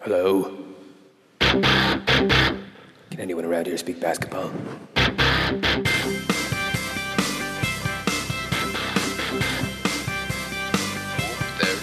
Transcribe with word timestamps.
Hello? 0.00 0.56
Can 1.40 1.60
anyone 3.18 3.44
around 3.44 3.66
here 3.66 3.76
speak 3.76 4.00
basketball? 4.00 4.48
There 4.48 5.10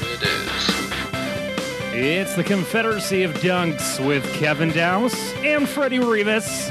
it 0.01 0.23
is. 0.23 0.73
It's 1.93 2.35
the 2.35 2.43
Confederacy 2.43 3.21
of 3.21 3.33
Dunks 3.35 4.03
with 4.03 4.25
Kevin 4.33 4.71
Dowse 4.71 5.33
and 5.43 5.69
Freddie 5.69 5.99
Rivas. 5.99 6.69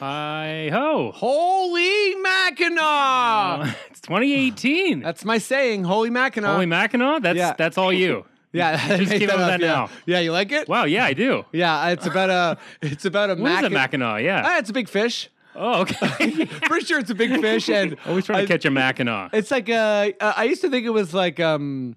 Hi 0.00 0.70
ho. 0.72 1.12
Holy 1.14 2.14
Mackinac! 2.14 3.76
It's 4.10 4.60
2018. 4.62 5.00
That's 5.00 5.24
my 5.24 5.38
saying. 5.38 5.84
Holy 5.84 6.10
Mackinac. 6.10 6.50
Holy 6.52 6.66
Mackinac? 6.66 7.22
That's 7.22 7.36
Yeah. 7.36 7.54
that's 7.56 7.76
all 7.78 7.92
you. 7.92 8.24
yeah, 8.52 8.96
Just 8.96 9.10
made 9.10 9.18
came 9.20 9.30
up 9.30 9.36
with 9.36 9.44
up, 9.44 9.50
that 9.50 9.60
yeah. 9.60 9.66
now. 9.66 9.90
Yeah, 10.06 10.20
you 10.20 10.32
like 10.32 10.50
it? 10.52 10.68
Wow, 10.68 10.84
yeah, 10.84 11.04
I 11.04 11.12
do. 11.12 11.44
Yeah, 11.52 11.88
it's 11.90 12.06
about 12.06 12.30
a 12.30 12.58
it's 12.82 13.04
about 13.04 13.30
a 13.30 13.34
What 13.34 13.50
is 13.52 13.58
a 13.58 13.70
Mackin- 13.70 14.00
Mackinac? 14.00 14.22
Yeah. 14.22 14.42
Ah, 14.44 14.58
it's 14.58 14.70
a 14.70 14.72
big 14.72 14.88
fish. 14.88 15.28
Oh, 15.54 15.80
okay. 15.82 16.46
Pretty 16.46 16.86
sure 16.86 17.00
it's 17.00 17.10
a 17.10 17.14
big 17.14 17.32
fish, 17.40 17.68
and 17.68 17.96
Always 18.06 18.26
trying 18.26 18.38
to 18.38 18.44
I- 18.44 18.46
catch 18.46 18.64
a 18.64 18.70
Mackinac. 18.70 19.30
It's 19.34 19.50
like 19.50 19.68
uh, 19.68 20.10
uh, 20.20 20.32
I 20.36 20.44
used 20.44 20.60
to 20.62 20.70
think 20.70 20.86
it 20.86 20.90
was 20.90 21.12
like 21.12 21.38
um. 21.40 21.96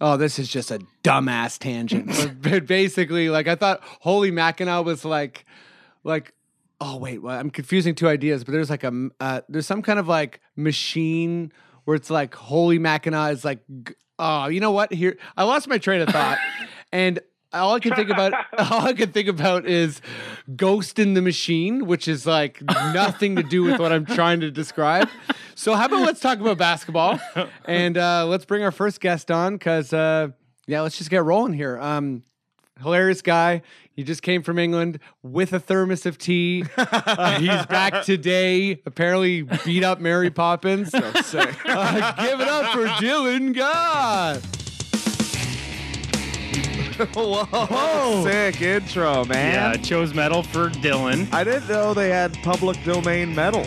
Oh, 0.00 0.16
this 0.16 0.40
is 0.40 0.48
just 0.48 0.70
a 0.72 0.80
dumbass 1.04 1.58
tangent. 1.60 2.10
but 2.42 2.66
basically, 2.66 3.28
like 3.28 3.46
I 3.46 3.54
thought, 3.54 3.80
Holy 4.00 4.32
Mackinac 4.32 4.84
was 4.84 5.04
like, 5.04 5.44
like, 6.02 6.32
oh 6.82 6.96
wait, 6.96 7.22
well, 7.22 7.38
I'm 7.38 7.50
confusing 7.50 7.94
two 7.94 8.08
ideas. 8.08 8.44
But 8.44 8.52
there's 8.52 8.70
like 8.70 8.84
a 8.84 9.08
uh, 9.20 9.40
there's 9.48 9.66
some 9.66 9.82
kind 9.82 9.98
of 9.98 10.08
like 10.08 10.40
machine 10.56 11.52
where 11.84 11.94
it's 11.94 12.10
like 12.10 12.34
Holy 12.34 12.78
Mackinac 12.78 13.32
is 13.32 13.44
like, 13.44 13.60
oh, 14.18 14.48
you 14.48 14.60
know 14.60 14.72
what? 14.72 14.92
Here, 14.92 15.16
I 15.36 15.44
lost 15.44 15.68
my 15.68 15.78
train 15.78 16.00
of 16.00 16.08
thought, 16.08 16.38
and 16.92 17.20
all 17.52 17.74
I 17.74 17.80
can 17.80 17.94
think 17.94 18.10
about, 18.10 18.32
all 18.58 18.86
I 18.86 18.92
can 18.94 19.12
think 19.12 19.28
about 19.28 19.66
is 19.66 20.00
Ghost 20.56 20.98
in 20.98 21.14
the 21.14 21.22
Machine, 21.22 21.86
which 21.86 22.08
is 22.08 22.26
like 22.26 22.60
nothing 22.62 23.36
to 23.36 23.42
do 23.42 23.62
with 23.62 23.78
what 23.78 23.92
I'm 23.92 24.06
trying 24.06 24.40
to 24.40 24.50
describe. 24.50 25.08
So 25.54 25.74
how 25.74 25.86
about 25.86 26.00
let's 26.00 26.20
talk 26.20 26.40
about 26.40 26.58
basketball, 26.58 27.20
and 27.64 27.96
uh, 27.96 28.26
let's 28.26 28.44
bring 28.44 28.64
our 28.64 28.72
first 28.72 29.00
guest 29.00 29.30
on 29.30 29.54
because 29.54 29.92
uh, 29.92 30.28
yeah, 30.66 30.80
let's 30.80 30.98
just 30.98 31.10
get 31.10 31.22
rolling 31.22 31.52
here. 31.52 31.78
Um, 31.78 32.24
hilarious 32.82 33.22
guy. 33.22 33.62
He 33.94 34.04
just 34.04 34.22
came 34.22 34.42
from 34.42 34.58
England 34.58 34.98
with 35.22 35.52
a 35.52 35.60
thermos 35.60 36.06
of 36.06 36.18
tea. 36.18 36.64
Uh, 37.04 37.38
he's 37.38 37.66
back 37.66 38.04
today. 38.04 38.80
Apparently 38.86 39.42
beat 39.42 39.84
up 39.84 40.00
Mary 40.00 40.30
Poppins. 40.30 40.90
So 40.90 41.12
sick. 41.22 41.54
Uh, 41.66 42.12
give 42.26 42.40
it 42.40 42.48
up 42.48 42.72
for 42.72 42.86
Dylan 43.04 43.54
Gott. 43.54 44.40
Whoa. 47.14 48.24
Sick 48.24 48.60
intro, 48.62 49.24
man. 49.24 49.54
yeah, 49.54 49.68
man. 49.72 49.82
chose 49.82 50.14
metal 50.14 50.42
for 50.42 50.68
Dylan. 50.70 51.32
I 51.32 51.44
didn't 51.44 51.68
know 51.68 51.94
they 51.94 52.10
had 52.10 52.34
public 52.42 52.82
domain 52.84 53.34
metal. 53.34 53.66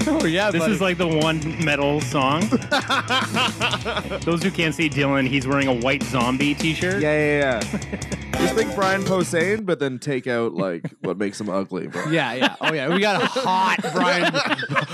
Oh 0.06 0.24
yeah, 0.26 0.50
This 0.50 0.60
buddy. 0.60 0.72
is 0.72 0.80
like 0.80 0.98
the 0.98 1.06
one 1.06 1.64
metal 1.64 2.00
song. 2.00 2.40
Those 4.24 4.42
who 4.42 4.50
can't 4.50 4.74
see 4.74 4.88
Dylan, 4.88 5.26
he's 5.28 5.46
wearing 5.46 5.68
a 5.68 5.74
white 5.74 6.02
zombie 6.04 6.54
t-shirt. 6.54 7.00
Yeah, 7.02 7.12
yeah, 7.12 7.38
yeah. 7.72 8.00
Just 8.40 8.54
think 8.54 8.74
Brian 8.74 9.02
Posehn, 9.02 9.66
but 9.66 9.78
then 9.78 9.98
take 9.98 10.26
out 10.26 10.54
like 10.54 10.84
what 11.00 11.18
makes 11.18 11.38
him 11.40 11.50
ugly, 11.50 11.88
bro. 11.88 12.08
Yeah, 12.10 12.32
yeah. 12.32 12.56
Oh, 12.60 12.72
yeah. 12.72 12.88
We 12.88 13.00
got 13.00 13.22
a 13.22 13.26
hot 13.26 13.76
Brian. 13.92 14.32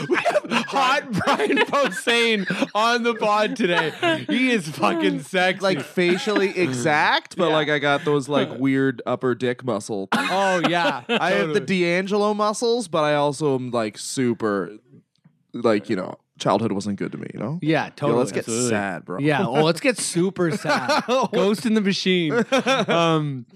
we 0.09 0.17
have 0.17 0.65
hot 0.67 1.13
Brian 1.13 1.59
Posehn 1.59 2.71
on 2.75 3.05
the 3.05 3.15
pod 3.15 3.55
today. 3.55 3.93
He 4.29 4.51
is 4.51 4.69
fucking 4.69 5.23
sexy. 5.23 5.61
Like 5.63 5.81
facially 5.83 6.59
exact, 6.59 7.37
but 7.37 7.49
Yeah. 7.51 7.55
like 7.55 7.69
I 7.69 7.79
got 7.79 8.05
those 8.05 8.29
like 8.29 8.51
weird 8.59 9.01
upper 9.07 9.35
dick 9.37 9.65
muscle. 9.65 10.09
oh 10.13 10.63
yeah. 10.69 11.03
I 11.09 11.31
have 11.31 11.55
the. 11.55 11.61
D'Angelo 11.61 12.35
muscles, 12.35 12.89
but 12.89 13.05
I 13.05 13.15
also 13.15 13.55
am 13.55 13.71
like 13.71 13.97
super, 13.99 14.73
like 15.65 15.89
you 15.91 15.97
know, 15.97 16.17
childhood 16.39 16.73
wasn't 16.73 16.99
good 16.99 17.13
to 17.13 17.19
me. 17.19 17.27
You 17.35 17.41
know. 17.41 17.59
Yeah, 17.63 17.87
Yo, 17.87 17.91
totally. 17.97 18.19
let's 18.19 18.33
get 18.33 18.41
Absolutely. 18.41 18.71
sad, 18.71 19.05
bro. 19.05 19.19
Yeah. 19.21 19.47
Oh, 19.47 19.65
let's 19.65 19.81
get 19.81 19.99
super 19.99 20.51
sad. 20.57 21.05
Ghost 21.33 21.67
in 21.67 21.75
the 21.75 21.81
Machine. 21.81 22.45
Um, 22.89 23.47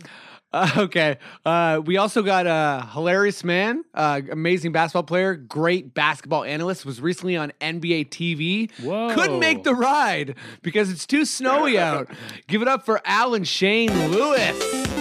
uh, 0.52 0.68
okay. 0.78 1.18
Uh, 1.44 1.80
we 1.84 1.96
also 1.96 2.22
got 2.22 2.46
a 2.46 2.88
hilarious 2.92 3.44
man, 3.44 3.84
uh, 3.94 4.20
amazing 4.32 4.72
basketball 4.72 5.04
player, 5.04 5.36
great 5.36 5.94
basketball 5.94 6.42
analyst. 6.42 6.84
Was 6.84 7.00
recently 7.00 7.36
on 7.36 7.52
NBA 7.60 8.08
TV. 8.08 8.70
Whoa. 8.80 9.14
Couldn't 9.14 9.38
make 9.38 9.62
the 9.62 9.74
ride 9.74 10.34
because 10.62 10.90
it's 10.90 11.06
too 11.06 11.24
snowy 11.24 11.78
out. 11.78 12.08
Give 12.48 12.62
it 12.62 12.68
up 12.68 12.84
for 12.84 13.00
Alan 13.04 13.44
Shane 13.44 13.92
Lewis. 14.10 14.99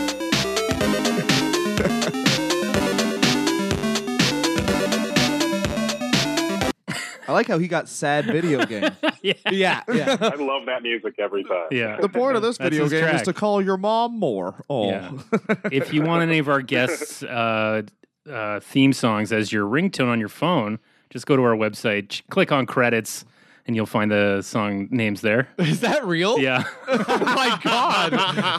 I 7.29 7.31
like 7.31 7.45
how 7.45 7.59
he 7.59 7.67
got 7.67 7.87
sad 7.87 8.25
video 8.25 8.65
game. 8.65 8.89
yeah. 9.21 9.33
Yeah, 9.51 9.83
yeah. 9.93 10.17
I 10.19 10.33
love 10.33 10.65
that 10.65 10.81
music 10.81 11.13
every 11.19 11.43
time. 11.43 11.67
Yeah. 11.69 12.01
the 12.01 12.09
point 12.09 12.35
of 12.35 12.41
this 12.41 12.57
That's 12.57 12.71
video 12.71 12.85
his 12.85 12.91
game 12.91 13.05
is 13.15 13.21
to 13.21 13.33
call 13.33 13.61
your 13.61 13.77
mom 13.77 14.17
more. 14.17 14.63
Oh. 14.67 14.89
Yeah. 14.89 15.11
if 15.71 15.93
you 15.93 16.01
want 16.01 16.23
any 16.23 16.39
of 16.39 16.49
our 16.49 16.63
guests' 16.63 17.21
uh, 17.21 17.83
uh, 18.27 18.59
theme 18.61 18.93
songs 18.93 19.31
as 19.31 19.53
your 19.53 19.67
ringtone 19.67 20.07
on 20.07 20.19
your 20.19 20.27
phone, 20.27 20.79
just 21.11 21.27
go 21.27 21.35
to 21.35 21.43
our 21.43 21.55
website, 21.55 22.09
ch- 22.09 22.27
click 22.31 22.51
on 22.51 22.65
credits, 22.65 23.25
and 23.65 23.75
you'll 23.75 23.85
find 23.85 24.11
the 24.11 24.41
song 24.41 24.87
names 24.91 25.21
there. 25.21 25.49
Is 25.57 25.81
that 25.81 26.05
real? 26.05 26.39
Yeah. 26.39 26.63
Oh 27.11 27.17
my 27.19 27.59
god, 27.63 28.11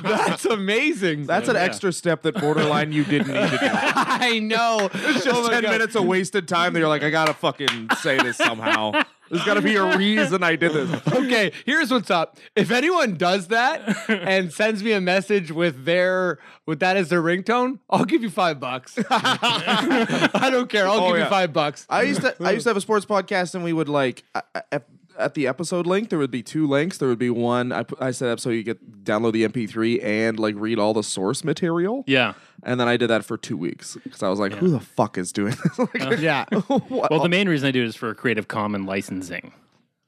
that's 0.03 0.45
amazing. 0.45 1.27
That's 1.27 1.49
an 1.49 1.57
extra 1.57 1.93
step 1.93 2.23
that 2.23 2.41
borderline 2.41 2.93
you 2.93 3.05
didn't 3.05 3.29
need 3.29 3.51
to 3.51 3.59
do. 3.59 3.69
I 3.73 4.39
know. 4.39 4.89
It's 4.93 5.25
just 5.25 5.51
10 5.51 5.63
minutes 5.63 5.95
of 5.95 6.05
wasted 6.05 6.49
time 6.49 6.73
that 6.73 6.79
you're 6.81 6.89
like, 6.89 7.03
I 7.03 7.11
gotta 7.11 7.35
fucking 7.35 7.89
say 8.01 8.19
this 8.19 8.37
somehow. 8.37 8.93
There's 9.31 9.45
gotta 9.45 9.63
be 9.63 9.77
a 9.77 9.97
reason 9.97 10.43
I 10.43 10.57
did 10.57 10.73
this. 10.73 10.91
Okay, 11.21 11.53
here's 11.65 11.91
what's 11.91 12.11
up. 12.11 12.37
If 12.57 12.71
anyone 12.71 13.15
does 13.17 13.49
that 13.49 13.97
and 14.09 14.53
sends 14.53 14.83
me 14.83 14.93
a 14.93 15.01
message 15.01 15.53
with 15.53 15.85
their 15.85 16.39
with 16.67 16.81
that 16.81 16.97
as 16.97 17.09
their 17.11 17.23
ringtone, 17.23 17.79
I'll 17.89 18.05
give 18.05 18.23
you 18.23 18.31
five 18.31 18.59
bucks. 18.59 18.99
I 19.11 20.49
don't 20.51 20.69
care. 20.69 20.87
I'll 20.89 21.01
Oh, 21.01 21.09
give 21.09 21.19
yeah. 21.19 21.25
you 21.25 21.31
five 21.31 21.53
bucks. 21.53 21.87
I 21.89 22.03
used 22.03 22.23
to 22.23 22.35
I 22.41 22.53
used 22.53 22.65
to 22.65 22.71
have 22.71 22.77
a 22.77 22.81
sports 22.81 23.07
podcast 23.07 23.55
and 23.55 23.63
we 23.65 23.73
would 23.73 23.89
like 23.89 24.25
a- 24.35 24.43
a- 24.73 24.83
at, 25.21 25.25
at 25.25 25.35
the 25.35 25.47
episode 25.47 25.87
link 25.87 26.09
there 26.09 26.19
would 26.19 26.31
be 26.31 26.43
two 26.43 26.67
links. 26.67 26.99
There 26.99 27.09
would 27.09 27.19
be 27.19 27.31
one 27.31 27.73
I 27.73 27.83
put, 27.85 28.01
I 28.01 28.11
set 28.11 28.29
up 28.29 28.41
so 28.41 28.51
you 28.51 28.63
get 28.63 29.05
download 29.05 29.33
the 29.33 29.47
MP3 29.47 30.03
and 30.03 30.39
like 30.39 30.55
read 30.59 30.79
all 30.79 30.95
the 30.95 31.03
source 31.03 31.45
material. 31.45 32.05
Yeah. 32.07 32.35
And 32.63 32.79
then 32.81 32.89
I 32.89 32.97
did 32.97 33.09
that 33.09 33.25
for 33.25 33.37
two 33.37 33.57
weeks 33.57 33.97
because 34.05 34.23
I 34.23 34.29
was 34.29 34.39
like, 34.39 34.53
who 34.55 34.69
the 34.69 34.81
fuck 34.81 35.17
is 35.19 35.33
doing 35.33 35.55
this? 35.63 35.79
Like, 35.95 36.21
yeah. 36.21 36.45
what? 36.67 37.11
Well, 37.11 37.23
the 37.23 37.29
main 37.29 37.49
reason 37.49 37.69
I 37.69 37.71
do 37.71 37.83
it 37.83 37.87
is 37.87 37.97
for 37.97 38.15
Creative 38.15 38.47
Common 38.49 38.85
licensing. 38.87 39.53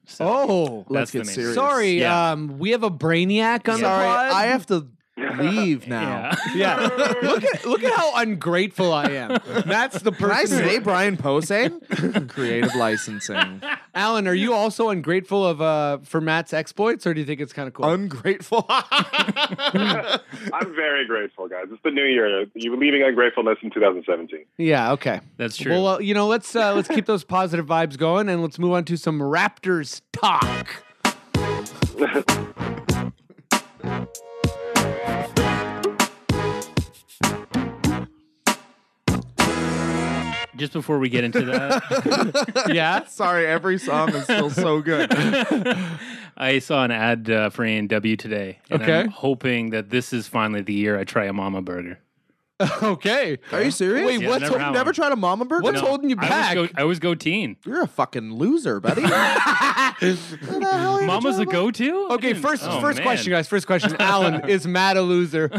So 0.05 0.25
Oh, 0.27 0.85
that's 0.89 1.11
get 1.11 1.25
main 1.25 1.33
serious. 1.35 1.55
sorry. 1.55 1.99
Yeah. 1.99 2.31
Um, 2.31 2.59
we 2.59 2.71
have 2.71 2.83
a 2.83 2.91
brainiac 2.91 3.69
on 3.71 3.79
Sorry, 3.79 3.81
the 3.81 3.87
pod. 3.87 4.31
I 4.33 4.45
have 4.47 4.65
to 4.67 4.87
leave 5.39 5.87
now. 5.87 6.31
Yeah. 6.31 6.37
Yeah. 6.55 6.89
look 7.21 7.43
at 7.43 7.65
look 7.65 7.83
at 7.83 7.93
how 7.93 8.15
ungrateful 8.15 8.93
I 8.93 9.05
am. 9.11 9.39
That's 9.65 10.01
the 10.01 10.11
Can 10.11 10.31
I 10.31 10.41
person. 10.41 10.57
say 10.59 10.79
Brian 10.79 11.17
Posehn? 11.17 12.27
Creative 12.29 12.73
licensing. 12.75 13.61
Alan, 13.95 14.27
are 14.27 14.33
you 14.33 14.53
also 14.53 14.89
ungrateful 14.89 15.45
of 15.45 15.61
uh 15.61 15.99
for 16.03 16.21
Matt's 16.21 16.53
exploits, 16.53 17.05
or 17.07 17.13
do 17.13 17.19
you 17.19 17.25
think 17.25 17.41
it's 17.41 17.53
kind 17.53 17.67
of 17.67 17.73
cool? 17.73 17.85
Ungrateful. 17.85 18.65
I'm 18.69 20.73
very 20.75 21.05
grateful, 21.07 21.47
guys. 21.47 21.65
It's 21.71 21.81
the 21.83 21.91
new 21.91 22.05
year. 22.05 22.45
You're 22.55 22.77
leaving 22.77 23.03
ungratefulness 23.03 23.57
in 23.61 23.71
2017. 23.71 24.45
yeah. 24.57 24.91
Okay. 24.93 25.19
That's 25.37 25.57
true. 25.57 25.71
Well, 25.73 25.87
uh, 25.87 25.99
you 25.99 26.13
know, 26.13 26.27
let's 26.27 26.55
uh, 26.55 26.73
let's 26.73 26.87
keep 26.87 27.05
those 27.05 27.23
positive 27.23 27.65
vibes 27.65 27.97
going, 27.97 28.29
and 28.29 28.41
let's 28.41 28.59
move 28.59 28.73
on 28.73 28.85
to 28.85 28.97
some 28.97 29.19
Raptors 29.19 30.01
talk. 30.11 30.83
Just 40.55 40.73
before 40.73 40.99
we 40.99 41.09
get 41.09 41.23
into 41.23 41.41
that, 41.45 42.67
Yeah. 42.73 43.05
Sorry, 43.05 43.47
every 43.47 43.77
song 43.79 44.09
is 44.13 44.23
still 44.25 44.49
so 44.49 44.81
good. 44.81 45.11
I 46.37 46.59
saw 46.59 46.83
an 46.83 46.91
ad 46.91 47.29
uh, 47.29 47.49
for 47.49 47.65
A&W 47.65 48.15
today. 48.17 48.59
And 48.69 48.81
Okay. 48.81 48.99
I'm 49.01 49.09
hoping 49.09 49.69
that 49.71 49.89
this 49.89 50.13
is 50.13 50.27
finally 50.27 50.61
the 50.61 50.73
year 50.73 50.97
I 50.99 51.03
try 51.05 51.25
a 51.25 51.33
Mama 51.33 51.61
Burger. 51.61 51.99
okay. 52.83 53.39
Are 53.51 53.63
you 53.63 53.71
serious? 53.71 54.05
Wait, 54.05 54.21
Yeah, 54.21 54.29
what's 54.29 54.41
never 54.41 54.53
ho- 54.59 54.63
had 54.65 54.71
Never 54.73 54.85
one. 54.89 54.93
tried 54.93 55.11
a 55.11 55.15
mama 55.15 55.43
burger? 55.43 55.63
What's 55.63 55.81
holding 55.81 56.09
you 56.11 56.15
I 56.19 56.29
back? 56.29 56.55
always 56.55 56.69
go, 56.71 56.77
I 56.77 56.81
always 56.83 56.99
go 56.99 57.15
teen. 57.15 57.57
You're 57.65 57.81
a 57.81 57.87
fucking 57.87 58.31
loser, 58.35 58.79
buddy. 58.79 59.01
Mama's 61.05 61.39
a 61.39 61.45
go-to? 61.45 62.07
I 62.09 62.13
okay, 62.13 62.27
didn't- 62.33 62.43
first 62.43 62.63
oh, 62.65 62.79
first 62.79 62.99
man. 62.99 63.05
question, 63.07 63.31
guys. 63.31 63.47
First 63.47 63.65
question. 63.67 63.95
Alan, 63.99 64.47
is 64.47 64.67
Matt 64.67 64.97
a 64.97 65.01
loser? 65.01 65.49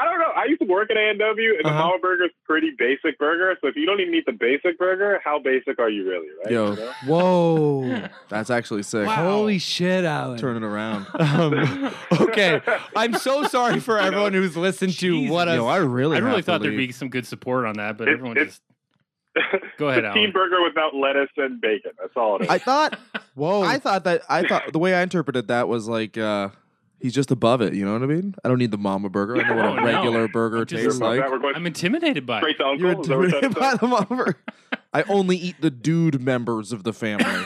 I 0.00 0.04
don't 0.04 0.18
know. 0.20 0.30
I 0.36 0.44
used 0.44 0.60
to 0.60 0.66
work 0.66 0.90
at 0.90 0.96
A 0.96 1.10
and 1.10 1.18
W, 1.18 1.54
and 1.56 1.64
the 1.64 1.68
Uh-huh. 1.70 1.78
Mama 1.78 1.98
Burger 2.00 2.24
is 2.26 2.30
pretty 2.44 2.70
basic 2.78 3.18
burger. 3.18 3.56
So 3.60 3.66
if 3.68 3.74
you 3.76 3.84
don't 3.86 4.00
even 4.00 4.14
eat 4.14 4.26
the 4.26 4.32
basic 4.32 4.78
burger, 4.78 5.20
how 5.24 5.38
basic 5.40 5.78
are 5.78 5.90
you 5.90 6.08
really? 6.08 6.28
Right? 6.44 6.52
Yo. 6.52 6.70
You 6.70 6.76
know? 6.76 6.92
Whoa. 7.06 8.08
That's 8.28 8.50
actually 8.50 8.82
sick. 8.84 9.08
Holy 9.08 9.58
shit, 9.58 10.04
Alan. 10.04 10.38
Turn 10.38 10.56
it 10.56 10.62
around. 10.62 11.06
Um, 11.18 11.92
okay. 12.12 12.60
I'm 12.96 13.14
so 13.14 13.42
sorry 13.44 13.80
for 13.80 13.98
everyone 13.98 14.32
who's 14.32 14.56
listened 14.56 14.92
to 14.94 14.98
Jesus. 14.98 15.30
what 15.32 15.48
Yo, 15.48 15.66
a. 15.66 15.68
I 15.68 15.76
really, 15.78 16.16
I 16.16 16.20
really 16.20 16.36
have 16.36 16.44
to 16.44 16.52
thought 16.52 16.62
there'd 16.62 16.76
be 16.76 16.92
some 16.92 17.08
good 17.08 17.26
support 17.26 17.66
on 17.66 17.74
that, 17.76 17.96
but 17.98 18.08
It- 18.08 18.12
everyone 18.12 18.36
just 18.36 18.62
go 19.78 19.88
ahead, 19.88 20.04
It's 20.04 20.14
team 20.14 20.22
Alan. 20.24 20.32
burger 20.32 20.62
without 20.62 20.94
lettuce 20.94 21.28
and 21.36 21.60
bacon. 21.60 21.92
That's 22.00 22.12
all 22.16 22.36
it 22.36 22.42
is. 22.42 22.48
I 22.48 22.58
thought. 22.58 22.98
Whoa. 23.34 23.62
I 23.62 23.78
thought 23.78 24.04
that. 24.04 24.22
I 24.28 24.46
thought 24.46 24.72
the 24.72 24.78
way 24.78 24.94
I 24.94 25.02
interpreted 25.02 25.48
that 25.48 25.68
was 25.68 25.88
like 25.88 26.16
uh 26.18 26.48
he's 27.00 27.14
just 27.14 27.30
above 27.30 27.60
it. 27.62 27.74
You 27.74 27.84
know 27.84 27.92
what 27.92 28.02
I 28.02 28.06
mean? 28.06 28.34
I 28.44 28.48
don't 28.48 28.58
need 28.58 28.70
the 28.70 28.78
Mama 28.78 29.08
Burger. 29.08 29.36
I 29.40 29.48
know 29.48 29.56
what 29.56 29.64
Oh, 29.64 29.72
a 29.72 29.76
no. 29.80 29.84
regular 29.84 30.28
burger 30.28 30.64
just- 30.64 30.84
tastes 30.84 31.00
like. 31.00 31.20
we're 31.30 31.38
going 31.38 31.54
I'm 31.56 31.66
intimidated 31.66 32.26
by 32.26 32.40
straight 32.40 32.56
it. 32.56 32.58
to 32.58 32.66
Uncle. 32.66 32.80
You're 32.90 33.00
Is 33.00 33.06
that 33.08 33.16
what 33.16 33.24
intimidated 33.26 33.58
by 33.58 33.70
to 33.72 33.76
the 33.78 33.86
Mama 33.86 34.06
Burger. 34.06 34.36
I 34.92 35.02
only 35.02 35.36
eat 35.36 35.56
the 35.60 35.70
dude 35.70 36.20
members 36.20 36.72
of 36.72 36.82
the 36.82 36.92
family. 36.94 37.24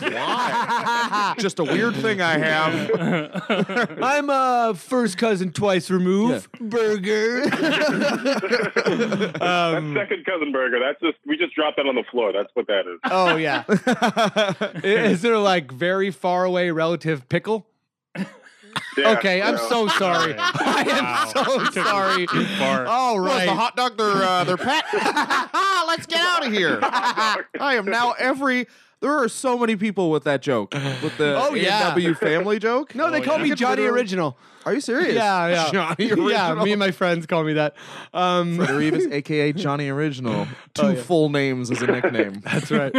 Why? 0.00 1.34
just 1.38 1.58
a 1.60 1.64
weird 1.64 1.94
thing 1.96 2.20
I 2.20 2.36
have. 2.38 3.98
I'm 4.02 4.28
a 4.28 4.74
first 4.76 5.16
cousin 5.16 5.52
twice 5.52 5.88
removed 5.90 6.50
burger. 6.60 7.46
That's 7.48 9.40
um, 9.40 9.94
second 9.94 10.24
cousin 10.26 10.52
burger. 10.52 10.78
That's 10.80 11.00
just 11.00 11.16
we 11.26 11.36
just 11.36 11.54
dropped 11.54 11.76
that 11.76 11.86
on 11.86 11.94
the 11.94 12.04
floor. 12.10 12.32
That's 12.32 12.50
what 12.54 12.66
that 12.66 12.86
is. 12.92 12.98
oh 13.04 13.36
yeah. 13.36 13.64
Is 14.84 15.22
there 15.22 15.38
like 15.38 15.70
very 15.72 16.10
far 16.10 16.44
away 16.44 16.70
relative 16.70 17.28
pickle? 17.28 17.66
Yeah, 18.96 19.10
Okay, 19.18 19.42
I'm 19.42 19.58
so 19.58 19.88
sorry. 19.88 20.34
I 20.38 20.84
am 20.88 21.28
so 21.44 21.64
sorry. 21.82 22.26
Too 22.26 22.44
far. 22.58 22.86
All 22.86 23.20
Well, 23.22 23.44
the 23.44 23.52
hot 23.54 23.76
dog, 23.76 23.96
their 23.96 24.06
uh, 24.22 24.44
their 24.44 24.56
pet. 24.56 24.84
Let's 25.86 26.06
get 26.06 26.20
out 26.20 26.46
of 26.46 26.52
here. 26.52 26.78
I 26.82 27.74
am 27.76 27.86
now 27.86 28.12
every. 28.12 28.66
There 29.00 29.12
are 29.22 29.28
so 29.28 29.58
many 29.58 29.76
people 29.76 30.10
with 30.10 30.24
that 30.24 30.40
joke, 30.40 30.72
with 30.72 31.18
the 31.18 31.36
Oh, 31.38 31.52
yeah. 31.54 31.88
A&W 31.88 32.14
family 32.14 32.58
joke. 32.58 32.94
no, 32.94 33.10
they 33.10 33.20
Oh, 33.20 33.22
call 33.22 33.36
yeah. 33.36 33.42
me 33.42 33.54
Johnny 33.54 33.82
literally- 33.82 34.00
Original. 34.00 34.38
Are 34.64 34.72
you 34.72 34.80
serious? 34.80 35.14
Yeah, 35.14 35.48
yeah. 35.48 35.70
Johnny 35.70 36.06
Original. 36.10 36.30
Yeah, 36.30 36.54
me 36.54 36.72
and 36.72 36.78
my 36.78 36.90
friends 36.90 37.26
call 37.26 37.44
me 37.44 37.52
that. 37.52 37.74
Um, 38.14 38.56
Fred 38.56 38.70
Rivas, 38.70 39.06
aka 39.12 39.52
Johnny 39.52 39.90
Original. 39.90 40.46
Two 40.72 40.82
Oh, 40.82 40.88
yeah. 40.92 41.02
full 41.02 41.28
names 41.28 41.70
as 41.70 41.82
a 41.82 41.86
nickname. 41.86 42.40
That's 42.44 42.70
right. 42.70 42.94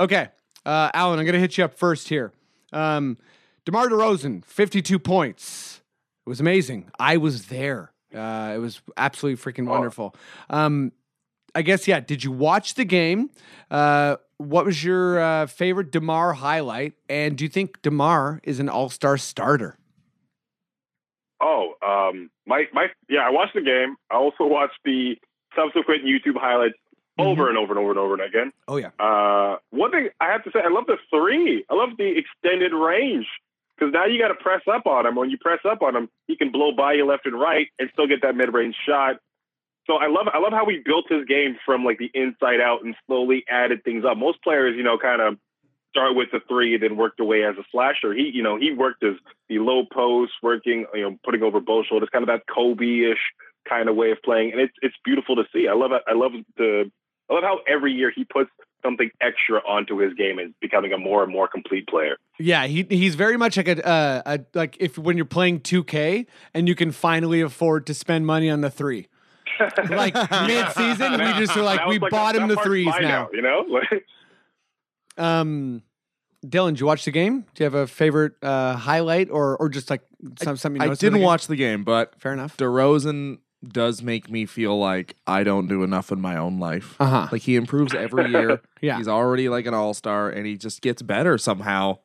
okay, 0.00 0.28
uh, 0.64 0.90
Alan, 0.94 1.18
I'm 1.18 1.26
going 1.26 1.34
to 1.34 1.40
hit 1.40 1.58
you 1.58 1.64
up 1.64 1.74
first 1.74 2.08
here. 2.08 2.32
Um, 2.72 3.18
DeMar 3.64 3.88
DeRozan, 3.88 4.44
52 4.44 4.98
points. 4.98 5.82
It 6.26 6.28
was 6.28 6.40
amazing. 6.40 6.90
I 6.98 7.16
was 7.16 7.46
there. 7.46 7.92
Uh, 8.14 8.52
it 8.54 8.58
was 8.58 8.82
absolutely 8.96 9.42
freaking 9.42 9.66
wonderful. 9.66 10.14
Um, 10.50 10.92
I 11.54 11.62
guess, 11.62 11.86
yeah. 11.86 12.00
Did 12.00 12.24
you 12.24 12.32
watch 12.32 12.74
the 12.74 12.84
game? 12.84 13.30
Uh, 13.70 14.16
what 14.38 14.64
was 14.64 14.82
your 14.82 15.20
uh, 15.20 15.46
favorite 15.46 15.92
DeMar 15.92 16.34
highlight? 16.34 16.94
And 17.08 17.36
do 17.36 17.44
you 17.44 17.48
think 17.48 17.82
DeMar 17.82 18.40
is 18.42 18.58
an 18.58 18.68
all 18.68 18.88
star 18.88 19.16
starter? 19.16 19.78
Oh, 21.40 21.74
um, 21.82 22.30
my 22.46 22.64
my 22.72 22.86
yeah. 23.08 23.20
I 23.20 23.30
watched 23.30 23.54
the 23.54 23.62
game. 23.62 23.96
I 24.10 24.16
also 24.16 24.44
watched 24.44 24.78
the 24.84 25.16
subsequent 25.56 26.04
YouTube 26.04 26.36
highlights 26.36 26.74
over 27.18 27.48
and 27.48 27.58
over 27.58 27.72
and 27.72 27.78
over 27.78 27.90
and 27.90 27.98
over 27.98 28.14
and 28.14 28.22
again. 28.22 28.52
Oh, 28.68 28.76
yeah. 28.76 28.90
Uh, 28.98 29.56
one 29.70 29.90
thing 29.90 30.08
I 30.20 30.30
have 30.30 30.44
to 30.44 30.50
say, 30.50 30.60
I 30.64 30.70
love 30.72 30.84
the 30.86 30.96
three. 31.10 31.64
I 31.68 31.74
love 31.74 31.90
the 31.98 32.14
extended 32.16 32.72
range 32.72 33.26
because 33.76 33.92
now 33.92 34.06
you 34.06 34.18
got 34.18 34.28
to 34.28 34.34
press 34.34 34.62
up 34.72 34.86
on 34.86 35.06
him. 35.06 35.16
When 35.16 35.30
you 35.30 35.38
press 35.38 35.60
up 35.68 35.82
on 35.82 35.96
him, 35.96 36.08
he 36.26 36.36
can 36.36 36.52
blow 36.52 36.72
by 36.72 36.94
you 36.94 37.06
left 37.06 37.26
and 37.26 37.38
right 37.38 37.68
and 37.78 37.90
still 37.92 38.06
get 38.06 38.22
that 38.22 38.36
mid 38.36 38.52
range 38.52 38.76
shot. 38.86 39.16
So 39.86 39.94
I 39.94 40.06
love 40.06 40.28
I 40.32 40.38
love 40.38 40.52
how 40.52 40.64
we 40.64 40.82
built 40.84 41.06
his 41.08 41.24
game 41.26 41.56
from 41.66 41.84
like 41.84 41.98
the 41.98 42.10
inside 42.14 42.60
out 42.60 42.84
and 42.84 42.94
slowly 43.06 43.44
added 43.48 43.82
things 43.84 44.04
up. 44.04 44.16
Most 44.16 44.42
players, 44.42 44.76
you 44.76 44.82
know, 44.84 44.98
kind 44.98 45.20
of 45.20 45.38
start 45.90 46.14
with 46.14 46.28
the 46.32 46.40
three 46.48 46.74
and 46.74 46.82
then 46.82 46.96
work 46.96 47.14
their 47.16 47.26
way 47.26 47.44
as 47.44 47.56
a 47.58 47.64
slasher. 47.70 48.14
He, 48.14 48.30
you 48.32 48.42
know, 48.42 48.56
he 48.58 48.72
worked 48.72 49.04
as 49.04 49.14
the 49.48 49.58
low 49.58 49.82
post, 49.92 50.32
working, 50.42 50.86
you 50.94 51.02
know, 51.02 51.18
putting 51.24 51.42
over 51.42 51.60
both 51.60 51.86
shoulders, 51.86 52.08
kind 52.12 52.22
of 52.22 52.28
that 52.28 52.42
Kobe-ish 52.52 53.18
kind 53.68 53.88
of 53.88 53.96
way 53.96 54.10
of 54.10 54.18
playing, 54.24 54.52
and 54.52 54.60
it's 54.60 54.74
it's 54.82 54.94
beautiful 55.04 55.36
to 55.36 55.44
see. 55.52 55.68
I 55.68 55.74
love 55.74 55.92
it. 55.92 56.02
I 56.06 56.14
love 56.14 56.32
the 56.56 56.90
I 57.30 57.34
love 57.34 57.42
how 57.42 57.58
every 57.68 57.92
year 57.92 58.12
he 58.14 58.24
puts 58.24 58.50
something 58.82 59.10
extra 59.20 59.58
onto 59.60 59.96
his 59.98 60.14
game 60.14 60.38
and 60.38 60.54
becoming 60.60 60.92
a 60.92 60.98
more 60.98 61.22
and 61.22 61.32
more 61.32 61.48
complete 61.48 61.86
player. 61.86 62.16
Yeah, 62.38 62.66
he 62.66 62.86
he's 62.88 63.14
very 63.14 63.36
much 63.36 63.56
like 63.56 63.68
a, 63.68 63.86
uh, 63.86 64.22
a 64.26 64.40
like 64.54 64.76
if 64.80 64.98
when 64.98 65.16
you're 65.16 65.24
playing 65.26 65.60
2K 65.60 66.26
and 66.54 66.68
you 66.68 66.74
can 66.74 66.90
finally 66.92 67.40
afford 67.40 67.86
to 67.86 67.94
spend 67.94 68.26
money 68.26 68.50
on 68.50 68.60
the 68.60 68.70
three. 68.70 69.08
like 69.90 70.14
mid 70.14 70.68
season, 70.72 71.12
we 71.12 71.32
just 71.38 71.56
are 71.56 71.62
like 71.62 71.86
we 71.86 71.98
was 71.98 72.10
bought 72.10 72.34
that 72.34 72.42
him 72.42 72.48
the 72.48 72.56
threes 72.56 72.86
mine 72.86 73.02
now. 73.02 73.28
You 73.32 73.42
know, 73.42 73.64
Um, 75.18 75.82
Dylan, 76.44 76.70
did 76.70 76.80
you 76.80 76.86
watch 76.86 77.04
the 77.04 77.10
game? 77.10 77.40
Do 77.54 77.62
you 77.62 77.64
have 77.64 77.74
a 77.74 77.86
favorite 77.86 78.32
uh, 78.42 78.74
highlight 78.76 79.30
or 79.30 79.56
or 79.58 79.68
just 79.68 79.90
like 79.90 80.00
some, 80.42 80.56
something? 80.56 80.80
You 80.80 80.84
I 80.84 80.86
noticed 80.86 81.02
in 81.02 81.06
the 81.06 81.10
didn't 81.10 81.20
game? 81.20 81.26
watch 81.26 81.46
the 81.46 81.56
game, 81.56 81.84
but 81.84 82.18
Fair 82.20 82.32
enough. 82.32 82.56
DeRozan 82.56 83.38
does 83.66 84.02
make 84.02 84.30
me 84.30 84.46
feel 84.46 84.78
like 84.78 85.16
I 85.26 85.44
don't 85.44 85.68
do 85.68 85.82
enough 85.82 86.10
in 86.10 86.20
my 86.20 86.36
own 86.36 86.58
life. 86.58 86.96
Uh-huh. 86.98 87.28
Like 87.30 87.42
he 87.42 87.56
improves 87.56 87.94
every 87.94 88.30
year. 88.30 88.60
Yeah. 88.82 88.96
He's 88.96 89.06
already 89.06 89.48
like 89.48 89.66
an 89.66 89.74
all 89.74 89.94
star 89.94 90.28
and 90.28 90.44
he 90.44 90.56
just 90.56 90.82
gets 90.82 91.02
better 91.02 91.38
somehow. 91.38 91.98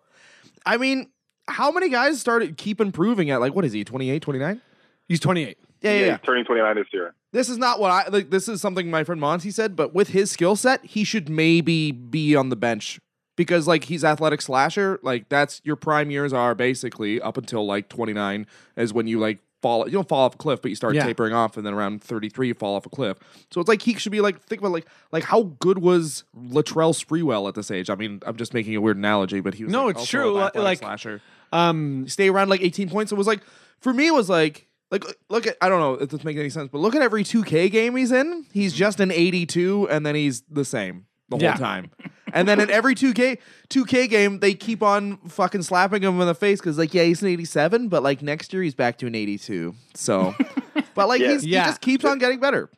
I 0.63 0.77
mean, 0.77 1.09
how 1.47 1.71
many 1.71 1.89
guys 1.89 2.19
started 2.19 2.55
keep 2.55 2.79
improving 2.79 3.31
at 3.31 3.41
like 3.41 3.55
what 3.55 3.65
is 3.65 3.73
he, 3.73 3.83
28, 3.83 4.21
29? 4.21 4.61
He's 5.07 5.19
28. 5.19 5.57
Yeah, 5.81 5.91
yeah, 5.91 5.99
yeah, 5.99 6.05
yeah. 6.05 6.11
he's 6.17 6.25
turning 6.25 6.45
29 6.45 6.75
this 6.75 6.85
year. 6.93 7.15
This 7.31 7.49
is 7.49 7.57
not 7.57 7.79
what 7.79 7.89
I 7.89 8.07
like. 8.09 8.29
This 8.29 8.47
is 8.47 8.61
something 8.61 8.91
my 8.91 9.03
friend 9.03 9.19
Monty 9.19 9.49
said, 9.49 9.75
but 9.75 9.95
with 9.95 10.09
his 10.09 10.29
skill 10.29 10.55
set, 10.55 10.85
he 10.85 11.03
should 11.03 11.29
maybe 11.29 11.91
be 11.91 12.35
on 12.35 12.49
the 12.49 12.55
bench 12.55 12.99
because 13.35 13.67
like 13.67 13.85
he's 13.85 14.03
athletic 14.03 14.41
slasher. 14.41 14.99
Like 15.01 15.29
that's 15.29 15.61
your 15.63 15.75
prime 15.77 16.11
years 16.11 16.33
are 16.33 16.53
basically 16.53 17.21
up 17.21 17.37
until 17.37 17.65
like 17.65 17.89
29 17.89 18.45
is 18.75 18.93
when 18.93 19.07
you 19.07 19.19
like 19.19 19.39
fall. 19.61 19.85
You 19.85 19.93
don't 19.93 20.07
fall 20.07 20.21
off 20.25 20.35
a 20.35 20.37
cliff, 20.37 20.61
but 20.61 20.69
you 20.69 20.75
start 20.75 20.95
Yeah. 20.95 21.05
tapering 21.05 21.33
off, 21.33 21.57
and 21.57 21.65
then 21.65 21.73
around 21.73 22.03
33 22.03 22.47
you 22.49 22.53
fall 22.53 22.75
off 22.75 22.85
a 22.85 22.89
cliff. 22.89 23.17
So 23.51 23.59
it's 23.61 23.67
like 23.67 23.81
he 23.81 23.95
should 23.95 24.11
be 24.11 24.21
like 24.21 24.41
think 24.41 24.61
about 24.61 24.71
like 24.71 24.85
like 25.11 25.23
how 25.23 25.43
good 25.59 25.79
was 25.79 26.23
Latrell 26.37 26.93
Sprewell 26.93 27.47
at 27.47 27.55
this 27.55 27.71
age? 27.71 27.89
I 27.89 27.95
mean, 27.95 28.21
I'm 28.25 28.35
just 28.37 28.53
making 28.53 28.75
a 28.75 28.81
weird 28.81 28.97
analogy, 28.97 29.39
but 29.39 29.53
he 29.55 29.63
was 29.63 29.71
No, 29.73 29.85
like, 29.85 29.91
it's 29.91 29.99
also 30.01 30.17
true, 30.17 30.37
an 30.37 30.43
athletic 30.43 30.63
like- 30.63 30.77
slasher 30.79 31.21
Um, 31.53 32.07
stay 32.07 32.29
around 32.29 32.49
like 32.49 32.61
18 32.61 32.89
points. 32.89 33.11
It 33.11 33.15
was 33.15 33.27
like 33.27 33.41
for 33.79 33.93
me, 33.93 34.07
it 34.07 34.13
was 34.13 34.29
like 34.29 34.67
like 34.91 35.03
look 35.29 35.47
at 35.47 35.57
I 35.61 35.69
don't 35.69 35.79
know 35.79 35.93
if 35.95 36.09
this 36.09 36.23
makes 36.23 36.39
any 36.39 36.49
sense, 36.49 36.69
but 36.71 36.79
look 36.79 36.95
at 36.95 37.01
every 37.01 37.23
2K 37.23 37.69
game 37.71 37.95
he's 37.95 38.11
in. 38.11 38.45
He's 38.53 38.73
just 38.73 38.99
an 38.99 39.11
82, 39.11 39.87
and 39.89 40.05
then 40.05 40.15
he's 40.15 40.41
the 40.49 40.63
same 40.65 41.05
the 41.29 41.35
whole 41.37 41.41
Yeah. 41.43 41.55
time. 41.55 41.91
And 42.33 42.47
then 42.47 42.59
in 42.59 42.69
every 42.69 42.93
2K 42.95 43.37
2K 43.69 44.09
game, 44.09 44.39
they 44.39 44.53
keep 44.53 44.83
on 44.83 45.17
fucking 45.29 45.63
slapping 45.63 46.03
him 46.03 46.19
in 46.19 46.27
the 46.27 46.35
face 46.35 46.59
because 46.59 46.77
like 46.77 46.93
yeah, 46.93 47.03
he's 47.03 47.21
an 47.21 47.29
87, 47.29 47.87
but 47.89 48.03
like 48.03 48.21
next 48.21 48.51
year 48.53 48.61
he's 48.63 48.75
back 48.75 48.97
to 48.99 49.07
an 49.07 49.15
82. 49.15 49.73
So, 49.93 50.35
but 50.95 51.07
like 51.07 51.21
Yeah. 51.21 51.31
he's, 51.33 51.45
Yeah. 51.45 51.63
he 51.63 51.69
just 51.69 51.81
keeps 51.81 52.05
on 52.05 52.19
getting 52.19 52.39
better. 52.39 52.69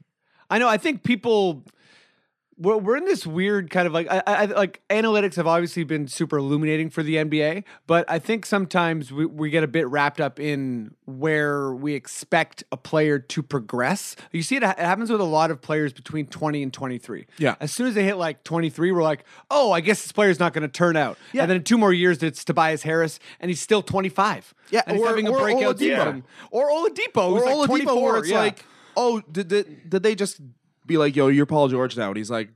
I 0.49 0.57
know. 0.59 0.67
I 0.67 0.77
think 0.77 1.03
people. 1.03 1.63
We're, 2.59 2.75
we're 2.77 2.97
in 2.97 3.05
this 3.05 3.25
weird 3.25 3.69
kind 3.69 3.87
of 3.87 3.93
like 3.93 4.07
I, 4.11 4.21
I 4.25 4.45
like 4.45 4.81
analytics 4.89 5.35
have 5.35 5.47
obviously 5.47 5.85
been 5.85 6.07
super 6.09 6.37
illuminating 6.37 6.89
for 6.89 7.01
the 7.03 7.15
NBA, 7.15 7.63
but 7.87 8.03
I 8.09 8.19
think 8.19 8.45
sometimes 8.45 9.11
we, 9.13 9.25
we 9.25 9.49
get 9.49 9.63
a 9.63 9.67
bit 9.67 9.87
wrapped 9.87 10.19
up 10.19 10.39
in 10.39 10.93
where 11.05 11.71
we 11.73 11.93
expect 11.93 12.63
a 12.71 12.77
player 12.77 13.17
to 13.17 13.41
progress. 13.41 14.15
You 14.31 14.43
see, 14.43 14.57
it, 14.57 14.63
it 14.63 14.77
happens 14.77 15.09
with 15.09 15.21
a 15.21 15.25
lot 15.25 15.51
of 15.51 15.61
players 15.61 15.93
between 15.93 16.25
twenty 16.27 16.61
and 16.61 16.73
twenty 16.73 16.97
three. 16.97 17.27
Yeah. 17.37 17.55
as 17.61 17.71
soon 17.71 17.87
as 17.87 17.95
they 17.95 18.03
hit 18.03 18.17
like 18.17 18.43
twenty 18.43 18.69
three, 18.69 18.91
we're 18.91 19.03
like, 19.03 19.23
oh, 19.49 19.71
I 19.71 19.79
guess 19.79 20.01
this 20.03 20.11
player's 20.11 20.39
not 20.39 20.51
going 20.53 20.63
to 20.63 20.67
turn 20.67 20.97
out. 20.97 21.17
Yeah. 21.31 21.43
and 21.43 21.49
then 21.49 21.57
in 21.57 21.63
two 21.63 21.77
more 21.77 21.93
years, 21.93 22.21
it's 22.21 22.43
Tobias 22.43 22.83
Harris, 22.83 23.19
and 23.39 23.49
he's 23.49 23.61
still 23.61 23.81
twenty 23.81 24.09
five. 24.09 24.53
Yeah, 24.69 24.81
and 24.85 24.97
he's 24.97 25.05
or- 25.05 25.09
having 25.09 25.27
a 25.27 25.31
or 25.31 25.39
breakout 25.39 25.77
Oladipo. 25.77 25.79
season. 25.79 26.23
Or 26.51 26.69
Oladipo, 26.69 27.29
who's 27.33 27.43
or 27.43 27.55
like 27.55 27.69
Oladipo, 27.69 27.85
four. 27.85 28.11
where 28.11 28.17
it's 28.21 28.31
like, 28.31 28.65
oh, 28.97 29.21
did, 29.31 29.47
did 29.47 29.89
did 29.89 30.03
they 30.03 30.13
just 30.13 30.41
be 30.89 30.97
like, 30.97 31.15
yo, 31.15 31.27
you're 31.27 31.45
Paul 31.45 31.69
George 31.69 31.95
now? 31.95 32.09
And 32.09 32.17
he's 32.17 32.29
like, 32.29 32.49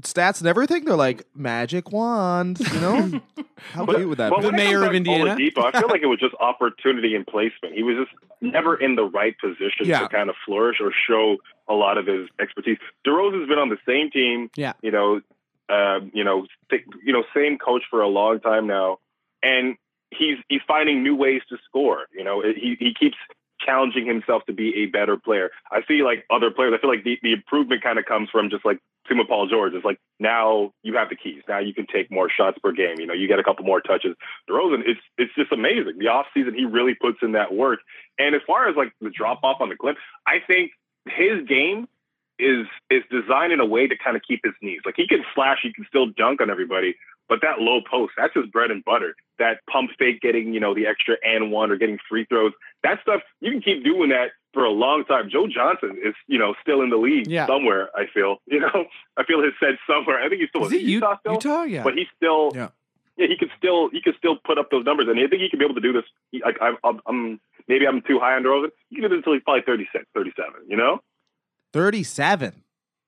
stats 0.00 0.40
and 0.40 0.48
everything. 0.48 0.84
They're 0.84 0.96
like 0.96 1.24
magic 1.36 1.92
wand, 1.92 2.58
you 2.58 2.80
know? 2.80 3.20
How 3.72 3.86
cute 3.86 4.08
would 4.08 4.18
that 4.18 4.30
But 4.30 4.40
be? 4.40 4.46
when 4.46 4.54
it 4.54 4.56
mayor 4.58 4.82
of 4.84 4.92
Indiana? 4.94 5.36
Oladipo, 5.36 5.64
I 5.72 5.78
feel 5.78 5.88
like 5.88 6.02
it 6.02 6.06
was 6.06 6.18
just 6.18 6.34
opportunity 6.40 7.14
and 7.14 7.24
placement. 7.24 7.74
He 7.76 7.84
was 7.84 7.96
just 7.96 8.10
never 8.40 8.74
in 8.76 8.96
the 8.96 9.04
right 9.04 9.36
position 9.38 9.86
Yeah. 9.86 10.00
to 10.00 10.08
kind 10.08 10.28
of 10.28 10.34
flourish 10.44 10.78
or 10.80 10.90
show 11.06 11.36
a 11.68 11.74
lot 11.74 11.96
of 11.96 12.06
his 12.06 12.28
expertise. 12.40 12.78
DeRozan's 13.06 13.48
been 13.48 13.58
on 13.60 13.68
the 13.68 13.78
same 13.86 14.10
team, 14.10 14.50
Yeah. 14.56 14.72
you 14.82 14.90
know, 14.90 15.20
um, 15.68 16.10
you 16.12 16.24
know, 16.24 16.46
th- 16.70 16.82
you 17.04 17.12
know, 17.12 17.22
same 17.34 17.56
coach 17.56 17.82
for 17.88 18.00
a 18.02 18.08
long 18.08 18.40
time 18.40 18.66
now, 18.66 18.98
and 19.42 19.76
he's 20.10 20.36
he's 20.48 20.60
finding 20.66 21.02
new 21.02 21.14
ways 21.16 21.40
to 21.48 21.56
score. 21.66 22.06
You 22.12 22.22
know, 22.24 22.42
he 22.42 22.76
he 22.78 22.92
keeps 22.92 23.16
challenging 23.64 24.06
himself 24.06 24.44
to 24.46 24.52
be 24.52 24.82
a 24.82 24.86
better 24.86 25.16
player. 25.16 25.50
I 25.70 25.80
see 25.86 26.02
like 26.02 26.24
other 26.30 26.50
players. 26.50 26.74
I 26.76 26.80
feel 26.80 26.90
like 26.90 27.04
the, 27.04 27.18
the 27.22 27.32
improvement 27.32 27.82
kind 27.82 27.98
of 27.98 28.04
comes 28.04 28.28
from 28.30 28.50
just 28.50 28.64
like 28.64 28.78
with 29.10 29.28
Paul 29.28 29.46
George. 29.48 29.74
It's 29.74 29.84
like 29.84 30.00
now 30.18 30.72
you 30.82 30.96
have 30.96 31.08
the 31.08 31.16
keys. 31.16 31.42
Now 31.48 31.58
you 31.58 31.74
can 31.74 31.86
take 31.86 32.10
more 32.10 32.30
shots 32.30 32.58
per 32.62 32.72
game. 32.72 32.96
You 32.98 33.06
know, 33.06 33.14
you 33.14 33.28
get 33.28 33.38
a 33.38 33.44
couple 33.44 33.64
more 33.64 33.80
touches. 33.80 34.16
DeRozan, 34.48 34.82
it's 34.86 35.00
it's 35.18 35.34
just 35.34 35.52
amazing. 35.52 35.98
The 35.98 36.06
offseason, 36.06 36.54
he 36.54 36.64
really 36.64 36.94
puts 36.94 37.18
in 37.22 37.32
that 37.32 37.52
work. 37.52 37.80
And 38.18 38.34
as 38.34 38.40
far 38.46 38.68
as 38.68 38.76
like 38.76 38.92
the 39.00 39.10
drop 39.10 39.40
off 39.42 39.60
on 39.60 39.68
the 39.68 39.76
clip, 39.76 39.96
I 40.26 40.38
think 40.46 40.72
his 41.06 41.46
game 41.46 41.86
is 42.38 42.66
is 42.90 43.02
designed 43.10 43.52
in 43.52 43.60
a 43.60 43.66
way 43.66 43.86
to 43.86 43.96
kind 43.96 44.16
of 44.16 44.22
keep 44.26 44.40
his 44.42 44.54
knees. 44.62 44.80
Like 44.84 44.96
he 44.96 45.06
can 45.06 45.24
slash, 45.34 45.58
he 45.62 45.72
can 45.72 45.84
still 45.88 46.06
dunk 46.06 46.40
on 46.40 46.50
everybody, 46.50 46.96
but 47.28 47.40
that 47.42 47.58
low 47.60 47.80
post, 47.88 48.12
that's 48.16 48.34
his 48.34 48.46
bread 48.46 48.70
and 48.70 48.84
butter. 48.84 49.14
That 49.38 49.58
pump 49.70 49.90
fake, 49.98 50.20
getting 50.20 50.52
you 50.54 50.60
know 50.60 50.74
the 50.74 50.86
extra 50.86 51.16
and 51.24 51.50
one 51.50 51.70
or 51.70 51.76
getting 51.76 51.98
free 52.08 52.24
throws, 52.28 52.52
that 52.82 53.00
stuff 53.02 53.20
you 53.40 53.50
can 53.50 53.60
keep 53.62 53.84
doing 53.84 54.10
that 54.10 54.28
for 54.52 54.64
a 54.64 54.70
long 54.70 55.04
time. 55.04 55.28
Joe 55.30 55.46
Johnson 55.48 55.98
is 56.04 56.14
you 56.28 56.38
know 56.38 56.54
still 56.62 56.82
in 56.82 56.90
the 56.90 56.96
league 56.96 57.26
Yeah. 57.26 57.46
somewhere. 57.46 57.88
I 57.96 58.04
feel 58.12 58.36
you 58.46 58.60
know 58.60 58.84
I 59.16 59.24
feel 59.24 59.42
his 59.42 59.52
said 59.58 59.76
somewhere. 59.88 60.20
I 60.22 60.28
think 60.28 60.40
he's 60.40 60.50
still 60.50 60.66
Is 60.66 60.72
in 60.72 60.80
U- 60.80 60.86
Utah 60.86 61.18
still, 61.18 61.32
Utah? 61.34 61.62
Yeah. 61.64 61.82
but 61.82 61.94
he's 61.94 62.06
still 62.16 62.52
Yeah. 62.54 62.68
yeah 63.16 63.26
he 63.26 63.36
can 63.36 63.50
still 63.58 63.88
he 63.90 64.00
can 64.00 64.14
still 64.18 64.36
put 64.36 64.58
up 64.58 64.70
those 64.70 64.84
numbers, 64.84 65.06
and 65.08 65.18
I 65.18 65.26
think 65.26 65.42
he 65.42 65.48
can 65.50 65.58
be 65.58 65.64
able 65.64 65.74
to 65.74 65.80
do 65.80 65.92
this. 65.92 66.04
He, 66.30 66.40
like 66.44 66.58
I'm, 66.60 66.76
I'm, 66.84 67.00
I'm 67.06 67.40
maybe 67.66 67.86
I'm 67.88 68.02
too 68.02 68.18
high 68.20 68.34
on 68.36 68.44
DeRozan. 68.44 68.68
He 68.90 68.96
can 68.96 69.02
do 69.04 69.08
this 69.08 69.16
until 69.16 69.32
he's 69.32 69.42
probably 69.42 69.62
36, 69.66 70.04
37, 70.14 70.52
You 70.68 70.76
know. 70.76 71.00
37. 71.72 72.52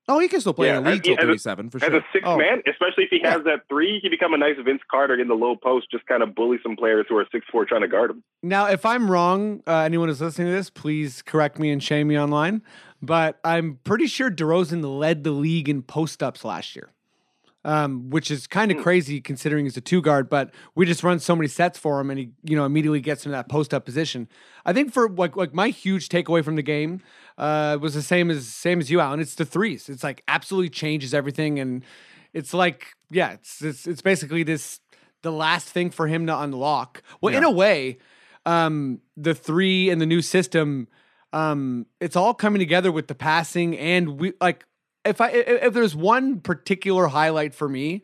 Oh, 0.08 0.18
he 0.20 0.28
can 0.28 0.40
still 0.40 0.54
play 0.54 0.68
Yeah, 0.68 0.78
in 0.78 0.84
the 0.84 0.90
league 0.92 1.02
till 1.02 1.14
as 1.14 1.24
a- 1.24 1.26
37 1.26 1.70
for 1.70 1.78
As 1.78 1.82
sure. 1.82 1.96
a 1.96 2.04
six 2.12 2.24
Oh, 2.26 2.36
man, 2.38 2.62
especially 2.70 3.04
if 3.04 3.10
he 3.10 3.20
has 3.24 3.42
that 3.44 3.62
three, 3.68 3.98
he 4.00 4.08
become 4.08 4.34
a 4.34 4.38
nice 4.38 4.54
Vince 4.64 4.82
Carter 4.88 5.18
in 5.20 5.26
the 5.26 5.34
low 5.34 5.56
post, 5.56 5.90
just 5.90 6.06
kind 6.06 6.22
of 6.22 6.34
bully 6.34 6.58
some 6.62 6.76
players 6.76 7.06
who 7.08 7.16
are 7.16 7.26
six 7.32 7.44
four 7.50 7.64
trying 7.64 7.80
to 7.82 7.88
guard 7.88 8.10
him. 8.12 8.22
Now, 8.42 8.66
if 8.66 8.86
I'm 8.86 9.10
wrong, 9.10 9.62
uh, 9.66 9.78
anyone 9.80 10.08
who's 10.08 10.20
listening 10.20 10.46
to 10.48 10.52
this, 10.52 10.70
please 10.70 11.22
correct 11.22 11.58
me 11.58 11.70
and 11.70 11.82
shame 11.82 12.06
me 12.08 12.18
online. 12.18 12.62
But 13.02 13.38
I'm 13.44 13.80
pretty 13.84 14.06
sure 14.06 14.30
DeRozan 14.30 14.98
led 14.98 15.24
the 15.24 15.32
league 15.32 15.68
in 15.68 15.82
post 15.82 16.22
ups 16.22 16.44
last 16.44 16.76
year, 16.76 16.90
um, 17.66 18.10
which 18.10 18.30
is 18.30 18.46
kind 18.46 18.70
of 18.70 18.80
crazy 18.80 19.20
considering 19.20 19.64
he's 19.64 19.76
a 19.76 19.80
two 19.80 20.00
guard. 20.00 20.30
But 20.30 20.54
we 20.76 20.86
just 20.86 21.02
run 21.02 21.18
so 21.18 21.34
many 21.34 21.48
sets 21.48 21.78
for 21.78 22.00
him, 22.00 22.10
and 22.10 22.18
he, 22.18 22.30
you 22.44 22.56
know, 22.56 22.64
immediately 22.64 23.00
gets 23.00 23.26
into 23.26 23.36
that 23.36 23.48
post 23.48 23.74
up 23.74 23.84
position. 23.84 24.28
I 24.64 24.72
think 24.72 24.92
for 24.92 25.10
like 25.10 25.36
like 25.36 25.52
my 25.52 25.68
huge 25.68 26.08
takeaway 26.08 26.44
from 26.44 26.54
the 26.54 26.62
game 26.62 27.00
uh, 27.36 27.76
was 27.80 27.94
the 27.94 28.02
same 28.02 28.30
as 28.30 28.46
same 28.46 28.78
as 28.78 28.88
you, 28.90 29.00
Alan. 29.00 29.18
It's 29.18 29.34
the 29.34 29.44
threes. 29.44 29.88
It's 29.88 30.04
like 30.04 30.22
absolutely 30.28 30.70
changes 30.70 31.12
everything, 31.12 31.58
and 31.58 31.84
it's 32.32 32.54
like 32.54 32.94
yeah, 33.10 33.32
it's 33.32 33.60
it's 33.60 33.86
it's 33.86 34.00
basically 34.00 34.44
this 34.44 34.80
the 35.22 35.32
last 35.32 35.68
thing 35.68 35.90
for 35.90 36.06
him 36.06 36.24
to 36.28 36.38
unlock. 36.38 37.02
Well, 37.20 37.34
in 37.34 37.42
a 37.42 37.50
way, 37.50 37.98
um, 38.46 39.00
the 39.16 39.34
three 39.34 39.90
and 39.90 40.00
the 40.00 40.06
new 40.06 40.22
system, 40.22 40.86
um, 41.32 41.86
it's 42.00 42.14
all 42.14 42.32
coming 42.32 42.60
together 42.60 42.92
with 42.92 43.08
the 43.08 43.16
passing 43.16 43.76
and 43.76 44.20
we 44.20 44.34
like. 44.40 44.64
If 45.06 45.20
I 45.20 45.28
if, 45.30 45.72
there's 45.72 45.94
one 45.96 46.40
particular 46.40 47.08
highlight 47.08 47.54
for 47.54 47.68
me, 47.68 48.02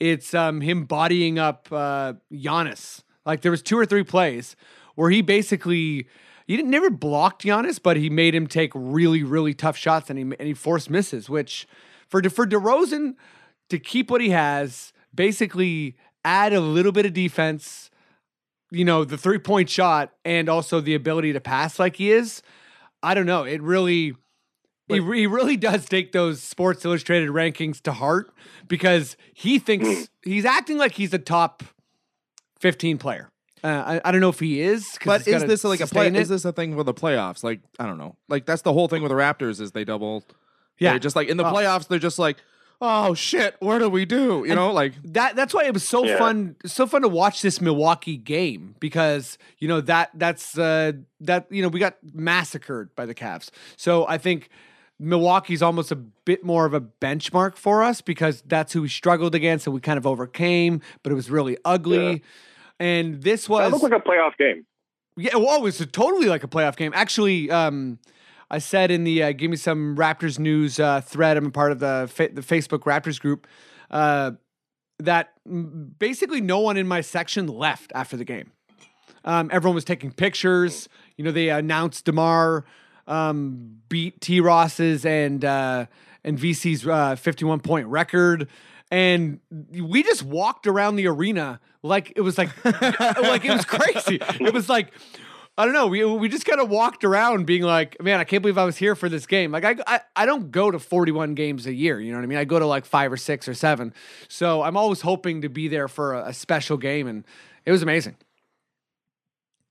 it's 0.00 0.34
um 0.34 0.60
him 0.60 0.84
bodying 0.84 1.38
up 1.38 1.68
uh 1.70 2.14
Giannis. 2.32 3.02
Like 3.26 3.40
there 3.40 3.50
was 3.50 3.62
two 3.62 3.78
or 3.78 3.86
three 3.86 4.04
plays 4.04 4.56
where 4.94 5.10
he 5.10 5.22
basically 5.22 6.06
he 6.46 6.56
didn't 6.56 6.70
never 6.70 6.90
blocked 6.90 7.44
Giannis, 7.44 7.80
but 7.82 7.96
he 7.96 8.10
made 8.10 8.34
him 8.34 8.46
take 8.46 8.70
really 8.74 9.22
really 9.22 9.54
tough 9.54 9.76
shots 9.76 10.10
and 10.10 10.18
he 10.18 10.22
and 10.22 10.48
he 10.48 10.54
forced 10.54 10.90
misses. 10.90 11.28
Which 11.28 11.66
for 12.08 12.22
for 12.30 12.46
DeRozan 12.46 13.14
to 13.70 13.78
keep 13.78 14.10
what 14.10 14.20
he 14.20 14.30
has, 14.30 14.92
basically 15.14 15.96
add 16.24 16.52
a 16.52 16.60
little 16.60 16.92
bit 16.92 17.06
of 17.06 17.12
defense, 17.12 17.90
you 18.70 18.84
know, 18.84 19.04
the 19.04 19.18
three 19.18 19.38
point 19.38 19.70
shot 19.70 20.12
and 20.24 20.48
also 20.48 20.80
the 20.80 20.94
ability 20.94 21.32
to 21.32 21.40
pass 21.40 21.78
like 21.78 21.96
he 21.96 22.10
is. 22.10 22.42
I 23.02 23.14
don't 23.14 23.26
know. 23.26 23.44
It 23.44 23.62
really. 23.62 24.14
He, 24.88 24.96
he 24.96 25.26
really 25.26 25.56
does 25.56 25.86
take 25.86 26.12
those 26.12 26.42
Sports 26.42 26.84
Illustrated 26.84 27.30
rankings 27.30 27.80
to 27.82 27.92
heart 27.92 28.32
because 28.68 29.16
he 29.32 29.58
thinks 29.58 30.08
he's 30.22 30.44
acting 30.44 30.76
like 30.78 30.92
he's 30.92 31.14
a 31.14 31.18
top 31.18 31.62
15 32.60 32.98
player. 32.98 33.30
Uh, 33.62 33.98
I, 34.04 34.08
I 34.08 34.12
don't 34.12 34.20
know 34.20 34.28
if 34.28 34.40
he 34.40 34.60
is. 34.60 34.98
But 35.04 35.26
is 35.26 35.42
this 35.44 35.64
like 35.64 35.80
a 35.80 35.86
play? 35.86 36.08
it. 36.08 36.16
Is 36.16 36.28
this 36.28 36.44
a 36.44 36.52
thing 36.52 36.74
for 36.76 36.84
the 36.84 36.92
playoffs? 36.92 37.42
Like 37.42 37.60
I 37.78 37.86
don't 37.86 37.96
know. 37.96 38.16
Like 38.28 38.44
that's 38.44 38.62
the 38.62 38.72
whole 38.74 38.88
thing 38.88 39.02
with 39.02 39.08
the 39.10 39.16
Raptors 39.16 39.60
is 39.60 39.72
they 39.72 39.84
double. 39.84 40.24
Yeah. 40.78 40.90
they're 40.90 40.98
just 40.98 41.16
like 41.16 41.28
in 41.28 41.36
the 41.38 41.44
Oh. 41.46 41.52
playoffs 41.52 41.88
they're 41.88 41.98
just 41.98 42.18
like, 42.18 42.36
oh 42.82 43.14
shit, 43.14 43.56
what 43.60 43.78
do 43.78 43.88
we 43.88 44.04
do? 44.04 44.44
You 44.46 44.54
know, 44.54 44.70
like 44.70 44.92
that 45.14 45.34
that's 45.34 45.54
why 45.54 45.64
it 45.64 45.72
was 45.72 45.86
so 45.88 46.04
Yeah. 46.04 46.18
fun 46.18 46.56
so 46.66 46.86
fun 46.86 47.00
to 47.02 47.08
watch 47.08 47.40
this 47.40 47.58
Milwaukee 47.62 48.18
game 48.18 48.74
because 48.80 49.38
you 49.58 49.66
know 49.68 49.80
that 49.80 50.10
that's 50.12 50.58
uh 50.58 50.92
that 51.20 51.46
you 51.50 51.62
know 51.62 51.68
we 51.68 51.80
got 51.80 51.96
massacred 52.12 52.94
by 52.94 53.06
the 53.06 53.14
Cavs. 53.14 53.48
So 53.78 54.06
I 54.06 54.18
think 54.18 54.50
Milwaukee's 55.00 55.62
almost 55.62 55.90
a 55.90 55.96
bit 55.96 56.44
more 56.44 56.64
of 56.66 56.74
a 56.74 56.80
benchmark 56.80 57.56
for 57.56 57.82
us 57.82 58.00
because 58.00 58.42
that's 58.46 58.72
who 58.72 58.82
we 58.82 58.88
struggled 58.88 59.34
against 59.34 59.66
and 59.66 59.74
we 59.74 59.80
kind 59.80 59.98
of 59.98 60.06
overcame, 60.06 60.80
but 61.02 61.10
it 61.10 61.14
was 61.14 61.30
really 61.30 61.56
ugly. 61.64 62.22
And 62.78 63.22
this 63.22 63.46
That 63.46 63.50
was 63.72 63.72
looked 63.72 63.92
like 63.92 63.92
a 63.92 64.08
playoff 64.08 64.36
game. 64.38 64.66
yeah, 65.16 65.36
well, 65.36 65.56
it 65.56 65.62
was 65.62 65.78
totally 65.92 66.26
like 66.26 66.44
a 66.44 66.48
playoff 66.48 66.76
game. 66.76 66.92
Actually, 66.94 67.50
um, 67.50 67.98
I 68.50 68.58
said 68.58 68.90
in 68.90 69.04
the 69.04 69.22
uh, 69.22 69.32
"Give 69.32 69.50
Me 69.50 69.56
Some 69.56 69.96
Raptors 69.96 70.38
News" 70.38 70.78
uh, 70.78 71.00
thread, 71.00 71.36
I'm 71.36 71.46
a 71.46 71.50
part 71.50 71.72
of 71.72 71.78
the 71.80 72.08
fa- 72.12 72.30
the 72.32 72.40
Facebook 72.42 72.80
Raptors 72.80 73.20
group. 73.20 73.46
Uh, 73.90 74.32
that 75.00 75.32
basically 75.98 76.40
no 76.40 76.60
one 76.60 76.76
in 76.76 76.86
my 76.86 77.00
section 77.00 77.46
left 77.46 77.90
after 77.94 78.16
the 78.16 78.24
game. 78.24 78.52
Um, 79.24 79.50
everyone 79.52 79.74
was 79.74 79.84
taking 79.84 80.12
pictures. 80.12 80.88
You 81.16 81.24
know, 81.24 81.32
they 81.32 81.48
announced 81.48 82.04
Demar 82.04 82.64
um, 83.06 83.80
beat 83.88 84.20
T 84.20 84.40
Ross's 84.40 85.04
and 85.04 85.44
uh, 85.44 85.86
and 86.22 86.38
VC's 86.38 86.86
uh, 86.86 87.16
51 87.16 87.60
point 87.60 87.86
record, 87.88 88.48
and 88.90 89.40
we 89.72 90.02
just 90.02 90.22
walked 90.22 90.66
around 90.66 90.96
the 90.96 91.06
arena 91.06 91.60
like 91.82 92.12
it 92.16 92.22
was 92.22 92.38
like 92.38 92.50
like 92.64 93.44
it 93.44 93.50
was 93.50 93.64
crazy. 93.64 94.18
It 94.40 94.52
was 94.52 94.68
like. 94.68 94.92
I 95.56 95.64
don't 95.66 95.72
know. 95.72 95.86
We 95.86 96.04
we 96.04 96.28
just 96.28 96.44
kind 96.44 96.60
of 96.60 96.68
walked 96.68 97.04
around 97.04 97.46
being 97.46 97.62
like, 97.62 98.02
man, 98.02 98.18
I 98.18 98.24
can't 98.24 98.42
believe 98.42 98.58
I 98.58 98.64
was 98.64 98.76
here 98.76 98.96
for 98.96 99.08
this 99.08 99.24
game. 99.24 99.52
Like 99.52 99.64
I, 99.64 99.76
I 99.86 100.00
I 100.16 100.26
don't 100.26 100.50
go 100.50 100.68
to 100.68 100.80
41 100.80 101.34
games 101.36 101.66
a 101.66 101.72
year, 101.72 102.00
you 102.00 102.10
know 102.10 102.18
what 102.18 102.24
I 102.24 102.26
mean? 102.26 102.38
I 102.38 102.44
go 102.44 102.58
to 102.58 102.66
like 102.66 102.84
5 102.84 103.12
or 103.12 103.16
6 103.16 103.46
or 103.46 103.54
7. 103.54 103.94
So 104.26 104.64
I'm 104.64 104.76
always 104.76 105.02
hoping 105.02 105.42
to 105.42 105.48
be 105.48 105.68
there 105.68 105.86
for 105.86 106.14
a, 106.14 106.30
a 106.30 106.32
special 106.32 106.76
game 106.76 107.06
and 107.06 107.24
it 107.64 107.70
was 107.70 107.84
amazing. 107.84 108.16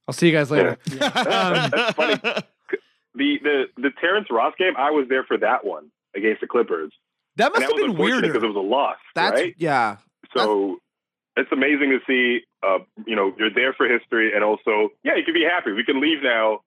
I'll 0.08 0.14
see 0.14 0.28
you 0.28 0.34
guys 0.34 0.50
later. 0.52 0.78
Um, 0.90 0.90
That's 1.70 1.94
funny. 1.96 2.22
The 3.16 3.38
the 3.44 3.64
the 3.78 3.90
Terrence 4.02 4.28
Ross 4.32 4.54
game, 4.58 4.74
I 4.78 4.92
was 4.92 5.08
there 5.10 5.24
for 5.24 5.38
that 5.38 5.66
one 5.66 5.92
against 6.16 6.42
the 6.42 6.48
Clippers. 6.48 6.92
that 7.38 7.52
must 7.54 7.62
that 7.68 7.70
have 7.78 7.88
been 7.88 7.98
weirder. 7.98 8.28
because 8.28 8.44
it 8.44 8.48
was 8.48 8.56
a 8.56 8.60
loss, 8.60 8.98
that's 9.16 9.40
right? 9.40 9.56
yeah. 9.58 9.98
So 10.36 10.78
it's 11.36 11.52
amazing 11.52 11.90
to 11.92 12.00
see. 12.08 12.42
Uh, 12.66 12.80
you 13.06 13.16
know, 13.16 13.34
you're 13.38 13.54
there 13.54 13.74
for 13.74 13.88
history, 13.88 14.34
and 14.34 14.44
also, 14.44 14.90
yeah, 15.04 15.16
you 15.18 15.24
can 15.24 15.34
be 15.34 15.44
happy. 15.44 15.72
We 15.74 15.84
can 15.84 16.00
leave 16.02 16.24
now. 16.24 16.62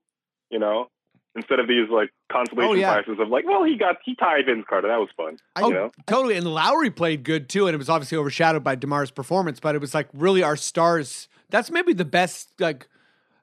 You 0.51 0.59
know, 0.61 0.89
instead 1.35 1.59
of 1.59 1.67
these 1.67 1.89
like 1.91 2.11
consolation 2.31 2.71
Oh, 2.71 2.75
yeah. 2.75 2.93
prizes 2.95 3.19
of 3.19 3.29
like, 3.29 3.45
well, 3.47 3.65
he 3.65 3.77
got 3.77 3.97
he 4.05 4.15
tied 4.15 4.47
Vince 4.47 4.65
Carter. 4.69 4.87
That 4.89 4.99
was 5.01 5.09
fun. 5.17 5.39
Oh, 5.57 5.69
you 5.69 5.75
know, 5.75 5.91
totally. 6.07 6.37
And 6.37 6.47
Lowry 6.47 6.91
played 6.91 7.25
good 7.25 7.49
too, 7.49 7.67
and 7.67 7.75
it 7.75 7.79
was 7.79 7.89
obviously 7.89 8.19
overshadowed 8.19 8.63
by 8.63 8.77
Demar's 8.77 9.11
performance. 9.11 9.59
But 9.59 9.75
it 9.75 9.81
was 9.81 9.95
like 9.95 10.09
really 10.15 10.43
our 10.45 10.57
stars. 10.57 11.27
That's 11.51 11.71
maybe 11.71 11.93
the 11.93 12.05
best. 12.05 12.51
Like 12.61 12.87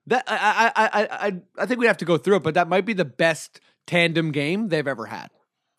that. 0.08 0.24
I 0.28 0.72
I 0.76 0.86
I 0.86 1.28
I 1.28 1.42
I 1.60 1.66
think 1.66 1.80
we 1.80 1.88
have 1.88 1.98
to 1.98 2.06
go 2.06 2.18
through 2.18 2.38
it, 2.38 2.44
but 2.44 2.54
that 2.56 2.68
might 2.68 2.86
be 2.86 2.94
the 2.94 3.06
best 3.06 3.60
tandem 3.88 4.32
game 4.32 4.70
they've 4.70 4.88
ever 4.88 5.06
had. 5.08 5.30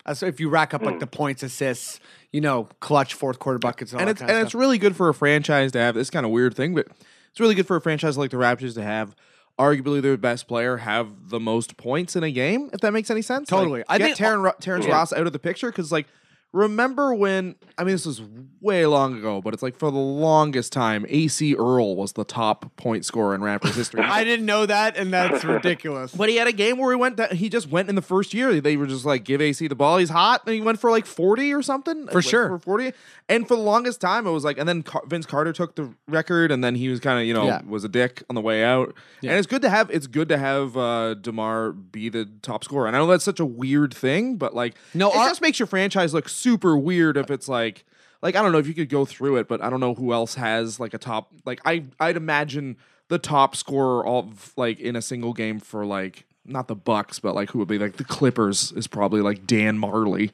Uh, 0.06 0.14
So 0.14 0.26
if 0.26 0.40
you 0.40 0.48
rack 0.48 0.74
up 0.74 0.82
like 0.82 1.00
the 1.00 1.06
points, 1.06 1.42
assists, 1.42 2.00
you 2.32 2.40
know, 2.40 2.64
clutch 2.80 3.14
fourth 3.14 3.38
quarter 3.38 3.58
buckets, 3.58 3.92
and, 3.92 4.00
all 4.00 4.08
and 4.08 4.08
that 4.08 4.22
it's 4.22 4.30
and 4.30 4.38
of 4.40 4.44
it's 4.46 4.54
really 4.54 4.78
good 4.78 4.96
for 4.96 5.08
a 5.08 5.14
franchise 5.14 5.72
to 5.72 5.78
have 5.78 5.94
this 5.94 6.10
kind 6.10 6.26
of 6.26 6.32
weird 6.32 6.54
thing, 6.54 6.74
but 6.74 6.86
it's 7.30 7.40
really 7.40 7.54
good 7.54 7.66
for 7.66 7.76
a 7.76 7.80
franchise 7.80 8.16
like 8.18 8.30
the 8.30 8.36
Raptors 8.36 8.74
to 8.74 8.82
have 8.82 9.14
arguably 9.58 10.02
their 10.02 10.16
best 10.16 10.48
player 10.48 10.78
have 10.78 11.28
the 11.30 11.38
most 11.38 11.76
points 11.76 12.16
in 12.16 12.24
a 12.24 12.30
game. 12.30 12.70
If 12.72 12.80
that 12.80 12.92
makes 12.92 13.08
any 13.10 13.22
sense, 13.22 13.48
Totally. 13.48 13.80
Like, 13.80 13.86
I 13.88 13.98
get 13.98 14.16
think- 14.16 14.18
Terren, 14.18 14.52
Terrence 14.60 14.86
Yeah. 14.86 14.92
Ross 14.94 15.12
out 15.12 15.26
of 15.26 15.32
the 15.32 15.38
picture 15.38 15.70
because 15.70 15.92
like. 15.92 16.06
Remember 16.54 17.12
when? 17.12 17.56
I 17.76 17.82
mean, 17.82 17.94
this 17.96 18.06
was 18.06 18.22
way 18.60 18.86
long 18.86 19.18
ago, 19.18 19.40
but 19.42 19.52
it's 19.54 19.62
like 19.62 19.76
for 19.76 19.90
the 19.90 19.98
longest 19.98 20.72
time, 20.72 21.04
Acie 21.08 21.56
Earl 21.58 21.96
was 21.96 22.12
the 22.12 22.22
top 22.24 22.74
point 22.76 23.04
scorer 23.04 23.34
in 23.34 23.40
Raptors 23.40 23.74
history. 23.74 24.00
I 24.04 24.22
didn't 24.22 24.46
know 24.46 24.64
that, 24.64 24.96
and 24.96 25.12
that's 25.12 25.42
ridiculous. 25.44 26.14
But 26.14 26.28
he 26.28 26.36
had 26.36 26.46
a 26.46 26.52
game 26.52 26.78
where 26.78 26.92
he 26.92 26.96
went. 26.96 27.16
That 27.16 27.32
he 27.32 27.48
just 27.48 27.68
went 27.68 27.88
in 27.88 27.96
the 27.96 28.02
first 28.02 28.32
year. 28.32 28.60
They 28.60 28.76
were 28.76 28.86
just 28.86 29.04
like, 29.04 29.24
give 29.24 29.40
AC 29.40 29.66
the 29.66 29.74
ball. 29.74 29.98
He's 29.98 30.10
hot, 30.10 30.42
and 30.46 30.54
he 30.54 30.60
went 30.60 30.78
for 30.78 30.92
like 30.92 31.06
forty 31.06 31.52
or 31.52 31.60
something. 31.60 32.06
For 32.06 32.22
sure. 32.22 32.48
for 32.50 32.58
forty. 32.60 32.92
And 33.28 33.48
for 33.48 33.56
the 33.56 33.62
longest 33.62 34.00
time, 34.02 34.26
it 34.26 34.30
was 34.30 34.44
like, 34.44 34.58
and 34.58 34.68
then 34.68 34.82
Car- 34.82 35.02
Vince 35.08 35.24
Carter 35.26 35.52
took 35.52 35.74
the 35.76 35.92
record, 36.06 36.52
and 36.52 36.62
then 36.62 36.74
he 36.76 36.88
was 36.88 37.00
kind 37.00 37.18
of, 37.18 37.24
you 37.26 37.32
know, 37.34 37.46
Yeah. 37.46 37.62
was 37.66 37.82
a 37.82 37.88
dick 37.88 38.22
on 38.28 38.34
the 38.34 38.40
way 38.42 38.62
out. 38.62 38.94
Yeah. 39.22 39.30
And 39.30 39.38
it's 39.38 39.46
good 39.48 39.62
to 39.62 39.70
have. 39.70 39.90
It's 39.90 40.06
good 40.06 40.28
to 40.28 40.38
have 40.38 40.76
uh, 40.76 41.14
Demar 41.14 41.72
be 41.72 42.10
the 42.10 42.28
top 42.42 42.62
scorer. 42.62 42.86
And 42.86 42.94
I 42.94 43.00
know 43.00 43.06
that's 43.08 43.24
such 43.24 43.40
a 43.40 43.44
weird 43.46 43.92
thing, 43.94 44.36
but 44.36 44.54
like, 44.54 44.74
No, 44.94 45.10
it 45.10 45.16
our- 45.16 45.28
just 45.28 45.40
makes 45.40 45.58
your 45.58 45.66
franchise 45.66 46.14
look 46.14 46.28
super 46.44 46.76
weird 46.76 47.16
if 47.16 47.30
it's 47.30 47.48
like. 47.48 47.84
Like 48.22 48.36
I 48.36 48.42
don't 48.42 48.52
know 48.52 48.58
if 48.58 48.66
you 48.66 48.72
could 48.72 48.88
go 48.88 49.04
through 49.04 49.36
it, 49.36 49.48
but 49.48 49.62
I 49.62 49.68
don't 49.68 49.80
know 49.80 49.92
who 49.94 50.14
else 50.14 50.36
has 50.36 50.80
like 50.80 50.94
a 50.94 50.98
top. 50.98 51.30
Like 51.44 51.60
I, 51.66 51.84
I'd 52.00 52.16
imagine 52.16 52.78
the 53.08 53.18
top 53.18 53.54
scorer 53.54 54.06
of 54.06 54.52
like 54.56 54.80
in 54.80 54.96
a 54.96 55.02
single 55.02 55.34
game 55.34 55.60
for 55.60 55.84
like 55.84 56.24
not 56.46 56.66
the 56.66 56.74
Bucks, 56.74 57.18
but 57.18 57.34
like 57.34 57.50
who 57.50 57.58
would 57.58 57.68
be 57.68 57.78
like 57.78 57.96
the 57.98 58.04
Clippers 58.04 58.72
is 58.72 58.86
probably 58.86 59.20
like 59.20 59.46
Dan 59.46 59.78
Marley. 59.78 60.30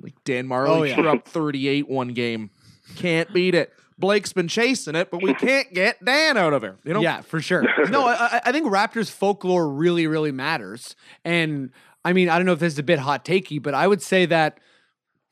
Like 0.00 0.14
Dan 0.22 0.46
Marley 0.46 0.72
Oh, 0.72 0.82
yeah. 0.84 0.94
threw 0.94 1.08
up 1.08 1.26
38 1.26 1.88
one 1.88 2.08
game. 2.14 2.50
Can't 2.94 3.32
beat 3.32 3.56
it. 3.56 3.72
Blake's 3.98 4.32
been 4.32 4.46
chasing 4.48 4.94
it, 4.94 5.10
but 5.10 5.20
we 5.20 5.34
can't 5.34 5.72
get 5.74 6.04
Dan 6.04 6.36
out 6.36 6.52
of 6.52 6.62
here. 6.62 6.76
You 6.84 6.94
know? 6.94 7.00
Yeah, 7.00 7.22
for 7.22 7.40
sure. 7.40 7.64
No, 7.90 8.06
I, 8.06 8.12
I- 8.36 8.40
I 8.46 8.52
think 8.52 8.66
Raptors 8.66 9.10
folklore 9.10 9.68
really, 9.68 10.06
really 10.06 10.30
matters. 10.32 10.94
And 11.24 11.70
I 12.04 12.12
mean, 12.12 12.28
I 12.28 12.36
don't 12.36 12.46
know 12.46 12.52
if 12.52 12.60
this 12.60 12.74
is 12.74 12.78
a 12.78 12.82
bit 12.84 13.00
hot 13.00 13.24
takey, 13.24 13.60
but 13.60 13.74
I 13.74 13.88
would 13.88 14.00
say 14.00 14.26
that 14.26 14.58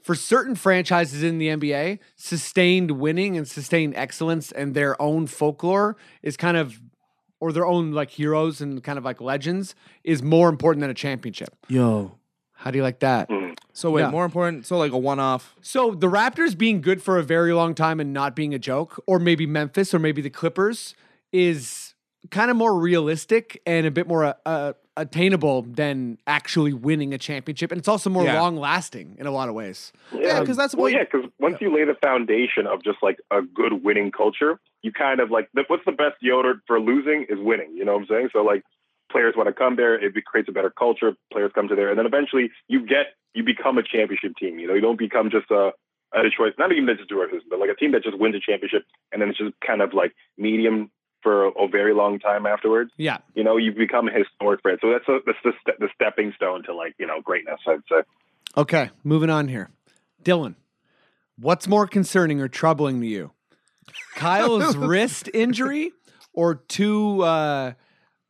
for 0.02 0.14
certain 0.14 0.54
franchises 0.54 1.22
in 1.22 1.38
the 1.38 1.48
NBA, 1.48 1.98
sustained 2.16 2.92
winning 2.92 3.36
and 3.36 3.46
sustained 3.46 3.94
excellence 3.96 4.50
and 4.52 4.74
their 4.74 5.00
own 5.00 5.26
folklore 5.26 5.96
is 6.22 6.36
kind 6.36 6.56
of, 6.56 6.80
or 7.40 7.52
their 7.52 7.66
own 7.66 7.92
like 7.92 8.10
heroes 8.10 8.60
and 8.60 8.82
kind 8.82 8.98
of 8.98 9.04
like 9.04 9.20
legends 9.20 9.74
is 10.04 10.22
more 10.22 10.48
important 10.48 10.80
than 10.80 10.90
a 10.90 10.94
championship. 10.94 11.54
Yo. 11.68 12.16
How 12.52 12.70
do 12.70 12.76
you 12.76 12.82
like 12.82 12.98
that? 13.00 13.30
So 13.72 13.90
wait, 13.90 14.02
Yeah. 14.02 14.10
more 14.10 14.26
important. 14.26 14.66
So 14.66 14.76
like 14.76 14.92
a 14.92 14.98
one-off. 14.98 15.54
So 15.62 15.92
the 15.92 16.08
Raptors 16.08 16.56
being 16.58 16.82
good 16.82 17.02
for 17.02 17.16
a 17.18 17.22
very 17.22 17.54
long 17.54 17.74
time 17.74 18.00
and 18.00 18.12
not 18.12 18.36
being 18.36 18.52
a 18.52 18.58
joke, 18.58 19.02
or 19.06 19.18
maybe 19.18 19.46
Memphis 19.46 19.94
or 19.94 19.98
maybe 19.98 20.20
the 20.20 20.28
Clippers, 20.28 20.94
is 21.32 21.94
kind 22.30 22.50
of 22.50 22.56
more 22.58 22.78
realistic 22.78 23.62
and 23.64 23.86
a 23.86 23.90
bit 23.90 24.06
more 24.06 24.24
uh, 24.26 24.32
uh, 24.44 24.72
attainable 25.00 25.62
than 25.62 26.18
actually 26.26 26.72
winning 26.72 27.14
a 27.14 27.18
championship. 27.18 27.72
And 27.72 27.78
it's 27.78 27.88
also 27.88 28.10
more 28.10 28.24
Yeah. 28.24 28.40
long 28.40 28.56
lasting 28.56 29.16
in 29.18 29.26
a 29.26 29.30
lot 29.30 29.48
of 29.48 29.54
ways. 29.54 29.92
Yeah, 30.12 30.40
because 30.40 30.56
that's 30.56 30.74
Well, 30.74 30.82
what. 30.84 30.92
yeah, 30.92 31.04
because 31.04 31.24
once 31.38 31.56
you 31.60 31.74
lay 31.74 31.84
the 31.84 31.94
foundation 31.94 32.66
of 32.66 32.82
just 32.84 32.98
like 33.02 33.18
a 33.30 33.40
good 33.42 33.82
winning 33.82 34.10
culture, 34.12 34.60
you 34.82 34.92
kind 34.92 35.20
of 35.20 35.30
like 35.30 35.48
what's 35.68 35.84
the 35.86 35.92
best 35.92 36.16
deodorant 36.22 36.60
for 36.66 36.78
losing 36.78 37.24
is 37.28 37.38
winning. 37.38 37.74
You 37.76 37.84
know 37.84 37.94
what 37.94 38.02
I'm 38.02 38.06
saying? 38.08 38.28
So 38.32 38.42
like 38.42 38.62
players 39.10 39.34
want 39.36 39.48
to 39.48 39.52
come 39.54 39.76
there, 39.76 39.94
it 39.94 40.12
creates 40.24 40.48
a 40.48 40.52
better 40.52 40.70
culture. 40.70 41.14
Players 41.32 41.50
come 41.54 41.68
to 41.68 41.74
there, 41.74 41.88
and 41.90 41.98
then 41.98 42.06
eventually 42.06 42.50
you 42.68 42.84
get 42.86 43.06
you 43.34 43.42
become 43.42 43.78
a 43.78 43.82
championship 43.82 44.32
team. 44.38 44.58
You 44.58 44.68
know, 44.68 44.74
you 44.74 44.80
don't 44.80 44.98
become 44.98 45.30
just 45.30 45.50
a, 45.50 45.72
a 46.12 46.22
Detroit, 46.22 46.54
not 46.58 46.72
even 46.72 46.88
a 46.88 46.96
Detroit, 46.96 47.30
Pistons, 47.30 47.44
but 47.48 47.58
like 47.60 47.70
a 47.70 47.74
team 47.76 47.92
that 47.92 48.02
just 48.02 48.18
wins 48.18 48.34
a 48.34 48.40
championship, 48.40 48.82
and 49.12 49.22
then 49.22 49.30
it's 49.30 49.38
just 49.38 49.54
kind 49.66 49.80
of 49.82 49.94
like 49.94 50.12
medium 50.36 50.90
for 51.22 51.46
a, 51.46 51.50
a 51.50 51.68
very 51.68 51.94
long 51.94 52.18
time 52.18 52.46
afterwards. 52.46 52.90
Yeah. 52.96 53.18
You 53.34 53.44
know, 53.44 53.56
you've 53.56 53.76
become 53.76 54.08
a 54.08 54.12
historic 54.12 54.62
brand. 54.62 54.78
So 54.80 54.90
that's 54.92 55.08
a, 55.08 55.18
that's 55.26 55.38
the, 55.44 55.52
ste- 55.60 55.78
the 55.78 55.88
stepping 55.94 56.32
stone 56.36 56.62
to 56.64 56.74
like 56.74 56.94
you 56.98 57.06
know 57.06 57.20
greatness. 57.22 57.60
I'd 57.66 57.80
say. 57.90 58.02
Okay. 58.56 58.90
Moving 59.04 59.30
on 59.30 59.48
here. 59.48 59.70
Dylan, 60.24 60.54
what's 61.38 61.66
more 61.68 61.86
concerning 61.86 62.40
or 62.40 62.48
troubling 62.48 63.00
to 63.00 63.06
you? 63.06 63.32
Kyle's 64.16 64.76
wrist 64.76 65.28
injury 65.32 65.92
or 66.32 66.56
two, 66.56 67.22
uh, 67.22 67.72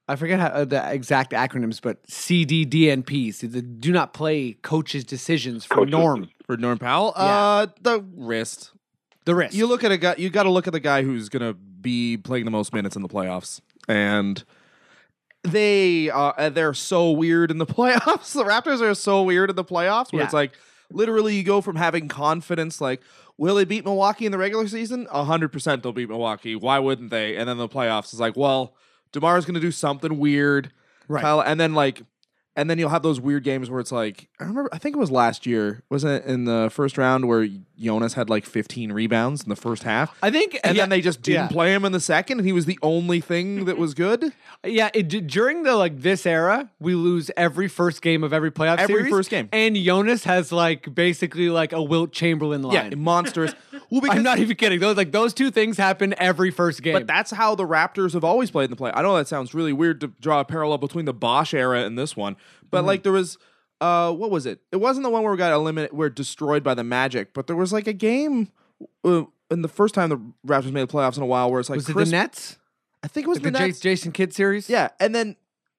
I 0.09 0.17
forget 0.17 0.41
how, 0.41 0.47
uh, 0.49 0.65
the 0.65 0.93
exact 0.93 1.33
acronyms, 1.33 1.81
but 1.83 2.03
CDDNPs, 2.07 3.51
the 3.53 3.63
do 3.63 3.93
not 3.93 4.13
play 4.13 4.55
coaches' 4.55 5.05
decisions 5.05 5.65
for 5.65 5.75
Coaches. 5.77 5.93
Norm. 5.93 6.29
for 6.47 6.57
Norm 6.57 6.79
Powell, 6.79 7.13
Yeah. 7.17 7.23
uh, 7.25 7.67
the 7.81 8.01
wrist. 8.17 8.73
The 9.25 9.35
wrist. 9.35 9.55
You 9.55 9.67
look 9.67 9.85
at 9.85 9.93
a 9.93 9.99
guy. 9.99 10.15
You 10.19 10.31
got 10.31 10.45
to 10.45 10.51
look 10.51 10.67
at 10.67 10.73
the 10.73 10.81
guy 10.81 11.03
who's 11.03 11.29
gonna 11.29 11.55
be 11.81 12.17
playing 12.17 12.45
the 12.45 12.51
most 12.51 12.73
minutes 12.73 12.97
in 12.97 13.03
the 13.03 13.09
playoffs, 13.09 13.61
and 13.89 14.43
they 15.43 16.11
uh, 16.11 16.51
they're 16.51 16.75
so 16.75 17.11
weird 17.11 17.51
in 17.51 17.59
the 17.59 17.67
playoffs. 17.79 18.33
the 18.35 18.45
Raptors 18.45 18.81
are 18.81 18.95
so 18.95 19.23
weird 19.23 19.51
in 19.51 19.57
the 19.57 19.65
playoffs, 19.65 20.13
where 20.13 20.23
it's 20.25 20.33
like 20.35 20.53
literally 20.91 21.37
you 21.37 21.43
go 21.43 21.61
from 21.61 21.77
having 21.77 22.09
confidence, 22.09 22.81
like 22.81 23.01
will 23.39 23.55
they 23.55 23.65
beat 23.65 23.85
Milwaukee 23.85 24.27
in 24.27 24.33
the 24.33 24.39
regular 24.39 24.69
season? 24.69 25.07
hundred 25.11 25.49
percent 25.51 25.83
they'll 25.83 25.93
beat 25.93 26.09
Milwaukee. 26.11 26.55
Why 26.57 26.79
wouldn't 26.79 27.11
they? 27.11 27.37
And 27.37 27.49
then 27.49 27.57
the 27.57 27.69
playoffs 27.69 28.13
is 28.13 28.21
like, 28.21 28.37
well, 28.37 28.75
Demar's 29.13 29.45
gonna 29.47 29.61
do 29.61 29.71
something 29.73 30.19
weird, 30.19 30.73
Right. 31.09 31.23
Kyle- 31.23 31.41
and 31.43 31.59
then 31.59 31.75
like. 31.75 32.03
And 32.57 32.69
then 32.69 32.79
you'll 32.79 32.91
have 32.91 33.03
those 33.03 33.21
weird 33.21 33.45
games 33.45 33.71
where 33.71 33.81
it's 33.81 33.93
like 33.93 34.29
I 34.39 34.45
remember 34.45 34.69
I 34.73 34.79
think 34.79 34.97
it 34.97 34.99
was 34.99 35.11
last 35.11 35.47
year 35.47 35.83
wasn't 35.89 36.25
it 36.25 36.29
in 36.29 36.45
the 36.45 36.69
first 36.71 36.99
round 36.99 37.27
where 37.29 37.49
Jonas 37.79 38.15
had 38.15 38.29
like 38.29 38.45
15 38.45 38.93
rebounds 38.93 39.43
in 39.43 39.49
the 39.49 39.57
first 39.57 39.85
half 39.85 40.17
I 40.23 40.31
think, 40.31 40.59
and 40.65 40.77
yeah, 40.77 40.83
then 40.83 40.91
they 40.91 41.01
just 41.01 41.23
didn't 41.23 41.45
yeah. 41.45 41.49
play 41.49 41.73
him 41.73 41.85
in 41.85 41.93
the 41.93 42.01
second, 42.01 42.39
and 42.39 42.47
he 42.47 42.53
was 42.53 42.67
the 42.67 42.79
only 42.83 43.21
thing 43.21 43.65
that 43.67 43.79
was 43.79 43.95
good. 43.95 44.33
Yeah, 44.63 44.91
it, 44.93 45.09
during 45.27 45.63
the 45.63 45.75
like 45.75 46.03
this 46.03 46.27
era, 46.27 46.71
we 46.81 46.95
lose 46.95 47.31
every 47.35 47.67
first 47.67 48.03
game 48.03 48.23
of 48.23 48.35
every 48.35 48.51
playoff 48.51 48.77
Every 48.77 48.97
series. 48.97 49.11
first 49.11 49.31
game. 49.31 49.49
and 49.53 49.75
Jonas 49.75 50.25
has 50.25 50.53
like 50.53 50.95
basically 50.95 51.49
like 51.49 51.73
a 51.73 51.83
Wilt 51.83 52.13
Chamberlain 52.13 52.61
line. 52.63 52.91
Yeah, 52.91 52.95
monsters. 52.97 53.55
Well, 53.91 54.03
I'm 54.09 54.23
not 54.23 54.39
even 54.39 54.57
kidding. 54.57 54.79
Those 54.79 54.97
like 54.97 55.11
those 55.11 55.35
two 55.35 55.51
things 55.51 55.77
happen 55.77 56.15
every 56.19 56.53
first 56.53 56.81
game. 56.83 56.93
but 56.93 57.09
that's 57.09 57.33
how 57.33 57.57
the 57.57 57.65
Raptors 57.65 58.13
have 58.13 58.23
always 58.23 58.49
played 58.51 58.65
in 58.67 58.71
the 58.71 58.77
play. 58.77 58.93
I 58.95 59.03
know 59.03 59.17
that 59.17 59.27
sounds 59.27 59.53
really 59.53 59.73
weird 59.73 60.01
to 60.03 60.09
draw 60.21 60.39
a 60.39 60.45
parallel 60.45 60.79
between 60.79 61.07
the 61.07 61.13
Bosh 61.13 61.53
era 61.55 61.81
and 61.81 61.99
this 61.99 62.17
one, 62.17 62.37
but 62.71 62.85
like 62.85 63.03
there 63.03 63.13
was, 63.13 63.39
uh, 63.81 64.13
what 64.13 64.31
was 64.31 64.47
it? 64.47 64.61
It 64.73 64.77
wasn't 64.77 65.05
the 65.05 65.11
one 65.11 65.23
where 65.23 65.33
we 65.33 65.39
got 65.39 65.53
eliminated, 65.53 65.97
we're 65.97 66.11
destroyed 66.11 66.63
by 66.63 66.75
the 66.75 66.85
Magic, 66.85 67.33
but 67.35 67.47
there 67.47 67.57
was 67.57 67.73
like 67.73 67.87
a 67.87 67.93
game. 67.93 68.53
Uh, 69.05 69.25
in 69.51 69.63
the 69.63 69.69
first 69.69 69.95
time 69.95 70.09
the 70.09 70.19
Raptors 70.47 70.73
made 70.73 70.89
the 70.89 70.93
playoffs 70.93 71.17
in 71.17 71.23
a 71.23 71.27
while, 71.27 71.51
where 71.51 71.61
it's 71.61 71.69
like 71.69 71.77
was 71.79 71.89
it 71.89 71.97
the 71.97 72.05
Nets? 72.05 72.59
I 73.03 73.09
think 73.09 73.27
it 73.27 73.29
was 73.29 73.39
Like 73.39 73.53
the, 73.53 73.59
the, 73.59 73.67
Nets. 73.67 73.81
Jason 73.81 74.13
Kidd 74.13 74.33
series? 74.35 74.69
Yeah, 74.69 74.91
and 75.01 75.15
then 75.15 75.37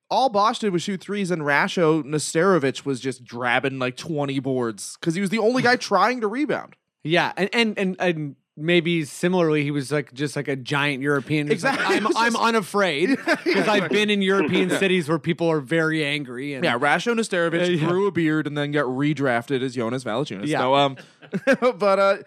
all 0.10 0.30
Bosh 0.30 0.60
did 0.60 0.74
was 0.74 0.82
shoot 0.82 1.00
threes, 1.00 1.32
and 1.32 1.41
Rasho 1.43 2.04
Nesterovic 2.04 2.86
was 2.86 3.00
just 3.00 3.24
drabbing 3.24 3.80
like 3.80 3.95
twenty 3.95 4.39
boards 4.39 4.97
because 5.00 5.15
he 5.15 5.21
was 5.21 5.30
the 5.30 5.39
only 5.39 5.62
guy 5.63 5.76
trying 5.78 6.21
to 6.21 6.28
rebound. 6.28 6.76
Yeah, 7.04 7.32
and 7.38 7.50
and 7.54 7.80
and, 7.80 7.95
and 8.00 8.36
maybe 8.57 9.03
similarly, 9.05 9.63
he 9.63 9.71
was 9.71 9.91
like 9.91 10.13
just 10.13 10.35
like 10.35 10.47
a 10.47 10.55
giant 10.55 11.01
European. 11.01 11.47
who's 11.47 11.63
like, 11.63 11.73
Exactly. 11.75 11.95
I'm 11.97 12.05
It 12.05 12.07
was 12.09 12.17
I'm 12.17 12.35
unafraid 12.35 13.09
because 13.43 13.67
I've 13.67 13.89
been 13.89 14.09
in 14.09 14.21
European 14.21 14.69
cities 14.69 15.07
where 15.09 15.19
people 15.19 15.49
are 15.49 15.61
very 15.61 16.03
angry. 16.05 16.53
And 16.53 16.63
Yeah, 16.63 16.77
Rasho 16.77 17.13
Nesterovic 17.15 17.61
Uh, 17.61 17.71
yeah. 17.71 17.87
grew 17.87 18.07
a 18.07 18.11
beard 18.11 18.47
and 18.47 18.57
then 18.57 18.71
got 18.71 18.85
redrafted 18.85 19.61
as 19.61 19.75
Jonas 19.75 20.03
Valanciunas. 20.03 20.47
Yeah. 20.47 20.59
So, 20.59 20.75
um, 20.75 20.97
but 21.77 21.99
uh, 21.99 22.17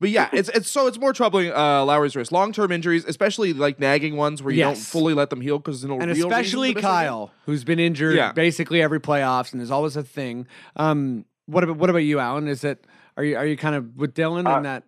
but 0.00 0.10
yeah, 0.10 0.28
it's 0.32 0.48
it's 0.50 0.70
so 0.70 0.86
it's 0.86 0.98
more 0.98 1.12
troubling. 1.12 1.52
Uh, 1.52 1.84
Lowry's 1.84 2.16
wrist, 2.16 2.32
long 2.32 2.52
term 2.52 2.72
injuries, 2.72 3.04
especially 3.06 3.52
like 3.52 3.78
nagging 3.78 4.16
ones 4.16 4.42
where 4.42 4.52
you 4.52 4.62
don't 4.62 4.76
fully 4.76 5.14
let 5.14 5.30
them 5.30 5.40
heal 5.40 5.58
because 5.58 5.80
there's 5.82 5.88
no 5.88 5.98
and 6.00 6.10
real 6.14 6.26
especially 6.26 6.68
reason 6.70 6.82
to 6.82 6.88
miss 6.88 6.90
a 6.90 6.98
game. 6.98 7.06
Kyle, 7.08 7.30
who's 7.46 7.64
been 7.64 7.78
injured 7.78 8.16
Yeah. 8.16 8.32
basically 8.32 8.82
every 8.82 9.00
playoffs, 9.00 9.52
and 9.52 9.62
is 9.62 9.70
always 9.70 9.96
a 9.96 10.02
thing. 10.02 10.46
Um, 10.76 11.24
what 11.46 11.62
about 11.62 11.76
what 11.76 11.90
about 11.90 11.98
you, 12.00 12.18
Alan? 12.18 12.48
Is 12.48 12.64
it 12.64 12.84
are 13.16 13.24
you 13.24 13.36
are 13.36 13.46
you 13.46 13.56
kind 13.56 13.76
of 13.76 13.96
with 13.96 14.14
Dylan 14.14 14.46
Uh, 14.50 14.56
and 14.56 14.64
that 14.64 14.82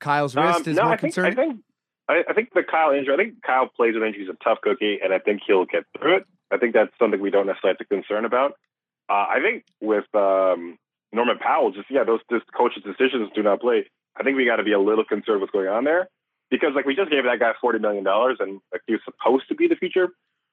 Kyle's 0.00 0.36
Um, 0.36 0.46
wrist 0.46 0.66
is 0.66 0.76
no, 0.76 0.84
more 0.84 0.92
I 0.92 0.96
think, 0.96 1.14
concerning? 1.14 1.38
I 1.38 1.42
think 1.42 1.60
I, 2.08 2.24
I 2.28 2.32
think 2.34 2.52
the 2.54 2.62
Kyle 2.62 2.92
injury. 2.92 3.14
I 3.14 3.16
think 3.16 3.42
Kyle 3.42 3.66
plays 3.66 3.94
with 3.94 4.02
injury. 4.02 4.24
He's 4.24 4.34
a 4.34 4.44
tough 4.44 4.58
cookie, 4.62 4.98
and 5.02 5.12
I 5.12 5.18
think 5.18 5.42
he'll 5.46 5.64
get 5.64 5.84
through 5.98 6.16
it. 6.18 6.24
I 6.50 6.58
think 6.58 6.74
that's 6.74 6.92
something 6.98 7.20
we 7.20 7.30
don't 7.30 7.46
necessarily 7.46 7.76
have 7.78 7.88
to 7.88 7.94
concern 7.94 8.24
about. 8.24 8.52
Uh, 9.08 9.26
I 9.28 9.38
think 9.42 9.64
with 9.80 10.04
um, 10.14 10.78
Norman 11.12 11.38
Powell, 11.38 11.72
just 11.72 11.90
yeah, 11.90 12.04
those 12.04 12.20
just 12.30 12.44
coaches' 12.56 12.82
decisions 12.84 13.30
do 13.34 13.42
not 13.42 13.60
play. 13.60 13.86
I 14.16 14.22
think 14.22 14.36
we 14.36 14.44
got 14.44 14.56
to 14.56 14.62
be 14.62 14.72
a 14.72 14.78
little 14.78 15.04
concerned 15.04 15.40
what's 15.40 15.52
going 15.52 15.68
on 15.68 15.84
there 15.84 16.08
because 16.50 16.70
like 16.74 16.86
we 16.86 16.94
just 16.94 17.10
gave 17.10 17.24
that 17.24 17.40
guy 17.40 17.52
forty 17.60 17.78
million 17.78 18.04
dollars, 18.04 18.36
and 18.40 18.60
like 18.72 18.82
he 18.86 18.92
was 18.92 19.02
supposed 19.04 19.48
to 19.48 19.54
be 19.54 19.66
the 19.66 19.76
future. 19.76 20.08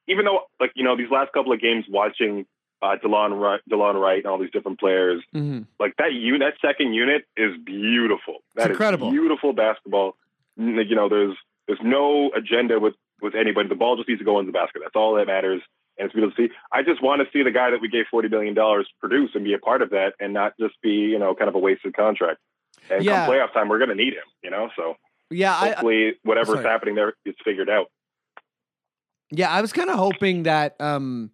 Even 0.08 0.26
though 0.26 0.42
like 0.60 0.72
you 0.76 0.84
know 0.84 0.98
these 0.98 1.12
last 1.12 1.32
couple 1.34 1.52
of 1.54 1.62
games, 1.62 1.86
watching 1.90 2.46
uh, 2.82 2.96
Delon 3.04 3.40
Wright, 3.40 3.62
Delon 3.70 4.00
Wright, 4.02 4.18
and 4.18 4.26
all 4.28 4.38
these 4.40 4.52
different 4.52 4.80
players, 4.80 5.22
Mhm. 5.36 5.68
like 5.80 5.96
that 5.98 6.14
unit, 6.14 6.56
that 6.62 6.68
second 6.68 6.94
unit 6.94 7.26
is 7.38 7.56
beautiful. 7.64 8.44
That 8.56 8.66
is 8.66 8.72
incredible. 8.72 9.12
beautiful 9.12 9.54
basketball. 9.54 10.16
You 10.58 10.96
know, 10.96 11.10
there's 11.10 11.36
there's 11.68 11.80
no 11.84 12.32
agenda 12.36 12.80
with 12.80 12.96
with 13.22 13.36
anybody. 13.36 13.70
The 13.70 13.76
ball 13.76 13.96
just 13.98 14.10
needs 14.10 14.20
to 14.20 14.26
go 14.26 14.40
in 14.40 14.46
the 14.48 14.52
basket. 14.52 14.82
That's 14.84 14.96
all 14.96 15.14
that 15.16 15.28
matters. 15.28 15.62
And 15.98 16.06
it's 16.08 16.14
beautiful 16.14 16.36
to 16.36 16.50
see. 16.50 16.54
I 16.72 16.82
just 16.84 17.02
want 17.04 17.22
to 17.22 17.28
see 17.32 17.44
the 17.44 17.52
guy 17.52 17.70
that 17.70 17.82
we 17.82 17.88
gave 17.88 18.06
forty 18.10 18.28
million 18.30 18.54
dollars 18.56 18.88
produce 19.00 19.32
and 19.36 19.44
be 19.44 19.54
a 19.54 19.60
part 19.60 19.82
of 19.82 19.92
that, 19.92 20.14
and 20.20 20.34
not 20.34 20.54
just 20.60 20.74
be 20.82 20.90
you 20.92 21.20
know 21.20 21.36
kind 21.36 21.50
of 21.50 21.56
a 21.56 21.60
wasted 21.60 21.96
contract. 21.96 22.40
And 22.90 23.04
Yeah. 23.04 23.26
come 23.28 23.36
playoff 23.36 23.54
time, 23.54 23.70
we're 23.70 23.78
going 23.78 23.90
to 23.90 23.96
need 23.96 24.14
him. 24.14 24.24
You 24.44 24.50
know, 24.50 24.70
so 24.76 24.98
Yeah, 25.30 25.54
I, 25.56 25.68
hopefully 25.70 26.16
whatever's 26.24 26.56
sorry. 26.56 26.68
happening 26.68 26.96
there 26.96 27.14
is 27.26 27.36
figured 27.46 27.70
out. 27.70 27.88
Yeah, 29.30 29.50
I 29.50 29.62
was 29.62 29.72
kind 29.72 29.90
of 29.90 29.96
hoping 29.98 30.44
that 30.44 30.76
um, 30.82 31.32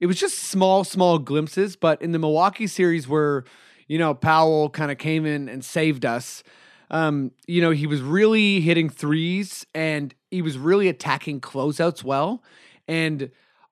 it 0.00 0.06
was 0.06 0.18
just 0.18 0.38
small, 0.38 0.84
small 0.84 1.18
glimpses, 1.18 1.76
but 1.76 2.00
in 2.02 2.12
the 2.12 2.18
Milwaukee 2.18 2.66
series 2.66 3.08
where, 3.08 3.44
you 3.88 3.98
know, 3.98 4.14
Powell 4.14 4.68
kind 4.70 4.90
of 4.90 4.98
came 4.98 5.24
in 5.26 5.48
and 5.48 5.64
saved 5.64 6.04
us, 6.04 6.42
um, 6.90 7.32
you 7.46 7.60
know, 7.60 7.70
he 7.70 7.86
was 7.86 8.00
really 8.00 8.60
hitting 8.60 8.88
threes 8.88 9.66
and 9.74 10.14
he 10.30 10.42
was 10.42 10.56
really 10.58 10.88
attacking 10.88 11.40
closeouts 11.40 12.04
well. 12.04 12.42
And 12.86 13.30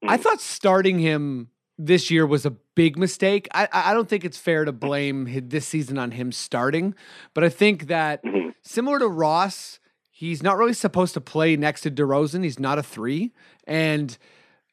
I 0.08 0.16
thought 0.16 0.40
starting 0.40 0.98
him 0.98 1.50
this 1.78 2.10
year 2.10 2.26
was 2.26 2.44
a 2.46 2.50
big 2.50 2.96
mistake. 2.98 3.48
I, 3.52 3.68
I 3.72 3.94
don't 3.94 4.08
think 4.08 4.24
it's 4.24 4.38
fair 4.38 4.64
to 4.64 4.72
blame 4.72 5.26
hi- 5.26 5.42
this 5.44 5.66
season 5.66 5.98
on 5.98 6.12
him 6.12 6.32
starting, 6.32 6.94
but 7.34 7.44
I 7.44 7.48
think 7.48 7.86
that 7.88 8.22
Mhm. 8.24 8.54
similar 8.62 8.98
to 8.98 9.08
Ross, 9.08 9.78
he's 10.10 10.42
not 10.42 10.56
really 10.56 10.72
supposed 10.72 11.14
to 11.14 11.20
play 11.20 11.56
next 11.56 11.80
to 11.82 11.90
DeRozan. 11.90 12.44
He's 12.44 12.58
not 12.60 12.78
a 12.78 12.82
three, 12.82 13.32
and 13.66 14.16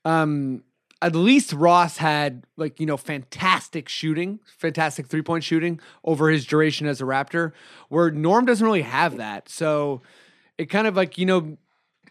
um, 0.06 0.64
at 1.02 1.16
least 1.16 1.54
Ross 1.54 1.98
had 1.98 2.46
like 2.58 2.80
you 2.80 2.86
know 2.86 2.98
fantastic 2.98 3.90
shooting, 3.90 4.40
fantastic 4.46 5.08
three 5.08 5.22
point 5.22 5.44
shooting 5.44 5.80
over 6.04 6.30
his 6.30 6.46
duration 6.46 6.88
as 6.88 7.02
a 7.02 7.06
Raptor, 7.06 7.52
where 7.90 8.12
Norm 8.12 8.46
doesn't 8.46 8.66
really 8.66 8.84
have 8.84 9.18
that. 9.18 9.50
So 9.50 10.02
it 10.58 10.66
kind 10.66 10.88
of 10.88 10.96
like 10.96 11.18
you 11.18 11.26
know 11.26 11.58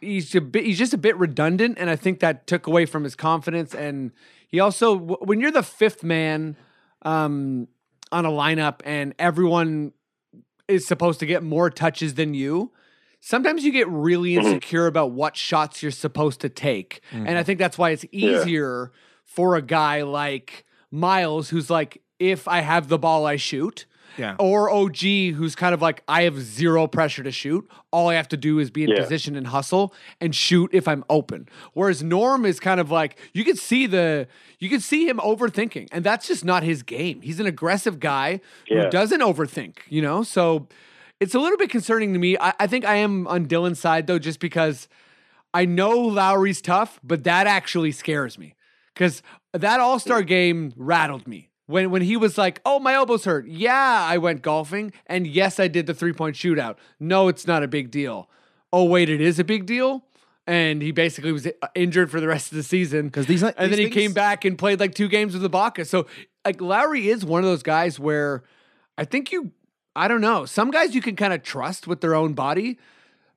he's 0.01 0.35
a 0.35 0.41
bit 0.41 0.65
he's 0.65 0.79
just 0.79 0.95
a 0.95 0.99
bit 0.99 1.17
redundant, 1.17 1.79
and 1.79 1.89
I 1.89 1.97
think 1.97 2.21
that 2.21 2.47
took 2.47 2.67
away 2.67 2.87
from 2.87 3.05
his 3.05 3.15
confidence 3.15 3.75
and. 3.75 4.13
He 4.53 4.59
also 4.59 4.97
when 4.97 5.39
you're 5.39 5.53
the 5.53 5.63
fifth 5.63 6.03
man 6.03 6.57
um, 7.03 7.69
on 8.11 8.27
a 8.27 8.31
lineup 8.31 8.81
and 8.85 9.15
everyone 9.17 9.93
is 10.69 10.87
supposed 10.87 11.21
to 11.21 11.27
get 11.27 11.43
more 11.43 11.71
touches 11.71 12.15
than 12.15 12.35
you. 12.35 12.73
Sometimes 13.21 13.65
you 13.65 13.71
get 13.73 13.87
really 13.89 14.33
Mhm. 14.35 14.45
insecure 14.45 14.87
about 14.87 15.13
what 15.13 15.37
shots 15.37 15.83
you're 15.83 15.93
supposed 15.93 16.41
to 16.41 16.49
take. 16.49 17.01
And 17.13 17.37
I 17.39 17.43
think 17.43 17.59
that's 17.59 17.77
why 17.79 17.91
it's 17.91 18.05
easier 18.13 18.93
for 19.25 19.57
a 19.57 19.63
guy 19.63 20.03
like 20.03 20.65
Miles, 20.91 21.51
who's 21.51 21.71
like, 21.71 22.01
if 22.19 22.49
I 22.49 22.61
have 22.61 22.89
the 22.89 22.99
ball, 22.99 23.27
I 23.27 23.37
shoot. 23.37 23.87
Yeah. 24.19 24.35
Or 24.41 24.69
OG, 24.69 25.31
who's 25.31 25.55
kind 25.55 25.73
of 25.73 25.81
like, 25.81 26.03
I 26.09 26.23
have 26.23 26.41
zero 26.41 26.89
pressure 26.89 27.23
to 27.23 27.31
shoot. 27.31 27.71
All 27.93 28.09
I 28.09 28.15
have 28.15 28.27
to 28.31 28.37
do 28.37 28.59
is 28.59 28.71
be 28.71 28.83
in 28.83 28.91
Yeah. 28.91 28.97
position 29.03 29.37
and 29.37 29.47
hustle 29.47 29.95
and 30.21 30.35
shoot 30.35 30.71
if 30.73 30.89
I'm 30.89 31.05
open. 31.09 31.49
Whereas 31.75 32.03
Norm 32.03 32.45
is 32.45 32.59
kind 32.59 32.81
of 32.81 32.91
like, 32.91 33.17
you 33.33 33.45
can 33.45 33.55
see 33.57 33.87
the, 33.87 34.27
you 34.59 34.69
can 34.69 34.81
see 34.81 35.09
him 35.09 35.19
overthinking, 35.19 35.89
and 35.93 36.03
that's 36.05 36.27
just 36.27 36.45
not 36.45 36.65
his 36.65 36.83
game. 36.83 37.21
He's 37.23 37.39
an 37.39 37.47
aggressive 37.47 38.01
guy 38.01 38.41
Yeah. 38.69 38.85
who 38.85 38.91
doesn't 38.91 39.21
overthink, 39.21 39.77
you 39.89 40.03
know? 40.03 40.25
So 40.25 40.67
it's 41.21 41.35
a 41.35 41.39
little 41.39 41.59
bit 41.59 41.71
concerning 41.71 42.13
to 42.15 42.19
me. 42.19 42.37
I, 42.39 42.55
I 42.61 42.67
think 42.67 42.85
I 42.85 42.97
am 42.97 43.27
on 43.29 43.47
Dylan's 43.47 43.79
side 43.79 44.07
though, 44.07 44.19
just 44.19 44.41
because 44.41 44.89
I 45.55 45.65
know 45.67 45.99
Lowry's 45.99 46.61
tough, 46.61 46.99
but 47.03 47.25
that 47.25 47.47
actually 47.47 47.93
scares 47.93 48.39
me 48.39 48.55
because 48.95 49.23
that 49.53 49.81
All 49.81 49.99
Star 49.99 50.23
game 50.23 50.73
rattled 50.77 51.27
me. 51.29 51.49
When, 51.67 51.93
when 51.93 52.03
he 52.03 52.17
was 52.17 52.37
like, 52.37 52.61
oh, 52.65 52.81
my 52.81 52.95
elbow's 52.95 53.25
hurt. 53.27 53.47
Yeah, 53.47 54.05
I 54.09 54.19
went 54.19 54.43
golfing. 54.43 54.93
And 55.07 55.25
yes, 55.25 55.61
I 55.61 55.69
did 55.69 55.87
the 55.87 55.95
three 55.95 56.13
point 56.13 56.35
shootout. 56.35 56.77
No, 56.99 57.29
it's 57.29 57.47
not 57.47 57.63
a 57.63 57.69
big 57.69 57.93
deal. 57.93 58.29
Oh, 58.73 58.83
wait, 58.85 59.09
it 59.09 59.21
is 59.21 59.39
a 59.39 59.45
big 59.45 59.67
deal. 59.67 60.05
And 60.49 60.83
he 60.83 60.91
basically 60.91 61.31
was 61.31 61.47
uh, 61.47 61.51
injured 61.77 62.11
for 62.11 62.21
the 62.21 62.27
rest 62.27 62.51
of 62.51 62.57
the 62.57 62.65
season. 62.65 63.07
Because 63.07 63.27
these- 63.27 63.45
and 63.45 63.55
these 63.57 63.71
then 63.71 63.79
he 63.79 63.85
things- 63.85 63.95
came 63.95 64.13
back 64.13 64.45
and 64.45 64.59
played 64.59 64.81
like 64.81 64.97
two 64.97 65.07
games 65.07 65.33
with 65.33 65.49
Ibaka. 65.49 65.87
So, 65.87 66.07
like, 66.45 66.61
Lowry 66.61 67.09
is 67.09 67.25
one 67.25 67.45
of 67.45 67.49
those 67.49 67.63
guys 67.63 68.01
where 68.01 68.43
I 68.99 69.05
think 69.05 69.31
you, 69.31 69.53
I 69.97 70.09
don't 70.09 70.21
know, 70.21 70.45
some 70.47 70.71
guys 70.71 70.95
you 70.95 71.03
can 71.03 71.17
kind 71.17 71.33
of 71.33 71.43
trust 71.43 71.87
with 71.87 72.01
their 72.01 72.15
own 72.15 72.33
body. 72.35 72.79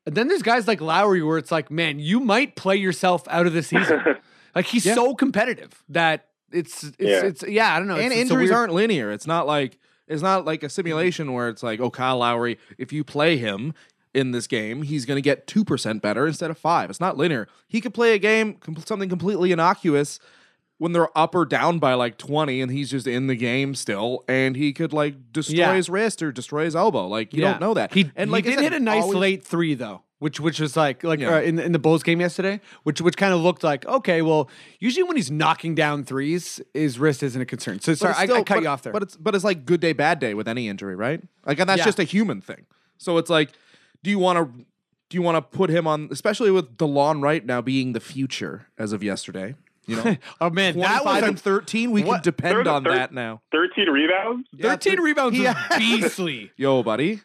And 0.06 0.16
then 0.16 0.28
there's 0.28 0.42
guys 0.44 0.68
like 0.68 0.82
Lowry 0.82 1.24
where 1.24 1.38
it's 1.38 1.52
like, 1.52 1.72
man, 1.72 2.00
you 2.00 2.20
might 2.20 2.56
play 2.56 2.76
yourself 2.76 3.24
out 3.30 3.48
of 3.48 3.54
the 3.54 3.64
season. 3.64 4.02
like 4.56 4.66
he's 4.66 4.86
Yeah. 4.86 4.96
so 4.96 5.16
competitive 5.16 5.84
that 5.90 6.28
it's 6.52 6.84
it's 6.84 6.96
Yeah. 7.00 7.22
it's 7.26 7.44
yeah, 7.44 7.74
I 7.76 7.80
don't 7.80 7.88
know. 7.88 7.96
and 7.96 8.08
it's, 8.08 8.14
it's 8.16 8.22
injuries 8.30 8.50
weird- 8.50 8.58
aren't 8.58 8.74
linear. 8.74 9.12
It's 9.12 9.26
not 9.28 9.48
like 9.48 9.78
it's 10.08 10.22
not 10.22 10.44
like 10.46 10.62
a 10.64 10.70
simulation 10.70 11.32
where 11.34 11.48
it's 11.50 11.64
like, 11.64 11.80
oh, 11.80 11.90
Kyle 11.90 12.18
Lowry, 12.18 12.60
if 12.78 12.92
you 12.92 13.04
play 13.06 13.38
him 13.38 13.74
in 14.14 14.32
this 14.32 14.46
game, 14.48 14.84
he's 14.84 15.06
going 15.06 15.16
to 15.18 15.22
get 15.22 15.48
two 15.48 15.64
percent 15.64 16.02
better 16.02 16.28
instead 16.28 16.52
of 16.52 16.58
five. 16.58 16.90
It's 16.90 17.00
not 17.00 17.18
linear. 17.18 17.48
He 17.68 17.80
could 17.82 17.94
play 17.94 18.14
a 18.14 18.20
game 18.20 18.56
com- 18.56 18.76
something 18.86 19.10
completely 19.10 19.52
innocuous 19.54 20.20
when 20.78 20.92
they're 20.92 21.16
up 21.18 21.36
or 21.36 21.46
down 21.46 21.80
by 21.80 21.94
like 21.94 22.18
twenty, 22.18 22.62
and 22.62 22.72
he's 22.72 22.90
just 22.92 23.08
in 23.08 23.28
the 23.28 23.36
game 23.36 23.76
still, 23.76 24.24
and 24.28 24.56
he 24.56 24.74
could 24.74 24.94
like 24.94 25.32
destroy 25.32 25.58
Yeah. 25.58 25.74
his 25.76 25.90
wrist 25.90 26.22
or 26.22 26.32
destroy 26.32 26.66
his 26.66 26.76
elbow. 26.76 27.08
Like 27.08 27.34
you 27.34 27.42
Yeah. 27.42 27.52
don't 27.52 27.62
know 27.62 27.74
that. 27.74 27.94
He 27.94 28.12
and 28.16 28.32
like 28.32 28.44
he 28.46 28.52
did 28.52 28.60
said, 28.60 28.64
hit 28.64 28.74
a 28.74 28.80
nice 28.80 29.04
always- 29.04 29.18
late 29.18 29.44
three 29.46 29.76
though, 29.76 30.02
which 30.20 30.40
which 30.40 30.60
was 30.60 30.76
like 30.76 31.04
like 31.04 31.20
Yeah. 31.20 31.36
uh, 31.36 31.42
in 31.42 31.56
the, 31.56 31.64
in 31.66 31.72
the 31.72 31.80
Bulls 31.80 32.04
game 32.04 32.20
yesterday, 32.20 32.60
which 32.84 33.00
which 33.02 33.16
kind 33.18 33.34
of 33.34 33.40
looked 33.42 33.64
like 33.64 33.86
okay, 33.86 34.22
well, 34.22 34.50
usually 34.80 35.04
when 35.04 35.16
he's 35.16 35.32
knocking 35.32 35.76
down 35.76 36.04
threes, 36.04 36.60
his 36.74 36.98
wrist 37.00 37.24
isn't 37.24 37.42
a 37.42 37.46
concern. 37.46 37.80
So 37.80 37.94
sorry, 37.94 38.12
it's 38.12 38.20
I, 38.20 38.24
I 38.24 38.44
cut 38.44 38.48
but- 38.56 38.64
you 38.64 38.68
off 38.70 38.82
there. 38.82 38.94
But 38.94 39.04
it's 39.04 39.16
but 39.16 39.36
it's 39.36 39.44
like 39.44 39.66
good 39.66 39.80
day, 39.80 39.94
bad 39.94 40.20
day 40.20 40.34
with 40.34 40.48
any 40.48 40.68
injury, 40.68 40.96
right? 40.96 41.22
Like 41.46 41.60
and 41.60 41.70
that's 41.70 41.84
just 41.84 42.00
a 42.00 42.04
human 42.04 42.42
thing. 42.42 42.66
So 42.98 43.18
it's 43.18 43.30
like, 43.30 43.52
do 44.04 44.10
you 44.10 44.20
want 44.20 44.38
to 44.38 44.66
do 45.10 45.18
you 45.18 45.22
want 45.22 45.36
to 45.38 45.42
put 45.58 45.70
him 45.70 45.86
on, 45.86 46.08
especially 46.12 46.50
with 46.50 46.78
Delon 46.78 47.22
Wright 47.22 47.46
now 47.46 47.62
being 47.62 47.94
the 47.94 48.00
future 48.00 48.68
as 48.80 48.92
of 48.94 49.04
yesterday? 49.04 49.54
You 49.86 49.98
know, 49.98 50.16
oh 50.42 50.50
man, 50.50 50.78
that 50.80 51.04
was 51.06 51.24
and 51.24 51.40
thirteen. 51.40 51.92
We 51.92 52.04
can 52.04 52.22
depend 52.22 52.68
on 52.68 52.84
third- 52.84 52.94
that 52.98 53.14
now. 53.14 53.42
13 53.52 53.90
rebounds? 53.90 54.48
Yeah, 54.54 54.70
thirteen 54.70 55.00
rebounds 55.02 55.38
Yeah. 55.38 55.54
was 55.70 55.78
beastly. 55.80 56.52
Yo, 56.58 56.84
buddy. 56.84 57.22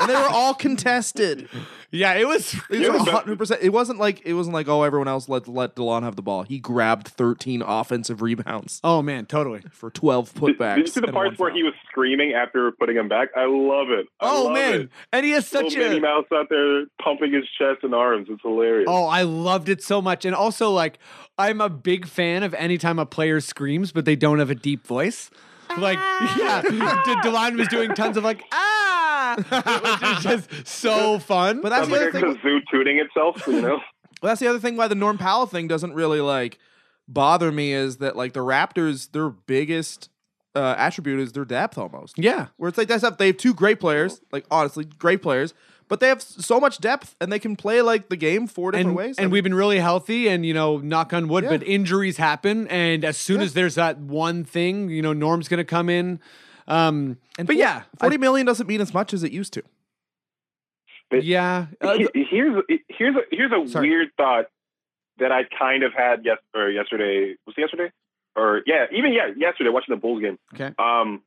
And 0.00 0.08
they 0.08 0.14
were 0.14 0.28
all 0.30 0.54
contested. 0.54 1.48
Yeah, 1.90 2.14
it 2.14 2.26
was. 2.26 2.54
It 2.70 2.90
was 2.90 3.06
hundred 3.06 3.36
percent. 3.38 3.60
It 3.62 3.68
wasn't 3.68 3.98
like 3.98 4.22
it 4.24 4.32
wasn't 4.32 4.54
like 4.54 4.66
oh 4.66 4.82
everyone 4.82 5.08
else 5.08 5.28
let 5.28 5.46
let 5.46 5.76
Delon 5.76 6.02
have 6.04 6.16
the 6.16 6.22
ball. 6.22 6.42
He 6.42 6.58
grabbed 6.58 7.08
thirteen 7.08 7.60
offensive 7.60 8.22
rebounds 8.22 8.80
Oh 8.82 9.02
man, 9.02 9.26
totally. 9.26 9.60
for 9.70 9.90
twelve 9.90 10.32
putbacks. 10.32 10.76
did 10.76 10.86
you 10.86 10.92
see 10.92 11.00
the 11.00 11.12
parts 11.12 11.38
where 11.38 11.52
he 11.52 11.62
was 11.62 11.74
screaming 11.90 12.32
after 12.32 12.72
putting 12.72 12.96
him 12.96 13.08
back? 13.08 13.28
I 13.36 13.44
love 13.44 13.90
it. 13.90 14.06
I 14.20 14.30
Oh 14.30 14.44
love 14.44 14.52
man, 14.54 14.74
It. 14.80 14.90
and 15.12 15.26
he 15.26 15.32
has 15.32 15.52
Little 15.52 15.68
such 15.70 15.78
Minnie. 15.78 16.00
Mouse 16.00 16.24
out 16.32 16.46
there 16.48 16.86
pumping 17.02 17.34
his 17.34 17.44
chest 17.58 17.80
and 17.84 17.94
arms. 17.94 18.28
It's 18.30 18.40
hilarious. 18.40 18.86
Oh, 18.88 19.04
I 19.06 19.22
loved 19.22 19.68
it 19.68 19.82
so 19.82 20.00
much, 20.00 20.24
and 20.24 20.34
also 20.34 20.70
like 20.70 20.98
I'm 21.36 21.60
a 21.60 21.68
big 21.68 22.06
fan 22.06 22.42
of 22.42 22.54
anytime 22.54 22.98
a 22.98 23.04
player 23.06 23.38
screams, 23.40 23.92
but 23.92 24.06
they 24.06 24.16
don't 24.16 24.38
have 24.38 24.48
a 24.50 24.54
deep 24.54 24.86
voice. 24.86 25.30
Like, 25.78 25.96
yeah, 26.38 26.60
Delon 27.24 27.56
was 27.56 27.68
doing 27.68 27.94
tons 27.94 28.16
of 28.18 28.24
like 28.24 28.42
ah, 28.52 28.58
which 28.58 28.70
is 28.70 28.81
just 30.20 30.66
so 30.66 31.18
fun. 31.18 31.60
But 31.60 31.70
that's 31.70 31.88
Sounds 31.88 31.98
the 31.98 32.06
like 32.06 32.14
other 32.14 32.26
a 32.26 32.34
thing. 32.34 32.40
kazoo 32.42 32.58
tuning 32.70 32.98
itself, 32.98 33.46
you 33.46 33.60
know? 33.60 33.80
Well, 34.22 34.30
that's 34.30 34.40
the 34.40 34.46
other 34.46 34.60
thing 34.60 34.76
why 34.76 34.86
the 34.86 34.94
Norm 34.94 35.18
Powell 35.18 35.46
thing 35.46 35.66
doesn't 35.66 35.94
really 35.94 36.20
like 36.20 36.60
bother 37.08 37.50
me 37.50 37.72
is 37.72 37.96
that 37.96 38.14
like 38.14 38.34
the 38.34 38.40
Raptors, 38.40 39.10
their 39.10 39.30
biggest 39.30 40.10
uh, 40.54 40.76
attribute 40.78 41.18
is 41.18 41.32
their 41.32 41.44
depth 41.44 41.76
almost. 41.76 42.16
yeah, 42.16 42.46
Where 42.56 42.68
it's 42.68 42.78
like 42.78 42.86
that's 42.86 43.02
up. 43.02 43.18
They 43.18 43.26
have 43.28 43.36
two 43.36 43.52
great 43.52 43.80
players, 43.80 44.20
like 44.30 44.44
honestly, 44.48 44.84
great 44.84 45.22
players, 45.22 45.54
but 45.88 45.98
they 45.98 46.06
have 46.06 46.22
so 46.22 46.60
much 46.60 46.78
depth 46.78 47.16
and 47.20 47.32
they 47.32 47.40
can 47.40 47.56
play 47.56 47.82
like 47.82 48.10
the 48.10 48.16
game 48.16 48.46
four 48.46 48.70
different 48.70 48.90
and, 48.90 48.96
ways. 48.96 49.18
I 49.18 49.22
and 49.22 49.30
mean, 49.30 49.32
we've 49.32 49.42
been 49.42 49.54
really 49.56 49.80
healthy, 49.80 50.28
and 50.28 50.46
you 50.46 50.54
know, 50.54 50.76
knock 50.78 51.12
on 51.12 51.26
wood, 51.26 51.42
Yeah. 51.42 51.50
but 51.50 51.64
injuries 51.64 52.16
happen, 52.18 52.68
and 52.68 53.04
as 53.04 53.16
soon 53.16 53.38
Yeah. 53.40 53.46
as 53.46 53.54
there's 53.54 53.74
that 53.74 53.98
one 53.98 54.44
thing, 54.44 54.88
you 54.88 55.02
know, 55.02 55.12
Norm's 55.12 55.48
gonna 55.48 55.64
come 55.64 55.88
in. 55.90 56.20
Um, 56.68 57.18
and 57.38 57.46
but 57.46 57.54
four- 57.54 57.60
yeah, 57.60 57.82
I- 58.00 58.04
forty 58.04 58.18
million 58.18 58.46
doesn't 58.46 58.66
mean 58.66 58.80
as 58.80 58.92
much 58.94 59.12
as 59.14 59.22
it 59.22 59.32
used 59.32 59.52
to. 59.54 59.62
yeah, 61.12 61.66
uh, 61.80 61.98
He- 62.14 62.24
here's 62.30 62.62
here's 62.88 63.16
a 63.16 63.20
here's 63.30 63.52
a 63.52 63.68
Sorry. 63.68 63.88
weird 63.88 64.08
thought 64.16 64.46
that 65.18 65.30
I 65.32 65.44
kind 65.44 65.82
of 65.82 65.92
had 65.92 66.24
yes 66.24 66.38
or 66.54 66.70
yesterday 66.70 67.34
was 67.46 67.54
it 67.56 67.60
yesterday 67.60 67.92
or 68.34 68.62
yeah 68.66 68.86
even 68.92 69.12
yeah 69.12 69.28
yesterday 69.36 69.70
watching 69.70 69.94
the 69.94 70.00
Bulls 70.00 70.22
game. 70.22 70.38
Okay. 70.54 70.72
Um, 70.78 71.22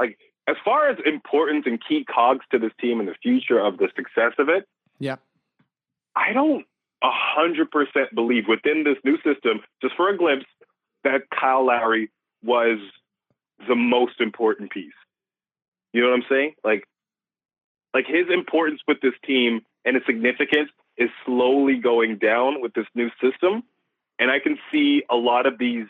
like 0.00 0.18
as 0.48 0.56
far 0.64 0.88
as 0.88 0.98
importance 1.04 1.64
and 1.66 1.80
key 1.86 2.04
cogs 2.04 2.44
to 2.52 2.58
this 2.58 2.72
team 2.80 3.00
and 3.00 3.08
the 3.08 3.14
future 3.22 3.58
of 3.58 3.78
the 3.78 3.88
success 3.96 4.32
of 4.38 4.48
it, 4.48 4.66
yeah, 4.98 5.16
I 6.14 6.32
don't 6.32 6.64
a 7.02 7.10
hundred 7.12 7.70
percent 7.70 8.14
believe 8.14 8.44
within 8.48 8.84
this 8.84 8.96
new 9.04 9.16
system, 9.18 9.60
just 9.82 9.94
for 9.96 10.08
a 10.08 10.16
glimpse, 10.16 10.46
that 11.04 11.22
Kyle 11.30 11.64
Lowry 11.66 12.10
was 12.42 12.78
the 13.68 13.74
most 13.74 14.20
important 14.20 14.70
piece. 14.70 14.92
You 15.92 16.02
know 16.02 16.10
what 16.10 16.16
I'm 16.16 16.24
saying? 16.28 16.54
Like, 16.64 16.84
like 17.94 18.06
his 18.06 18.26
importance 18.32 18.80
with 18.86 19.00
this 19.00 19.14
team 19.24 19.62
and 19.84 19.96
its 19.96 20.06
significance 20.06 20.70
is 20.96 21.10
slowly 21.24 21.76
going 21.76 22.18
down 22.18 22.60
with 22.60 22.74
this 22.74 22.86
new 22.94 23.10
system, 23.20 23.62
and 24.18 24.30
I 24.30 24.38
can 24.38 24.58
see 24.72 25.02
a 25.10 25.16
lot 25.16 25.46
of 25.46 25.58
these 25.58 25.86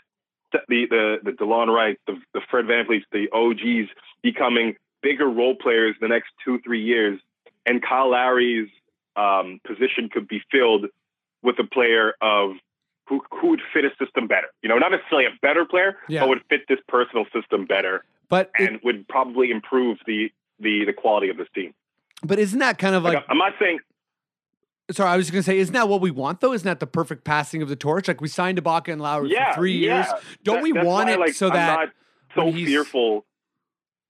the 0.53 0.87
the 0.91 1.17
the 1.25 1.31
Delon 1.33 1.69
Wright, 1.75 1.99
the, 2.07 2.17
the 2.35 2.41
Fred 2.51 2.67
VanVleet, 2.67 3.03
the 3.13 3.29
OGs 3.33 3.91
becoming 4.23 4.77
bigger 5.03 5.27
role 5.27 5.55
players 5.55 5.97
the 6.01 6.09
next 6.09 6.29
two 6.45 6.61
three 6.61 6.83
years, 6.83 7.21
and 7.65 7.83
Kyle 7.83 8.11
Lowry's 8.11 8.69
um, 9.17 9.61
position 9.67 10.09
could 10.13 10.29
be 10.29 10.41
filled 10.51 10.87
with 11.43 11.59
a 11.59 11.65
player 11.65 12.15
of 12.21 12.53
who 13.09 13.23
who 13.31 13.49
would 13.51 13.61
fit 13.73 13.85
a 13.85 13.91
system 14.03 14.27
better. 14.27 14.49
You 14.63 14.69
know, 14.69 14.79
not 14.79 14.91
necessarily 14.91 15.27
a 15.27 15.37
better 15.43 15.65
player, 15.65 15.97
Yeah. 16.09 16.21
but 16.21 16.29
would 16.31 16.43
fit 16.49 16.63
this 16.69 16.79
personal 16.89 17.25
system 17.33 17.65
better 17.67 18.05
but 18.29 18.51
it- 18.59 18.69
and 18.69 18.81
would 18.83 19.07
probably 19.09 19.51
improve 19.51 19.99
the 20.07 20.31
the 20.59 20.85
the 20.85 20.93
quality 20.93 21.29
of 21.29 21.37
this 21.37 21.49
team. 21.55 21.75
but 22.25 22.39
isn't 22.39 22.59
that 22.61 22.79
kind 22.79 22.95
of 22.95 23.03
Like, 23.05 23.15
like 23.17 23.25
I'm 23.29 23.39
not 23.39 23.53
saying 23.61 23.79
Sorry, 24.93 25.11
I 25.11 25.17
was 25.17 25.31
gonna 25.33 25.43
say, 25.43 25.59
isn't 25.59 25.73
that 25.75 25.89
what 25.89 26.01
we 26.01 26.13
want 26.13 26.41
though? 26.41 26.53
Isn't 26.53 26.67
that 26.67 26.79
the 26.79 26.87
perfect 26.87 27.25
passing 27.25 27.61
of 27.61 27.69
the 27.69 27.75
torch? 27.77 28.07
Like 28.07 28.21
we 28.21 28.29
signed 28.29 28.63
Ibaka 28.63 28.93
and 28.93 29.01
Lowry 29.03 29.31
yeah, 29.33 29.51
for 29.51 29.57
three 29.59 29.73
yeah. 29.79 29.97
years. 29.97 30.07
Don't 30.45 30.57
That- 30.57 30.63
we 30.63 30.73
want 30.73 31.09
why, 31.09 31.13
it 31.15 31.19
like, 31.19 31.35
so 31.35 31.49
I'm 31.49 31.53
that 31.55 31.75
not 31.81 31.89
so 32.37 32.53
he's- 32.53 32.69
fearful 32.69 33.27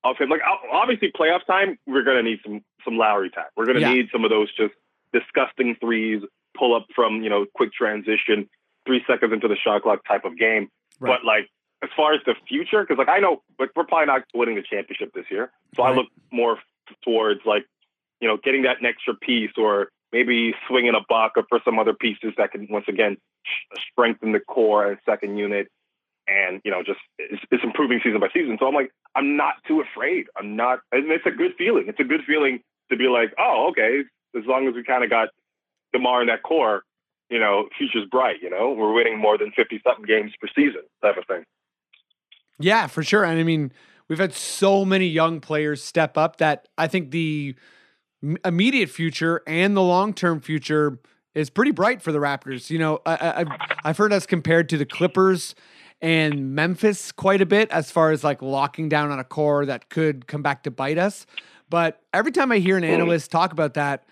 of 0.04 0.18
him? 0.18 0.28
Like 0.28 0.42
obviously, 0.70 1.10
playoff 1.12 1.44
time, 1.46 1.78
we're 1.86 2.02
gonna 2.02 2.22
need 2.22 2.40
some 2.44 2.62
some 2.84 2.96
Lowry 2.98 3.30
time. 3.30 3.46
We're 3.56 3.64
gonna 3.66 3.80
Yeah. 3.80 3.92
need 3.94 4.10
some 4.12 4.22
of 4.24 4.30
those 4.30 4.52
just 4.54 4.74
disgusting 5.14 5.76
threes, 5.76 6.22
pull 6.54 6.74
up 6.74 6.86
from 6.94 7.22
you 7.22 7.30
know 7.30 7.46
quick 7.54 7.72
transition, 7.72 8.46
three 8.86 9.04
seconds 9.06 9.32
into 9.32 9.48
the 9.48 9.56
shot 9.56 9.82
clock 9.82 10.00
type 10.06 10.24
of 10.24 10.38
game. 10.38 10.68
Right. 11.00 11.18
But 11.18 11.26
like 11.26 11.48
as 11.82 11.90
far 11.96 12.14
as 12.14 12.20
the 12.24 12.34
future, 12.48 12.82
because 12.82 12.98
like 12.98 13.08
I 13.08 13.18
know 13.18 13.42
like 13.58 13.70
we're 13.76 13.84
probably 13.84 14.06
not 14.06 14.22
winning 14.34 14.56
the 14.56 14.62
championship 14.62 15.12
this 15.14 15.26
year, 15.30 15.50
so 15.74 15.82
I 15.82 15.92
look 15.94 16.06
more 16.32 16.58
towards 17.04 17.40
like 17.44 17.64
you 18.20 18.28
know 18.28 18.38
getting 18.42 18.62
that 18.62 18.76
extra 18.84 19.14
piece 19.14 19.52
or 19.56 19.88
maybe 20.12 20.54
swinging 20.68 20.94
a 20.94 21.00
buck 21.08 21.34
Baca 21.34 21.46
for 21.48 21.60
some 21.64 21.78
other 21.78 21.92
pieces 21.92 22.32
that 22.38 22.52
can 22.52 22.66
once 22.70 22.86
again 22.88 23.16
strengthen 23.90 24.32
the 24.32 24.40
core 24.40 24.86
and 24.86 24.98
second 25.04 25.36
unit 25.36 25.68
and 26.26 26.60
you 26.64 26.70
know 26.70 26.82
just 26.82 27.00
it's, 27.18 27.42
it's 27.50 27.64
improving 27.64 28.00
season 28.02 28.20
by 28.20 28.28
season. 28.32 28.56
So 28.58 28.66
i'm 28.66 28.74
like 28.74 28.90
i'm 29.14 29.36
not 29.36 29.54
too 29.66 29.80
afraid. 29.80 30.26
I'm 30.38 30.56
not 30.56 30.80
and 30.92 31.10
it's 31.10 31.26
a 31.26 31.30
good 31.30 31.52
feeling. 31.58 31.84
It's 31.88 32.00
a 32.00 32.04
good 32.04 32.22
feeling 32.26 32.60
to 32.90 32.96
be 32.96 33.08
like 33.08 33.34
oh 33.38 33.68
okay 33.70 34.02
as 34.36 34.44
long 34.46 34.66
as 34.68 34.74
we 34.74 34.82
kind 34.82 35.04
of 35.04 35.10
got 35.10 35.28
demar 35.92 36.20
in 36.22 36.28
that 36.28 36.42
core 36.42 36.82
you 37.30 37.38
know, 37.38 37.68
future's 37.76 38.08
bright. 38.10 38.36
You 38.42 38.50
know, 38.50 38.72
we're 38.76 38.92
winning 38.92 39.18
more 39.18 39.38
than 39.38 39.52
fifty 39.52 39.80
something 39.84 40.04
games 40.04 40.32
per 40.40 40.48
season, 40.54 40.82
type 41.02 41.16
of 41.16 41.26
thing. 41.26 41.44
Yeah, 42.58 42.86
for 42.86 43.02
sure. 43.02 43.24
And 43.24 43.38
I 43.38 43.42
mean, 43.42 43.72
we've 44.08 44.18
had 44.18 44.32
so 44.32 44.84
many 44.84 45.06
young 45.06 45.40
players 45.40 45.82
step 45.82 46.16
up 46.16 46.36
that 46.36 46.68
I 46.78 46.86
think 46.86 47.10
the 47.10 47.54
immediate 48.44 48.88
future 48.88 49.42
and 49.46 49.76
the 49.76 49.82
long 49.82 50.14
term 50.14 50.40
future 50.40 50.98
is 51.34 51.50
pretty 51.50 51.70
bright 51.70 52.00
for 52.00 52.12
the 52.12 52.18
Raptors. 52.18 52.70
You 52.70 52.78
know, 52.78 53.00
I, 53.04 53.16
I, 53.16 53.40
I've- 53.40 53.50
I've 53.84 53.98
heard 53.98 54.12
us 54.12 54.26
compared 54.26 54.68
to 54.70 54.78
the 54.78 54.86
Clippers 54.86 55.54
and 56.00 56.54
Memphis 56.54 57.12
quite 57.12 57.40
a 57.40 57.46
bit 57.46 57.70
as 57.70 57.90
far 57.90 58.10
as 58.10 58.24
like 58.24 58.42
locking 58.42 58.88
down 58.88 59.10
on 59.10 59.18
a 59.18 59.24
core 59.24 59.64
that 59.66 59.90
could 59.90 60.26
come 60.26 60.42
back 60.42 60.64
to 60.64 60.70
bite 60.70 60.98
us. 60.98 61.26
But 61.70 62.02
every 62.12 62.32
time 62.32 62.52
I 62.52 62.58
hear 62.58 62.76
an 62.76 62.82
hmm. 62.82 62.90
analyst 62.90 63.30
talk 63.30 63.52
about 63.52 63.74
that, 63.74 64.04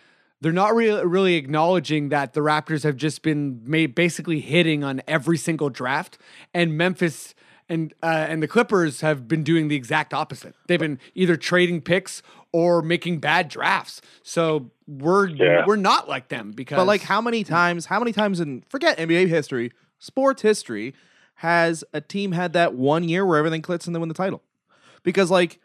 they're 0.45 0.53
not 0.53 0.75
really 0.75 1.05
really 1.07 1.35
acknowledging 1.35 2.11
that 2.11 2.35
the 2.35 2.41
Raptors 2.41 2.85
have 2.85 2.97
just 2.97 3.23
been 3.23 3.63
made 3.65 3.95
basically 3.95 4.41
hitting 4.41 4.85
on 4.85 5.01
every 5.09 5.39
single 5.39 5.71
draft, 5.71 6.19
and 6.53 6.77
Memphis 6.77 7.35
and 7.69 7.95
uh, 8.03 8.27
and 8.29 8.43
the 8.43 8.47
Clippers 8.47 9.01
have 9.01 9.27
been 9.27 9.43
doing 9.43 9.69
the 9.69 9.75
exact 9.75 10.13
opposite. 10.13 10.55
They've 10.67 10.79
been 10.79 10.99
either 11.15 11.37
trading 11.37 11.81
picks 11.81 12.23
or 12.53 12.83
making 12.83 13.21
bad 13.21 13.49
drafts. 13.49 14.03
So 14.23 14.71
we're 14.87 15.29
Yeah. 15.29 15.65
we're 15.67 15.77
not 15.77 16.09
like 16.09 16.29
them 16.29 16.53
because 16.53 16.77
But 16.77 16.87
like, 16.87 17.01
how 17.01 17.23
many 17.23 17.43
times? 17.43 17.87
How 17.87 17.99
many 17.99 18.13
times 18.13 18.39
in 18.39 18.65
forget 18.69 18.99
NBA 18.99 19.29
history, 19.29 19.73
sports 19.99 20.43
history, 20.43 20.95
has 21.37 21.85
a 21.95 22.03
team 22.03 22.33
had 22.33 22.53
that 22.53 22.75
one 22.75 23.09
year 23.09 23.25
where 23.25 23.39
everything 23.39 23.63
clicks 23.63 23.87
and 23.87 23.97
they 23.97 23.99
win 23.99 24.09
the 24.11 24.15
title? 24.15 24.43
Because 25.03 25.31
like, 25.31 25.59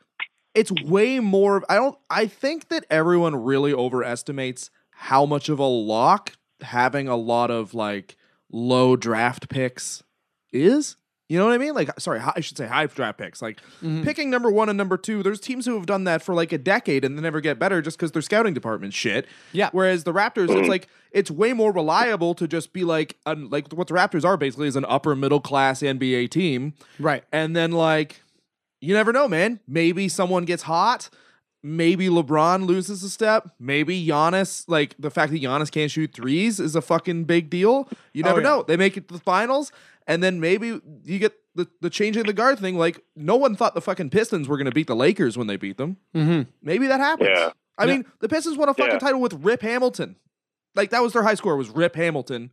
it's 0.59 0.71
way 0.71 1.19
more. 1.19 1.63
I 1.69 1.75
don't. 1.75 1.97
I 2.09 2.27
think 2.27 2.67
that 2.69 2.85
everyone 2.89 3.35
really 3.43 3.73
overestimates 3.73 4.69
how 4.91 5.25
much 5.25 5.49
of 5.49 5.59
a 5.59 5.63
lock 5.65 6.33
having 6.61 7.07
a 7.07 7.15
lot 7.15 7.49
of 7.51 7.73
like 7.73 8.17
low 8.51 8.95
draft 8.95 9.49
picks 9.49 10.03
is. 10.51 10.95
You 11.31 11.37
know 11.37 11.45
what 11.45 11.53
I 11.53 11.59
mean? 11.59 11.75
Like, 11.75 11.91
sorry, 11.99 12.19
I 12.35 12.39
should 12.39 12.57
say 12.57 12.65
high 12.65 12.87
draft 12.87 13.19
picks. 13.19 13.39
Like, 13.39 13.59
Mhm. 13.83 14.03
picking 14.03 14.31
number 14.31 14.49
one 14.49 14.67
and 14.67 14.75
number 14.79 14.97
two. 14.97 15.21
There's 15.21 15.39
teams 15.39 15.67
who 15.67 15.75
have 15.75 15.85
done 15.85 16.03
that 16.05 16.23
for 16.23 16.33
like 16.33 16.51
a 16.51 16.57
decade 16.57 17.05
and 17.05 17.15
they 17.15 17.21
never 17.21 17.39
get 17.39 17.59
better 17.59 17.83
just 17.83 17.97
because 17.99 18.13
their 18.13 18.23
scouting 18.23 18.55
department 18.55 18.95
shit. 18.95 19.27
Yeah. 19.51 19.69
Whereas 19.71 20.05
the 20.05 20.11
Raptors, 20.11 20.49
it's 20.49 20.67
like 20.67 20.87
it's 21.11 21.29
way 21.29 21.53
more 21.53 21.71
reliable 21.71 22.33
to 22.33 22.47
just 22.47 22.73
be 22.73 22.83
like, 22.83 23.15
un, 23.27 23.47
like 23.51 23.71
what 23.73 23.85
the 23.87 23.93
Raptors 23.93 24.25
are 24.25 24.37
basically 24.37 24.67
is 24.69 24.75
an 24.75 24.85
upper 24.89 25.15
middle 25.15 25.39
class 25.39 25.83
NBA 25.83 26.27
team, 26.31 26.73
right. 26.99 27.23
and 27.31 27.55
then 27.55 27.73
like, 27.73 28.21
you 28.81 28.93
never 28.93 29.11
know, 29.13 29.27
man. 29.27 29.59
Maybe 29.67 30.07
someone 30.09 30.45
gets 30.45 30.63
hot. 30.63 31.09
Maybe 31.61 32.07
LeBron 32.07 32.65
loses 32.65 33.03
a 33.03 33.09
step. 33.09 33.49
Maybe 33.59 34.05
Giannis, 34.07 34.63
like 34.69 34.95
the 34.97 35.09
fact 35.11 35.31
that 35.33 35.41
Giannis 35.41 35.69
can't 35.69 35.91
shoot 35.91 36.13
threes 36.13 36.59
is 36.59 36.75
a 36.75 36.81
fucking 36.81 37.25
big 37.25 37.49
deal. 37.49 37.89
You 38.13 38.23
Oh, 38.23 38.27
never 38.29 38.39
yeah. 38.41 38.47
know. 38.47 38.63
They 38.63 38.77
make 38.77 38.95
it 38.95 39.09
to 39.09 39.15
the 39.15 39.19
finals, 39.19 39.71
and 40.07 40.23
then 40.23 40.39
maybe 40.39 40.79
you 41.03 41.19
get 41.19 41.33
the, 41.55 41.67
the 41.81 41.89
changing 41.89 42.23
the 42.23 42.31
guard 42.33 42.59
thing. 42.59 42.77
Like, 42.77 43.03
no 43.17 43.35
one 43.35 43.57
thought 43.57 43.73
the 43.75 43.81
fucking 43.81 44.09
Pistons 44.11 44.47
were 44.47 44.55
going 44.55 44.65
to 44.67 44.71
beat 44.71 44.87
the 44.87 44.95
Lakers 44.95 45.37
when 45.37 45.47
they 45.47 45.57
beat 45.57 45.77
them. 45.77 45.97
Mm-hmm. 46.15 46.49
Maybe 46.61 46.87
that 46.87 47.01
happens. 47.01 47.29
Yeah. 47.33 47.49
I 47.77 47.85
Yeah. 47.85 47.93
mean, 47.93 48.05
the 48.21 48.29
Pistons 48.29 48.55
won 48.55 48.69
a 48.69 48.73
fucking 48.73 48.93
Yeah. 48.93 48.99
title 48.99 49.19
with 49.19 49.33
Rip 49.33 49.61
Hamilton. 49.61 50.15
Like 50.75 50.91
that 50.91 51.01
was 51.03 51.11
their 51.11 51.23
high 51.23 51.33
score 51.35 51.57
was 51.57 51.69
Rip 51.69 51.95
Hamilton. 51.95 52.51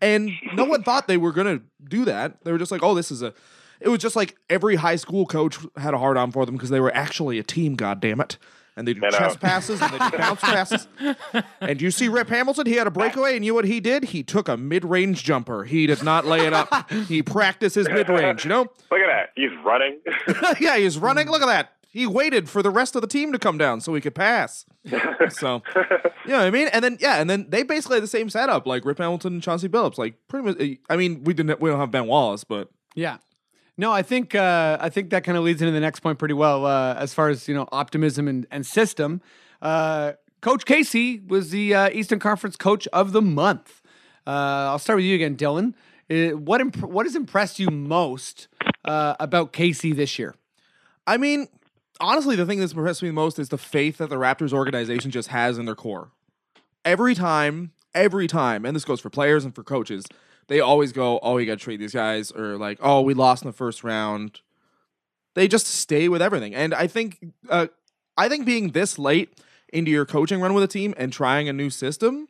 And 0.00 0.30
no 0.54 0.64
one 0.64 0.82
thought 0.82 1.06
they 1.08 1.16
were 1.18 1.32
gonna 1.32 1.60
do 1.82 2.04
that. 2.06 2.42
They 2.44 2.52
were 2.52 2.58
just 2.58 2.70
like, 2.70 2.82
oh, 2.82 2.94
this 2.94 3.10
is 3.10 3.20
a 3.22 3.34
it 3.80 3.88
was 3.88 4.00
just 4.00 4.16
like 4.16 4.36
every 4.50 4.76
high 4.76 4.96
school 4.96 5.26
coach 5.26 5.58
had 5.76 5.94
a 5.94 5.98
hard 5.98 6.16
on 6.16 6.30
for 6.32 6.44
them 6.46 6.54
because 6.56 6.70
they 6.70 6.80
were 6.80 6.94
actually 6.94 7.38
a 7.38 7.42
team, 7.42 7.74
god 7.74 8.00
damn 8.00 8.20
it. 8.20 8.36
And 8.76 8.86
they 8.86 8.94
do 8.94 9.00
I 9.04 9.10
know. 9.10 9.18
chest 9.18 9.40
passes 9.40 9.82
and 9.82 9.92
they 9.92 9.98
do 9.98 10.16
bounce 10.18 10.40
passes. 10.40 10.86
And 11.60 11.82
you 11.82 11.90
see 11.90 12.08
Rip 12.08 12.28
Hamilton, 12.28 12.66
he 12.66 12.74
had 12.74 12.86
a 12.86 12.90
breakaway, 12.92 13.34
and 13.34 13.44
you 13.44 13.50
know 13.50 13.56
what 13.56 13.64
he 13.64 13.80
did? 13.80 14.04
He 14.04 14.22
took 14.22 14.48
a 14.48 14.56
mid-range 14.56 15.24
jumper. 15.24 15.64
He 15.64 15.86
did 15.88 16.02
not 16.04 16.24
lay 16.26 16.46
it 16.46 16.52
up. 16.52 16.88
He 17.08 17.20
practiced 17.22 17.74
his 17.74 17.88
mid-range, 17.88 18.44
you 18.44 18.48
know? 18.50 18.60
Look 18.90 19.00
at 19.00 19.08
that. 19.08 19.30
He's 19.34 19.50
running. 19.64 19.98
yeah, 20.60 20.76
he's 20.76 20.96
running. 20.96 21.28
Look 21.28 21.42
at 21.42 21.46
that. 21.46 21.72
He 21.90 22.06
waited 22.06 22.48
for 22.48 22.62
the 22.62 22.70
rest 22.70 22.94
of 22.94 23.02
the 23.02 23.08
team 23.08 23.32
to 23.32 23.38
come 23.40 23.58
down 23.58 23.80
so 23.80 23.94
he 23.94 24.00
could 24.00 24.14
pass. 24.14 24.64
So, 25.30 25.62
you 25.74 26.28
know 26.28 26.38
what 26.38 26.46
I 26.46 26.50
mean? 26.50 26.68
And 26.68 26.84
then, 26.84 26.98
yeah, 27.00 27.16
and 27.16 27.28
then 27.28 27.46
they 27.48 27.64
basically 27.64 27.96
had 27.96 28.04
the 28.04 28.08
same 28.08 28.30
setup, 28.30 28.66
like 28.66 28.84
Rip 28.84 28.98
Hamilton 28.98 29.34
and 29.34 29.42
Chauncey 29.42 29.68
Billups. 29.68 29.98
Like, 29.98 30.14
pretty 30.28 30.46
much, 30.46 30.78
I 30.88 30.96
mean, 30.96 31.24
we 31.24 31.34
didn't, 31.34 31.60
we 31.60 31.68
don't 31.68 31.80
have 31.80 31.90
Ben 31.90 32.06
Wallace, 32.06 32.44
but 32.44 32.70
Yeah. 32.94 33.16
No, 33.80 33.92
I 33.92 34.02
think 34.02 34.34
uh, 34.34 34.76
I 34.80 34.88
think 34.88 35.10
that 35.10 35.22
kind 35.22 35.38
of 35.38 35.44
leads 35.44 35.62
into 35.62 35.70
the 35.70 35.80
next 35.80 36.00
point 36.00 36.18
pretty 36.18 36.34
well 36.34 36.66
uh, 36.66 36.94
as 36.94 37.14
far 37.14 37.28
as 37.28 37.46
you 37.46 37.54
know 37.54 37.68
optimism 37.70 38.26
and, 38.26 38.44
and 38.50 38.66
system. 38.66 39.22
Uh, 39.62 40.14
Coach 40.40 40.64
Casey 40.64 41.20
was 41.20 41.50
the 41.50 41.74
uh, 41.74 41.90
Eastern 41.90 42.18
Conference 42.18 42.56
Coach 42.56 42.88
of 42.88 43.12
the 43.12 43.22
Month. 43.22 43.80
Uh, 44.26 44.70
I'll 44.70 44.80
start 44.80 44.96
with 44.96 45.04
you 45.04 45.14
again, 45.14 45.36
Dylan. 45.36 45.74
Uh, 46.10 46.36
what 46.36 46.60
imp- 46.60 46.82
what 46.82 47.06
has 47.06 47.14
impressed 47.14 47.60
you 47.60 47.70
most 47.70 48.48
about 48.84 49.52
Casey 49.52 49.92
this 49.92 50.18
year? 50.18 50.34
I 51.06 51.16
mean, 51.16 51.46
honestly, 52.00 52.34
the 52.34 52.46
thing 52.46 52.58
that's 52.58 52.72
impressed 52.72 53.02
me 53.02 53.12
most 53.12 53.38
is 53.38 53.48
the 53.48 53.58
faith 53.58 53.98
that 53.98 54.10
the 54.10 54.16
Raptors 54.16 54.52
organization 54.52 55.12
just 55.12 55.28
has 55.28 55.56
in 55.56 55.66
their 55.66 55.76
core. 55.76 56.10
Every 56.84 57.14
time, 57.14 57.72
every 57.94 58.26
time, 58.26 58.64
and 58.64 58.74
this 58.74 58.84
goes 58.84 59.00
for 59.00 59.10
players 59.10 59.44
and 59.44 59.54
for 59.54 59.62
coaches, 59.62 60.04
they 60.48 60.60
always 60.60 60.92
go, 60.92 61.18
"Oh, 61.22 61.34
we 61.34 61.46
got 61.46 61.58
to 61.58 61.64
trade 61.64 61.80
these 61.80 61.94
guys," 61.94 62.30
or 62.32 62.56
like, 62.56 62.78
"Oh, 62.82 63.00
we 63.02 63.14
lost 63.14 63.42
in 63.44 63.48
the 63.48 63.52
first 63.56 63.84
round." 63.84 64.40
They 65.34 65.46
just 65.46 65.66
stay 65.66 66.08
with 66.08 66.20
everything, 66.20 66.54
and 66.54 66.74
I 66.74 66.86
think, 66.88 67.24
uh, 67.48 67.68
I 68.16 68.28
think 68.28 68.44
being 68.44 68.70
this 68.72 68.98
late 68.98 69.38
into 69.72 69.90
your 69.90 70.04
coaching 70.06 70.40
run 70.40 70.52
with 70.54 70.64
a 70.64 70.68
team 70.68 70.94
and 70.96 71.12
trying 71.12 71.48
a 71.48 71.52
new 71.52 71.70
system, 71.70 72.28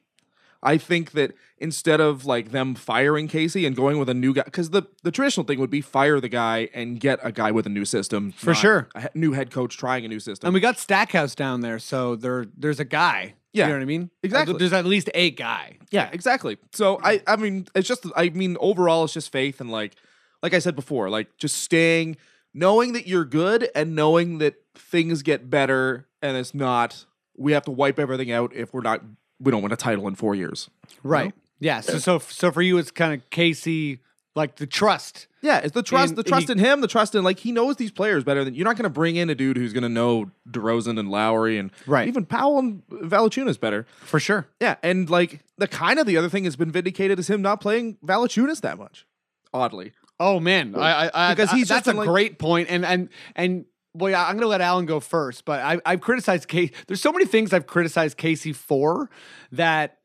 I 0.62 0.76
think 0.76 1.12
that 1.12 1.32
instead 1.58 2.00
of 2.00 2.26
like 2.26 2.50
them 2.50 2.74
firing 2.74 3.28
Casey 3.28 3.64
and 3.64 3.74
going 3.76 3.98
with 3.98 4.08
a 4.08 4.14
new 4.14 4.34
guy, 4.34 4.42
because 4.44 4.70
the 4.70 4.82
the 5.04 5.10
traditional 5.12 5.46
thing 5.46 5.58
would 5.60 5.70
be 5.70 5.80
fire 5.80 6.20
the 6.20 6.28
guy 6.28 6.68
and 6.74 7.00
get 7.00 7.20
a 7.22 7.32
guy 7.32 7.50
with 7.52 7.64
a 7.64 7.70
new 7.70 7.84
system 7.84 8.32
For 8.32 8.54
sure. 8.54 8.88
a 8.94 9.08
new 9.14 9.32
head 9.32 9.50
coach 9.50 9.76
trying 9.78 10.04
a 10.04 10.08
new 10.08 10.20
system. 10.20 10.48
And 10.48 10.54
we 10.54 10.60
got 10.60 10.78
Stackhouse 10.78 11.34
down 11.34 11.60
there, 11.60 11.78
so 11.78 12.16
there 12.16 12.46
there's 12.56 12.80
a 12.80 12.84
guy. 12.84 13.34
Yeah, 13.58 13.66
you 13.66 13.72
know 13.72 13.78
what 13.78 13.82
I 13.82 13.86
mean. 13.86 14.10
exactly. 14.22 14.56
There's 14.58 14.72
at 14.72 14.84
least 14.86 15.10
a 15.14 15.30
guy. 15.30 15.78
yeah, 15.90 16.08
exactly. 16.12 16.58
So 16.72 17.00
I 17.02 17.22
I 17.26 17.36
mean 17.36 17.66
it's 17.74 17.88
just 17.88 18.06
I 18.16 18.28
mean 18.30 18.56
overall 18.60 19.04
it's 19.04 19.12
just 19.12 19.30
faith 19.32 19.60
and 19.60 19.70
like 19.70 19.94
like 20.42 20.54
I 20.54 20.58
said 20.60 20.76
before, 20.76 21.10
like 21.10 21.36
just 21.36 21.56
staying 21.62 22.16
knowing 22.54 22.92
that 22.94 23.06
you're 23.06 23.24
good 23.24 23.68
and 23.74 23.94
knowing 23.94 24.38
that 24.38 24.54
things 24.74 25.22
get 25.22 25.50
better 25.50 26.06
and 26.22 26.36
it's 26.36 26.54
not 26.54 27.04
we 27.36 27.52
have 27.52 27.64
to 27.64 27.70
wipe 27.70 27.98
everything 27.98 28.32
out 28.32 28.52
if 28.54 28.72
we're 28.72 28.80
not 28.80 29.02
we 29.40 29.52
don't 29.52 29.62
win 29.62 29.72
a 29.72 29.76
title 29.76 30.08
in 30.08 30.14
4 30.16 30.34
years. 30.34 30.68
Right. 31.04 31.32
Yeah. 31.60 31.80
So 31.80 31.98
so 31.98 32.18
so 32.18 32.50
for 32.50 32.62
you, 32.62 32.78
it's 32.78 32.90
kind 32.90 33.14
of 33.14 33.30
Casey, 33.30 34.00
like 34.34 34.56
the 34.56 34.66
trust. 34.66 35.27
Yeah, 35.40 35.58
it's 35.58 35.72
the 35.72 35.82
trust, 35.82 36.10
And 36.10 36.18
the 36.18 36.22
trust 36.24 36.46
he- 36.48 36.52
in 36.52 36.58
him, 36.58 36.80
the 36.80 36.88
trust 36.88 37.14
in 37.14 37.22
like 37.22 37.38
he 37.38 37.52
knows 37.52 37.76
these 37.76 37.90
players 37.92 38.24
better 38.24 38.44
than 38.44 38.54
you're 38.54 38.64
not 38.64 38.76
going 38.76 38.84
to 38.84 38.90
bring 38.90 39.16
in 39.16 39.30
a 39.30 39.34
dude 39.34 39.56
who's 39.56 39.72
going 39.72 39.82
to 39.84 39.88
know 39.88 40.30
DeRozan 40.50 40.98
and 40.98 41.10
Lowry 41.10 41.58
and 41.58 41.70
Right. 41.86 42.08
even 42.08 42.24
Powell 42.26 42.58
and 42.58 42.82
Valanciunas 42.88 43.58
better. 43.60 43.86
For 44.00 44.18
sure. 44.18 44.48
Yeah, 44.60 44.76
and 44.82 45.08
like 45.08 45.40
the 45.56 45.68
kind 45.68 45.98
of 45.98 46.06
the 46.06 46.16
other 46.16 46.28
thing 46.28 46.44
has 46.44 46.56
been 46.56 46.72
vindicated 46.72 47.18
is 47.18 47.28
him 47.30 47.40
not 47.42 47.60
playing 47.60 47.98
Valanciunas 48.04 48.60
that 48.62 48.78
much. 48.78 49.06
Oddly, 49.54 49.92
Oh 50.20 50.40
man, 50.40 50.74
I, 50.74 51.06
I, 51.06 51.10
I 51.30 51.34
Because 51.34 51.50
I- 51.50 51.56
he's 51.56 51.68
just 51.68 51.84
that's 51.84 51.94
a 51.94 51.98
like- 51.98 52.08
great 52.08 52.38
point, 52.40 52.68
and 52.70 52.84
and 52.84 53.08
and 53.36 53.64
well, 53.94 54.10
yeah, 54.10 54.26
I'm 54.26 54.34
gonna 54.36 54.46
let 54.48 54.60
Alan 54.60 54.84
go 54.86 54.98
first, 55.00 55.44
but 55.44 55.60
I, 55.60 55.80
I've 55.86 56.00
criticized 56.00 56.48
Casey. 56.48 56.72
There's 56.88 57.00
so 57.00 57.12
many 57.12 57.24
things 57.24 57.52
I've 57.52 57.66
criticized 57.66 58.16
Casey 58.16 58.52
for 58.52 59.08
that, 59.52 59.98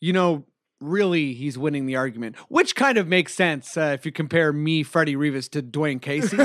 you 0.00 0.12
know, 0.12 0.44
really 0.82 1.32
he's 1.34 1.56
winning 1.56 1.86
the 1.86 1.96
argument, 1.96 2.36
which 2.48 2.74
kind 2.74 2.98
of 2.98 3.06
makes 3.08 3.34
sense 3.34 3.76
uh, 3.76 3.92
if 3.94 4.04
you 4.04 4.12
compare 4.12 4.52
me, 4.52 4.82
Freddie 4.82 5.16
Rivas, 5.16 5.48
to 5.50 5.62
Dwane 5.62 6.00
Casey, 6.00 6.36
two 6.36 6.42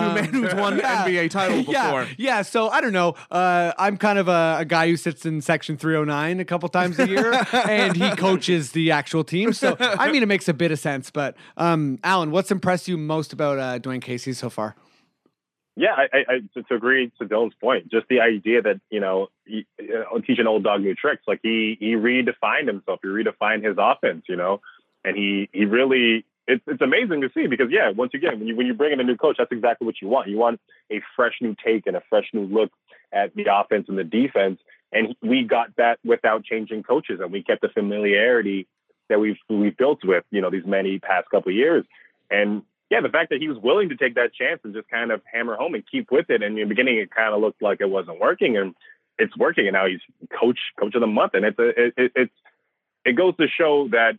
man 0.00 0.24
who's 0.26 0.54
won 0.54 0.78
NBA 0.80 1.30
title 1.30 1.58
Yeah, 1.68 1.84
before. 1.86 2.06
yeah. 2.18 2.42
So 2.42 2.68
I 2.68 2.80
don't 2.80 2.92
know. 2.92 3.14
Uh, 3.30 3.72
I'm 3.78 3.96
kind 3.96 4.18
of 4.18 4.28
a, 4.28 4.56
a 4.60 4.64
guy 4.64 4.88
who 4.88 4.96
sits 4.96 5.26
in 5.26 5.40
Section 5.40 5.76
309 5.76 6.40
a 6.40 6.44
couple 6.44 6.68
times 6.68 6.98
a 6.98 7.08
year, 7.08 7.32
and 7.52 7.96
he 7.96 8.10
coaches 8.16 8.72
the 8.72 8.90
actual 8.90 9.24
team. 9.24 9.52
So 9.52 9.76
I 9.80 10.10
mean, 10.12 10.22
it 10.22 10.28
makes 10.28 10.48
a 10.48 10.54
bit 10.54 10.70
of 10.72 10.78
sense. 10.78 11.10
But 11.10 11.36
um, 11.56 11.98
Alan, 12.04 12.30
what's 12.30 12.50
impressed 12.50 12.88
you 12.88 12.96
most 12.96 13.32
about 13.32 13.58
uh, 13.58 13.78
Dwane 13.78 14.02
Casey 14.02 14.32
so 14.32 14.48
far? 14.50 14.76
Yeah, 15.74 15.94
I, 15.96 16.24
I, 16.28 16.60
to, 16.60 16.74
agree 16.74 17.10
to 17.18 17.24
Dylan's 17.24 17.54
point, 17.54 17.90
just 17.90 18.06
the 18.08 18.20
idea 18.20 18.60
that 18.60 18.80
you 18.90 19.00
know, 19.00 19.28
uh, 19.48 20.18
teaching 20.26 20.46
old 20.46 20.64
dog 20.64 20.82
new 20.82 20.94
tricks. 20.94 21.22
Like 21.26 21.40
he 21.42 21.76
he 21.80 21.94
redefined 21.94 22.66
himself. 22.66 23.00
He 23.02 23.08
redefined 23.08 23.64
his 23.64 23.76
offense. 23.78 24.24
You 24.28 24.36
know, 24.36 24.60
and 25.02 25.16
he 25.16 25.48
he 25.52 25.64
really 25.64 26.26
it's 26.46 26.62
it's 26.66 26.82
amazing 26.82 27.22
to 27.22 27.30
see 27.34 27.46
because 27.46 27.68
yeah, 27.70 27.90
once 27.90 28.12
again, 28.14 28.38
when 28.38 28.48
you 28.48 28.56
when 28.56 28.66
you 28.66 28.74
bring 28.74 28.92
in 28.92 29.00
a 29.00 29.04
new 29.04 29.16
coach, 29.16 29.36
that's 29.38 29.52
exactly 29.52 29.86
what 29.86 30.00
you 30.02 30.08
want. 30.08 30.28
You 30.28 30.36
want 30.36 30.60
a 30.90 31.00
fresh 31.16 31.34
new 31.40 31.56
take 31.64 31.86
and 31.86 31.96
a 31.96 32.02
fresh 32.10 32.28
new 32.32 32.44
look 32.44 32.70
at 33.12 33.34
the 33.34 33.46
offense 33.50 33.86
and 33.88 33.96
the 33.96 34.04
defense. 34.04 34.60
And 34.92 35.14
we 35.22 35.44
got 35.44 35.74
that 35.76 35.98
without 36.04 36.44
changing 36.44 36.82
coaches, 36.82 37.20
and 37.22 37.32
we 37.32 37.42
kept 37.42 37.62
the 37.62 37.68
familiarity 37.68 38.66
that 39.08 39.20
we've 39.20 39.38
we've 39.48 39.76
built 39.76 40.00
with 40.04 40.24
you 40.30 40.40
know 40.40 40.50
these 40.50 40.66
many 40.66 40.98
past 40.98 41.30
couple 41.30 41.50
of 41.50 41.56
years. 41.56 41.84
And 42.30 42.62
yeah, 42.92 43.00
the 43.00 43.08
fact 43.08 43.30
that 43.30 43.40
he 43.40 43.48
was 43.48 43.56
willing 43.56 43.88
to 43.88 43.96
take 43.96 44.16
that 44.16 44.34
chance 44.34 44.60
and 44.64 44.74
just 44.74 44.86
kind 44.90 45.10
of 45.10 45.22
hammer 45.24 45.56
home 45.56 45.74
and 45.74 45.82
keep 45.90 46.10
with 46.10 46.28
it. 46.28 46.42
And 46.42 46.58
in 46.58 46.68
the 46.68 46.74
beginning, 46.74 46.98
it 46.98 47.10
kind 47.10 47.32
of 47.32 47.40
looked 47.40 47.62
like 47.62 47.80
it 47.80 47.88
wasn't 47.88 48.20
working, 48.20 48.58
and 48.58 48.74
it's 49.16 49.34
working. 49.34 49.66
And 49.66 49.72
now 49.72 49.86
he's 49.86 50.00
coach 50.38 50.58
coach 50.78 50.94
of 50.94 51.00
the 51.00 51.06
month, 51.06 51.32
and 51.32 51.46
it's 51.46 51.58
a 51.58 51.68
it, 51.68 51.94
it, 51.96 52.12
it's 52.14 52.34
it 53.06 53.12
goes 53.14 53.34
to 53.38 53.46
show 53.48 53.88
that 53.92 54.18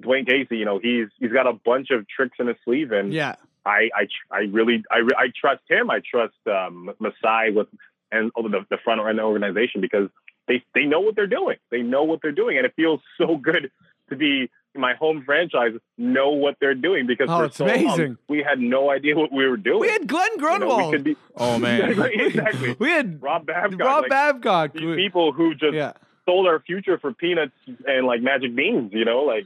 Dwane 0.00 0.28
Casey, 0.28 0.58
you 0.58 0.64
know, 0.64 0.78
he's 0.78 1.08
he's 1.18 1.32
got 1.32 1.48
a 1.48 1.54
bunch 1.54 1.90
of 1.90 2.06
tricks 2.06 2.36
in 2.38 2.46
his 2.46 2.56
sleeve, 2.64 2.92
and 2.92 3.12
Yeah. 3.12 3.34
I 3.66 3.90
I 3.92 4.06
I 4.30 4.38
really 4.42 4.84
I 4.92 5.00
I 5.18 5.32
trust 5.34 5.62
him. 5.68 5.90
I 5.90 6.00
trust 6.08 6.36
um, 6.46 6.92
Masai 7.00 7.50
with 7.50 7.66
and 8.12 8.30
over 8.36 8.48
the 8.48 8.64
the 8.70 8.78
front 8.84 9.00
end 9.00 9.18
organization 9.18 9.80
because 9.80 10.08
they 10.46 10.62
they 10.72 10.84
know 10.84 11.00
what 11.00 11.16
they're 11.16 11.26
doing. 11.26 11.56
They 11.72 11.82
know 11.82 12.04
what 12.04 12.20
they're 12.22 12.30
doing, 12.30 12.58
and 12.58 12.64
it 12.64 12.74
feels 12.76 13.00
so 13.18 13.36
good 13.42 13.72
to 14.10 14.14
be 14.14 14.50
my 14.76 14.94
home 14.94 15.22
franchise 15.24 15.72
know 15.98 16.30
what 16.30 16.56
they're 16.60 16.74
doing 16.74 17.06
because 17.06 17.28
Oh, 17.30 17.38
for 17.38 17.44
it's 17.46 17.56
so 17.56 17.66
long, 17.66 18.18
we 18.28 18.42
had 18.42 18.58
no 18.58 18.90
idea 18.90 19.16
what 19.16 19.32
we 19.32 19.46
were 19.48 19.56
doing. 19.56 19.80
We 19.80 19.88
had 19.88 20.06
Glen 20.06 20.28
You 20.34 20.38
know, 20.38 20.48
we 20.52 20.58
Grunwald. 20.58 20.92
could 20.94 21.04
be, 21.04 21.16
Oh 21.36 21.58
man. 21.58 21.90
exactly. 22.12 22.76
We 22.78 22.90
had 22.90 23.22
Rob 23.22 23.46
Babcock. 23.46 23.78
Rob 23.80 24.02
like, 24.02 24.10
Babcock. 24.10 24.72
these 24.74 24.96
people 24.96 25.32
who 25.32 25.54
just 25.54 25.74
Yeah. 25.74 25.92
sold 26.26 26.46
our 26.46 26.60
future 26.60 26.98
for 26.98 27.12
peanuts 27.12 27.52
and 27.86 28.06
like 28.06 28.20
magic 28.22 28.54
beans. 28.56 28.92
You 28.92 29.04
know, 29.04 29.20
like 29.22 29.44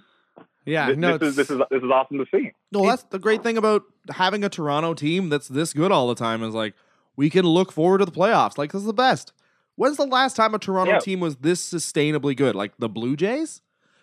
Yeah. 0.64 0.86
th- 0.86 0.98
No, 0.98 1.18
this 1.18 1.30
is 1.30 1.36
this 1.36 1.50
is 1.50 1.58
this 1.70 1.82
is 1.82 1.90
awesome 1.90 2.18
to 2.18 2.26
see. 2.32 2.52
No, 2.72 2.86
that's 2.86 3.02
the 3.04 3.18
great 3.18 3.42
thing 3.42 3.56
about 3.58 3.82
having 4.10 4.44
a 4.44 4.48
Toronto 4.48 4.94
team 4.94 5.28
that's 5.28 5.48
this 5.48 5.72
good 5.72 5.92
all 5.92 6.08
the 6.08 6.14
time 6.14 6.42
is 6.42 6.54
like 6.54 6.74
we 7.16 7.28
can 7.30 7.44
look 7.44 7.72
forward 7.72 7.98
to 7.98 8.04
the 8.04 8.12
playoffs. 8.12 8.56
Like 8.58 8.72
this 8.72 8.80
is 8.80 8.86
the 8.86 8.92
best. 8.92 9.32
When's 9.76 9.96
the 9.96 10.06
last 10.06 10.34
time 10.36 10.54
a 10.54 10.58
Toronto 10.58 10.94
Yeah. 10.94 10.98
team 10.98 11.20
was 11.20 11.36
this 11.36 11.60
sustainably 11.72 12.34
good? 12.36 12.54
Like 12.56 12.72
the 12.78 12.88
Blue 12.88 13.14
Jays? 13.16 13.62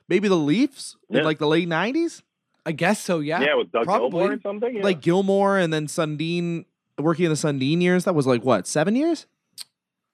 Maybe 0.10 0.28
the 0.28 0.36
Leafs 0.38 0.96
in 1.10 1.24
like 1.24 1.38
the 1.40 1.48
late 1.48 1.68
nineties? 1.68 2.22
I 2.66 2.72
guess 2.72 3.00
so. 3.00 3.20
Yeah. 3.20 3.42
Yeah, 3.42 3.56
with 3.56 3.72
Doug 3.72 3.86
probably. 3.86 4.22
Gilmour 4.22 4.36
or 4.38 4.42
something. 4.42 4.76
Yeah. 4.78 4.84
Like 4.84 5.02
Gilmour 5.02 5.58
and 5.64 5.72
then 5.72 5.88
Sundin 5.88 6.66
working 6.98 7.26
in 7.26 7.32
the 7.32 7.38
Sundin 7.38 7.82
years. 7.82 8.06
That 8.06 8.16
was 8.16 8.26
like 8.28 8.44
what, 8.44 8.66
seven 8.68 8.96
years? 8.96 9.28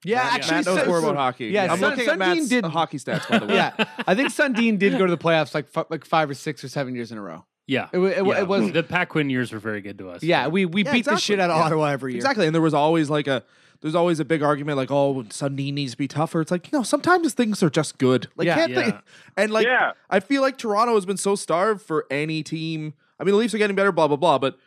Yeah. 0.04 0.18
Matt- 0.24 0.34
Actually, 0.34 0.56
Matt 0.56 0.66
knows 0.66 0.78
Sun- 0.80 0.88
more 0.88 0.98
about 1.00 1.16
hockey. 1.16 1.46
yeah, 1.48 1.72
I'm 1.72 1.80
Sun- 1.80 1.90
looking 1.92 2.08
at 2.08 2.14
Sundin 2.16 2.18
Matt's 2.20 2.50
did- 2.50 2.66
uh, 2.66 2.70
hockey 2.70 2.98
stats 2.98 3.30
by 3.30 3.40
the 3.40 3.46
way. 3.46 3.54
yeah. 3.56 3.86
I 4.08 4.16
think 4.16 4.30
Sundin 4.30 4.78
did 4.80 4.98
go 4.98 5.06
to 5.06 5.12
the 5.16 5.18
playoffs 5.18 5.54
like 5.54 5.68
fi- 5.68 5.86
like 5.90 6.04
five 6.06 6.30
or 6.30 6.34
six 6.34 6.64
or 6.64 6.70
seven 6.70 6.96
years 6.96 7.12
in 7.12 7.18
a 7.18 7.22
row. 7.22 7.46
Yeah. 7.68 7.88
It, 7.94 8.00
it, 8.00 8.26
Yeah. 8.26 8.40
it 8.40 8.48
was. 8.48 8.72
the 8.72 8.84
Pat 8.84 9.10
Quinn 9.10 9.30
years 9.30 9.52
were 9.54 9.60
very 9.60 9.82
good 9.82 9.98
to 10.00 10.10
us. 10.10 10.24
Yeah, 10.24 10.48
we 10.48 10.66
we 10.66 10.84
Yeah, 10.84 10.92
beat 10.92 11.06
the 11.06 11.18
shit 11.18 11.40
out 11.40 11.50
of 11.52 11.58
Yeah. 11.58 11.64
Ottawa 11.64 11.86
every 11.86 12.14
year. 12.14 12.18
Exactly. 12.18 12.46
And 12.48 12.54
there 12.56 12.62
was 12.62 12.74
always 12.74 13.10
like 13.10 13.28
a 13.28 13.44
there's 13.82 13.96
always 13.96 14.20
a 14.20 14.26
big 14.26 14.44
argument 14.44 14.78
like, 14.78 14.92
oh, 14.92 15.24
Sundin 15.30 15.74
needs 15.74 15.92
to 15.94 15.98
be 15.98 16.08
tougher. 16.08 16.42
It's 16.42 16.52
like, 16.52 16.72
no, 16.72 16.84
sometimes 16.84 17.34
things 17.34 17.62
are 17.64 17.70
just 17.70 17.98
good. 17.98 18.28
Like 18.36 18.46
Yeah. 18.46 18.56
can't 18.56 18.76
they 18.76 18.94
and 19.38 19.52
like 19.52 19.66
Yeah. 19.66 19.94
I 20.10 20.20
feel 20.20 20.42
like 20.42 20.58
Toronto 20.58 20.96
has 20.96 21.06
been 21.06 21.18
so 21.18 21.36
starved 21.36 21.82
for 21.82 22.06
any 22.12 22.44
team. 22.44 22.94
I 23.20 23.24
mean 23.24 23.34
the 23.34 23.38
Leafs 23.38 23.54
are 23.54 23.58
getting 23.58 23.76
better, 23.76 23.92
blah, 23.92 24.08
blah, 24.08 24.18
blah, 24.18 24.38
but 24.38 24.58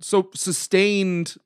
so 0.00 0.30
sustained 0.34 1.36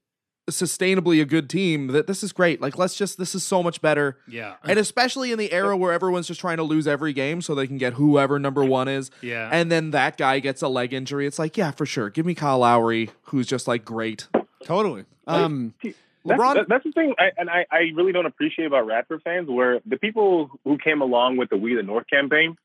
sustainably 0.51 1.21
a 1.21 1.27
good 1.27 1.51
team 1.51 1.89
that 1.89 2.07
this 2.07 2.23
is 2.23 2.33
great. 2.33 2.61
Like 2.61 2.79
let's 2.79 2.97
just 2.97 3.19
this 3.19 3.35
is 3.35 3.45
so 3.45 3.63
much 3.63 3.81
better. 3.83 4.19
Yeah. 4.27 4.55
And 4.65 4.79
especially 4.79 5.31
in 5.31 5.39
the 5.39 5.53
era 5.53 5.77
where 5.77 5.93
everyone's 5.93 6.27
just 6.27 6.41
trying 6.41 6.57
to 6.57 6.63
lose 6.63 6.87
every 6.89 7.13
game 7.13 7.43
so 7.43 7.55
they 7.55 7.67
can 7.67 7.77
get 7.79 7.95
whoever 7.95 8.39
number 8.39 8.65
one 8.65 8.89
is. 8.89 9.11
Yeah. 9.21 9.51
And 9.53 9.71
then 9.71 9.91
that 9.91 10.17
guy 10.17 10.41
gets 10.41 10.63
a 10.63 10.69
leg 10.69 10.93
injury. 10.95 11.27
It's 11.27 11.39
like, 11.39 11.57
yeah, 11.57 11.71
for 11.71 11.85
sure. 11.85 12.09
Give 12.11 12.25
me 12.25 12.35
Kyle 12.35 12.61
Lowry, 12.61 13.11
who's 13.25 13.47
just 13.47 13.69
like 13.69 13.85
great. 13.85 14.29
Totally. 14.65 15.05
Um, 15.27 15.75
That's, 15.83 15.95
LeBron- 16.37 16.55
that- 16.55 16.69
that's 16.69 16.85
the 16.85 16.93
thing, 16.93 17.15
I, 17.19 17.33
and 17.37 17.49
I, 17.51 17.67
I 17.71 17.79
really 17.95 18.13
don't 18.13 18.27
appreciate 18.27 18.67
about 18.67 18.87
Raptor 18.87 19.23
fans, 19.23 19.49
where 19.49 19.81
the 19.87 19.97
people 19.97 20.51
who 20.65 20.79
came 20.79 21.01
along 21.03 21.37
with 21.37 21.51
the 21.51 21.57
We 21.57 21.75
the 21.75 21.83
North 21.83 22.07
campaign 22.09 22.57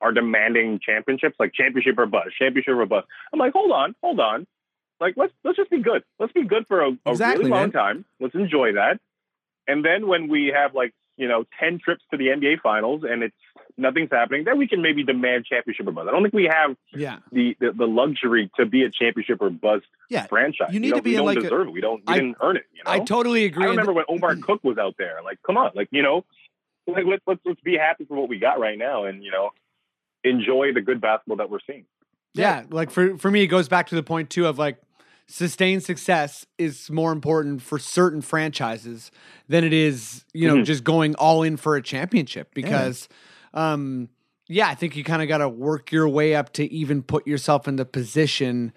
are 0.00 0.12
demanding 0.12 0.78
championships, 0.78 1.36
like 1.40 1.52
championship 1.52 1.98
or 1.98 2.06
bust, 2.06 2.28
championship 2.38 2.74
or 2.74 2.86
bust. 2.86 3.06
I'm 3.32 3.38
like, 3.38 3.52
hold 3.52 3.72
on, 3.72 3.94
hold 4.02 4.20
on, 4.20 4.46
like 5.00 5.14
let's 5.16 5.32
let's 5.44 5.56
just 5.56 5.70
be 5.70 5.80
good. 5.82 6.02
Let's 6.18 6.32
be 6.32 6.44
good 6.44 6.66
for 6.68 6.82
a, 6.82 6.90
a 7.06 7.10
Exactly, 7.10 7.44
really 7.46 7.50
long 7.50 7.60
man. 7.62 7.72
time. 7.72 8.04
Let's 8.20 8.34
enjoy 8.34 8.72
that, 8.74 9.00
and 9.66 9.84
then 9.84 10.06
when 10.06 10.28
we 10.28 10.48
have 10.54 10.74
like 10.74 10.92
you 11.16 11.26
know 11.28 11.44
ten 11.58 11.78
trips 11.78 12.04
to 12.10 12.16
the 12.16 12.28
NBA 12.28 12.60
Finals 12.60 13.02
and 13.08 13.22
it's 13.22 13.34
nothing's 13.78 14.10
happening, 14.10 14.44
then 14.44 14.58
we 14.58 14.66
can 14.68 14.82
maybe 14.82 15.04
demand 15.04 15.46
championship 15.46 15.86
or 15.86 15.92
bust. 15.92 16.08
I 16.08 16.12
don't 16.12 16.22
think 16.22 16.34
we 16.34 16.50
have 16.52 16.76
yeah. 16.92 17.18
the 17.32 17.56
the, 17.60 17.72
the 17.72 17.86
luxury 17.86 18.50
to 18.56 18.66
be 18.66 18.82
a 18.82 18.90
championship 18.90 19.40
or 19.40 19.50
bust 19.50 19.84
Yeah. 20.10 20.26
franchise. 20.26 20.68
You 20.72 20.80
need 20.80 20.90
know, 20.90 20.96
to 20.96 21.02
be 21.02 21.10
we 21.10 21.14
in, 21.14 21.18
don't 21.20 21.26
like, 21.26 21.38
a- 21.38 21.42
deserve 21.42 21.68
it. 21.68 21.70
We 21.72 21.80
don't. 21.80 22.02
We 22.06 22.12
I- 22.14 22.16
didn't 22.18 22.36
earn 22.42 22.56
it. 22.56 22.64
You 22.74 22.82
know? 22.84 22.90
I 22.90 22.98
totally 23.00 23.44
agree. 23.44 23.64
I 23.64 23.68
remember 23.68 23.92
when 23.92 24.04
Omar 24.08 24.36
Cook 24.36 24.62
was 24.64 24.76
out 24.78 24.96
there. 24.98 25.20
Like, 25.24 25.38
come 25.46 25.56
on, 25.56 25.70
like 25.74 25.88
you 25.92 26.02
know, 26.02 26.24
like 26.86 27.04
let's 27.06 27.22
let's 27.26 27.40
let's 27.44 27.60
be 27.60 27.76
happy 27.76 28.04
for 28.04 28.16
what 28.16 28.28
we 28.28 28.38
got 28.38 28.58
right 28.58 28.76
now, 28.78 29.04
and 29.04 29.22
you 29.24 29.30
know, 29.30 29.50
enjoy 30.24 30.72
the 30.74 30.80
good 30.80 31.00
basketball 31.00 31.36
that 31.36 31.50
we're 31.50 31.60
seeing. 31.66 31.84
Yeah, 32.34 32.64
like 32.70 32.90
for 32.90 33.16
for 33.18 33.30
me, 33.30 33.42
it 33.42 33.46
goes 33.48 33.68
back 33.68 33.86
to 33.88 33.94
the 33.94 34.02
point 34.02 34.30
too 34.30 34.46
of 34.46 34.58
like 34.58 34.78
sustained 35.26 35.82
success 35.82 36.46
is 36.56 36.88
more 36.90 37.12
important 37.12 37.60
for 37.60 37.78
certain 37.78 38.22
franchises 38.22 39.10
than 39.46 39.62
it 39.62 39.74
is, 39.74 40.24
you 40.32 40.48
know, 40.48 40.56
Mhm. 40.56 40.64
just 40.64 40.84
going 40.84 41.14
all 41.16 41.42
in 41.42 41.56
for 41.58 41.76
a 41.76 41.82
championship 41.82 42.54
because 42.54 43.08
um 43.54 44.08
yeah, 44.48 44.68
I 44.68 44.74
think 44.74 44.96
you 44.96 45.04
kind 45.04 45.20
of 45.20 45.28
got 45.28 45.38
to 45.38 45.48
work 45.48 45.92
your 45.92 46.08
way 46.08 46.34
up 46.34 46.52
to 46.54 46.72
even 46.72 47.02
put 47.02 47.26
yourself 47.26 47.68
in 47.68 47.76
the 47.76 47.84
position. 47.84 48.72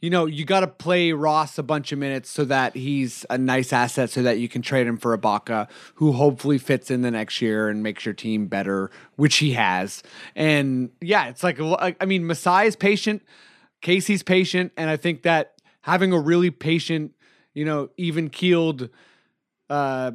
You 0.00 0.08
know, 0.08 0.26
you 0.26 0.44
got 0.44 0.60
to 0.60 0.68
play 0.68 1.10
Ross 1.12 1.58
a 1.58 1.64
bunch 1.64 1.90
of 1.90 1.98
minutes 1.98 2.30
so 2.30 2.44
that 2.44 2.76
he's 2.76 3.26
a 3.28 3.36
nice 3.36 3.72
asset 3.72 4.08
so 4.08 4.22
that 4.22 4.38
you 4.38 4.48
can 4.48 4.62
trade 4.62 4.86
him 4.86 4.96
for 4.96 5.16
Ibaka, 5.18 5.68
who 5.94 6.12
hopefully 6.12 6.58
fits 6.58 6.92
in 6.92 7.02
the 7.02 7.10
next 7.10 7.42
year 7.42 7.68
and 7.68 7.82
makes 7.82 8.04
your 8.04 8.14
team 8.14 8.46
better, 8.46 8.90
which 9.16 9.38
he 9.38 9.52
has. 9.54 10.04
And 10.36 10.90
yeah, 11.00 11.26
it's 11.26 11.42
like, 11.42 11.58
I 11.60 12.04
mean, 12.06 12.24
Masai 12.24 12.68
is 12.68 12.76
patient, 12.76 13.22
Casey's 13.80 14.22
patient, 14.22 14.72
and 14.76 14.88
I 14.88 14.96
think 14.96 15.22
that 15.22 15.54
having 15.80 16.12
a 16.12 16.20
really 16.20 16.50
patient, 16.52 17.12
you 17.52 17.64
know, 17.64 17.88
even 17.96 18.30
keeled, 18.30 18.90
uh, 19.70 20.12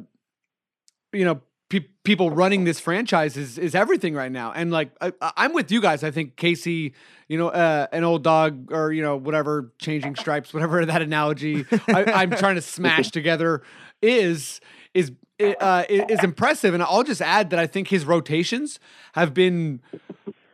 you 1.12 1.26
know, 1.26 1.42
pe- 1.72 1.88
people 2.04 2.30
running 2.30 2.64
this 2.64 2.78
franchise 2.78 3.36
is 3.36 3.56
is 3.56 3.74
everything 3.74 4.14
right 4.14 4.30
now. 4.30 4.52
And 4.52 4.70
like, 4.70 4.90
I, 5.00 5.12
I'm 5.36 5.54
with 5.54 5.72
you 5.72 5.80
guys. 5.80 6.04
I 6.04 6.10
think 6.10 6.36
Casey, 6.36 6.92
you 7.28 7.38
know, 7.38 7.48
uh, 7.48 7.86
an 7.92 8.04
old 8.04 8.22
dog 8.22 8.70
or 8.72 8.92
you 8.92 9.02
know 9.02 9.16
whatever, 9.16 9.72
changing 9.78 10.16
stripes, 10.16 10.52
whatever 10.52 10.84
that 10.92 11.00
analogy 11.00 11.64
I, 11.88 12.04
I'm 12.04 12.30
trying 12.30 12.56
to 12.56 12.62
smash 12.62 13.10
together 13.10 13.62
is 14.02 14.60
is 14.92 15.12
uh, 15.40 15.84
is 15.88 16.22
impressive. 16.22 16.74
And 16.74 16.82
I'll 16.82 17.04
just 17.04 17.22
add 17.22 17.50
that 17.50 17.58
I 17.58 17.66
think 17.66 17.88
his 17.88 18.04
rotations 18.04 18.78
have 19.14 19.32
been 19.32 19.80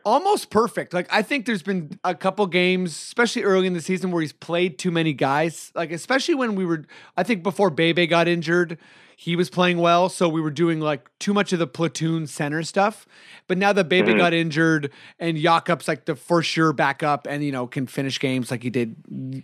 almost 0.05 0.49
perfect. 0.49 0.93
Like 0.93 1.07
I 1.11 1.21
think 1.21 1.45
there's 1.45 1.63
been 1.63 1.99
a 2.05 2.15
couple 2.15 2.47
games, 2.47 2.91
especially 2.91 3.43
early 3.43 3.67
in 3.67 3.73
the 3.73 3.81
season, 3.81 4.11
where 4.11 4.21
he's 4.21 4.33
played 4.33 4.79
too 4.79 4.89
many 4.89 5.11
guys. 5.11 5.73
Like 5.75 5.91
especially 5.91 6.35
when 6.35 6.55
we 6.55 6.65
were, 6.65 6.85
I 7.17 7.23
think 7.23 7.43
before 7.43 7.69
Bebe 7.69 8.07
got 8.07 8.29
injured, 8.29 8.77
he 9.21 9.35
was 9.35 9.49
playing 9.49 9.79
well, 9.79 10.07
so 10.07 10.29
we 10.29 10.39
were 10.39 10.49
doing 10.49 10.79
like 10.79 11.09
too 11.19 11.33
much 11.33 11.51
of 11.51 11.59
the 11.59 11.67
platoon 11.67 12.25
center 12.25 12.63
stuff. 12.63 13.05
But 13.47 13.57
now 13.57 13.73
that 13.73 13.89
Bebe 13.89 14.13
got 14.13 14.33
injured 14.33 14.93
and 15.19 15.37
Jakob's 15.37 15.89
like 15.89 16.05
the 16.05 16.15
for 16.15 16.41
sure 16.41 16.71
backup, 16.71 17.27
and 17.29 17.43
you 17.43 17.51
know 17.51 17.67
can 17.67 17.85
finish 17.85 18.17
games 18.17 18.49
like 18.49 18.63
he 18.63 18.69
did, 18.69 18.95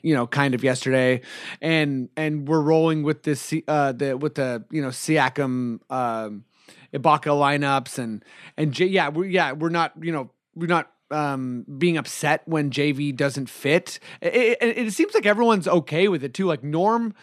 you 0.01 0.15
know, 0.15 0.27
kind 0.27 0.55
of 0.55 0.63
yesterday, 0.63 1.19
and 1.61 2.07
and 2.15 2.47
we're 2.47 2.61
rolling 2.61 3.03
with 3.03 3.23
this 3.23 3.53
uh 3.67 3.91
the 3.91 4.15
with 4.15 4.35
the 4.35 4.63
you 4.71 4.81
know 4.81 4.87
Siakam 4.87 5.81
um 5.91 6.45
Ibaka 6.93 7.33
lineups 7.35 7.99
and 7.99 8.23
and 8.55 8.71
J- 8.71 8.85
yeah 8.85 9.09
we're 9.09 9.25
yeah 9.25 9.51
we're 9.51 9.67
not 9.67 9.91
you 10.01 10.13
know 10.13 10.29
we're 10.55 10.67
not 10.67 10.89
um 11.11 11.65
being 11.77 11.97
upset 11.97 12.43
when 12.45 12.69
JV 12.69 13.13
doesn't 13.13 13.49
fit. 13.49 13.99
It, 14.21 14.57
it, 14.61 14.77
it 14.77 14.93
seems 14.93 15.13
like 15.13 15.25
everyone's 15.25 15.67
okay 15.67 16.07
with 16.07 16.23
it 16.23 16.33
too. 16.33 16.45
Like 16.45 16.63
Norm 16.63 17.13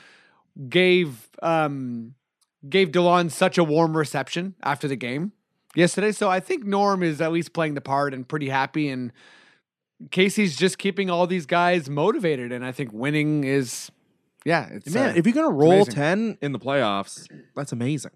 gave 0.68 1.30
um 1.40 2.14
gave 2.68 2.90
Delon 2.90 3.31
such 3.31 3.59
a 3.59 3.64
warm 3.64 3.96
reception 3.96 4.55
after 4.62 4.88
the 4.88 4.96
game 4.96 5.33
yesterday. 5.75 6.12
So 6.12 6.31
I 6.31 6.40
think 6.40 6.64
Norm 6.64 7.03
is 7.03 7.20
at 7.20 7.33
least 7.33 7.53
playing 7.53 7.75
the 7.75 7.81
part 7.81 8.14
and 8.14 8.27
pretty 8.27 8.48
happy 8.48 8.88
and 8.88 9.12
Casey's 10.11 10.57
just 10.57 10.79
keeping 10.79 11.11
all 11.11 11.27
these 11.27 11.46
guys 11.46 11.88
motivated 11.88 12.53
and 12.53 12.64
I 12.64 12.72
think 12.72 12.92
winning 12.92 13.44
is 13.44 13.90
yeah, 14.44 14.68
it's 14.72 14.92
Man, 14.92 15.11
uh, 15.11 15.12
if 15.16 15.27
you're 15.27 15.35
gonna 15.35 15.51
roll 15.51 15.85
ten 15.85 16.37
in 16.40 16.53
the 16.53 16.59
playoffs, 16.59 17.29
that's 17.55 17.72
amazing. 17.72 18.11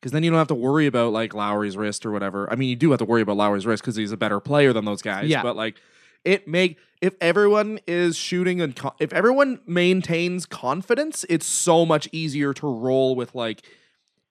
Because 0.00 0.12
then 0.12 0.22
you 0.22 0.30
don't 0.30 0.38
have 0.38 0.48
to 0.48 0.54
worry 0.54 0.86
about 0.86 1.12
like 1.12 1.34
Lowry's 1.34 1.76
wrist 1.76 2.06
or 2.06 2.12
whatever. 2.12 2.50
I 2.50 2.56
mean, 2.56 2.68
you 2.68 2.76
do 2.76 2.90
have 2.90 2.98
to 3.00 3.04
worry 3.04 3.20
about 3.20 3.36
Lowry's 3.36 3.66
wrist 3.66 3.82
because 3.82 3.96
he's 3.96 4.12
a 4.12 4.16
better 4.16 4.40
player 4.40 4.72
than 4.72 4.84
those 4.84 5.02
guys. 5.02 5.28
Yeah. 5.28 5.42
But 5.42 5.56
like, 5.56 5.76
it 6.24 6.48
make 6.48 6.78
if 7.00 7.14
everyone 7.20 7.78
is 7.86 8.16
shooting 8.16 8.60
and 8.60 8.74
co- 8.74 8.94
if 8.98 9.12
everyone 9.12 9.60
maintains 9.66 10.46
confidence, 10.46 11.24
it's 11.28 11.46
so 11.46 11.86
much 11.86 12.08
easier 12.12 12.52
to 12.54 12.66
roll 12.66 13.14
with 13.14 13.34
like 13.34 13.62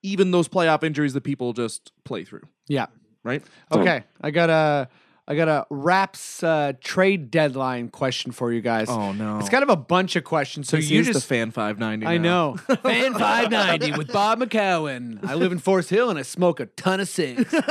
even 0.04 0.32
those 0.32 0.48
playoff 0.48 0.84
injuries 0.84 1.14
that 1.14 1.24
people 1.24 1.54
just 1.54 1.92
play 2.04 2.24
through. 2.24 2.44
yeah. 2.68 2.88
Right? 3.24 3.44
Okay, 3.74 4.04
I 4.22 4.32
got 4.32 4.50
a 4.50 4.88
I 5.30 5.36
got 5.36 5.50
a 5.50 5.66
Raps 5.70 6.42
uh, 6.42 6.72
trade 6.80 7.30
deadline 7.30 7.90
question 7.90 8.32
for 8.32 8.54
you 8.54 8.62
guys. 8.62 8.88
Oh 8.88 9.12
no, 9.12 9.40
It's 9.40 9.50
kind 9.50 9.62
of 9.64 9.70
a 9.70 9.76
bunch 9.76 10.16
of 10.16 10.24
questions. 10.24 10.70
So 10.70 10.78
This 10.78 10.90
you 10.90 11.02
is 11.02 11.08
just 11.08 11.20
the 11.22 11.26
fan 11.36 11.52
five 11.52 11.78
ninety. 11.78 12.06
I 12.06 12.18
know. 12.18 12.56
Fan 12.84 13.14
590 13.14 13.98
with 13.98 14.14
Bob 14.14 14.40
McCown. 14.40 15.20
I 15.28 15.34
live 15.36 15.52
in 15.52 15.60
Forest 15.60 15.90
Hill 15.90 16.10
and 16.10 16.18
I 16.18 16.22
smoke 16.22 16.60
a 16.62 16.68
ton 16.68 17.00
of 17.00 17.10
cigs. 17.10 17.54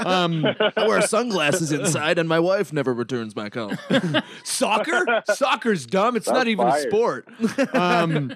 Um, 0.00 0.46
I 0.46 0.86
wear 0.86 1.02
sunglasses 1.02 1.72
inside, 1.72 2.18
and 2.18 2.28
my 2.28 2.38
wife 2.38 2.72
never 2.72 2.92
returns 2.94 3.36
my 3.36 3.50
call. 3.50 3.72
soccer? 4.44 5.04
Soccer's 5.34 5.84
dumb. 5.84 6.16
It's 6.16 6.26
not 6.26 6.46
That's 6.46 6.48
even 6.48 6.66
a 6.66 6.80
sport. 6.80 7.28
Um, 7.74 8.34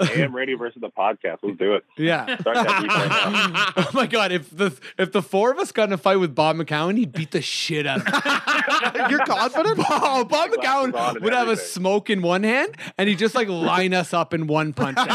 AM 0.00 0.34
radio 0.34 0.56
versus 0.56 0.80
the 0.80 0.88
podcast. 0.90 1.38
Let's 1.42 1.58
do 1.58 1.74
it. 1.74 1.84
Yeah. 1.96 2.38
Start 2.38 2.56
that 2.56 2.82
beef 2.82 2.90
right 2.90 3.74
oh 3.76 3.90
my 3.92 4.06
god! 4.06 4.32
If 4.32 4.48
the 4.56 4.72
if 4.98 5.12
the 5.12 5.20
four 5.20 5.50
of 5.50 5.58
us 5.58 5.70
got 5.70 5.88
in 5.88 5.92
a 5.92 5.98
fight 5.98 6.16
with 6.16 6.34
Bob 6.34 6.56
McCown, 6.56 6.96
he'd 6.96 7.12
beat 7.12 7.30
the 7.32 7.42
shit 7.42 7.86
out 7.86 7.98
of 8.00 8.06
him. 8.06 8.14
You're 9.10 9.24
confident? 9.26 9.78
Oh, 9.90 10.24
Bob 10.24 10.50
Glasses 10.50 10.92
McCown 10.92 11.20
would 11.20 11.32
have 11.34 11.48
a 11.48 11.56
smoke 11.56 12.08
in 12.08 12.22
one 12.22 12.42
hand, 12.42 12.76
and 12.96 13.08
he'd 13.08 13.18
just 13.18 13.34
like 13.34 13.48
line 13.48 13.92
us 13.92 14.14
up 14.14 14.32
in 14.32 14.46
one 14.46 14.72
punch. 14.72 14.96
remember 14.96 15.10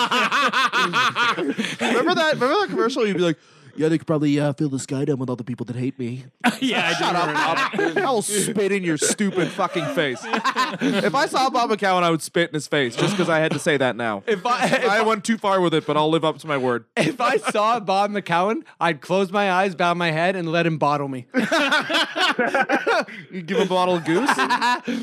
that? 2.15 2.33
Remember 2.33 2.59
that 2.59 2.67
commercial? 2.69 3.07
You'd 3.07 3.17
be 3.17 3.23
like, 3.23 3.39
"Yeah, 3.75 3.89
they 3.89 3.97
could 3.97 4.07
probably 4.07 4.39
uh, 4.39 4.53
fill 4.53 4.69
the 4.69 4.79
sky 4.79 5.05
down 5.05 5.17
with 5.19 5.29
all 5.29 5.35
the 5.35 5.43
people 5.43 5.65
that 5.67 5.75
hate 5.75 5.97
me." 5.99 6.25
yeah, 6.61 6.87
I 6.87 6.89
do 6.89 6.95
Shut 6.99 7.13
remember 7.13 7.39
up, 7.39 7.71
Bob. 7.73 7.97
I 8.05 8.11
will 8.11 8.21
spit 8.21 8.71
in 8.71 8.83
your 8.83 8.97
stupid 8.97 9.49
fucking 9.49 9.85
face. 9.95 10.19
if 10.23 11.13
I 11.15 11.25
saw 11.27 11.49
Bob 11.49 11.69
McCown, 11.69 12.03
I 12.03 12.09
would 12.09 12.21
spit 12.21 12.49
in 12.49 12.53
his 12.53 12.67
face 12.67 12.95
just 12.95 13.11
because 13.11 13.29
I 13.29 13.39
had 13.39 13.51
to 13.51 13.59
say 13.59 13.77
that 13.77 13.95
now. 13.95 14.23
if 14.27 14.45
I 14.45 14.65
if 14.67 14.85
I 14.85 15.01
went 15.01 15.23
too 15.23 15.37
far 15.37 15.61
with 15.61 15.73
it, 15.73 15.85
but 15.85 15.97
I'll 15.97 16.09
live 16.09 16.25
up 16.25 16.37
to 16.39 16.47
my 16.47 16.57
word. 16.57 16.85
if 16.97 17.19
I 17.21 17.37
saw 17.37 17.79
Bob 17.79 18.11
McCown, 18.11 18.63
I'd 18.79 19.01
close 19.01 19.31
my 19.31 19.51
eyes, 19.51 19.75
bow 19.75 19.93
my 19.93 20.11
head, 20.11 20.35
and 20.35 20.51
let 20.51 20.65
him 20.65 20.77
bottle 20.77 21.07
me. 21.07 21.25
You 23.31 23.41
give 23.41 23.57
him 23.57 23.63
a 23.63 23.69
bottle 23.69 23.95
of 23.95 24.05
goose? 24.05 24.29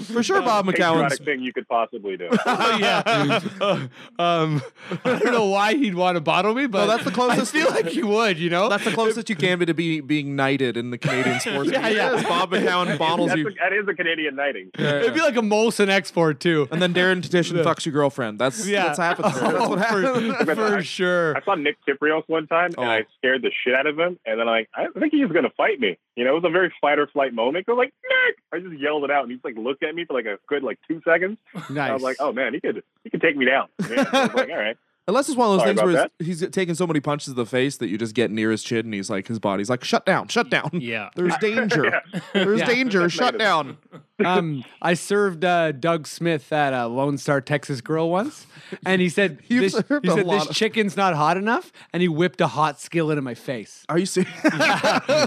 For 0.06 0.22
sure, 0.22 0.40
Bob 0.42 0.66
McCown's. 0.66 1.18
Patriotic 1.18 1.24
thing 1.24 1.40
you 1.42 1.52
could 1.52 1.68
possibly 1.68 2.16
do. 2.16 2.28
Oh 2.44 2.76
yeah. 2.78 3.86
um, 4.18 4.62
I 5.04 5.18
don't 5.18 5.32
know 5.32 5.46
why 5.46 5.74
he'd 5.74 5.94
want 5.94 6.16
to 6.16 6.20
bottle 6.20 6.54
me, 6.54 6.66
but 6.66 6.82
No, 6.82 6.86
that's 6.88 7.04
the 7.04 7.10
closest- 7.10 7.54
I 7.54 7.58
feel 7.58 7.70
like 7.70 7.86
he 7.86 8.02
would. 8.02 8.38
You 8.38 8.50
know, 8.50 8.61
That's 8.68 8.84
the 8.84 8.90
closest 8.92 9.28
you 9.30 9.36
can 9.36 9.58
be 9.58 9.66
to 9.66 9.74
be 9.74 10.00
being 10.00 10.36
knighted 10.36 10.76
in 10.76 10.90
the 10.90 10.98
Canadian 10.98 11.40
sports. 11.40 11.70
Yeah, 11.70 11.86
league. 11.88 11.96
yeah. 11.96 12.14
Is 12.16 12.22
Bob 12.24 12.50
McCown 12.50 12.96
bottles 12.98 13.28
That's 13.28 13.38
you. 13.40 13.48
a, 13.48 13.50
that 13.54 13.72
is 13.72 13.86
a 13.88 13.94
Canadian 13.94 14.34
knighting. 14.36 14.70
It'd 14.78 15.14
be 15.14 15.20
like 15.20 15.36
a 15.36 15.40
Molson 15.40 15.88
export 15.88 16.40
too. 16.40 16.68
And 16.70 16.80
then 16.82 16.92
Darren 16.94 17.22
Petition 17.22 17.56
fucks 17.58 17.84
your 17.86 17.92
girlfriend. 17.92 18.38
That's 18.38 18.66
Yeah, 18.66 18.86
that's 18.86 18.98
happens. 18.98 19.34
Oh, 19.36 19.40
that's 19.52 19.64
Oh, 19.64 19.68
what 19.70 19.78
happens. 19.78 20.36
for, 20.44 20.54
for 20.54 20.82
sure. 20.82 21.36
I 21.36 21.42
saw 21.44 21.54
Nick 21.54 21.76
Kypreos 21.88 22.22
one 22.26 22.46
time, 22.46 22.70
Oh. 22.78 22.82
and 22.82 22.90
I 22.90 23.04
scared 23.18 23.42
the 23.42 23.50
shit 23.64 23.74
out 23.74 23.86
of 23.86 23.98
him. 23.98 24.18
And 24.26 24.38
then 24.40 24.46
like, 24.46 24.68
I 24.74 24.86
think 24.98 25.12
he 25.12 25.24
was 25.24 25.32
gonna 25.32 25.50
fight 25.56 25.80
me. 25.80 25.98
You 26.16 26.24
know, 26.24 26.32
it 26.32 26.42
was 26.42 26.44
a 26.44 26.50
very 26.50 26.72
fight 26.80 26.98
or 26.98 27.06
flight 27.06 27.32
moment. 27.32 27.64
I 27.68 27.72
was 27.72 27.78
like, 27.78 27.92
Nick! 28.02 28.36
I 28.52 28.58
just 28.68 28.80
yelled 28.80 29.04
it 29.04 29.10
out, 29.10 29.22
and 29.22 29.32
he's 29.32 29.40
like 29.44 29.56
looked 29.56 29.82
at 29.82 29.94
me 29.94 30.04
for 30.04 30.14
like 30.14 30.26
a 30.26 30.38
good 30.48 30.62
like 30.62 30.78
two 30.86 31.00
seconds. 31.04 31.38
Nice. 31.70 31.90
I 31.90 31.92
was 31.94 32.02
like, 32.02 32.16
oh 32.20 32.32
man, 32.32 32.52
he 32.54 32.60
could 32.60 32.82
he 33.04 33.10
could 33.10 33.20
take 33.22 33.36
me 33.36 33.46
down. 33.46 33.68
Yeah, 33.90 34.04
I 34.12 34.26
was 34.26 34.34
like, 34.34 34.50
all 34.50 34.56
right. 34.56 34.76
Unless 35.08 35.28
it's 35.28 35.36
one 35.36 35.48
of 35.48 35.54
those 35.54 35.62
Sorry 35.62 35.74
things 35.74 35.94
where 35.94 36.08
he's, 36.20 36.40
he's 36.40 36.50
taking 36.50 36.76
so 36.76 36.86
many 36.86 37.00
punches 37.00 37.26
to 37.26 37.34
the 37.34 37.44
face 37.44 37.76
that 37.78 37.88
you 37.88 37.98
just 37.98 38.14
get 38.14 38.30
near 38.30 38.52
his 38.52 38.62
chin 38.62 38.86
and 38.86 38.94
he's 38.94 39.10
like, 39.10 39.26
his 39.26 39.40
body's 39.40 39.68
like, 39.68 39.82
shut 39.82 40.06
down, 40.06 40.28
shut 40.28 40.48
down. 40.48 40.70
Yeah. 40.74 41.10
There's 41.16 41.36
danger. 41.40 42.00
There's 42.32 42.60
Yeah. 42.60 42.66
danger. 42.66 43.08
Shut 43.10 43.36
down. 43.36 43.78
um, 44.24 44.64
I 44.80 44.94
served 44.94 45.44
uh, 45.44 45.72
Doug 45.72 46.06
Smith 46.06 46.52
at 46.52 46.72
a 46.72 46.86
Lone 46.86 47.18
Star 47.18 47.40
Texas 47.40 47.80
Grill 47.80 48.08
once, 48.10 48.46
and 48.86 49.02
he 49.02 49.08
said, 49.08 49.38
this, 49.48 49.48
he 49.58 49.68
said 49.68 49.84
this 50.02 50.46
of- 50.48 50.54
chicken's 50.54 50.96
not 50.96 51.14
hot 51.16 51.36
enough, 51.36 51.72
and 51.92 52.00
he 52.00 52.06
whipped 52.08 52.40
a 52.40 52.46
hot 52.46 52.80
skillet 52.80 53.18
in 53.18 53.24
my 53.24 53.34
face. 53.34 53.84
Are 53.88 53.98
you 53.98 54.06
serious? 54.06 54.30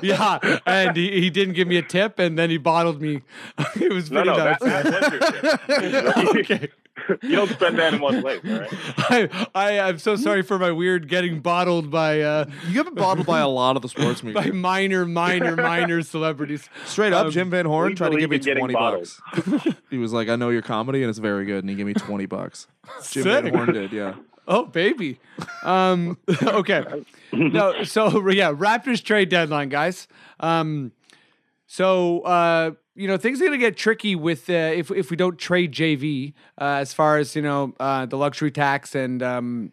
yeah, 0.02 0.60
and 0.66 0.96
he, 0.96 1.12
he 1.20 1.30
didn't 1.30 1.56
give 1.56 1.68
me 1.68 1.76
a 1.76 1.82
tip, 1.82 2.18
and 2.20 2.40
then 2.40 2.50
he 2.50 2.58
bottled 2.58 3.02
me. 3.02 3.22
it 3.76 3.92
was 3.92 4.10
No, 4.10 4.24
pretty 4.24 4.38
no, 4.38 4.46
nice. 4.46 4.60
that, 4.62 4.86
that 4.86 5.84
your 5.92 6.14
shit. 6.14 6.52
okay. 6.52 6.70
You 7.22 7.36
don't 7.36 7.50
spend 7.50 7.78
that 7.80 7.94
in 7.94 8.00
one 8.02 8.22
place, 8.22 8.42
all 8.48 8.60
right? 8.60 8.70
I, 8.98 9.48
I 9.56 9.80
I'm 9.80 10.00
so 10.00 10.16
sorry 10.16 10.42
for 10.42 10.58
my 10.60 10.72
weird 10.72 11.08
getting 11.08 11.40
bottled 11.40 11.90
by 11.92 12.22
uh 12.22 12.46
you 12.68 12.84
get 12.84 12.94
bottled 12.96 13.26
by 13.28 13.40
a 13.40 13.48
lot 13.48 13.76
of 13.76 13.82
the 13.82 13.90
sports 13.90 14.24
media. 14.24 14.42
by 14.42 14.50
minor 14.52 15.06
minor 15.06 15.56
minor 15.56 16.02
celebrities. 16.02 16.70
Straight 16.86 17.14
up, 17.14 17.28
Um, 17.28 17.32
Jim 17.32 17.50
Van 17.50 17.66
Horne 17.66 17.90
we 17.90 17.96
tried 17.96 18.10
to 18.12 18.18
give 18.18 18.30
me 18.30 18.38
believe 18.38 18.58
in 18.58 18.68
getting 18.68 18.74
twenty 18.74 18.74
bucks. 18.74 19.22
he 19.90 19.98
was 19.98 20.14
like, 20.14 20.30
"I 20.30 20.36
know 20.36 20.50
your 20.50 20.62
comedy 20.62 21.02
and 21.04 21.10
it's 21.10 21.20
very 21.20 21.46
good," 21.46 21.64
and 21.64 21.70
he 21.70 21.76
gave 21.76 21.86
me 21.86 21.94
twenty 21.94 22.26
bucks. 22.26 22.68
Jim 23.12 23.24
Van 23.24 23.44
Sick. 23.46 23.54
Horn 23.56 23.74
did, 23.74 23.92
yeah. 23.92 24.16
Oh 24.48 24.66
baby. 24.66 25.20
Um 25.64 26.18
okay. 26.44 26.84
No, 27.34 27.84
so 27.84 28.30
yeah, 28.30 28.52
Raptors 28.52 29.04
trade 29.04 29.30
deadline, 29.30 29.70
guys. 29.70 30.08
Um 30.40 30.92
so 31.68 32.22
uh 32.22 32.72
you 32.96 33.08
know 33.08 33.18
things 33.18 33.42
are 33.42 33.46
gonna 33.46 33.58
get 33.58 33.78
tricky 33.78 34.16
with 34.16 34.50
uh, 34.50 34.54
if 34.54 34.90
if 34.92 35.12
we 35.12 35.18
don't 35.18 35.38
trade 35.38 35.74
JV 35.74 36.34
uh, 36.60 36.80
as 36.80 36.94
far 36.94 37.18
as 37.18 37.36
you 37.36 37.42
know 37.42 37.74
uh, 37.80 38.06
the 38.06 38.18
luxury 38.18 38.52
tax 38.52 38.96
and 38.96 39.22
um 39.22 39.72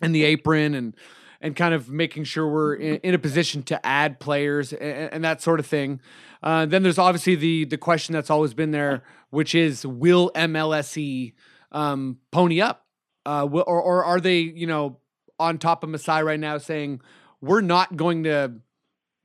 and 0.00 0.14
the 0.14 0.24
apron 0.24 0.74
and 0.74 0.94
and 1.40 1.54
kind 1.56 1.74
of 1.74 1.90
making 1.90 2.24
sure 2.24 2.48
we're 2.48 2.74
in, 2.74 2.96
in 3.02 3.14
a 3.14 3.18
position 3.18 3.62
to 3.62 3.84
add 3.84 4.18
players 4.18 4.72
and, 4.72 5.12
and 5.12 5.24
that 5.24 5.42
sort 5.42 5.60
of 5.60 5.66
thing. 5.66 6.00
Uh, 6.42 6.64
then 6.64 6.82
there's 6.82 6.98
obviously 6.98 7.34
the 7.34 7.64
the 7.64 7.78
question 7.78 8.12
that's 8.12 8.30
always 8.30 8.54
been 8.54 8.70
there, 8.70 9.02
which 9.30 9.54
is 9.54 9.84
will 9.86 10.30
MLSE 10.34 11.32
um, 11.72 12.18
pony 12.30 12.60
up, 12.60 12.86
uh, 13.26 13.46
will, 13.50 13.64
or 13.66 13.80
or 13.80 14.04
are 14.04 14.20
they 14.20 14.38
you 14.38 14.66
know 14.66 14.98
on 15.38 15.58
top 15.58 15.82
of 15.82 15.90
Masai 15.90 16.22
right 16.22 16.40
now 16.40 16.58
saying 16.58 17.00
we're 17.40 17.60
not 17.60 17.96
going 17.96 18.24
to 18.24 18.52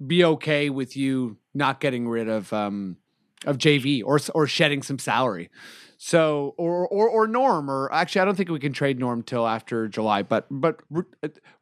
be 0.06 0.24
okay 0.24 0.70
with 0.70 0.98
you 0.98 1.38
not 1.54 1.80
getting 1.80 2.08
rid 2.08 2.28
of 2.28 2.52
um, 2.54 2.98
of 3.46 3.58
JV 3.58 4.04
or 4.06 4.20
or 4.34 4.48
shedding 4.48 4.82
some 4.82 5.00
salary. 5.00 5.50
So 5.98 6.56
or 6.58 6.88
or 6.88 7.10
or 7.10 7.28
Norm 7.28 7.70
or 7.70 7.92
actually 7.92 8.22
I 8.22 8.26
don't 8.26 8.36
think 8.36 8.50
we 8.50 8.60
can 8.60 8.74
trade 8.74 9.00
Norm 9.00 9.24
till 9.24 9.48
after 9.48 9.88
July. 9.88 10.24
But 10.24 10.48
but 10.50 10.82
re- 10.90 11.04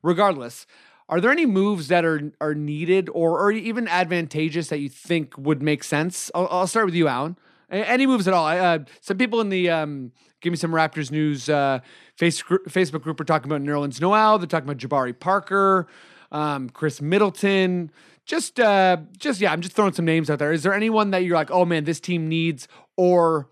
regardless, 0.03 0.67
are 1.09 1.21
there 1.21 1.31
any 1.31 1.45
moves 1.45 1.87
that 1.87 2.05
are 2.05 2.31
are 2.41 2.53
needed 2.53 3.09
or 3.09 3.39
or 3.39 3.51
even 3.51 3.87
advantageous 3.87 4.67
that 4.69 4.79
you 4.79 4.89
think 4.89 5.37
would 5.37 5.61
make 5.61 5.83
sense? 5.83 6.29
I'll, 6.35 6.47
I'll 6.51 6.67
start 6.67 6.85
with 6.85 6.95
you, 6.95 7.07
Alan. 7.07 7.37
Any 7.69 8.05
moves 8.07 8.27
at 8.27 8.33
all? 8.33 8.47
Uh, 8.47 8.79
some 9.01 9.17
people 9.17 9.41
in 9.41 9.49
the 9.49 9.69
um, 9.69 10.13
give 10.39 10.51
me 10.51 10.57
some 10.57 10.71
Raptors 10.71 11.11
news 11.11 11.49
uh, 11.49 11.79
face, 12.15 12.41
Facebook 12.41 13.01
group 13.01 13.19
are 13.19 13.25
talking 13.25 13.51
about 13.51 13.61
Nerlens 13.61 13.99
Noel. 13.99 14.37
They're 14.37 14.47
talking 14.47 14.69
about 14.69 14.77
Jabari 14.77 15.17
Parker, 15.17 15.87
um, 16.31 16.69
Khris 16.69 17.01
Middleton. 17.01 17.91
Just, 18.27 18.59
uh, 18.59 18.97
just 19.17 19.39
yeah, 19.39 19.53
I'm 19.53 19.61
just 19.61 19.73
throwing 19.75 19.93
some 19.93 20.03
names 20.05 20.29
out 20.29 20.39
there. 20.39 20.51
Is 20.51 20.63
there 20.63 20.73
anyone 20.73 21.11
that 21.11 21.19
you're 21.23 21.35
like, 21.37 21.49
oh 21.49 21.63
man, 21.63 21.85
this 21.85 21.99
team 22.01 22.27
needs, 22.27 22.67
or 22.97 23.47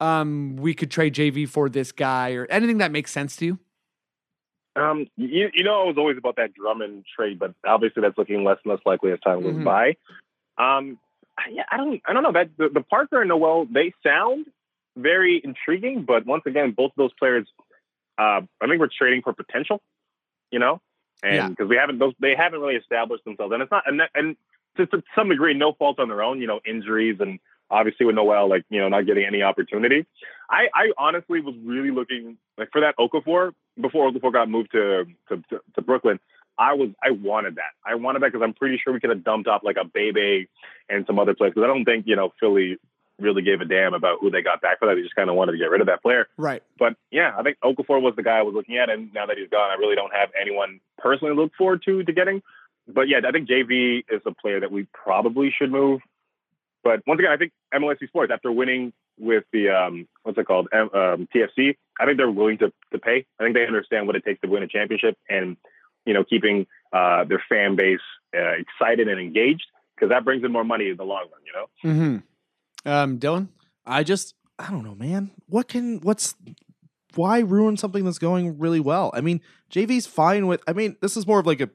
um, 0.00 0.56
we 0.56 0.72
could 0.72 0.90
trade 0.90 1.14
JV 1.14 1.48
for 1.48 1.68
this 1.68 1.90
guy, 1.90 2.32
or 2.34 2.46
anything 2.46 2.78
that 2.78 2.92
makes 2.92 3.10
sense 3.10 3.34
to 3.36 3.44
you? 3.46 3.58
Um, 4.76 5.06
you, 5.16 5.50
you 5.52 5.64
know, 5.64 5.82
it 5.82 5.86
was 5.88 5.96
always 5.98 6.16
about 6.16 6.36
that 6.36 6.54
Drummond 6.54 7.04
trade, 7.16 7.38
but 7.40 7.54
obviously 7.66 8.02
that's 8.02 8.16
looking 8.16 8.44
less 8.44 8.58
and 8.64 8.72
less 8.72 8.80
likely 8.86 9.12
as 9.12 9.20
time 9.20 9.42
goes 9.42 9.54
Mhm. 9.54 9.64
by. 9.64 9.88
Um, 10.58 10.98
I- 11.36 11.50
yeah, 11.50 11.64
I 11.70 11.76
don't, 11.76 12.00
I 12.06 12.12
don't 12.12 12.22
know 12.22 12.32
that 12.32 12.50
the, 12.56 12.68
the 12.68 12.80
Parker 12.82 13.20
and 13.20 13.28
Noel 13.28 13.66
they 13.66 13.92
sound 14.04 14.46
very 14.96 15.40
intriguing, 15.42 16.02
but 16.04 16.24
once 16.24 16.42
again, 16.46 16.70
both 16.72 16.90
of 16.92 16.96
those 16.96 17.12
players, 17.18 17.48
uh, 18.18 18.40
I 18.60 18.66
think 18.68 18.78
we're 18.80 18.88
trading 18.96 19.22
for 19.22 19.32
potential, 19.32 19.80
you 20.52 20.60
know. 20.60 20.80
And 21.24 21.56
because 21.56 21.68
we 21.68 21.76
haven't 21.76 21.98
those 21.98 22.14
they 22.20 22.34
haven't 22.36 22.60
really 22.60 22.76
established 22.76 23.24
themselves, 23.24 23.52
and 23.52 23.62
it's 23.62 23.70
not, 23.70 23.84
and, 23.86 24.00
that- 24.00 24.10
and 24.14 24.36
to, 24.76 24.86
to 24.86 25.02
some 25.16 25.28
degree, 25.28 25.54
no 25.54 25.72
fault 25.72 25.98
on 26.00 26.08
their 26.08 26.22
own, 26.22 26.40
you 26.40 26.46
know, 26.46 26.60
injuries 26.66 27.16
and 27.20 27.38
obviously 27.70 28.06
with 28.06 28.14
Noel, 28.14 28.48
like 28.48 28.64
you 28.70 28.80
know, 28.80 28.88
not 28.88 29.06
getting 29.06 29.24
any 29.24 29.42
opportunity. 29.42 30.06
I, 30.50 30.66
I 30.74 30.92
honestly 30.98 31.40
was 31.40 31.54
really 31.64 31.90
looking 31.90 32.36
like 32.58 32.70
for 32.72 32.80
that 32.82 32.96
Okafor 32.98 33.52
before 33.80 34.10
Okafor 34.10 34.32
got 34.32 34.48
moved 34.48 34.72
to, 34.72 35.04
to 35.28 35.36
to 35.50 35.60
to 35.74 35.82
Brooklyn. 35.82 36.18
I 36.58 36.74
was 36.74 36.90
I 37.02 37.10
wanted 37.10 37.56
that. 37.56 37.72
I 37.84 37.94
wanted 37.96 38.22
that 38.22 38.32
because 38.32 38.44
I'm 38.44 38.54
pretty 38.54 38.80
sure 38.82 38.92
we 38.92 39.00
could 39.00 39.10
have 39.10 39.24
dumped 39.24 39.48
off 39.48 39.62
like 39.64 39.76
a 39.80 39.84
Bebe 39.84 40.48
and 40.88 41.04
some 41.06 41.18
other 41.18 41.34
players. 41.34 41.52
Because 41.54 41.64
I 41.64 41.72
don't 41.72 41.84
think 41.84 42.06
you 42.06 42.16
know 42.16 42.32
Philly 42.38 42.76
really 43.18 43.42
gave 43.42 43.60
a 43.60 43.64
damn 43.64 43.94
about 43.94 44.18
who 44.20 44.30
they 44.30 44.42
got 44.42 44.60
back 44.60 44.78
for 44.78 44.86
that. 44.86 44.94
They 44.94 45.02
just 45.02 45.14
kind 45.14 45.30
of 45.30 45.36
wanted 45.36 45.52
to 45.52 45.58
get 45.58 45.70
rid 45.70 45.80
of 45.80 45.86
that 45.86 46.02
player. 46.02 46.28
Right. 46.36 46.62
But 46.78 46.96
yeah, 47.10 47.32
I 47.38 47.42
think 47.42 47.58
Okafor 47.62 48.02
was 48.02 48.14
the 48.16 48.22
guy 48.22 48.38
I 48.38 48.42
was 48.42 48.54
looking 48.54 48.76
at, 48.76 48.90
and 48.90 49.12
now 49.14 49.26
that 49.26 49.38
he's 49.38 49.48
gone, 49.48 49.70
I 49.70 49.74
really 49.74 49.94
don't 49.94 50.12
have 50.12 50.30
anyone 50.40 50.80
personally 50.98 51.34
to 51.34 51.40
look 51.40 51.52
forward 51.56 51.82
to 51.84 52.02
to 52.02 52.12
getting. 52.12 52.42
But 52.86 53.08
yeah, 53.08 53.20
I 53.26 53.30
think 53.30 53.48
JV 53.48 54.04
is 54.10 54.20
a 54.26 54.32
player 54.32 54.60
that 54.60 54.70
we 54.70 54.86
probably 54.92 55.54
should 55.56 55.70
move. 55.70 56.00
But 56.82 57.00
once 57.06 57.18
again, 57.18 57.32
I 57.32 57.36
think 57.36 57.52
MLSE 57.72 58.08
Sports 58.08 58.30
after 58.32 58.52
winning 58.52 58.92
with 59.18 59.44
the 59.52 59.70
um, 59.70 60.06
what's 60.22 60.36
it 60.36 60.46
called 60.46 60.68
M- 60.72 60.90
um, 60.92 61.28
TFC, 61.34 61.76
I 61.98 62.04
think 62.04 62.18
they're 62.18 62.30
willing 62.30 62.58
to 62.58 62.72
to 62.92 62.98
pay. 62.98 63.24
I 63.38 63.44
think 63.44 63.54
they 63.54 63.66
understand 63.66 64.06
what 64.06 64.16
it 64.16 64.24
takes 64.24 64.40
to 64.42 64.48
win 64.48 64.62
a 64.62 64.68
championship, 64.68 65.16
and 65.28 65.56
you 66.04 66.12
know, 66.12 66.24
keeping 66.24 66.66
uh, 66.92 67.24
their 67.24 67.42
fan 67.48 67.76
base 67.76 68.00
uh, 68.36 68.52
excited 68.58 69.08
and 69.08 69.20
engaged 69.20 69.66
because 69.94 70.10
that 70.10 70.24
brings 70.24 70.44
in 70.44 70.52
more 70.52 70.64
money 70.64 70.90
in 70.90 70.96
the 70.96 71.04
long 71.04 71.24
run. 71.32 71.40
You 71.46 71.52
know. 71.52 71.90
Mm-hmm. 71.90 72.16
Um, 72.86 73.18
Dylan. 73.18 73.48
I 73.86 74.02
just 74.02 74.34
I 74.58 74.70
don't 74.70 74.84
know, 74.84 74.94
man. 74.94 75.30
What 75.48 75.68
can 75.68 76.00
what's 76.00 76.34
why 77.14 77.40
ruin 77.40 77.76
something 77.76 78.04
that's 78.04 78.18
going 78.18 78.58
really 78.58 78.80
well? 78.80 79.10
I 79.14 79.20
mean, 79.20 79.40
JV's 79.70 80.06
fine 80.06 80.46
with. 80.46 80.62
I 80.66 80.72
mean, 80.72 80.96
this 81.00 81.16
is 81.16 81.26
more 81.26 81.38
of 81.40 81.46
like 81.46 81.60
a 81.60 81.70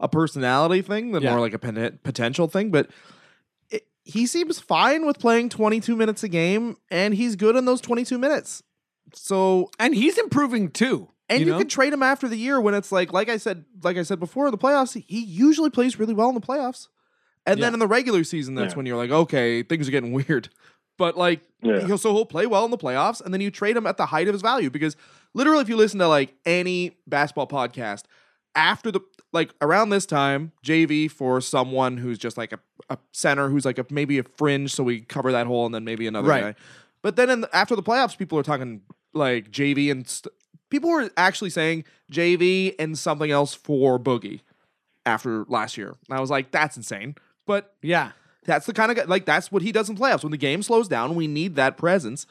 a 0.00 0.08
personality 0.08 0.82
thing 0.82 1.12
than 1.12 1.22
Yeah. 1.22 1.30
more 1.30 1.40
like 1.40 1.54
a 1.54 1.58
pen- 1.58 1.98
potential 2.02 2.48
thing, 2.48 2.70
but. 2.70 2.90
It, 3.70 3.86
he 4.04 4.26
seems 4.26 4.58
fine 4.58 5.06
with 5.06 5.18
playing 5.18 5.48
22 5.48 5.94
minutes 5.96 6.22
a 6.24 6.28
game, 6.28 6.76
and 6.90 7.14
he's 7.14 7.36
good 7.36 7.56
in 7.56 7.64
those 7.64 7.80
22 7.80 8.18
minutes. 8.18 8.62
So, 9.14 9.70
And 9.78 9.94
he's 9.94 10.18
improving 10.18 10.70
too. 10.70 11.08
and 11.28 11.40
you, 11.40 11.46
know? 11.46 11.58
can 11.58 11.68
trade 11.68 11.92
him 11.92 12.02
after 12.02 12.28
the 12.28 12.36
year 12.36 12.60
when 12.60 12.74
it's 12.74 12.90
like, 12.92 13.12
like 13.12 13.28
I 13.30 13.36
said, 13.38 13.64
like 13.82 13.96
I 13.96 14.02
said 14.02 14.18
before, 14.20 14.50
the 14.50 14.58
playoffs, 14.58 15.00
he 15.06 15.24
usually 15.24 15.70
plays 15.70 15.98
really 15.98 16.12
well 16.14 16.28
in 16.28 16.34
the 16.34 16.40
playoffs. 16.42 16.88
And 17.46 17.62
then 17.62 17.72
in 17.74 17.80
the 17.80 17.86
regular 17.88 18.24
season, 18.24 18.54
that's 18.54 18.72
Yeah. 18.72 18.76
when 18.76 18.86
you're 18.86 18.96
like, 18.96 19.10
okay, 19.10 19.62
things 19.62 19.88
are 19.88 19.90
getting 19.90 20.12
weird. 20.28 20.48
But 20.98 21.16
like, 21.16 21.40
Yeah. 21.62 21.84
he'll 21.86 21.98
so 21.98 22.12
he'll 22.14 22.26
play 22.26 22.46
well 22.46 22.64
in 22.64 22.70
the 22.70 22.78
playoffs, 22.78 23.20
and 23.20 23.32
then 23.34 23.40
you 23.40 23.50
trade 23.50 23.76
him 23.76 23.86
at 23.86 23.96
the 23.96 24.06
height 24.06 24.28
of 24.28 24.34
his 24.34 24.42
value 24.42 24.70
because, 24.70 24.96
literally, 25.34 25.62
if 25.62 25.68
you 25.68 25.76
listen 25.76 25.98
to 26.00 26.06
like 26.08 26.34
any 26.44 26.96
basketball 27.06 27.46
podcast, 27.48 28.04
after 28.54 28.90
the 28.90 29.00
like 29.32 29.54
around 29.62 29.88
this 29.88 30.04
time, 30.06 30.52
JV 30.64 31.10
for 31.10 31.40
someone 31.40 31.96
who's 31.96 32.18
just 32.18 32.36
like 32.36 32.52
a, 32.52 32.58
a 32.90 32.98
center 33.12 33.48
who's 33.48 33.64
like 33.64 33.78
a 33.78 33.86
maybe 33.90 34.18
a 34.18 34.22
fringe, 34.36 34.72
so 34.74 34.84
we 34.84 35.00
cover 35.00 35.32
that 35.32 35.46
hole, 35.46 35.64
and 35.66 35.74
then 35.74 35.84
maybe 35.84 36.06
another 36.06 36.28
Right. 36.28 36.42
guy. 36.42 36.54
But 37.02 37.16
then 37.16 37.30
in 37.30 37.40
the, 37.40 37.56
after 37.56 37.74
the 37.74 37.82
playoffs, 37.82 38.16
people 38.16 38.38
are 38.38 38.42
talking 38.44 38.82
like 39.14 39.50
JV 39.50 39.90
and 39.90 40.06
st- 40.06 40.32
people 40.70 40.90
were 40.90 41.10
actually 41.16 41.50
saying 41.50 41.84
JV 42.12 42.74
and 42.78 42.96
something 42.96 43.30
else 43.30 43.54
for 43.54 43.98
Boogie 43.98 44.40
after 45.04 45.44
last 45.48 45.76
year. 45.76 45.94
And 46.08 46.16
I 46.16 46.20
was 46.20 46.30
like, 46.30 46.50
that's 46.50 46.76
insane. 46.76 47.16
But 47.46 47.74
Yeah. 47.82 48.12
that's 48.44 48.66
the 48.66 48.72
kind 48.72 48.90
of 48.90 48.96
guy, 48.96 49.04
like 49.04 49.24
that's 49.24 49.50
what 49.52 49.62
he 49.62 49.72
does 49.72 49.88
in 49.90 49.96
playoffs. 49.96 50.22
When 50.22 50.30
the 50.32 50.36
game 50.38 50.62
slows 50.62 50.88
down, 50.88 51.14
we 51.14 51.26
need 51.26 51.54
that 51.56 51.76
presence. 51.76 52.26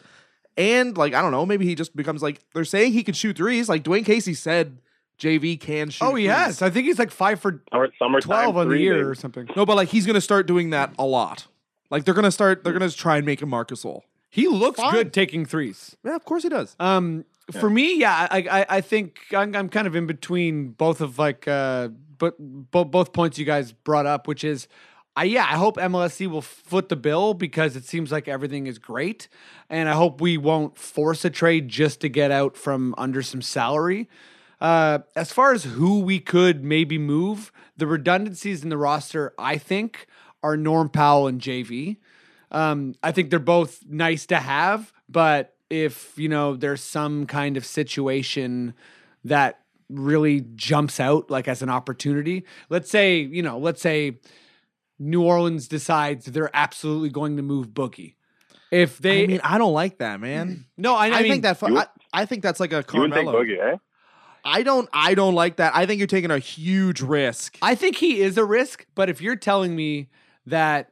And 0.57 0.97
like 0.97 1.13
I 1.13 1.21
don't 1.21 1.31
know, 1.31 1.45
maybe 1.45 1.65
he 1.65 1.75
just 1.75 1.95
becomes 1.95 2.21
like 2.21 2.39
they're 2.53 2.65
saying 2.65 2.93
he 2.93 3.03
can 3.03 3.13
shoot 3.13 3.37
threes. 3.37 3.69
Like 3.69 3.83
Dwane 3.83 4.05
Casey 4.05 4.33
said, 4.33 4.77
JV 5.19 5.59
can 5.59 5.89
shoot. 5.89 6.03
Oh, 6.05 6.15
he 6.15 6.25
threes. 6.25 6.35
has. 6.35 6.61
I 6.61 6.69
think 6.69 6.87
he's 6.87 6.99
like 6.99 7.11
five 7.11 7.39
for 7.39 7.61
Summer, 7.71 7.89
summertime 7.97 8.27
12 8.51 8.57
on 8.57 8.69
the 8.69 8.77
year 8.77 8.93
baby. 8.95 9.03
or 9.05 9.15
something. 9.15 9.47
No, 9.55 9.65
but 9.65 9.75
like 9.77 9.89
he's 9.89 10.05
gonna 10.05 10.19
start 10.21 10.47
doing 10.47 10.71
that 10.71 10.93
a 10.99 11.05
lot. 11.05 11.47
Like 11.89 12.03
they're 12.05 12.13
gonna 12.13 12.31
start. 12.31 12.63
They're 12.63 12.73
gonna 12.73 12.89
try 12.89 13.17
and 13.17 13.25
make 13.25 13.41
him 13.41 13.49
Marc 13.49 13.69
Gasol. 13.69 14.01
He 14.29 14.47
looks 14.47 14.79
Fine. 14.79 14.93
good 14.93 15.13
taking 15.13 15.45
threes. 15.45 15.95
Yeah, 16.05 16.15
of 16.15 16.23
course 16.25 16.43
he 16.43 16.49
does. 16.49 16.75
Um, 16.79 17.25
for 17.59 17.69
me, 17.69 17.97
yeah, 17.99 18.27
I, 18.31 18.37
I, 18.49 18.65
I 18.77 18.81
think 18.81 19.19
I'm, 19.35 19.53
I'm 19.55 19.67
kind 19.67 19.87
of 19.87 19.95
in 19.95 20.07
between 20.07 20.69
both 20.69 21.01
of 21.01 21.19
like, 21.19 21.49
uh, 21.49 21.89
but 22.17 22.35
bo- 22.39 22.85
both 22.85 23.11
points 23.11 23.37
you 23.37 23.43
guys 23.43 23.73
brought 23.73 24.05
up, 24.05 24.27
which 24.29 24.45
is, 24.45 24.69
I 25.15 25.25
yeah, 25.25 25.43
I 25.43 25.57
hope 25.57 25.75
MLSE 25.75 26.27
will 26.27 26.41
foot 26.41 26.89
the 26.89 26.95
bill 26.95 27.33
because 27.33 27.75
it 27.75 27.83
seems 27.83 28.11
like 28.11 28.27
everything 28.27 28.67
is 28.67 28.79
great, 28.79 29.27
and 29.69 29.89
I 29.89 29.93
hope 29.93 30.21
we 30.21 30.37
won't 30.37 30.77
force 30.77 31.25
a 31.25 31.29
trade 31.29 31.67
just 31.67 31.99
to 32.01 32.09
get 32.09 32.31
out 32.31 32.55
from 32.55 32.95
under 32.97 33.21
some 33.21 33.41
salary. 33.41 34.09
Uh, 34.61 34.99
as 35.15 35.31
far 35.33 35.53
as 35.53 35.63
who 35.63 35.99
we 35.99 36.19
could 36.19 36.63
maybe 36.63 36.97
move, 36.97 37.51
the 37.75 37.87
redundancies 37.87 38.63
in 38.63 38.69
the 38.69 38.77
roster, 38.77 39.33
I 39.37 39.57
think, 39.57 40.07
are 40.43 40.55
Norm 40.55 40.87
Powell 40.87 41.27
and 41.27 41.41
JV. 41.41 41.97
Um, 42.51 42.95
I 43.01 43.11
think 43.11 43.31
they're 43.31 43.39
both 43.39 43.83
nice 43.87 44.25
to 44.27 44.37
have, 44.37 44.93
but 45.09 45.55
if 45.69 46.17
you 46.17 46.29
know 46.29 46.55
there's 46.55 46.83
some 46.83 47.25
kind 47.25 47.57
of 47.57 47.65
situation 47.65 48.73
that 49.25 49.59
really 49.89 50.45
jumps 50.55 51.01
out 51.01 51.29
like 51.29 51.49
as 51.49 51.61
an 51.61 51.69
opportunity, 51.69 52.45
let's 52.69 52.89
say 52.89 53.19
you 53.19 53.41
know, 53.41 53.57
let's 53.57 53.81
say 53.81 54.19
New 55.01 55.23
Orleans 55.23 55.67
decides 55.67 56.25
they're 56.25 56.51
absolutely 56.53 57.09
going 57.09 57.37
to 57.37 57.43
move 57.43 57.69
Boogie. 57.69 58.13
If 58.69 58.99
they 58.99 59.23
I 59.23 59.27
mean, 59.27 59.41
I 59.43 59.57
don't 59.57 59.73
like 59.73 59.97
that, 59.97 60.21
man. 60.21 60.65
no, 60.77 60.95
I, 60.95 61.07
I, 61.07 61.09
I, 61.09 61.21
mean, 61.23 61.31
think 61.31 61.43
that. 61.43 61.57
fu- 61.57 61.69
You- 61.69 61.79
I, 61.79 61.87
I 62.13 62.25
think 62.25 62.43
that's 62.43 62.59
like 62.59 62.71
a 62.71 62.85
You 62.93 63.01
would 63.01 63.11
take 63.11 63.25
Carmelo. 63.25 63.43
Boogie, 63.43 63.73
eh? 63.73 63.77
I 64.45 64.63
don't. 64.63 64.87
I 64.93 65.13
don't 65.13 65.35
like 65.35 65.57
that. 65.57 65.75
I 65.75 65.85
think 65.85 65.97
you're 65.99 66.07
taking 66.07 66.31
a 66.31 66.39
huge 66.39 67.01
risk. 67.01 67.57
I 67.61 67.75
think 67.75 67.97
he 67.97 68.21
is 68.21 68.37
a 68.37 68.45
risk, 68.45 68.85
but 68.95 69.09
if 69.09 69.21
you're 69.21 69.35
telling 69.35 69.75
me 69.75 70.09
that 70.45 70.91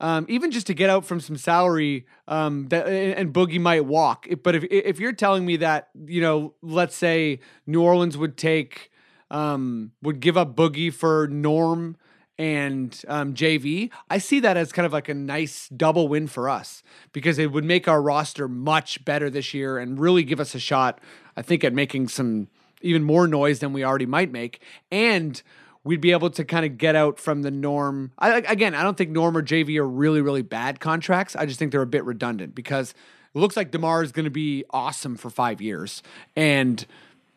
um, 0.00 0.26
even 0.28 0.50
just 0.50 0.66
to 0.66 0.74
get 0.74 0.90
out 0.90 1.04
from 1.04 1.20
some 1.20 1.36
salary, 1.36 2.06
um, 2.28 2.68
that 2.68 2.86
and 2.88 3.14
and 3.14 3.32
Boogie 3.34 3.60
might 3.60 3.84
walk, 3.84 4.26
but 4.42 4.54
if 4.54 4.64
if 4.64 4.98
you're 4.98 5.12
telling 5.12 5.46
me 5.46 5.56
that 5.58 5.90
you 6.06 6.20
know, 6.20 6.54
let's 6.60 6.96
say 6.96 7.40
New 7.66 7.82
Orleans 7.82 8.18
would 8.18 8.36
take 8.36 8.90
um, 9.30 9.92
would 10.02 10.20
give 10.20 10.36
up 10.36 10.56
Boogie 10.56 10.92
for 10.92 11.28
Norm 11.28 11.96
and 12.42 13.00
um, 13.06 13.34
JV, 13.34 13.88
I 14.10 14.18
see 14.18 14.40
that 14.40 14.56
as 14.56 14.72
kind 14.72 14.84
of 14.84 14.92
like 14.92 15.08
a 15.08 15.14
nice 15.14 15.68
double 15.68 16.08
win 16.08 16.26
for 16.26 16.48
us 16.48 16.82
because 17.12 17.38
it 17.38 17.52
would 17.52 17.62
make 17.62 17.86
our 17.86 18.02
roster 18.02 18.48
much 18.48 19.04
better 19.04 19.30
this 19.30 19.54
year 19.54 19.78
and 19.78 20.00
really 20.00 20.24
give 20.24 20.40
us 20.40 20.52
a 20.56 20.58
shot, 20.58 20.98
I 21.36 21.42
think, 21.42 21.62
at 21.62 21.72
making 21.72 22.08
some 22.08 22.48
even 22.80 23.04
more 23.04 23.28
noise 23.28 23.60
than 23.60 23.72
we 23.72 23.84
already 23.84 24.06
might 24.06 24.32
make. 24.32 24.60
And 24.90 25.40
we'd 25.84 26.00
be 26.00 26.10
able 26.10 26.30
to 26.30 26.44
kind 26.44 26.66
of 26.66 26.78
get 26.78 26.96
out 26.96 27.20
from 27.20 27.42
the 27.42 27.52
norm. 27.52 28.10
I, 28.18 28.38
again, 28.38 28.74
I 28.74 28.82
don't 28.82 28.96
think 28.96 29.10
Norm 29.10 29.36
or 29.36 29.42
JV 29.44 29.76
are 29.76 29.86
really, 29.86 30.20
really 30.20 30.42
bad 30.42 30.80
contracts. 30.80 31.36
I 31.36 31.46
just 31.46 31.60
think 31.60 31.70
they're 31.70 31.80
a 31.80 31.86
bit 31.86 32.04
redundant 32.04 32.56
because 32.56 32.90
it 32.90 33.38
looks 33.38 33.56
like 33.56 33.70
DeMar 33.70 34.02
is 34.02 34.10
going 34.10 34.24
to 34.24 34.32
be 34.32 34.64
awesome 34.70 35.14
for 35.14 35.30
five 35.30 35.60
years. 35.60 36.02
And 36.34 36.84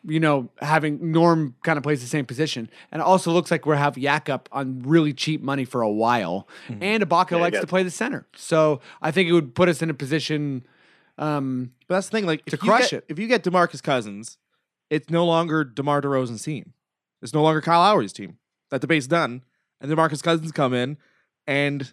you 0.06 0.20
know, 0.20 0.48
having 0.60 1.10
Norm 1.12 1.54
kind 1.64 1.76
of 1.76 1.82
plays 1.82 2.00
the 2.00 2.06
same 2.06 2.24
position. 2.26 2.70
And 2.92 3.00
it 3.00 3.04
also 3.04 3.32
looks 3.32 3.50
like 3.50 3.66
we'll 3.66 3.76
have 3.76 3.96
Jakob 3.96 4.48
on 4.52 4.80
really 4.84 5.12
cheap 5.12 5.42
money 5.42 5.64
for 5.64 5.82
a 5.82 5.90
while. 5.90 6.46
And 6.68 7.02
Ibaka 7.02 7.32
Yeah, 7.32 7.36
likes 7.38 7.60
to 7.60 7.66
play 7.66 7.82
the 7.82 7.90
center. 7.90 8.26
So 8.36 8.80
I 9.02 9.10
think 9.10 9.28
it 9.28 9.32
would 9.32 9.54
put 9.54 9.68
us 9.68 9.82
in 9.82 9.90
a 9.90 9.94
position 9.94 10.64
um, 11.18 11.72
But 11.88 11.96
that's 11.96 12.08
the 12.08 12.16
thing. 12.18 12.26
Like 12.26 12.44
To 12.46 12.56
crush 12.56 12.90
get- 12.90 12.98
it. 12.98 13.04
If 13.08 13.18
you 13.18 13.26
get 13.26 13.42
Demarcus 13.42 13.82
Cousins, 13.82 14.38
it's 14.90 15.10
no 15.10 15.24
longer 15.26 15.64
Demar 15.64 16.00
Derozan's 16.02 16.42
team. 16.42 16.72
It's 17.22 17.32
no 17.34 17.42
longer 17.42 17.60
Kyle 17.60 17.80
Lowry's 17.80 18.12
team. 18.12 18.38
That 18.70 18.80
debate's 18.80 19.06
done, 19.06 19.42
and 19.80 19.90
Demarcus 19.90 20.22
Cousins 20.22 20.52
come 20.52 20.74
in, 20.74 20.98
and 21.46 21.92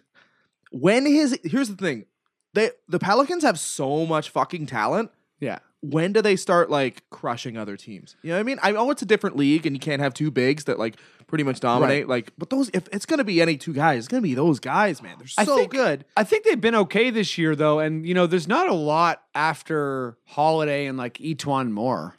when 0.70 1.06
his 1.06 1.38
here's 1.44 1.68
the 1.68 1.76
thing, 1.76 2.04
they 2.52 2.70
the 2.88 2.98
Pelicans 2.98 3.42
have 3.44 3.58
so 3.58 4.04
much 4.06 4.28
fucking 4.30 4.66
talent. 4.66 5.10
yeah. 5.40 5.58
When 5.90 6.12
do 6.12 6.22
they 6.22 6.36
start 6.36 6.70
like 6.70 7.02
crushing 7.10 7.56
other 7.58 7.76
teams? 7.76 8.16
You 8.22 8.30
know 8.30 8.36
what 8.36 8.40
I 8.40 8.42
mean? 8.44 8.58
I 8.62 8.72
know 8.72 8.90
it's 8.90 9.02
a 9.02 9.06
different 9.06 9.36
league, 9.36 9.66
and 9.66 9.76
you 9.76 9.80
can't 9.80 10.00
have 10.00 10.14
two 10.14 10.30
bigs 10.30 10.64
that 10.64 10.78
like 10.78 10.96
pretty 11.26 11.44
much 11.44 11.60
dominate. 11.60 12.08
Like, 12.08 12.32
but 12.38 12.48
those 12.50 12.70
if 12.72 12.88
it's 12.92 13.04
gonna 13.06 13.24
be 13.24 13.42
any 13.42 13.56
two 13.56 13.72
guys, 13.74 13.98
it's 13.98 14.08
gonna 14.08 14.22
be 14.22 14.34
those 14.34 14.60
guys, 14.60 15.02
man. 15.02 15.16
They're 15.18 15.28
I 15.36 15.44
so 15.44 15.56
think- 15.58 15.72
good. 15.72 16.04
I 16.16 16.24
think 16.24 16.44
they've 16.44 16.60
been 16.60 16.74
okay 16.74 17.10
this 17.10 17.36
year 17.36 17.54
though, 17.54 17.80
and 17.80 18.06
you 18.06 18.14
know, 18.14 18.26
there's 18.26 18.48
not 18.48 18.68
a 18.68 18.74
lot 18.74 19.22
after 19.34 20.16
Holiday 20.24 20.86
and 20.86 20.96
like 20.96 21.14
E'Twaun 21.18 21.70
Moore. 21.70 22.16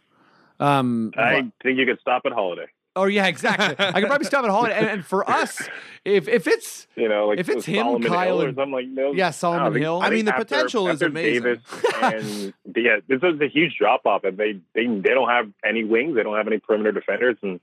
Um, 0.60 1.12
I 1.18 1.52
think 1.64 1.78
you 1.78 1.86
could 1.86 2.00
stop 2.00 2.22
at 2.26 2.32
Holiday. 2.32 2.68
Oh 2.96 3.06
yeah, 3.06 3.28
exactly. 3.28 3.76
I 3.86 4.00
could 4.00 4.08
probably 4.08 4.26
stop 4.26 4.44
at 4.46 4.52
Holiday, 4.52 4.76
and, 4.76 4.88
and 4.88 5.06
for 5.06 5.30
us, 5.42 5.68
if 6.04 6.28
if 6.28 6.48
it's 6.48 6.88
You 6.96 7.10
know, 7.10 7.28
like 7.28 7.40
If 7.40 7.50
it's 7.50 7.66
him, 7.66 7.86
Solomon 7.86 8.08
Kyle, 8.10 8.40
Hill 8.40 8.42
or 8.44 8.54
something 8.54 8.72
like 8.72 8.88
no. 8.88 9.12
yeah 9.14 9.32
Solomon 9.32 9.74
think- 9.74 9.84
Hill. 9.84 10.00
I 10.02 10.10
mean, 10.10 10.26
the 10.26 10.34
after- 10.34 10.46
potential 10.46 10.88
is 10.88 10.96
after 11.02 11.08
amazing. 11.08 11.44
Davis 11.44 11.60
and 12.02 12.54
yeah, 12.76 12.98
this 13.08 13.22
is 13.24 13.40
a 13.42 13.48
huge 13.48 13.76
drop 13.78 14.06
off, 14.06 14.24
and 14.24 14.38
they 14.38 14.60
they 14.74 14.86
they 14.88 15.10
don't 15.10 15.30
have 15.30 15.50
any 15.66 15.84
wings. 15.84 16.16
They 16.16 16.24
don't 16.24 16.38
have 16.38 16.48
any 16.48 16.60
perimeter 16.60 16.92
defenders, 16.92 17.38
and 17.42 17.60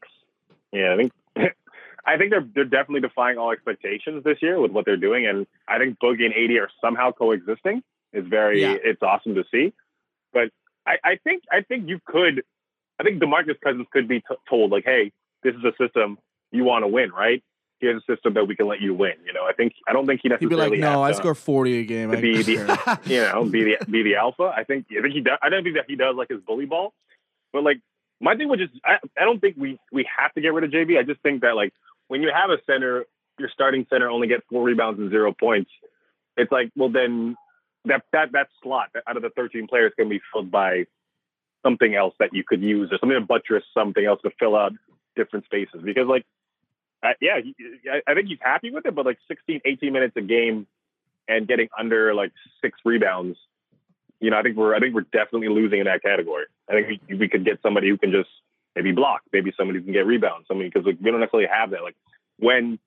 yeah, 0.72 0.92
I 0.94 0.96
think 0.96 1.12
I 2.04 2.16
think 2.16 2.30
they're 2.30 2.46
they're 2.54 2.64
definitely 2.64 3.00
defying 3.02 3.38
all 3.38 3.52
expectations 3.52 4.24
this 4.24 4.38
year 4.42 4.60
with 4.60 4.72
what 4.72 4.84
they're 4.84 4.96
doing, 4.96 5.26
and 5.26 5.46
I 5.68 5.78
think 5.78 5.98
Boogie 5.98 6.24
and 6.24 6.34
AD 6.34 6.50
are 6.60 6.68
somehow 6.80 7.12
coexisting. 7.12 7.82
It's 8.12 8.26
very 8.28 8.60
Yeah. 8.62 8.74
it's 8.82 9.02
awesome 9.02 9.34
to 9.36 9.44
see, 9.50 9.72
but 10.32 10.50
I, 10.86 10.96
I 11.04 11.16
think 11.24 11.44
I 11.50 11.62
think 11.62 11.88
you 11.88 12.00
could. 12.04 12.42
I 13.00 13.04
think 13.04 13.22
Demarcus 13.22 13.58
Cousins 13.62 13.86
could 13.92 14.06
be 14.06 14.20
t- 14.20 14.26
told 14.48 14.70
like, 14.70 14.84
hey, 14.84 15.12
this 15.42 15.54
is 15.54 15.64
a 15.64 15.72
system 15.82 16.18
you 16.50 16.64
want 16.64 16.84
to 16.84 16.88
win, 16.88 17.10
right? 17.10 17.42
Here's 17.80 18.00
a 18.00 18.12
system 18.14 18.34
that 18.34 18.46
we 18.46 18.54
can 18.54 18.68
let 18.68 18.80
you 18.80 18.94
win. 18.94 19.14
You 19.26 19.32
know, 19.32 19.44
I 19.44 19.52
think 19.52 19.72
I 19.88 19.92
don't 19.92 20.06
think 20.06 20.20
he 20.22 20.30
He'd 20.38 20.48
be 20.48 20.54
like, 20.54 20.72
"No, 20.74 21.02
I 21.02 21.12
score 21.12 21.34
forty 21.34 21.80
a 21.80 21.84
game." 21.84 22.12
to 22.12 22.18
I 22.18 22.20
be 22.20 22.42
the 22.42 23.00
you 23.04 23.22
know 23.22 23.44
be 23.44 23.64
the 23.64 23.90
be 23.90 24.04
the 24.04 24.16
alpha. 24.16 24.52
I 24.56 24.62
think 24.62 24.86
I 24.96 25.02
think 25.02 25.14
he 25.14 25.20
does. 25.20 25.38
I 25.42 25.48
don't 25.48 25.64
think 25.64 25.76
that 25.76 25.86
he 25.88 25.96
does 25.96 26.14
like 26.14 26.28
his 26.28 26.40
bully 26.46 26.66
ball, 26.66 26.94
but 27.52 27.64
like 27.64 27.80
my 28.20 28.36
thing 28.36 28.48
was 28.48 28.60
just 28.60 28.72
I, 28.84 28.98
I 29.20 29.24
don't 29.24 29.40
think 29.40 29.56
we 29.58 29.80
we 29.90 30.08
have 30.16 30.32
to 30.34 30.40
get 30.40 30.54
rid 30.54 30.62
of 30.62 30.70
JV. 30.70 30.96
I 30.96 31.02
just 31.02 31.20
think 31.22 31.42
that 31.42 31.56
like 31.56 31.72
when 32.06 32.22
you 32.22 32.30
have 32.32 32.50
a 32.50 32.58
center, 32.70 33.04
your 33.38 33.48
starting 33.52 33.84
center 33.90 34.08
only 34.08 34.28
gets 34.28 34.44
four 34.48 34.62
rebounds 34.62 35.00
and 35.00 35.10
zero 35.10 35.32
points. 35.32 35.70
It's 36.36 36.52
like 36.52 36.70
well 36.76 36.88
then 36.88 37.36
that 37.86 38.02
that 38.12 38.30
that 38.32 38.46
slot 38.62 38.90
out 39.08 39.16
of 39.16 39.22
the 39.22 39.30
thirteen 39.30 39.66
players 39.66 39.92
can 39.98 40.08
be 40.08 40.20
filled 40.32 40.52
by 40.52 40.84
something 41.64 41.96
else 41.96 42.14
that 42.20 42.30
you 42.32 42.44
could 42.46 42.62
use 42.62 42.90
or 42.92 42.98
something 42.98 43.18
to 43.18 43.26
buttress 43.26 43.64
something 43.74 44.04
else 44.04 44.20
to 44.22 44.30
fill 44.38 44.56
out 44.56 44.72
different 45.16 45.44
spaces 45.44 45.80
because 45.82 46.06
like 46.06 46.24
yeah 47.20 47.40
he, 47.42 47.54
I, 47.90 48.02
I 48.10 48.14
think 48.14 48.28
he's 48.28 48.38
happy 48.40 48.70
with 48.70 48.86
it 48.86 48.94
but 48.94 49.06
like 49.06 49.18
16 49.28 49.60
18 49.64 49.92
minutes 49.92 50.14
a 50.16 50.22
game 50.22 50.66
and 51.28 51.46
getting 51.46 51.68
under 51.78 52.14
like 52.14 52.32
six 52.62 52.78
rebounds 52.84 53.36
you 54.20 54.30
know 54.30 54.38
i 54.38 54.42
think 54.42 54.56
we're 54.56 54.74
i 54.74 54.80
think 54.80 54.94
we're 54.94 55.06
definitely 55.12 55.48
losing 55.48 55.80
in 55.80 55.86
that 55.86 56.02
category. 56.02 56.46
I 56.68 56.72
think 56.72 57.00
we, 57.08 57.14
we 57.16 57.28
could 57.28 57.44
get 57.44 57.60
somebody 57.62 57.88
who 57.88 57.98
can 57.98 58.12
just 58.12 58.30
maybe 58.74 58.92
block 58.92 59.22
maybe 59.32 59.52
somebody 59.56 59.78
who 59.80 59.84
can 59.84 59.92
get 59.92 60.06
rebounds 60.06 60.48
somebody 60.48 60.70
because 60.70 60.86
like, 60.86 60.96
we 61.00 61.10
don't 61.10 61.20
necessarily 61.20 61.48
have 61.52 61.70
that. 61.70 61.82
Like 61.82 61.96
when 62.38 62.78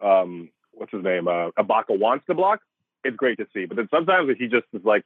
um 0.00 0.50
what's 0.72 0.92
his 0.92 1.02
name 1.02 1.28
uh 1.28 1.50
Ibaka 1.58 1.98
wants 1.98 2.26
to 2.26 2.34
block 2.34 2.60
it's 3.04 3.16
great 3.16 3.38
to 3.38 3.46
see 3.54 3.66
but 3.66 3.76
then 3.76 3.88
sometimes 3.90 4.30
he 4.38 4.48
just 4.48 4.66
is 4.72 4.84
like 4.84 5.04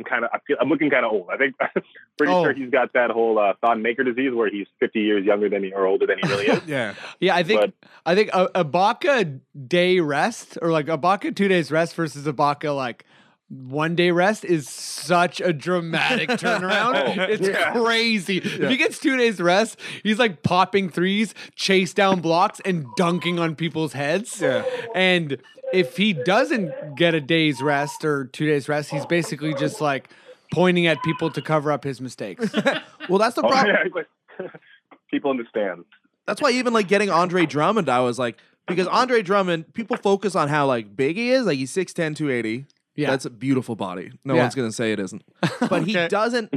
I'm 0.00 0.04
kind 0.04 0.24
of 0.24 0.30
I 0.32 0.38
feel 0.46 0.56
I'm 0.60 0.68
looking 0.68 0.90
kind 0.90 1.04
of 1.04 1.12
old. 1.12 1.28
I 1.30 1.36
think 1.36 1.54
pretty 2.18 2.32
Oh. 2.32 2.42
sure 2.44 2.52
he's 2.54 2.70
got 2.70 2.92
that 2.94 3.10
whole 3.10 3.38
uh, 3.38 3.52
thought 3.60 3.78
maker 3.80 4.02
disease 4.04 4.32
where 4.34 4.48
he's 4.50 4.66
50 4.80 5.00
years 5.00 5.24
younger 5.24 5.48
than 5.48 5.62
he 5.64 5.72
or 5.72 5.86
older 5.86 6.06
than 6.06 6.18
he 6.22 6.28
really 6.28 6.46
is. 6.46 6.60
yeah. 6.66 6.94
Yeah, 7.18 7.36
I 7.36 7.42
think 7.42 7.60
But- 7.60 7.72
I 8.06 8.14
think 8.14 8.30
a, 8.32 8.48
a 8.54 8.64
Baca 8.64 9.24
day 9.66 10.00
rest 10.00 10.56
or 10.62 10.70
like 10.70 10.88
a 10.88 10.96
Baca 10.96 11.32
two 11.32 11.48
days 11.48 11.70
rest 11.70 11.94
versus 11.94 12.26
a 12.26 12.32
Baca 12.32 12.72
like 12.72 13.04
one 13.48 13.96
day 13.96 14.12
rest 14.12 14.44
is 14.44 14.68
such 14.68 15.40
a 15.40 15.52
dramatic 15.52 16.28
turnaround. 16.42 17.18
Oh, 17.18 17.22
it's 17.24 17.48
yeah. 17.48 17.72
crazy. 17.72 18.38
If 18.38 18.70
he 18.70 18.76
gets 18.76 18.98
two 19.00 19.16
days 19.16 19.40
rest, 19.40 19.78
he's 20.04 20.20
like 20.20 20.42
popping 20.44 20.88
threes, 20.88 21.34
chase 21.56 21.92
down 21.92 22.20
blocks, 22.20 22.60
and 22.64 22.86
dunking 22.96 23.38
on 23.40 23.56
people's 23.56 23.92
heads. 23.92 24.40
Yeah. 24.40 24.64
And 24.94 25.38
if 25.72 25.96
he 25.96 26.12
doesn't 26.12 26.96
get 26.96 27.14
a 27.14 27.20
day's 27.20 27.60
rest 27.62 28.04
or 28.04 28.24
two 28.26 28.46
days 28.46 28.68
rest, 28.68 28.90
he's 28.90 29.06
basically 29.06 29.54
just 29.54 29.80
like 29.80 30.08
pointing 30.52 30.86
at 30.86 31.02
people 31.02 31.30
to 31.30 31.40
cover 31.42 31.70
up 31.72 31.84
his 31.84 32.00
mistakes. 32.00 32.50
Well, 33.08 33.18
that's 33.18 33.34
the 33.34 33.42
Oh, 33.42 33.48
problem. 33.48 33.74
yeah, 33.74 33.90
like, 33.92 34.52
people 35.10 35.32
understand. 35.32 35.84
That's 36.26 36.40
why 36.40 36.50
even 36.52 36.72
like 36.72 36.86
getting 36.86 37.10
Andre 37.10 37.44
Drummond, 37.44 37.88
I 37.88 38.00
was 38.00 38.20
like, 38.20 38.36
because 38.68 38.86
Andre 38.86 39.20
Drummond, 39.22 39.74
people 39.74 39.96
focus 39.96 40.36
on 40.36 40.48
how 40.48 40.66
like 40.66 40.94
big 40.94 41.16
he 41.16 41.30
is. 41.32 41.44
Like 41.46 41.58
he's 41.58 41.72
6'10, 41.72 42.14
280. 42.14 42.66
Yeah. 42.94 43.10
That's 43.10 43.24
a 43.24 43.30
beautiful 43.30 43.74
body. 43.74 44.12
No 44.24 44.34
Yeah. 44.36 44.42
one's 44.42 44.54
gonna 44.54 44.70
say 44.70 44.92
it 44.92 45.00
isn't. 45.00 45.24
But 45.68 45.84
he 45.84 45.94
doesn't 46.08 46.50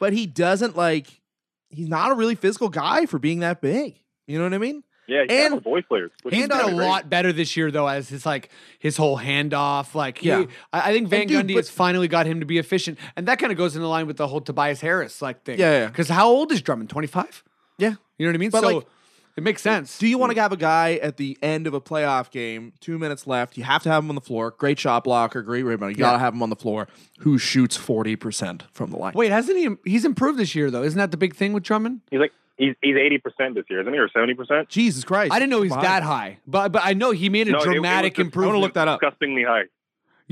but 0.00 0.12
he 0.14 0.24
doesn't 0.26 0.76
like 0.76 1.20
he's 1.68 1.88
not 1.88 2.10
a 2.10 2.14
really 2.14 2.36
physical 2.36 2.70
guy 2.70 3.04
for 3.04 3.18
being 3.18 3.40
that 3.40 3.60
big. 3.60 3.96
You 4.26 4.38
know 4.38 4.44
what 4.44 4.54
I 4.54 4.58
mean? 4.58 4.82
Yeah, 5.12 5.22
he's 5.28 5.44
And- 5.44 5.54
and 5.54 5.62
voice 5.62 5.84
players. 5.88 6.10
which 6.22 6.34
He's 6.34 6.44
is 6.44 6.50
a 6.50 6.62
great. 6.64 6.72
lot 6.74 7.10
better 7.10 7.32
this 7.32 7.56
year, 7.56 7.70
though, 7.70 7.86
as 7.86 8.08
his 8.08 8.24
like 8.24 8.48
his 8.78 8.96
whole 8.96 9.18
handoff. 9.18 9.94
Like, 9.94 10.18
he, 10.18 10.28
Yeah. 10.28 10.44
I, 10.72 10.90
I 10.90 10.92
think 10.92 11.08
Van 11.08 11.26
dude, 11.26 11.46
Gundy 11.46 11.54
but- 11.54 11.58
has 11.60 11.70
finally 11.70 12.08
got 12.08 12.26
him 12.26 12.40
to 12.40 12.46
be 12.46 12.58
efficient, 12.58 12.98
and 13.16 13.28
that 13.28 13.38
kind 13.38 13.52
of 13.52 13.58
goes 13.58 13.76
in 13.76 13.82
the 13.82 13.88
line 13.88 14.06
with 14.06 14.16
the 14.16 14.26
whole 14.28 14.40
Tobias 14.40 14.80
Harris 14.80 15.20
like 15.22 15.42
thing. 15.44 15.58
Yeah, 15.58 15.72
yeah. 15.72 15.86
Because 15.88 16.08
how 16.08 16.28
old 16.28 16.50
is 16.52 16.62
Drummond? 16.62 16.90
Twenty 16.90 17.08
five. 17.08 17.44
Yeah. 17.78 17.94
You 18.18 18.26
know 18.26 18.30
what 18.30 18.34
I 18.34 18.38
mean? 18.38 18.50
But, 18.50 18.60
so 18.62 18.76
like, 18.76 18.86
it 19.34 19.42
makes 19.42 19.62
sense. 19.62 19.96
Do 19.98 20.06
you 20.06 20.18
want 20.18 20.34
to 20.34 20.40
have 20.40 20.52
a 20.52 20.58
guy 20.58 20.96
at 21.02 21.16
the 21.16 21.38
end 21.42 21.66
of 21.66 21.72
a 21.72 21.80
playoff 21.80 22.30
game, 22.30 22.74
two 22.80 22.98
minutes 22.98 23.26
left? 23.26 23.56
You 23.56 23.64
have 23.64 23.82
to 23.84 23.88
have 23.88 24.04
him 24.04 24.10
on 24.10 24.14
the 24.14 24.20
floor. 24.20 24.50
Great 24.58 24.78
shot 24.78 25.04
blocker, 25.04 25.40
great 25.42 25.62
rebound. 25.62 25.96
You 25.96 26.00
Yeah. 26.04 26.10
gotta 26.10 26.18
have 26.18 26.34
him 26.34 26.42
on 26.42 26.50
the 26.50 26.56
floor. 26.56 26.86
Who 27.20 27.38
shoots 27.38 27.76
forty 27.76 28.14
percent 28.14 28.64
from 28.72 28.90
the 28.90 28.98
line? 28.98 29.12
Wait, 29.14 29.32
hasn't 29.32 29.56
he? 29.58 29.68
He's 29.90 30.04
improved 30.04 30.38
this 30.38 30.54
year, 30.54 30.70
though. 30.70 30.82
Isn't 30.82 30.98
that 30.98 31.10
the 31.12 31.16
big 31.16 31.34
thing 31.34 31.52
with 31.54 31.62
Drummond? 31.62 32.00
He's 32.10 32.20
like 32.20 32.32
he's 32.56 32.74
he's 32.82 32.96
eighty 32.96 33.18
percent 33.18 33.54
this 33.54 33.64
year, 33.70 33.80
isn't 33.80 33.92
he, 33.92 33.98
or 33.98 34.08
seventy 34.10 34.34
percent? 34.34 34.68
Jesus 34.68 35.04
Christ! 35.04 35.32
I 35.32 35.38
didn't 35.38 35.50
know 35.50 35.62
he's 35.62 35.72
Wow. 35.72 35.82
that 35.82 36.02
high, 36.02 36.38
but 36.46 36.72
but 36.72 36.82
I 36.84 36.94
know 36.94 37.10
he 37.10 37.28
made 37.28 37.48
a 37.48 37.52
dramatic 37.60 38.18
improvement. 38.18 38.18
I 38.18 38.22
want 38.22 38.26
improvement. 38.26 38.54
to 38.54 38.58
look 38.60 38.74
that 38.74 38.88
up. 38.88 39.00
Disgustingly 39.00 39.44
high. 39.44 39.62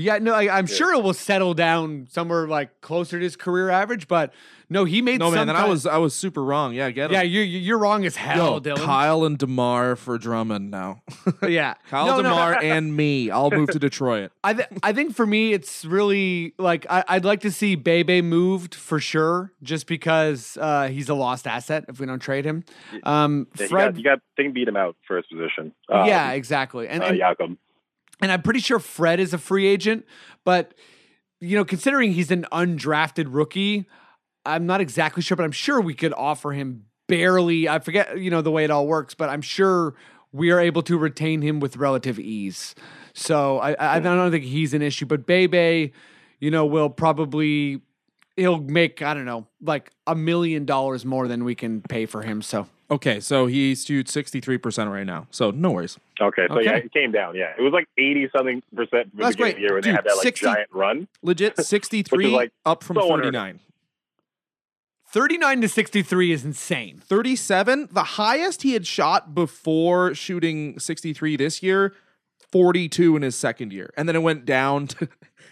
Yeah, 0.01 0.17
no, 0.19 0.33
I, 0.33 0.57
I'm 0.57 0.67
sure 0.67 0.93
it 0.93 1.01
will 1.03 1.13
settle 1.13 1.53
down 1.53 2.07
somewhere 2.09 2.47
like 2.47 2.81
closer 2.81 3.17
to 3.19 3.23
his 3.23 3.35
career 3.35 3.69
average. 3.69 4.07
But 4.07 4.33
no, 4.69 4.85
he 4.85 5.01
made 5.01 5.19
No 5.19 5.25
some 5.27 5.35
man, 5.35 5.47
then 5.47 5.55
I 5.57 5.67
was 5.67 5.85
I 5.85 5.97
was 5.97 6.13
super 6.15 6.43
wrong. 6.43 6.73
Yeah, 6.73 6.89
get 6.91 7.11
him. 7.11 7.15
Yeah, 7.15 7.23
you 7.23 7.41
you're 7.41 7.77
wrong 7.77 8.05
as 8.05 8.15
hell, 8.15 8.53
Yo, 8.53 8.59
Dylan. 8.61 8.77
Kyle 8.85 9.25
and 9.25 9.37
Demar 9.37 9.97
for 9.97 10.17
Drummond 10.17 10.71
now. 10.71 11.01
yeah, 11.47 11.73
Kyle 11.89 12.05
No, 12.05 12.17
no, 12.17 12.23
Demar 12.29 12.53
and 12.63 12.95
me. 12.95 13.29
I'll 13.29 13.51
move 13.51 13.69
to 13.71 13.79
Detroit. 13.79 14.31
I 14.43 14.53
th- 14.53 14.67
I 14.81 14.93
think 14.93 15.13
for 15.13 15.25
me 15.25 15.51
it's 15.53 15.83
really 15.83 16.53
like 16.57 16.85
I- 16.89 17.03
I'd 17.07 17.25
like 17.25 17.41
to 17.41 17.51
see 17.51 17.75
Bebe 17.75 18.21
moved 18.21 18.73
for 18.73 18.99
sure, 18.99 19.51
just 19.61 19.87
because 19.87 20.57
uh, 20.61 20.87
he's 20.87 21.09
a 21.09 21.15
lost 21.15 21.47
asset 21.47 21.85
if 21.89 21.99
we 21.99 22.05
don't 22.05 22.19
trade 22.19 22.45
him. 22.45 22.63
Um, 23.03 23.47
Yeah, 23.57 23.63
you 23.63 23.69
Fred, 23.69 23.85
got 23.93 23.97
you 23.97 24.03
got 24.03 24.19
thing 24.37 24.53
beat 24.53 24.67
him 24.69 24.77
out 24.77 24.95
first 25.05 25.29
position. 25.29 25.73
Um, 25.89 26.07
yeah, 26.07 26.31
exactly, 26.31 26.87
and, 26.87 27.03
uh, 27.03 27.07
and 27.07 27.17
Jakob. 27.17 27.57
And 28.21 28.31
I'm 28.31 28.41
pretty 28.41 28.59
sure 28.59 28.79
Fred 28.79 29.19
is 29.19 29.33
a 29.33 29.37
free 29.37 29.67
agent, 29.67 30.05
but 30.43 30.73
you 31.39 31.57
know, 31.57 31.65
considering 31.65 32.13
he's 32.13 32.31
an 32.31 32.45
undrafted 32.51 33.25
rookie, 33.29 33.87
I'm 34.45 34.65
not 34.65 34.79
exactly 34.79 35.23
sure, 35.23 35.35
but 35.35 35.43
I'm 35.43 35.51
sure 35.51 35.81
we 35.81 35.95
could 35.95 36.13
offer 36.13 36.51
him 36.51 36.85
barely. 37.07 37.67
I 37.67 37.79
forget, 37.79 38.19
you 38.19 38.29
know, 38.29 38.41
the 38.41 38.51
way 38.51 38.63
it 38.63 38.71
all 38.71 38.87
works, 38.87 39.15
but 39.15 39.29
I'm 39.29 39.41
sure 39.41 39.95
we 40.31 40.51
are 40.51 40.59
able 40.59 40.83
to 40.83 40.97
retain 40.97 41.41
him 41.41 41.59
with 41.59 41.77
relative 41.77 42.19
ease. 42.19 42.75
So 43.13 43.57
I, 43.57 43.73
I, 43.73 43.95
I 43.97 43.99
don't 43.99 44.31
think 44.31 44.45
he's 44.45 44.73
an 44.73 44.81
issue, 44.81 45.05
but 45.05 45.25
Bebe, 45.25 45.91
you 46.39 46.51
know, 46.51 46.65
will 46.65 46.89
probably 46.89 47.81
he'll 48.35 48.59
make 48.59 49.01
I 49.01 49.13
don't 49.13 49.25
know 49.25 49.47
like 49.61 49.91
a 50.07 50.15
million 50.15 50.65
dollars 50.65 51.05
more 51.05 51.27
than 51.27 51.43
we 51.43 51.55
can 51.55 51.81
pay 51.81 52.05
for 52.05 52.21
him. 52.23 52.41
So 52.41 52.67
Okay, 52.89 53.21
so 53.21 53.45
he's 53.47 53.85
shoots 53.85 54.11
sixty 54.11 54.41
three 54.41 54.57
percent 54.57 54.89
right 54.89 55.05
now. 55.05 55.27
So 55.31 55.51
no 55.51 55.71
worries. 55.71 55.97
Okay, 56.19 56.45
so 56.49 56.59
yeah, 56.59 56.71
Okay. 56.71 56.85
it 56.85 56.93
came 56.93 57.11
down. 57.13 57.35
Yeah, 57.35 57.53
it 57.57 57.61
was 57.61 57.71
like 57.71 57.87
eighty 57.97 58.29
something 58.35 58.61
percent 58.75 59.09
from 59.11 59.17
the 59.19 59.23
That's 59.23 59.35
beginning 59.35 59.37
great. 59.37 59.49
of 59.51 59.55
the 59.55 59.61
year 59.61 59.73
when 59.73 59.81
Dude, 59.81 59.91
they 59.91 59.95
had 59.95 60.03
that 60.05 60.15
like 60.17 60.23
60 60.23 60.45
giant 60.45 60.69
run. 60.73 61.07
Legit 61.21 61.57
sixty 61.65 62.03
three 62.03 62.27
like 62.27 62.51
up 62.65 62.83
from 62.83 62.95
so 62.97 63.03
unheard 63.03 63.19
thirty 63.19 63.27
of. 63.29 63.33
nine. 63.33 63.59
39 65.13 65.61
to 65.61 65.67
63 65.67 66.31
is 66.31 66.45
insane. 66.45 67.01
37 67.05 67.89
the 67.91 68.03
highest 68.03 68.61
he 68.61 68.71
had 68.73 68.87
shot 68.87 69.35
before 69.35 70.13
shooting 70.15 70.79
63 70.79 71.35
this 71.35 71.61
year 71.61 71.93
42 72.51 73.17
in 73.17 73.21
his 73.21 73.35
second 73.35 73.73
year 73.73 73.91
and 73.97 74.07
then 74.07 74.15
it 74.15 74.21
went 74.21 74.45
down 74.45 74.87
to 74.87 75.09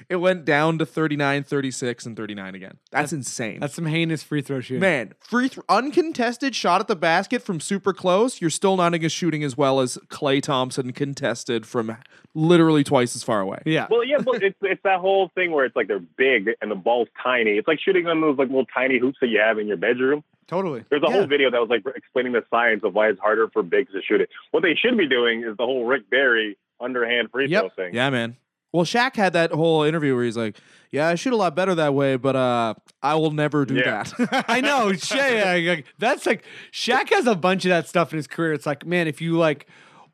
it 0.07 0.17
went 0.17 0.45
down 0.45 0.77
to 0.77 0.85
39 0.85 1.43
36 1.43 2.05
and 2.05 2.15
39 2.15 2.55
again 2.55 2.77
that's 2.91 3.11
insane 3.11 3.59
That's 3.59 3.73
some 3.73 3.85
heinous 3.87 4.23
free 4.23 4.41
throw 4.41 4.61
shooting. 4.61 4.79
man 4.81 5.13
free 5.19 5.49
th- 5.49 5.65
uncontested 5.67 6.55
shot 6.55 6.79
at 6.81 6.87
the 6.87 6.95
basket 6.95 7.41
from 7.41 7.59
super 7.59 7.93
close 7.93 8.39
you're 8.41 8.49
still 8.49 8.77
not 8.77 8.93
as 8.93 9.11
shooting 9.11 9.43
as 9.43 9.57
well 9.57 9.79
as 9.79 9.97
Klay 10.09 10.41
Thompson 10.41 10.93
contested 10.93 11.65
from 11.65 11.97
literally 12.35 12.83
twice 12.83 13.15
as 13.15 13.23
far 13.23 13.41
away 13.41 13.59
Yeah. 13.65 13.87
Well, 13.89 14.03
yeah, 14.03 14.17
but 14.19 14.43
it's 14.43 14.57
it's 14.61 14.81
that 14.83 14.99
whole 14.99 15.29
thing 15.35 15.51
where 15.51 15.65
it's 15.65 15.75
like 15.75 15.87
they're 15.87 15.99
big 15.99 16.49
and 16.61 16.69
the 16.71 16.75
ball's 16.75 17.07
tiny. 17.21 17.51
It's 17.57 17.67
like 17.67 17.79
shooting 17.79 18.07
on 18.07 18.21
those 18.21 18.37
like 18.37 18.47
little 18.49 18.65
tiny 18.65 18.99
hoops 18.99 19.17
that 19.21 19.27
you 19.27 19.39
have 19.39 19.57
in 19.59 19.67
your 19.67 19.77
bedroom. 19.77 20.23
Totally. 20.47 20.83
There's 20.89 21.01
a 21.03 21.07
Yeah. 21.07 21.13
whole 21.13 21.27
video 21.27 21.49
that 21.51 21.59
was 21.59 21.69
like 21.69 21.83
explaining 21.95 22.33
the 22.33 22.43
science 22.49 22.83
of 22.83 22.93
why 22.93 23.09
it's 23.09 23.19
harder 23.19 23.47
for 23.49 23.63
bigs 23.63 23.91
to 23.93 24.01
shoot 24.01 24.21
it. 24.21 24.29
What 24.51 24.63
they 24.63 24.75
should 24.75 24.97
be 24.97 25.07
doing 25.07 25.43
is 25.43 25.57
the 25.57 25.65
whole 25.65 25.85
Rick 25.85 26.09
Barry 26.09 26.57
underhand 26.79 27.29
free 27.31 27.47
throw 27.49 27.69
thing. 27.69 27.93
yeah 27.93 28.09
man 28.09 28.35
well 28.71 28.85
Shaq 28.85 29.15
had 29.15 29.33
that 29.33 29.51
whole 29.51 29.83
interview 29.83 30.15
where 30.15 30.23
he's 30.25 30.37
like 30.37 30.57
yeah 30.91 31.07
i 31.07 31.15
shoot 31.15 31.33
a 31.33 31.35
lot 31.35 31.55
better 31.55 31.75
that 31.75 31.93
way 31.93 32.15
but 32.15 32.35
uh 32.35 32.73
i 33.03 33.13
will 33.15 33.31
never 33.31 33.65
do 33.65 33.75
Yeah. 33.75 34.03
that 34.17 34.45
I 34.49 34.61
know. 34.61 34.91
Shay, 34.93 35.67
like, 35.69 35.85
that's 35.97 36.25
like 36.25 36.43
Shaq 36.71 37.09
has 37.09 37.27
a 37.27 37.35
bunch 37.35 37.65
of 37.65 37.69
that 37.69 37.87
stuff 37.87 38.11
in 38.13 38.17
his 38.17 38.27
career. 38.27 38.53
It's 38.53 38.65
like, 38.65 38.85
man, 38.85 39.07
if 39.07 39.21
you 39.21 39.37
like 39.37 39.67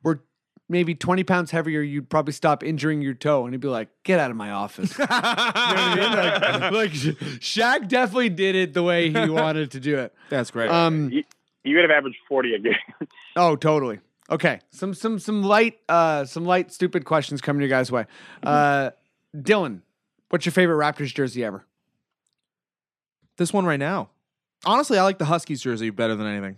were 0.03 0.21
maybe 0.69 0.93
20 0.95 1.23
pounds 1.23 1.51
heavier, 1.51 1.81
you'd 1.81 2.09
probably 2.09 2.33
stop 2.33 2.63
injuring 2.63 3.01
your 3.01 3.13
toe. 3.13 3.45
And 3.45 3.53
he'd 3.53 3.61
be 3.61 3.67
like, 3.67 3.87
get 4.03 4.19
out 4.19 4.31
of 4.31 4.37
my 4.37 4.51
office. 4.51 4.97
you 4.99 5.05
know 5.05 5.11
what 5.11 5.23
I 5.23 5.95
mean? 5.95 6.11
Like, 6.61 6.71
like 6.71 6.91
Shaq 6.91 7.87
definitely 7.87 8.29
did 8.29 8.55
it 8.55 8.73
the 8.73 8.83
way 8.83 9.09
he 9.11 9.29
wanted 9.29 9.71
to 9.71 9.79
do 9.79 9.97
it. 9.97 10.13
that's 10.29 10.51
great 10.51 10.69
Um, 10.69 11.09
You, 11.11 11.23
you 11.63 11.75
could 11.75 11.89
have 11.89 11.91
averaged 11.97 12.17
forty 12.27 12.53
a 12.53 12.59
game. 12.59 12.75
oh, 13.35 13.55
totally. 13.55 13.99
Okay. 14.29 14.59
Some 14.71 14.93
some 14.93 15.19
some 15.19 15.43
light 15.43 15.77
uh 15.89 16.25
some 16.25 16.45
light 16.45 16.71
stupid 16.71 17.05
questions 17.05 17.41
coming 17.41 17.61
your 17.61 17.69
guys' 17.69 17.91
way. 17.91 18.05
Uh 18.43 18.91
Dylan, 19.35 19.81
what's 20.29 20.45
your 20.45 20.53
favorite 20.53 20.77
Raptors 20.77 21.13
jersey 21.13 21.43
ever? 21.43 21.65
This 23.37 23.51
one 23.53 23.65
right 23.65 23.79
now. 23.79 24.09
Honestly, 24.65 24.97
I 24.97 25.03
like 25.03 25.17
the 25.19 25.25
Huskies 25.25 25.61
jersey 25.61 25.89
better 25.89 26.15
than 26.15 26.25
anything. 26.27 26.57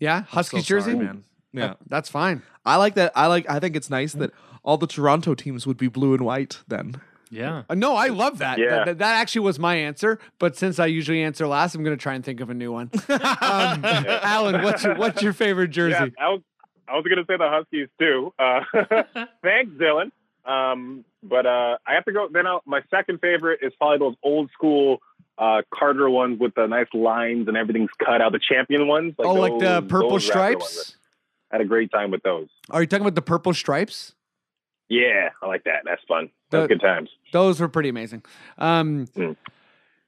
Yeah, 0.00 0.16
I'm 0.18 0.24
Huskies 0.24 0.66
so 0.66 0.80
sorry, 0.80 0.92
jersey? 0.94 1.04
man. 1.04 1.24
Yeah, 1.52 1.66
That- 1.68 1.78
that's 1.86 2.08
fine. 2.10 2.42
I 2.66 2.76
like 2.76 2.94
that. 2.96 3.12
I 3.14 3.26
like. 3.26 3.48
I 3.48 3.58
think 3.60 3.74
it's 3.76 3.88
nice 3.88 4.12
that 4.14 4.32
all 4.62 4.76
the 4.76 4.86
Toronto 4.86 5.34
teams 5.34 5.66
would 5.66 5.78
be 5.78 5.88
blue 5.88 6.12
and 6.12 6.22
white. 6.24 6.58
Then 6.68 7.00
Yeah. 7.30 7.62
Uh, 7.70 7.74
no, 7.74 7.94
I 7.96 8.08
love 8.08 8.38
that. 8.38 8.58
Yeah. 8.58 8.70
That, 8.70 8.84
that- 8.86 8.98
that 8.98 9.14
actually 9.20 9.42
was 9.42 9.58
my 9.58 9.76
answer. 9.76 10.18
But 10.38 10.56
since 10.56 10.78
I 10.78 10.86
usually 10.86 11.22
answer 11.22 11.46
last, 11.46 11.74
I'm 11.74 11.82
going 11.84 11.96
to 11.96 12.02
try 12.02 12.14
and 12.14 12.24
think 12.24 12.40
of 12.40 12.50
a 12.50 12.54
new 12.54 12.70
one. 12.72 12.90
um, 13.08 13.84
Alan, 13.84 14.62
what's 14.62 14.84
your, 14.84 14.96
what's 14.96 15.22
your 15.22 15.32
favorite 15.32 15.68
jersey? 15.68 16.12
Yeah, 16.18 16.36
I 16.90 16.94
was 16.96 17.04
gonna 17.08 17.24
say 17.28 17.36
the 17.36 17.48
Huskies 17.48 17.88
too. 17.98 18.32
Uh, 18.38 18.60
thanks, 19.42 19.72
Dylan. 19.72 20.10
Um, 20.44 21.04
but 21.22 21.46
uh, 21.46 21.76
I 21.86 21.94
have 21.94 22.04
to 22.06 22.12
go. 22.12 22.28
Then 22.32 22.46
I'll, 22.46 22.62
my 22.64 22.80
second 22.90 23.20
favorite 23.20 23.60
is 23.62 23.72
probably 23.78 23.98
those 23.98 24.14
old 24.22 24.50
school 24.52 24.98
uh, 25.36 25.62
Carter 25.74 26.08
ones 26.08 26.40
with 26.40 26.54
the 26.54 26.66
nice 26.66 26.86
lines 26.94 27.48
and 27.48 27.56
everything's 27.56 27.90
cut 28.04 28.20
out. 28.20 28.32
The 28.32 28.40
champion 28.40 28.86
ones. 28.88 29.14
oh, 29.18 29.34
like 29.34 29.58
the 29.58 29.82
purple 29.82 30.10
those 30.12 30.26
stripes? 30.26 30.96
I 31.52 31.56
had 31.56 31.60
a 31.60 31.68
great 31.68 31.90
time 31.90 32.10
with 32.10 32.22
those. 32.22 32.48
Are 32.70 32.80
you 32.80 32.86
talking 32.86 33.02
about 33.04 33.14
the 33.14 33.22
purple 33.22 33.52
stripes? 33.54 34.14
Yeah, 34.88 35.30
I 35.42 35.46
like 35.46 35.64
that. 35.64 35.82
That's 35.84 36.02
fun. 36.08 36.30
The- 36.50 36.66
good 36.66 36.80
times. 36.80 37.10
Those 37.32 37.60
were 37.60 37.68
pretty 37.68 37.90
amazing. 37.90 38.22
Um, 38.56 39.06
Mm. 39.08 39.36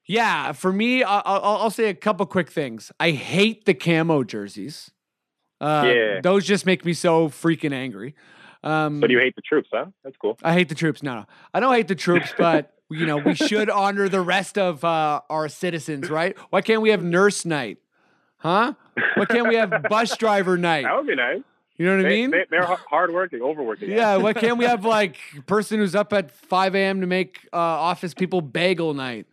Yeah, 0.06 0.52
for 0.52 0.72
me, 0.72 1.04
I'll, 1.04 1.22
I'll 1.24 1.56
I'll 1.58 1.70
say 1.70 1.88
a 1.88 1.94
couple 1.94 2.26
quick 2.26 2.50
things. 2.50 2.90
I 2.98 3.12
hate 3.12 3.64
the 3.64 3.74
camo 3.74 4.24
jerseys. 4.24 4.90
Uh, 5.60 5.84
Yeah. 5.86 6.20
Those 6.22 6.44
just 6.46 6.66
make 6.66 6.84
me 6.84 6.92
so 6.94 7.28
freaking 7.28 7.72
angry. 7.72 8.14
Um, 8.62 9.00
But 9.00 9.10
you 9.10 9.18
hate 9.18 9.36
the 9.36 9.42
troops, 9.42 9.68
huh? 9.72 9.86
That's 10.04 10.16
cool. 10.16 10.38
I 10.42 10.52
hate 10.52 10.68
the 10.68 10.74
troops. 10.74 11.02
No, 11.02 11.14
no, 11.14 11.26
I 11.54 11.60
don't 11.60 11.74
hate 11.74 11.88
the 11.88 11.94
troops, 11.94 12.32
but 12.36 12.72
you 12.90 13.06
know 13.06 13.16
we 13.18 13.34
should 13.34 13.70
honor 13.70 14.08
the 14.08 14.20
rest 14.20 14.58
of 14.58 14.84
uh, 14.84 15.20
our 15.30 15.48
citizens, 15.48 16.10
right? 16.10 16.36
Why 16.50 16.60
can't 16.60 16.82
we 16.82 16.90
have 16.90 17.02
nurse 17.02 17.44
night? 17.44 17.78
Huh? 18.38 18.74
Why 19.16 19.24
can't 19.26 19.48
we 19.48 19.56
have 19.56 19.84
bus 19.88 20.16
driver 20.16 20.56
night? 20.58 20.84
That 20.84 20.96
would 20.96 21.06
be 21.06 21.14
nice. 21.14 21.40
You 21.76 21.86
know 21.86 21.96
what 21.96 22.04
I 22.06 22.08
mean? 22.10 22.30
they, 22.30 22.44
they're 22.50 22.66
hardworking, 22.66 23.40
overworking. 23.40 23.90
yeah. 23.90 24.16
Why 24.16 24.34
can't 24.34 24.58
we 24.58 24.64
have 24.72 24.84
like 24.84 25.16
person 25.46 25.78
who's 25.78 25.94
up 25.94 26.12
at 26.12 26.30
five 26.30 26.74
a.m. 26.74 27.00
to 27.00 27.06
make 27.06 27.48
uh, 27.54 27.56
office 27.56 28.12
people 28.12 28.42
bagel 28.42 28.92
night? 28.92 29.26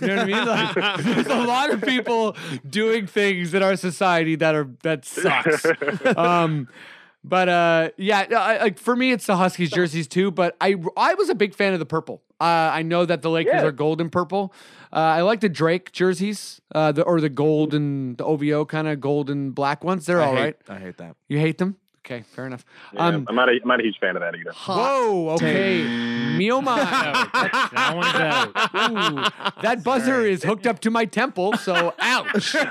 You 0.00 0.06
know 0.06 0.16
what 0.16 0.22
I 0.22 0.24
mean? 0.26 0.46
Like, 0.46 1.02
there's 1.04 1.26
a 1.26 1.44
lot 1.44 1.70
of 1.70 1.82
people 1.82 2.36
doing 2.68 3.06
things 3.06 3.54
in 3.54 3.62
our 3.62 3.76
society 3.76 4.36
that 4.36 4.54
are 4.54 4.68
that 4.82 5.04
sucks. 5.04 5.64
Um, 6.16 6.68
but 7.26 7.48
uh, 7.48 7.90
yeah, 7.96 8.26
I, 8.36 8.58
like 8.58 8.78
for 8.78 8.94
me, 8.94 9.10
it's 9.12 9.24
the 9.26 9.36
Huskies 9.36 9.70
jerseys 9.70 10.06
too. 10.06 10.30
But 10.30 10.56
I 10.60 10.74
I 10.96 11.14
was 11.14 11.30
a 11.30 11.34
big 11.34 11.54
fan 11.54 11.72
of 11.72 11.78
the 11.78 11.86
purple. 11.86 12.22
Uh, 12.40 12.44
I 12.72 12.82
know 12.82 13.06
that 13.06 13.22
the 13.22 13.30
Lakers 13.30 13.54
Yeah. 13.54 13.64
are 13.64 13.72
gold 13.72 14.00
and 14.02 14.12
purple. 14.12 14.52
Uh, 14.92 14.96
I 14.96 15.22
like 15.22 15.40
the 15.40 15.48
Drake 15.48 15.92
jerseys, 15.92 16.60
uh, 16.74 16.92
the 16.92 17.02
or 17.02 17.20
the 17.22 17.30
gold 17.30 17.72
and 17.72 18.18
the 18.18 18.24
OVO 18.24 18.66
kind 18.66 18.86
of 18.88 19.00
gold 19.00 19.30
and 19.30 19.54
black 19.54 19.82
ones. 19.82 20.04
They're 20.04 20.20
I 20.20 20.26
all 20.26 20.34
hate, 20.36 20.42
right. 20.42 20.56
I 20.68 20.78
hate 20.78 20.98
that. 20.98 21.16
You 21.28 21.38
hate 21.38 21.56
them? 21.58 21.76
Okay, 22.04 22.22
fair 22.34 22.46
enough. 22.46 22.66
Yeah, 22.92 23.06
Um, 23.06 23.24
I'm 23.28 23.34
not 23.34 23.48
a 23.48 23.52
I'm 23.62 23.66
not 23.68 23.80
a 23.80 23.82
huge 23.82 23.96
fan 23.98 24.14
of 24.14 24.20
that 24.20 24.34
either. 24.34 24.52
whoa. 24.52 25.30
Okay, 25.36 25.82
me 26.36 26.52
oh 26.52 26.60
that 26.64 27.92
one's 27.94 28.14
out. 28.14 28.48
Ooh, 28.92 29.62
that 29.62 29.82
buzzer 29.82 30.20
is 30.20 30.42
hooked 30.42 30.66
up 30.66 30.80
to 30.80 30.90
my 30.90 31.06
temple, 31.06 31.54
so 31.56 31.94
ouch. 31.98 32.54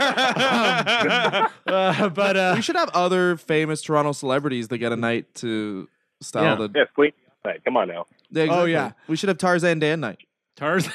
Um, 1.66 1.74
uh, 1.74 2.10
but 2.10 2.38
uh, 2.38 2.54
we 2.56 2.62
should 2.62 2.76
have 2.76 2.90
other 2.94 3.38
famous 3.38 3.82
Toronto 3.82 4.12
celebrities 4.12 4.68
that 4.68 4.78
get 4.78 4.92
a 4.92 4.96
night 4.96 5.34
to 5.36 5.88
style 6.22 6.44
Yeah. 6.44 6.56
the. 6.68 6.72
Yeah, 6.76 6.84
Spleen. 6.92 7.12
Hey, 7.44 7.60
come 7.66 7.78
on 7.78 7.88
now. 7.88 8.06
Yeah, 8.32 8.48
Oh, 8.50 8.66
yeah. 8.66 8.92
we 9.08 9.16
should 9.16 9.30
have 9.30 9.38
Tarzan 9.38 9.80
Dan 9.80 10.00
night. 10.02 10.20
Tarzan. 10.56 10.92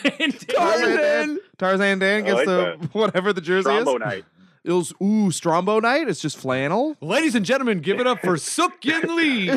Tarzan. 0.49 1.41
Tarzan 1.59 1.99
Dan 1.99 2.25
gets 2.25 2.37
like 2.37 2.47
the 2.47 2.77
that. 2.81 2.89
whatever 2.95 3.33
the 3.33 3.41
jersey 3.41 3.69
Strombo 3.69 3.95
is. 3.95 4.01
night. 4.01 4.25
It 4.65 4.73
was 4.73 4.93
ooh 5.03 5.31
Strombo 5.31 5.81
night. 5.81 6.09
It's 6.09 6.21
just 6.21 6.37
flannel. 6.37 6.97
ladies 7.01 7.35
and 7.35 7.45
gentlemen, 7.47 7.81
give 7.81 8.01
it 8.01 8.07
up 8.07 8.21
for 8.21 8.37
Sook-Yin 8.37 9.17
Lee. 9.17 9.51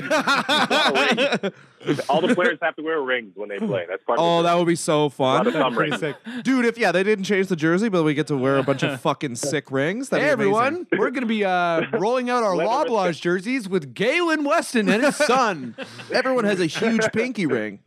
All 2.08 2.22
the 2.22 2.34
players 2.36 2.60
have 2.62 2.76
to 2.76 2.84
wear 2.84 3.02
rings 3.02 3.32
when 3.36 3.50
they 3.50 3.58
play. 3.58 3.86
That's 3.90 4.04
part 4.04 4.20
Oh, 4.22 4.38
of 4.40 4.44
that 4.44 4.54
would 4.56 4.68
be 4.68 4.76
so 4.76 5.00
a 5.00 5.04
lot 5.20 5.48
of 5.48 5.54
fun, 5.54 5.54
thumb 5.54 5.78
rings. 5.78 6.00
dude. 6.44 6.66
If 6.66 6.78
yeah, 6.78 6.92
they 6.92 7.04
didn't 7.04 7.26
change 7.26 7.48
the 7.48 7.56
jersey, 7.56 7.90
but 7.90 8.04
we 8.04 8.14
get 8.14 8.28
to 8.28 8.38
wear 8.38 8.58
a 8.58 8.64
bunch 8.64 8.84
of 8.84 9.02
fucking 9.02 9.36
sick 9.36 9.72
rings. 9.72 10.10
That'd 10.10 10.24
Hey 10.24 10.30
be 10.30 10.32
everyone, 10.32 10.86
we're 10.92 11.10
going 11.10 11.22
to 11.22 11.26
be 11.28 11.44
uh, 11.44 11.86
rolling 11.98 12.30
out 12.30 12.44
our 12.44 12.56
Leather 12.56 12.90
Loblaws 12.90 13.20
jerseys 13.20 13.68
with 13.68 13.94
Galen 13.96 14.44
Weston 14.44 14.88
and 14.90 15.04
his 15.04 15.16
son. 15.16 15.76
Everyone 16.14 16.44
has 16.46 16.60
a 16.60 16.68
huge 16.68 17.12
pinky 17.12 17.48
ring, 17.48 17.80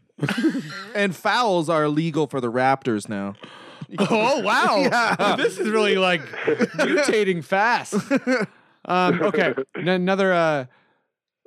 and 0.94 1.14
fouls 1.14 1.68
are 1.68 1.84
illegal 1.84 2.26
for 2.26 2.40
the 2.40 2.50
Raptors 2.50 3.08
now. 3.08 3.34
oh 4.10 4.40
wow, 4.40 5.36
this 5.38 5.58
is 5.58 5.68
really 5.68 5.96
like 5.96 6.20
mutating 6.22 7.44
fast. 7.44 7.94
Um, 8.84 9.22
okay, 9.22 9.54
N- 9.76 9.88
another. 9.88 10.32
Uh, 10.32 10.64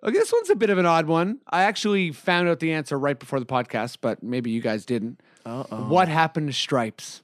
okay, 0.03 0.17
this 0.17 0.31
one's 0.31 0.49
a 0.49 0.55
bit 0.55 0.69
of 0.69 0.77
an 0.77 0.85
odd 0.85 1.07
one. 1.07 1.39
I 1.47 1.63
actually 1.63 2.11
found 2.11 2.47
out 2.49 2.59
the 2.59 2.71
answer 2.73 2.97
right 2.97 3.19
before 3.19 3.39
the 3.39 3.45
podcast, 3.45 3.97
but 4.01 4.23
maybe 4.23 4.49
you 4.51 4.61
guys 4.61 4.85
didn't. 4.85 5.21
Uh-oh. 5.45 5.87
What 5.87 6.07
happened 6.07 6.47
to 6.47 6.53
Stripes? 6.53 7.21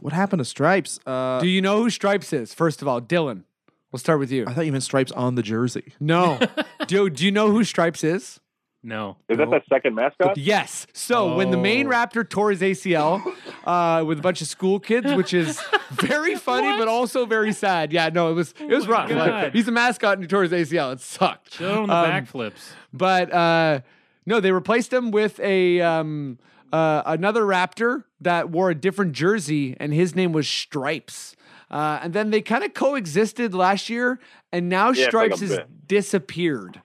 What 0.00 0.12
happened 0.12 0.40
to 0.40 0.44
Stripes? 0.44 0.98
Uh, 1.06 1.40
Do 1.40 1.46
you 1.46 1.60
know 1.62 1.82
who 1.82 1.90
Stripes 1.90 2.32
is? 2.32 2.52
First 2.52 2.82
of 2.82 2.88
all, 2.88 3.00
Dylan. 3.00 3.44
We'll 3.92 4.00
start 4.00 4.18
with 4.18 4.32
you. 4.32 4.44
I 4.48 4.52
thought 4.52 4.66
you 4.66 4.72
meant 4.72 4.82
Stripes 4.82 5.12
on 5.12 5.36
the 5.36 5.42
jersey. 5.42 5.92
No, 6.00 6.40
do 6.88 7.08
do 7.08 7.24
you 7.24 7.30
know 7.30 7.50
who 7.52 7.62
Stripes 7.62 8.02
is? 8.02 8.40
No. 8.86 9.16
Is 9.30 9.38
that 9.38 9.48
the 9.48 9.62
second 9.68 9.94
mascot? 9.94 10.36
Yes. 10.36 10.86
So 10.92 11.34
when 11.36 11.50
the 11.50 11.56
main 11.56 11.86
Oh. 11.86 11.90
raptor 11.90 12.28
tore 12.28 12.50
his 12.50 12.60
ACL 12.60 13.22
uh, 13.64 14.04
with 14.06 14.18
a 14.18 14.22
bunch 14.22 14.42
of 14.42 14.46
school 14.46 14.78
kids, 14.78 15.10
which 15.14 15.32
is 15.32 15.58
very 15.92 16.34
funny 16.36 16.76
but 16.78 16.86
also 16.86 17.24
very 17.24 17.52
sad. 17.54 17.92
Yeah, 17.94 18.10
no, 18.12 18.30
it 18.30 18.34
was 18.34 18.52
it 18.60 18.66
was 18.68 18.86
Oh 18.86 18.90
rough. 18.90 19.10
Like, 19.10 19.52
he's 19.54 19.66
a 19.68 19.72
mascot 19.72 20.14
and 20.18 20.22
he 20.22 20.28
tore 20.28 20.42
his 20.42 20.52
ACL. 20.52 20.92
It 20.92 21.00
sucked. 21.00 21.54
Show 21.54 21.82
on 21.82 21.88
the 21.88 21.94
Um, 21.94 22.10
backflips. 22.10 22.72
But 22.92 23.32
uh, 23.32 23.80
no, 24.26 24.38
they 24.40 24.52
replaced 24.52 24.92
him 24.92 25.10
with 25.10 25.40
a 25.40 25.80
um, 25.80 26.38
uh, 26.70 27.02
another 27.06 27.42
raptor 27.44 28.04
that 28.20 28.50
wore 28.50 28.68
a 28.68 28.74
different 28.74 29.12
jersey, 29.12 29.76
and 29.80 29.94
his 29.94 30.14
name 30.14 30.32
was 30.32 30.46
Stripes. 30.46 31.34
Uh, 31.70 32.00
and 32.02 32.12
then 32.12 32.30
they 32.30 32.40
kind 32.42 32.62
of 32.62 32.74
coexisted 32.74 33.54
last 33.54 33.88
year, 33.88 34.20
and 34.52 34.68
now 34.68 34.90
Yeah, 34.90 35.06
Stripes 35.06 35.40
has 35.40 35.58
disappeared. 35.86 36.82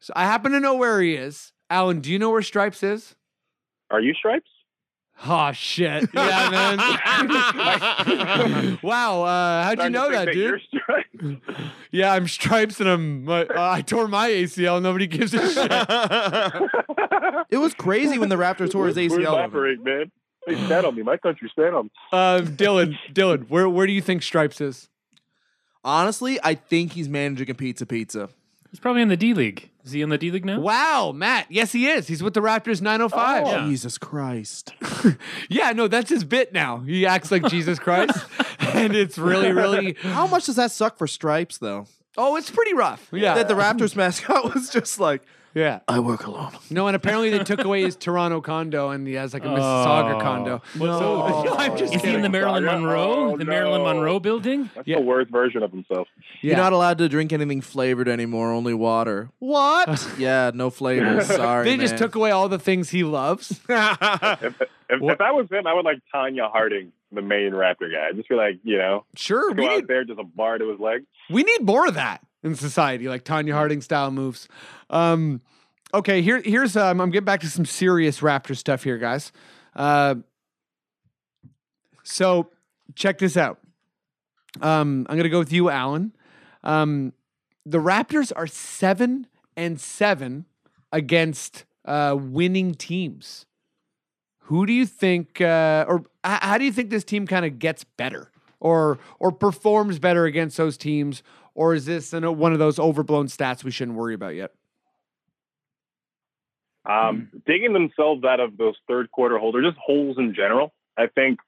So 0.00 0.12
I 0.16 0.24
happen 0.24 0.52
to 0.52 0.60
know 0.60 0.74
where 0.74 1.00
he 1.00 1.14
is. 1.14 1.52
Alan, 1.68 2.00
do 2.00 2.10
you 2.10 2.18
know 2.18 2.30
where 2.30 2.42
Stripes 2.42 2.82
is? 2.82 3.14
Are 3.90 4.00
you 4.00 4.14
stripes? 4.14 4.48
Oh 5.26 5.52
shit! 5.52 6.08
Yeah, 6.14 6.48
man. 6.50 6.78
wow, 8.82 9.22
uh, 9.24 9.64
how'd 9.64 9.78
you 9.82 9.90
know 9.90 10.10
think 10.10 10.14
that, 10.14 10.34
You're 10.34 10.52
dude? 10.58 10.62
stripes. 10.68 11.40
Yeah, 11.90 12.12
I'm 12.14 12.26
stripes 12.26 12.80
and 12.80 12.88
I'm. 12.88 13.28
Uh, 13.28 13.44
I 13.56 13.82
tore 13.82 14.08
my 14.08 14.30
ACL. 14.30 14.80
Nobody 14.80 15.06
gives 15.06 15.34
a 15.34 15.38
shit. 15.52 15.70
It 17.50 17.58
was 17.58 17.74
crazy 17.74 18.18
when 18.18 18.30
the 18.30 18.36
Raptors 18.36 18.70
tore 18.70 18.86
his 18.86 18.96
Where's 18.96 19.12
ACL. 19.12 19.26
over. 19.26 19.42
Maverick, 19.42 19.84
man? 19.84 20.10
They 20.46 20.54
stand 20.64 20.86
on 20.86 20.94
me. 20.94 21.02
My 21.02 21.18
country 21.18 21.50
stand 21.52 21.74
on 21.74 21.84
me. 21.84 21.90
Um, 22.12 22.56
Dylan, 22.56 22.96
Dylan, 23.12 23.46
where 23.50 23.68
where 23.68 23.86
do 23.86 23.92
you 23.92 24.00
think 24.00 24.22
Stripes 24.22 24.60
is? 24.62 24.88
Honestly, 25.84 26.38
I 26.42 26.54
think 26.54 26.92
he's 26.92 27.08
managing 27.10 27.50
a 27.50 27.54
pizza 27.54 27.84
pizza. 27.84 28.30
He's 28.70 28.80
probably 28.80 29.02
in 29.02 29.08
the 29.08 29.16
D 29.16 29.34
League. 29.34 29.70
Is 29.84 29.92
he 29.92 30.02
in 30.02 30.10
the 30.10 30.18
D 30.18 30.30
League 30.30 30.44
now? 30.44 30.60
Wow, 30.60 31.12
Matt. 31.14 31.46
Yes, 31.48 31.72
he 31.72 31.88
is. 31.88 32.06
He's 32.06 32.22
with 32.22 32.34
the 32.34 32.40
Raptors 32.40 32.80
905. 32.82 33.42
Oh. 33.44 33.50
Yeah. 33.50 33.64
Oh. 33.64 33.68
Jesus 33.68 33.98
Christ. 33.98 34.72
Yeah, 35.48 35.72
no, 35.72 35.88
that's 35.88 36.10
his 36.10 36.22
bit 36.24 36.52
now. 36.52 36.78
He 36.78 37.04
acts 37.06 37.30
like 37.32 37.44
Jesus 37.48 37.78
Christ, 37.80 38.24
and 38.60 38.94
it's 38.94 39.18
really, 39.18 39.50
really. 39.50 39.96
How 40.00 40.26
much 40.28 40.46
does 40.46 40.56
that 40.56 40.70
suck 40.70 40.96
for 40.96 41.06
Stripes, 41.08 41.58
though? 41.58 41.86
Oh, 42.16 42.36
it's 42.36 42.50
pretty 42.50 42.72
rough. 42.74 43.08
Yeah, 43.12 43.34
That 43.34 43.48
the 43.48 43.54
Raptors 43.54 43.96
mascot 43.96 44.54
was 44.54 44.70
just 44.70 45.00
like, 45.00 45.22
yeah. 45.54 45.80
I 45.88 45.98
work 46.00 46.26
alone. 46.26 46.52
No, 46.70 46.86
and 46.86 46.94
apparently 46.96 47.30
they 47.30 47.42
took 47.44 47.64
away 47.64 47.82
his 47.82 47.96
Toronto 47.96 48.40
condo, 48.40 48.90
and 48.90 49.06
he 49.06 49.14
has 49.14 49.32
like 49.34 49.44
a 49.44 49.48
oh. 49.48 49.56
Mississauga 49.56 50.14
Oh. 50.16 50.20
condo. 50.20 50.62
No. 50.76 51.54
I'm 51.58 51.76
just 51.76 51.94
Is 51.94 52.02
he 52.02 52.14
in 52.14 52.22
the. 52.22 52.28
Marilyn 52.28 52.64
Saga? 52.64 52.78
Monroe? 52.80 53.32
Oh, 53.32 53.36
the 53.36 53.44
Marilyn 53.44 53.82
no. 53.82 53.92
Monroe 53.94 54.20
building? 54.20 54.70
That's 54.74 54.86
Yeah. 54.86 54.96
the 54.96 55.02
worst 55.02 55.30
version 55.30 55.62
of 55.62 55.70
himself. 55.70 56.08
You're 56.40 56.56
not 56.56 56.72
allowed 56.72 56.98
to 56.98 57.08
drink 57.08 57.32
anything 57.32 57.60
flavored 57.60 58.08
anymore, 58.08 58.52
only 58.52 58.74
water. 58.74 59.30
What? 59.38 60.08
yeah, 60.18 60.50
no 60.54 60.70
flavors. 60.70 61.26
Sorry. 61.28 61.64
They 61.64 61.76
just 61.76 61.92
man. 61.94 61.98
took 61.98 62.14
away 62.14 62.30
all 62.30 62.48
the 62.48 62.58
things 62.58 62.90
he 62.90 63.02
loves. 63.04 63.60
If, 63.68 63.68
if, 63.68 65.02
if 65.02 65.20
I 65.20 65.32
was 65.32 65.46
him, 65.50 65.66
I 65.66 65.74
would 65.74 65.84
like 65.84 65.98
Tonya 66.14 66.50
Harding, 66.50 66.92
the 67.12 67.22
main 67.22 67.52
Raptor 67.52 67.92
guy. 67.92 68.12
Just 68.16 68.28
be 68.28 68.34
like, 68.34 68.58
you 68.62 68.78
know, 68.78 69.04
Sure, 69.16 69.52
go 69.54 69.62
we 69.62 69.68
out 69.68 69.76
need 69.76 69.88
there, 69.88 70.04
just 70.04 70.18
a 70.18 70.24
bar 70.24 70.58
to 70.58 70.70
his 70.70 70.80
leg. 70.80 71.04
we 71.28 71.42
need 71.42 71.62
more 71.62 71.86
of 71.86 71.94
that 71.94 72.22
in 72.42 72.54
society, 72.54 73.08
like 73.08 73.24
Tonya 73.24 73.52
Harding 73.52 73.80
style 73.80 74.10
moves. 74.10 74.48
Um, 74.88 75.40
okay, 75.92 76.22
here 76.22 76.40
here's 76.42 76.76
um, 76.76 77.00
I'm 77.00 77.10
getting 77.10 77.24
back 77.24 77.40
to 77.40 77.50
some 77.50 77.64
serious 77.64 78.20
Raptor 78.20 78.56
stuff 78.56 78.84
here, 78.84 78.98
guys. 78.98 79.32
Uh, 79.74 80.16
so 82.02 82.50
check 82.94 83.18
this 83.18 83.36
out. 83.36 83.58
Um, 84.60 85.06
I'm 85.08 85.16
gonna 85.16 85.28
go 85.28 85.38
with 85.38 85.52
you, 85.52 85.70
Alan. 85.70 86.12
Um, 86.64 87.12
the 87.64 87.78
Raptors 87.78 88.32
are 88.34 88.46
seven 88.46 89.26
and 89.56 89.80
seven 89.80 90.46
against 90.92 91.64
uh, 91.84 92.16
winning 92.18 92.74
teams. 92.74 93.46
Who 94.44 94.66
do 94.66 94.72
you 94.72 94.86
think, 94.86 95.40
uh, 95.40 95.84
or 95.86 96.00
h- 96.26 96.40
how 96.42 96.58
do 96.58 96.64
you 96.64 96.72
think 96.72 96.90
this 96.90 97.04
team 97.04 97.26
kind 97.26 97.44
of 97.44 97.60
gets 97.60 97.84
better, 97.84 98.32
or 98.58 98.98
or 99.20 99.30
performs 99.30 99.98
better 100.00 100.24
against 100.24 100.56
those 100.56 100.76
teams, 100.76 101.22
or 101.54 101.74
is 101.74 101.86
this 101.86 102.12
an, 102.12 102.38
one 102.38 102.52
of 102.52 102.58
those 102.58 102.78
overblown 102.78 103.26
stats 103.26 103.64
we 103.64 103.70
shouldn't 103.70 103.96
worry 103.96 104.14
about 104.14 104.34
yet? 104.34 104.52
Um, 106.84 107.28
digging 107.46 107.72
themselves 107.72 108.24
out 108.24 108.40
of 108.40 108.56
those 108.56 108.74
third 108.88 109.10
quarter 109.10 109.38
holes 109.38 109.54
or 109.54 109.62
just 109.62 109.76
holes 109.76 110.16
in 110.18 110.34
general. 110.34 110.72
I 110.96 111.06
think 111.06 111.38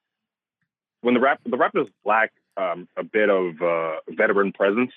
when 1.00 1.14
the 1.14 1.20
Rap- 1.20 1.40
the 1.44 1.56
Raptors 1.56 1.88
lack 2.04 2.32
um, 2.56 2.88
a 2.96 3.02
bit 3.02 3.30
of 3.30 3.60
uh, 3.62 3.96
veteran 4.10 4.52
presence, 4.52 4.92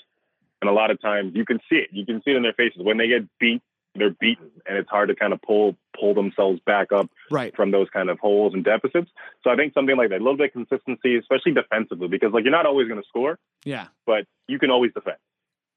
and 0.61 0.69
a 0.69 0.73
lot 0.73 0.91
of 0.91 1.01
times 1.01 1.33
you 1.35 1.45
can 1.45 1.59
see 1.69 1.77
it. 1.77 1.89
You 1.91 2.05
can 2.05 2.21
see 2.23 2.31
it 2.31 2.37
in 2.37 2.43
their 2.43 2.53
faces 2.53 2.81
when 2.81 2.97
they 2.97 3.07
get 3.07 3.23
beat. 3.39 3.61
They're 3.95 4.09
beaten, 4.19 4.51
and 4.67 4.77
it's 4.77 4.89
hard 4.89 5.09
to 5.09 5.15
kind 5.15 5.31
of 5.33 5.41
pull 5.41 5.75
pull 5.99 6.13
themselves 6.13 6.59
back 6.65 6.91
up 6.91 7.09
Right. 7.31 7.55
from 7.55 7.71
those 7.71 7.87
kind 7.89 8.09
of 8.09 8.19
holes 8.19 8.53
and 8.53 8.63
deficits. 8.63 9.09
So 9.43 9.49
I 9.49 9.55
think 9.55 9.73
something 9.73 9.95
like 9.95 10.09
that, 10.09 10.17
a 10.17 10.23
little 10.23 10.35
bit 10.37 10.47
of 10.47 10.67
consistency, 10.67 11.17
especially 11.17 11.53
defensively, 11.53 12.07
because 12.09 12.33
like 12.33 12.43
you're 12.43 12.51
not 12.51 12.65
always 12.65 12.87
going 12.89 13.01
to 13.01 13.07
score, 13.07 13.39
Yeah. 13.63 13.87
but 14.05 14.25
you 14.47 14.59
can 14.59 14.71
always 14.71 14.91
defend. 14.93 15.17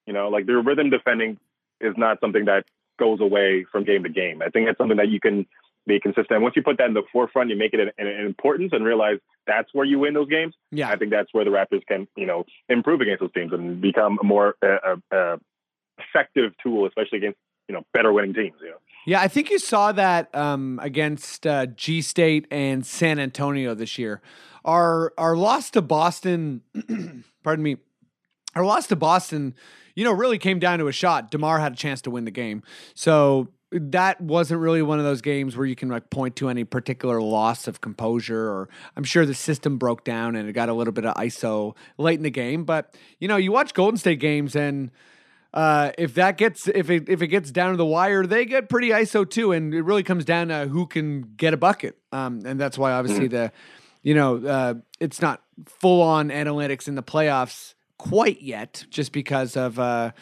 You 0.06 0.12
know, 0.12 0.28
like 0.28 0.46
their 0.46 0.60
rhythm 0.60 0.90
defending 0.90 1.38
is 1.80 1.94
not 1.96 2.18
something 2.20 2.46
that 2.46 2.64
goes 2.98 3.20
away 3.20 3.64
from 3.70 3.84
game 3.84 4.02
to 4.02 4.08
game. 4.08 4.42
I 4.42 4.48
think 4.48 4.66
that's 4.66 4.78
something 4.78 4.96
that 4.96 5.08
you 5.08 5.20
can 5.20 5.46
be 5.86 6.00
consistent. 6.00 6.42
Once 6.42 6.56
you 6.56 6.62
put 6.62 6.78
that 6.78 6.88
in 6.88 6.94
the 6.94 7.04
forefront, 7.12 7.48
you 7.50 7.56
make 7.56 7.72
it 7.72 7.80
an, 7.80 7.90
an 7.98 8.26
importance 8.26 8.72
and 8.72 8.84
realize 8.84 9.18
that's 9.46 9.72
where 9.72 9.86
you 9.86 10.00
win 10.00 10.14
those 10.14 10.28
games. 10.28 10.54
Yeah. 10.72 10.90
I 10.90 10.96
think 10.96 11.12
that's 11.12 11.32
where 11.32 11.44
the 11.44 11.50
Raptors 11.50 11.86
can, 11.86 12.08
you 12.16 12.26
know, 12.26 12.44
improve 12.68 13.00
against 13.00 13.20
those 13.20 13.32
teams 13.32 13.52
and 13.52 13.80
become 13.80 14.18
a 14.20 14.24
more 14.24 14.56
uh, 14.62 14.96
uh, 15.12 15.14
uh, 15.16 15.36
effective 15.98 16.52
tool, 16.62 16.86
especially 16.86 17.18
against, 17.18 17.38
you 17.68 17.74
know, 17.74 17.84
better 17.92 18.12
winning 18.12 18.34
teams. 18.34 18.56
You 18.60 18.70
know. 18.70 18.76
Yeah, 19.06 19.20
I 19.20 19.28
think 19.28 19.50
you 19.50 19.58
saw 19.58 19.92
that 19.92 20.34
um, 20.34 20.78
against 20.82 21.46
uh, 21.46 21.66
G 21.66 22.02
State 22.02 22.46
and 22.50 22.84
San 22.84 23.18
Antonio 23.18 23.74
this 23.74 23.98
year. 23.98 24.20
Our 24.64 25.12
our 25.16 25.36
loss 25.36 25.70
to 25.70 25.82
Boston, 25.82 26.62
pardon 27.42 27.62
me, 27.62 27.76
our 28.54 28.64
loss 28.64 28.86
to 28.88 28.96
Boston, 28.96 29.54
you 29.94 30.04
know, 30.04 30.12
really 30.12 30.38
came 30.38 30.58
down 30.58 30.78
to 30.80 30.88
a 30.88 30.92
shot. 30.92 31.30
Demar 31.30 31.58
had 31.58 31.72
a 31.72 31.76
chance 31.76 32.02
to 32.02 32.10
win 32.10 32.24
the 32.24 32.30
game, 32.30 32.62
so 32.94 33.48
that 33.70 34.20
wasn't 34.20 34.60
really 34.60 34.80
one 34.80 34.98
of 34.98 35.04
those 35.04 35.20
games 35.20 35.56
where 35.56 35.66
you 35.66 35.76
can 35.76 35.88
like 35.88 36.08
point 36.10 36.36
to 36.36 36.48
any 36.48 36.64
particular 36.64 37.20
loss 37.20 37.68
of 37.68 37.80
composure. 37.80 38.48
Or 38.48 38.68
I'm 38.96 39.04
sure 39.04 39.26
the 39.26 39.34
system 39.34 39.78
broke 39.78 40.04
down 40.04 40.36
and 40.36 40.48
it 40.48 40.52
got 40.52 40.68
a 40.68 40.74
little 40.74 40.92
bit 40.92 41.04
of 41.04 41.14
ISO 41.16 41.76
late 41.98 42.18
in 42.18 42.22
the 42.22 42.30
game. 42.30 42.64
But 42.64 42.94
you 43.20 43.28
know, 43.28 43.36
you 43.36 43.52
watch 43.52 43.74
Golden 43.74 43.98
State 43.98 44.20
games 44.20 44.56
and 44.56 44.90
uh, 45.54 45.92
if 45.96 46.14
that 46.14 46.36
gets 46.36 46.68
if 46.68 46.90
it 46.90 47.08
if 47.08 47.22
it 47.22 47.28
gets 47.28 47.50
down 47.50 47.70
to 47.70 47.76
the 47.76 47.86
wire, 47.86 48.26
they 48.26 48.44
get 48.44 48.68
pretty 48.68 48.90
ISO 48.90 49.28
too, 49.28 49.52
and 49.52 49.72
it 49.72 49.82
really 49.82 50.02
comes 50.02 50.24
down 50.24 50.48
to 50.48 50.66
who 50.66 50.86
can 50.86 51.22
get 51.36 51.54
a 51.54 51.56
bucket. 51.56 51.96
Um, 52.12 52.42
and 52.44 52.60
that's 52.60 52.76
why 52.76 52.92
obviously 52.92 53.28
the, 53.28 53.52
you 54.02 54.14
know, 54.14 54.36
uh, 54.46 54.74
it's 55.00 55.22
not 55.22 55.42
full 55.66 56.02
on 56.02 56.28
analytics 56.28 56.86
in 56.86 56.96
the 56.96 57.02
playoffs 57.02 57.74
quite 57.96 58.42
yet, 58.42 58.84
just 58.90 59.12
because 59.12 59.56
of 59.56 59.78
uh, 59.78 60.12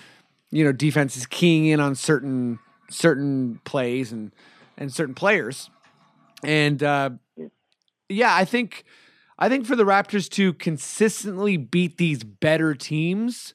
you 0.50 0.64
know 0.64 0.72
defense 0.72 1.16
is 1.16 1.26
keying 1.26 1.66
in 1.66 1.80
on 1.80 1.96
certain 1.96 2.60
certain 2.88 3.60
plays 3.64 4.12
and 4.12 4.32
and 4.78 4.92
certain 4.92 5.14
players, 5.14 5.70
and 6.44 6.84
uh, 6.84 7.10
yeah, 8.08 8.32
I 8.32 8.44
think 8.44 8.84
I 9.40 9.48
think 9.48 9.66
for 9.66 9.74
the 9.74 9.84
Raptors 9.84 10.30
to 10.30 10.52
consistently 10.52 11.56
beat 11.56 11.98
these 11.98 12.22
better 12.22 12.74
teams, 12.74 13.54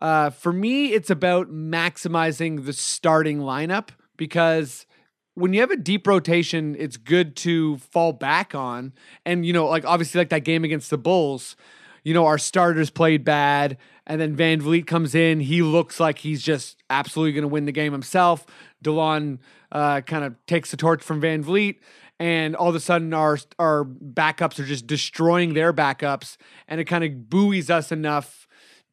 uh, 0.00 0.30
for 0.30 0.52
me, 0.52 0.92
it's 0.92 1.10
about 1.10 1.50
maximizing 1.50 2.64
the 2.64 2.72
starting 2.72 3.38
lineup 3.40 3.88
because 4.16 4.86
when 5.34 5.52
you 5.52 5.60
have 5.60 5.70
a 5.70 5.76
deep 5.76 6.06
rotation, 6.06 6.76
it's 6.78 6.96
good 6.96 7.36
to 7.36 7.76
fall 7.78 8.12
back 8.12 8.54
on. 8.54 8.92
And, 9.24 9.44
you 9.44 9.52
know, 9.52 9.66
like 9.66 9.84
obviously, 9.84 10.18
like 10.18 10.30
that 10.30 10.44
game 10.44 10.64
against 10.64 10.90
the 10.90 10.98
Bulls, 10.98 11.56
you 12.02 12.14
know, 12.14 12.26
our 12.26 12.38
starters 12.38 12.90
played 12.90 13.24
bad. 13.24 13.76
And 14.06 14.20
then 14.20 14.36
VanVleet 14.36 14.86
comes 14.86 15.14
in. 15.14 15.40
He 15.40 15.62
looks 15.62 16.00
like 16.00 16.18
he's 16.18 16.42
just 16.42 16.82
absolutely 16.90 17.32
going 17.32 17.42
to 17.42 17.48
win 17.48 17.66
the 17.66 17.72
game 17.72 17.92
himself. 17.92 18.44
Delon 18.82 19.38
uh, 19.70 20.00
kind 20.00 20.24
of 20.24 20.34
takes 20.46 20.70
the 20.72 20.76
torch 20.76 21.02
from 21.02 21.20
VanVleet. 21.20 21.76
And 22.18 22.56
all 22.56 22.68
of 22.68 22.74
a 22.74 22.80
sudden, 22.80 23.14
our 23.14 23.38
our 23.58 23.84
backups 23.84 24.58
are 24.58 24.66
just 24.66 24.86
destroying 24.86 25.54
their 25.54 25.72
backups, 25.72 26.36
and 26.68 26.78
it 26.78 26.84
kind 26.84 27.02
of 27.02 27.30
buoys 27.30 27.70
us 27.70 27.90
enough 27.90 28.39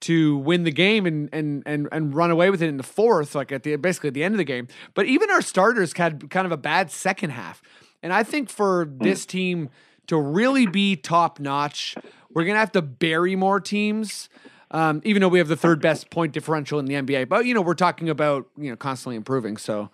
to 0.01 0.37
win 0.37 0.63
the 0.63 0.71
game 0.71 1.05
and 1.05 1.29
and 1.33 1.63
and 1.65 1.87
and 1.91 2.13
run 2.13 2.31
away 2.31 2.49
with 2.49 2.61
it 2.61 2.67
in 2.67 2.77
the 2.77 2.83
fourth, 2.83 3.35
like 3.35 3.51
at 3.51 3.63
the 3.63 3.75
basically 3.77 4.09
at 4.09 4.13
the 4.13 4.23
end 4.23 4.33
of 4.33 4.37
the 4.37 4.43
game. 4.43 4.67
But 4.93 5.05
even 5.07 5.29
our 5.31 5.41
starters 5.41 5.93
had 5.93 6.29
kind 6.29 6.45
of 6.45 6.51
a 6.51 6.57
bad 6.57 6.91
second 6.91 7.31
half. 7.31 7.61
And 8.03 8.13
I 8.13 8.23
think 8.23 8.49
for 8.49 8.87
this 8.89 9.25
team 9.25 9.69
to 10.07 10.19
really 10.19 10.67
be 10.67 10.95
top 10.95 11.39
notch, 11.39 11.95
we're 12.31 12.45
gonna 12.45 12.59
have 12.59 12.71
to 12.73 12.81
bury 12.81 13.35
more 13.35 13.59
teams. 13.59 14.29
Um, 14.69 15.01
even 15.05 15.21
though 15.21 15.29
we 15.29 15.39
have 15.39 15.47
the 15.47 15.55
third 15.55 15.81
best 15.81 16.09
point 16.09 16.33
differential 16.33 16.77
in 16.77 16.85
the 16.85 16.95
NBA, 16.95 17.29
but 17.29 17.45
you 17.45 17.53
know 17.53 17.61
we're 17.61 17.73
talking 17.73 18.09
about 18.09 18.47
you 18.57 18.69
know 18.69 18.75
constantly 18.75 19.15
improving. 19.15 19.57
So, 19.57 19.89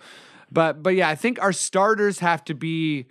but 0.52 0.84
but 0.84 0.96
yeah, 0.96 1.10
I 1.10 1.16
think 1.16 1.42
our 1.42 1.54
starters 1.54 2.20
have 2.20 2.44
to 2.46 2.56
be 2.56 3.06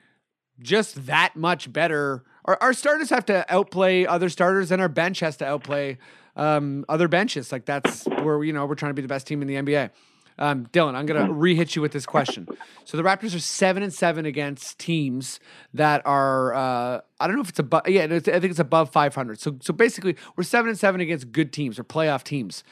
just 0.61 1.07
that 1.07 1.37
much 1.37 1.73
better. 1.73 2.25
Our, 2.45 2.59
our 2.61 2.73
starters 2.73 3.11
have 3.11 3.25
to 3.27 3.47
outplay 3.49 4.05
other 4.05 4.29
starters, 4.29 4.73
and 4.73 4.83
our 4.83 4.89
bench 4.89 5.21
has 5.21 5.37
to 5.39 5.47
outplay 5.47 5.99
um, 6.37 6.85
other 6.89 7.09
benches. 7.09 7.53
Like 7.53 7.65
that's 7.65 8.07
where 8.07 8.43
you 8.45 8.53
know 8.53 8.67
we're 8.67 8.75
trying 8.75 8.91
to 8.91 8.95
be 8.95 9.03
the 9.03 9.09
best 9.09 9.27
team 9.27 9.43
in 9.43 9.49
the 9.49 9.55
NBA. 9.55 9.91
Um, 10.39 10.67
Dylan, 10.67 10.95
I'm 10.95 11.07
gonna 11.07 11.31
re-hit 11.33 11.77
you 11.77 11.83
with 11.83 11.93
this 11.93 12.07
question. 12.07 12.49
So 12.85 12.97
the 12.97 13.03
Raptors 13.03 13.35
are 13.35 13.41
seven 13.41 13.83
and 13.83 13.93
seven 13.93 14.25
against 14.25 14.79
teams 14.79 15.41
that 15.75 16.03
are 16.07 16.55
uh, 16.55 17.01
I 17.21 17.27
don't 17.27 17.37
know 17.37 17.43
if 17.43 17.51
it's 17.51 17.59
above. 17.59 17.89
Yeah, 17.89 18.05
it's, 18.05 18.29
I 18.29 18.41
think 18.41 18.51
it's 18.51 18.59
above 18.59 18.91
500. 18.91 19.41
So 19.41 19.57
so 19.61 19.73
basically, 19.73 20.17
we're 20.37 20.45
seven 20.45 20.71
and 20.71 20.79
seven 20.79 21.01
against 21.01 21.33
good 21.33 21.53
teams 21.53 21.79
or 21.79 21.85
playoff 21.85 22.25
teams. 22.25 22.65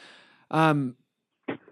Um, 0.49 0.95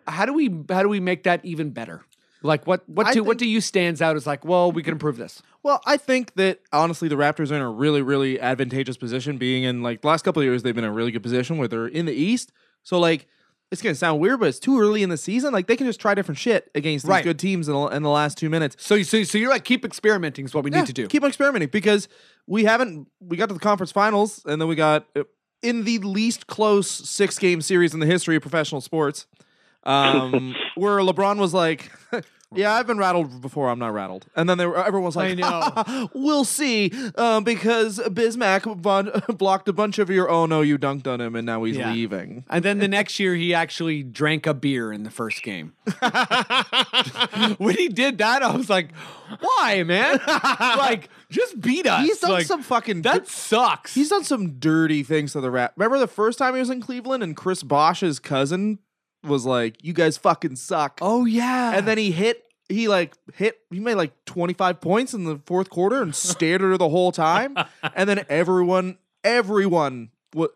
how 0.08 0.26
do 0.26 0.34
we 0.34 0.54
how 0.70 0.84
do 0.84 0.90
we 0.90 1.00
make 1.00 1.24
that 1.24 1.44
even 1.44 1.72
better? 1.72 2.04
Like 2.42 2.66
what 2.68 2.88
what 2.88 3.12
do 3.14 3.24
what 3.24 3.38
do 3.38 3.48
you 3.48 3.60
stands 3.60 4.02
out 4.02 4.16
as 4.16 4.26
like? 4.26 4.46
Well, 4.46 4.72
we 4.72 4.84
can 4.84 4.94
improve 4.94 5.18
this. 5.18 5.42
Well, 5.62 5.82
I 5.86 5.98
think 5.98 6.34
that 6.36 6.60
honestly, 6.72 7.08
the 7.10 7.16
Raptors 7.16 7.52
are 7.52 7.56
in 7.56 7.62
a 7.62 7.70
really, 7.70 8.02
really 8.02 8.40
advantageous 8.40 8.98
position. 8.98 9.38
Being 9.38 9.64
in 9.64 9.84
like 9.84 10.02
the 10.02 10.08
last 10.08 10.24
couple 10.24 10.42
of 10.42 10.46
years, 10.46 10.64
they've 10.64 10.74
been 10.76 10.84
in 10.86 10.90
a 10.90 10.94
really 10.94 11.12
good 11.12 11.24
position 11.24 11.58
where 11.58 11.68
they're 11.68 11.88
in 11.88 12.06
the 12.06 12.14
East. 12.14 12.52
So 12.84 12.98
like, 13.00 13.28
it's 13.72 13.82
gonna 13.84 13.94
sound 13.94 14.20
weird, 14.20 14.40
but 14.40 14.48
it's 14.50 14.58
too 14.58 14.80
early 14.80 15.04
in 15.04 15.10
the 15.10 15.18
season. 15.18 15.54
Like 15.54 15.68
they 15.68 15.76
can 15.76 15.86
just 15.86 16.00
try 16.00 16.16
different 16.16 16.40
shit 16.40 16.72
against 16.74 17.06
these 17.06 17.10
Right. 17.10 17.24
good 17.24 17.38
teams 17.38 17.68
in 17.68 17.76
the, 17.76 17.88
in 17.88 18.02
the 18.04 18.10
last 18.10 18.38
two 18.38 18.50
minutes. 18.50 18.78
So 18.80 19.04
so 19.04 19.22
so 19.24 19.38
you're 19.38 19.50
like 19.52 19.64
keep 19.64 19.86
experimenting 19.86 20.46
is 20.46 20.56
what 20.56 20.64
we 20.64 20.72
Yeah, 20.72 20.80
need 20.80 20.88
to 20.88 20.94
do. 20.94 21.08
Keep 21.08 21.24
on 21.24 21.28
experimenting 21.30 21.70
because 21.70 22.08
we 22.48 22.64
haven't. 22.64 23.08
We 23.20 23.38
got 23.38 23.50
to 23.50 23.54
the 23.54 23.60
conference 23.60 23.92
finals, 23.92 24.42
and 24.46 24.60
then 24.60 24.68
we 24.68 24.76
got 24.76 25.06
uh, 25.16 25.24
in 25.62 25.84
the 25.84 26.00
least 26.00 26.48
close 26.48 26.90
six 26.90 27.38
game 27.38 27.62
series 27.62 27.94
in 27.94 28.00
the 28.00 28.08
history 28.08 28.36
of 28.38 28.42
professional 28.42 28.82
sports, 28.82 29.28
um, 29.84 30.56
where 30.76 30.98
LeBron 31.00 31.38
was 31.38 31.54
like. 31.54 31.92
Yeah, 32.56 32.74
I've 32.74 32.88
been 32.88 32.98
rattled 32.98 33.42
before. 33.42 33.70
I'm 33.70 33.78
not 33.78 33.94
rattled. 33.94 34.26
And 34.36 34.50
then 34.50 34.58
they 34.58 34.66
were, 34.66 34.76
everyone 34.84 35.06
was 35.06 35.16
like, 35.16 35.32
I 35.32 35.36
know. 35.36 36.10
we'll 36.16 36.44
see, 36.46 36.92
um, 37.16 37.44
because 37.44 38.00
Bismack 38.00 38.66
blocked 39.38 39.68
a 39.70 39.74
bunch 39.74 40.00
of 40.00 40.10
your. 40.10 40.30
Oh 40.30 40.48
no, 40.48 40.62
you 40.62 40.80
dunked 40.80 41.06
on 41.06 41.22
him, 41.22 41.36
and 41.36 41.46
now 41.46 41.64
he's 41.64 41.78
Yeah. 41.78 41.92
leaving. 41.94 42.46
And 42.50 42.66
then 42.66 42.80
the 42.80 42.88
next 42.88 43.20
year, 43.20 43.36
he 43.36 43.54
actually 43.54 44.02
drank 44.02 44.48
a 44.48 44.56
beer 44.56 44.92
in 44.92 45.04
the 45.04 45.12
first 45.12 45.44
game. 45.44 45.74
when 47.58 47.76
he 47.76 47.88
did 47.90 48.18
that, 48.18 48.42
I 48.42 48.56
was 48.56 48.70
like, 48.70 48.94
"Why, 49.40 49.84
man? 49.84 50.20
like, 50.28 51.10
just 51.30 51.60
beat 51.62 51.86
us." 51.86 52.06
He's 52.06 52.20
done 52.20 52.32
Like, 52.32 52.46
some 52.46 52.64
fucking. 52.64 53.04
That 53.04 53.28
sucks. 53.28 53.94
He's 53.94 54.10
done 54.10 54.24
some 54.24 54.60
dirty 54.60 55.04
things 55.04 55.34
to 55.34 55.42
the 55.42 55.52
rap. 55.52 55.74
Remember 55.76 56.00
the 56.00 56.08
first 56.08 56.40
time 56.40 56.54
he 56.56 56.60
was 56.60 56.70
in 56.70 56.82
Cleveland 56.82 57.24
and 57.24 57.36
Chris 57.36 57.64
Bosh's 57.64 58.20
cousin 58.20 58.80
was 59.24 59.46
like, 59.46 59.84
"You 59.84 59.94
guys 59.94 60.18
fucking 60.18 60.56
suck." 60.56 61.00
oh 61.02 61.26
yeah. 61.26 61.74
and 61.76 61.88
then 61.88 61.98
he 61.98 62.12
hit. 62.12 62.44
He 62.70 62.88
like 62.88 63.16
hit. 63.36 63.60
He 63.72 63.80
made 63.80 63.96
like 63.96 64.14
twenty 64.26 64.54
five 64.54 64.80
points 64.80 65.14
in 65.14 65.24
the 65.24 65.40
fourth 65.46 65.70
quarter 65.70 66.02
and 66.02 66.14
stared 66.16 66.62
at 66.62 66.66
her 66.66 66.78
the 66.78 66.90
whole 66.90 67.12
time. 67.12 67.58
And 67.96 68.08
then 68.10 68.26
everyone, 68.30 68.98
everyone. 69.24 70.10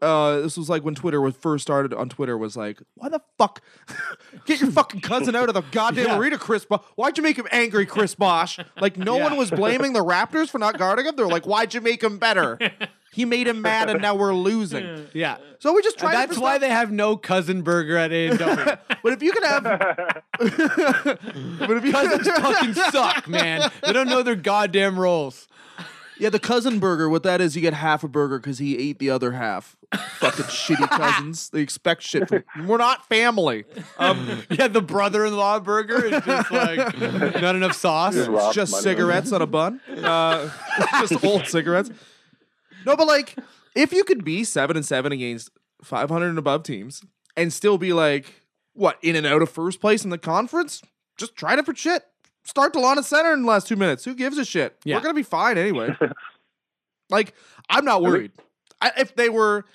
Uh, 0.04 0.42
this 0.42 0.56
was 0.56 0.70
like 0.70 0.84
when 0.86 0.94
Twitter 0.94 1.20
was 1.20 1.36
first 1.36 1.64
started 1.64 1.96
on 1.96 2.08
Twitter 2.08 2.38
was 2.38 2.56
like, 2.56 2.80
why 2.94 3.10
the 3.10 3.20
fuck 3.40 3.60
get 4.46 4.62
your 4.62 4.70
fucking 4.70 5.02
cousin 5.02 5.36
out 5.36 5.48
of 5.50 5.56
the 5.56 5.64
goddamn 5.72 6.06
Yeah. 6.06 6.18
arena, 6.20 6.38
Chris 6.38 6.64
Bosh? 6.64 6.84
Why'd 6.96 7.18
you 7.18 7.24
make 7.24 7.38
him 7.38 7.48
angry, 7.52 7.88
Chris 7.88 8.14
Bosh? 8.14 8.60
Like 8.80 8.98
no 8.98 9.18
Yeah. 9.18 9.24
one 9.24 9.38
was 9.38 9.50
blaming 9.50 9.94
the 9.94 10.04
Raptors 10.06 10.50
for 10.52 10.60
not 10.60 10.78
guarding 10.78 11.08
him. 11.08 11.16
They're 11.16 11.26
like, 11.26 11.48
why'd 11.48 11.74
you 11.74 11.82
make 11.82 12.04
him 12.04 12.20
better? 12.20 12.60
He 13.14 13.26
made 13.26 13.48
him 13.48 13.62
mad, 13.62 13.90
and 13.90 14.02
now 14.02 14.16
we're 14.16 14.34
losing. 14.34 15.08
yeah. 15.14 15.38
So 15.60 15.72
we 15.74 15.82
just 15.82 15.98
And 16.02 16.10
try. 16.12 16.26
that's 16.26 16.38
why 16.38 16.58
they 16.58 16.70
have 16.70 16.92
no 16.92 17.16
cousin 17.16 17.62
burger 17.62 17.96
at 17.96 18.12
A 18.12 18.28
and 18.28 18.40
W. 18.40 18.66
But 19.04 19.12
if 19.14 19.22
you 19.22 19.32
can 19.34 19.44
have, 19.44 19.64
but 20.40 21.72
if 21.78 21.86
you 21.86 21.92
Cousins 21.92 22.28
fucking 22.28 22.74
suck, 22.74 23.28
man. 23.28 23.70
They 23.84 23.92
don't 23.94 24.08
know 24.08 24.24
their 24.24 24.36
goddamn 24.36 24.98
roles. 24.98 25.48
Yeah, 26.20 26.30
the 26.30 26.40
cousin 26.40 26.80
burger. 26.80 27.10
What 27.10 27.24
that 27.24 27.42
is, 27.42 27.56
you 27.56 27.62
get 27.62 27.74
half 27.74 28.04
a 28.04 28.08
burger 28.08 28.40
because 28.40 28.60
he 28.60 28.78
ate 28.78 29.00
the 29.00 29.10
other 29.10 29.34
half. 29.34 29.76
Fucking 30.20 30.46
shitty 30.46 30.88
cousins. 30.90 31.50
They 31.50 31.60
expect 31.62 32.04
shit 32.04 32.30
from. 32.30 32.44
We're 32.66 32.78
not 32.78 33.08
family. 33.10 33.66
Um, 33.98 34.44
Yeah, 34.50 34.68
the 34.70 34.82
brother-in-law 34.82 35.60
burger 35.62 36.06
is 36.06 36.24
just 36.24 36.52
like 36.52 36.78
not 37.42 37.56
enough 37.56 37.76
sauce. 37.76 38.16
Just 38.16 38.30
it's 38.30 38.56
just 38.56 38.82
cigarettes 38.84 39.32
on 39.34 39.42
a 39.42 39.48
bun. 39.48 39.82
Uh, 39.90 40.50
just 41.02 41.24
old 41.26 41.48
cigarettes. 41.48 41.90
No, 42.86 42.96
but 42.96 43.08
like, 43.08 43.36
if 43.76 43.92
you 43.94 44.04
could 44.04 44.24
be 44.24 44.44
seven 44.44 44.76
and 44.78 44.86
seven 44.86 45.12
against 45.12 45.50
five 45.84 46.10
hundred 46.10 46.30
and 46.30 46.38
above 46.38 46.64
teams 46.64 47.04
and 47.38 47.52
still 47.52 47.78
be 47.78 47.94
like, 47.94 48.42
what 48.74 48.98
in 49.02 49.16
and 49.16 49.26
out 49.26 49.42
of 49.42 49.50
first 49.50 49.80
place 49.82 50.04
in 50.04 50.10
the 50.10 50.18
conference, 50.18 50.82
just 51.18 51.36
try 51.36 51.56
different 51.56 51.78
shit. 51.78 52.04
Start 52.46 52.74
Delon 52.74 52.98
at 52.98 53.06
center 53.06 53.32
in 53.34 53.44
the 53.44 53.48
last 53.48 53.68
two 53.68 53.76
minutes. 53.76 54.04
Who 54.06 54.16
gives 54.16 54.38
a 54.38 54.44
shit? 54.46 54.78
Yeah. 54.84 54.96
We're 54.98 55.02
gonna 55.04 55.14
be 55.14 55.24
fine 55.24 55.58
anyway. 55.58 55.96
like, 57.10 57.34
I'm 57.70 57.86
not 57.86 58.02
worried. 58.02 58.32
I, 58.82 58.92
if 58.98 59.16
they 59.16 59.30
were, 59.30 59.66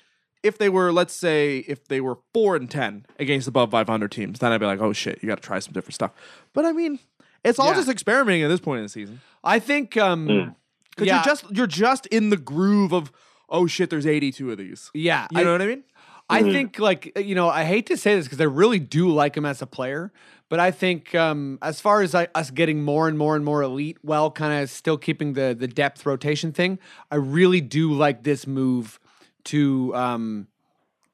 if 0.43 0.57
they 0.57 0.69
were, 0.69 0.91
let's 0.91 1.13
say, 1.13 1.59
if 1.67 1.87
they 1.87 1.99
were 2.01 2.17
four 2.33 2.55
and 2.55 2.69
ten 2.69 3.05
against 3.17 3.47
above 3.47 3.71
500 3.71 4.11
teams, 4.11 4.39
then 4.39 4.51
I'd 4.51 4.59
be 4.59 4.65
like, 4.65 4.81
oh 4.81 4.93
shit, 4.93 5.19
you 5.21 5.27
got 5.27 5.41
to 5.41 5.47
try 5.47 5.59
some 5.59 5.73
different 5.73 5.95
stuff. 5.95 6.11
But 6.53 6.65
I 6.65 6.71
mean, 6.71 6.99
it's 7.43 7.57
all 7.59 7.69
Yeah. 7.69 7.75
just 7.75 7.89
experimenting 7.89 8.43
at 8.43 8.49
this 8.49 8.59
point 8.59 8.79
in 8.79 8.83
the 8.85 8.89
season. 8.89 9.21
I 9.43 9.59
think 9.59 9.97
um 9.97 10.55
Because 10.99 11.07
yeah, 11.07 11.15
you're 11.15 11.23
just 11.35 11.45
you're 11.55 11.67
just 11.67 12.05
in 12.07 12.29
the 12.29 12.37
groove 12.37 12.93
of 12.93 13.11
oh 13.49 13.65
shit, 13.67 13.89
there's 13.89 14.05
82 14.05 14.51
of 14.51 14.57
these. 14.57 14.91
yeah, 14.93 15.27
You 15.31 15.39
I- 15.39 15.43
know 15.43 15.51
what 15.53 15.61
I 15.61 15.65
mean? 15.67 15.83
I 16.31 16.43
think 16.43 16.77
like 16.77 17.17
you 17.17 17.33
know 17.33 17.49
I 17.49 17.63
hate 17.63 17.87
to 17.87 17.97
say 17.97 18.13
this 18.15 18.25
because 18.25 18.39
I 18.39 18.43
really 18.43 18.77
do 18.77 19.09
like 19.09 19.35
him 19.35 19.45
as 19.47 19.63
a 19.63 19.65
player, 19.65 20.11
but 20.47 20.59
I 20.59 20.69
think 20.69 21.15
um, 21.15 21.57
as 21.63 21.81
far 21.81 22.03
as 22.03 22.13
like, 22.13 22.29
us 22.35 22.51
getting 22.51 22.83
more 22.83 23.07
and 23.07 23.17
more 23.17 23.35
and 23.35 23.43
more 23.43 23.63
elite, 23.63 23.97
while 24.03 24.29
kind 24.29 24.61
of 24.61 24.69
still 24.69 24.97
keeping 24.97 25.33
the 25.33 25.55
the 25.57 25.67
depth 25.67 26.05
rotation 26.05 26.51
thing, 26.51 26.77
I 27.09 27.15
really 27.15 27.61
do 27.61 27.91
like 27.93 28.21
this 28.23 28.45
move 28.45 28.99
to 29.45 29.95
um, 29.95 30.47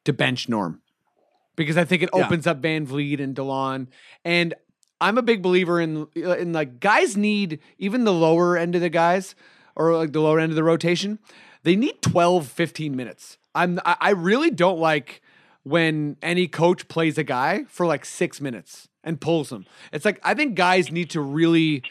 to 0.03 0.11
bench 0.11 0.49
Norm 0.49 0.81
because 1.55 1.77
I 1.77 1.85
think 1.85 2.03
it 2.03 2.09
Yeah. 2.13 2.25
opens 2.25 2.45
up 2.45 2.61
VanVleet 2.61 3.21
and 3.21 3.33
Delon 3.35 3.87
and. 4.25 4.53
I'm 5.01 5.17
a 5.17 5.21
big 5.21 5.41
believer 5.41 5.81
in 5.81 6.07
in 6.15 6.53
like 6.53 6.79
guys 6.79 7.17
need 7.17 7.59
even 7.77 8.05
the 8.05 8.13
lower 8.13 8.55
end 8.57 8.75
of 8.75 8.81
the 8.81 8.89
guys 8.89 9.35
or 9.75 9.95
like 9.95 10.11
the 10.13 10.21
lower 10.21 10.39
end 10.39 10.51
of 10.51 10.55
the 10.55 10.63
rotation. 10.63 11.19
They 11.63 11.75
need 11.75 12.01
12, 12.01 12.47
15 12.47 12.95
minutes. 12.95 13.37
I'm 13.53 13.79
I, 13.85 14.11
really 14.11 14.51
don't 14.51 14.79
like 14.79 15.21
when 15.63 16.17
any 16.21 16.47
coach 16.47 16.87
plays 16.87 17.17
a 17.17 17.23
guy 17.23 17.63
for 17.67 17.85
like 17.85 18.05
six 18.05 18.39
minutes 18.41 18.87
and 19.03 19.19
pulls 19.19 19.51
him. 19.51 19.65
It's 19.93 20.05
like 20.05 20.19
I 20.23 20.33
think 20.33 20.55
guys 20.55 20.91
need 20.91 21.09
to 21.11 21.21
really 21.21 21.81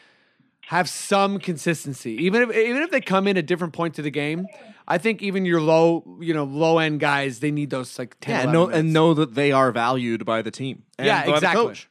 have 0.68 0.89
some 0.89 1.39
consistency, 1.39 2.12
even 2.24 2.43
if 2.43 2.57
even 2.57 2.82
if 2.82 2.91
they 2.91 3.01
come 3.01 3.26
in 3.26 3.37
at 3.37 3.47
different 3.47 3.72
points 3.72 3.99
of 3.99 4.05
the 4.05 4.11
game. 4.11 4.47
I 4.87 4.99
think 4.99 5.22
even 5.22 5.47
your 5.47 5.62
low, 5.62 6.18
you 6.20 6.35
know, 6.35 6.45
low 6.45 6.78
end 6.78 7.01
guys, 7.01 7.41
they 7.41 7.51
need 7.51 7.70
those 7.70 7.99
like 7.99 8.20
10, 8.20 8.30
Yeah, 8.35 8.43
11 8.43 8.53
know, 8.53 8.61
minutes. 8.66 8.78
and 8.80 8.93
know 8.93 9.14
that 9.14 9.35
they 9.35 9.51
are 9.51 9.72
valued 9.72 10.26
by 10.26 10.43
the 10.43 10.51
team. 10.51 10.82
and 10.99 11.07
Yeah, 11.07 11.22
exactly. 11.35 11.64
coach. 11.68 11.89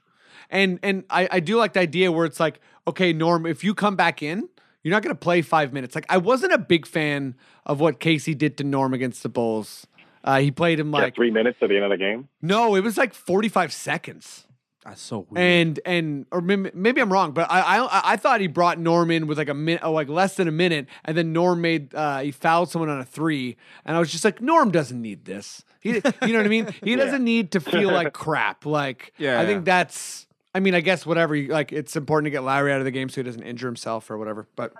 And 0.51 0.77
and 0.83 1.03
I, 1.09 1.27
I 1.31 1.39
do 1.39 1.57
like 1.57 1.73
the 1.73 1.79
idea 1.79 2.11
where 2.11 2.25
it's 2.25 2.39
like, 2.39 2.59
okay, 2.87 3.11
Norm, 3.11 3.47
if 3.47 3.63
you 3.63 3.73
come 3.73 3.95
back 3.95 4.21
in, 4.21 4.47
you're 4.83 4.91
not 4.91 5.01
gonna 5.01 5.15
play 5.15 5.41
five 5.41 5.73
minutes. 5.73 5.95
Like 5.95 6.05
I 6.09 6.17
wasn't 6.17 6.53
a 6.53 6.57
big 6.59 6.85
fan 6.85 7.35
of 7.65 7.79
what 7.79 7.99
Casey 7.99 8.35
did 8.35 8.57
to 8.57 8.63
Norm 8.63 8.93
against 8.93 9.23
the 9.23 9.29
Bulls 9.29 9.87
Uh, 10.23 10.39
he 10.39 10.51
played 10.51 10.79
him 10.79 10.91
Yeah, 10.93 10.99
like 10.99 11.15
three 11.15 11.31
minutes 11.31 11.57
at 11.61 11.69
the 11.69 11.75
end 11.75 11.85
of 11.85 11.91
the 11.91 11.97
game. 11.97 12.27
no, 12.41 12.75
it 12.75 12.81
was 12.83 12.97
like 12.97 13.13
45 13.13 13.73
seconds. 13.73 14.45
That's 14.85 15.01
so 15.01 15.25
weird. 15.29 15.37
And 15.41 15.79
and 15.85 16.25
or 16.31 16.41
maybe, 16.41 16.69
maybe 16.73 16.99
I'm 16.99 17.11
wrong, 17.11 17.31
but 17.31 17.49
I, 17.49 17.77
I 17.79 18.01
I 18.13 18.17
thought 18.17 18.41
he 18.41 18.47
brought 18.47 18.77
Norm 18.79 19.11
in 19.11 19.27
with 19.27 19.37
like 19.37 19.47
a 19.47 19.53
minute, 19.53 19.79
oh, 19.81 19.93
like 19.93 20.09
less 20.09 20.35
than 20.35 20.49
a 20.49 20.51
minute, 20.51 20.87
and 21.05 21.15
then 21.17 21.31
Norm 21.31 21.61
made 21.61 21.95
uh, 21.95 22.19
he 22.19 22.31
fouled 22.31 22.69
someone 22.69 22.89
on 22.89 22.99
a 22.99 23.05
three, 23.05 23.55
and 23.85 23.95
I 23.95 23.99
was 24.01 24.11
just 24.11 24.25
like, 24.25 24.41
Norm 24.41 24.71
doesn't 24.71 25.01
need 25.01 25.23
this. 25.23 25.63
He, 25.79 25.91
you 25.91 26.01
know 26.33 26.37
what 26.39 26.45
I 26.45 26.49
mean? 26.49 26.67
He 26.83 26.95
doesn't 27.03 27.23
need 27.23 27.51
to 27.53 27.61
feel 27.61 27.91
like 27.93 28.11
crap. 28.11 28.65
Like 28.65 29.13
Yeah, 29.17 29.39
I 29.39 29.43
yeah. 29.43 29.47
think 29.47 29.63
that's. 29.65 30.27
I 30.55 30.59
mean, 30.59 30.75
I 30.75 30.81
guess 30.81 31.05
whatever. 31.05 31.35
you- 31.35 31.47
Like 31.49 31.71
it's 31.73 31.95
important 31.95 32.25
to 32.27 32.31
get 32.31 32.43
Lowry 32.43 32.71
out 32.71 32.79
of 32.79 32.85
the 32.85 32.91
game 32.91 33.09
so 33.09 33.21
he 33.21 33.23
doesn't 33.23 33.43
injure 33.43 33.67
himself 33.67 34.09
or 34.11 34.17
whatever. 34.17 34.47
But 34.55 34.73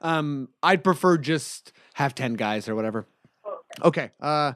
um, 0.00 0.48
I'd 0.62 0.84
prefer 0.84 1.18
just 1.18 1.72
have 1.94 2.14
ten 2.14 2.34
guys 2.34 2.68
or 2.68 2.74
whatever. 2.74 3.06
Okay. 3.82 4.10
Uh, 4.20 4.52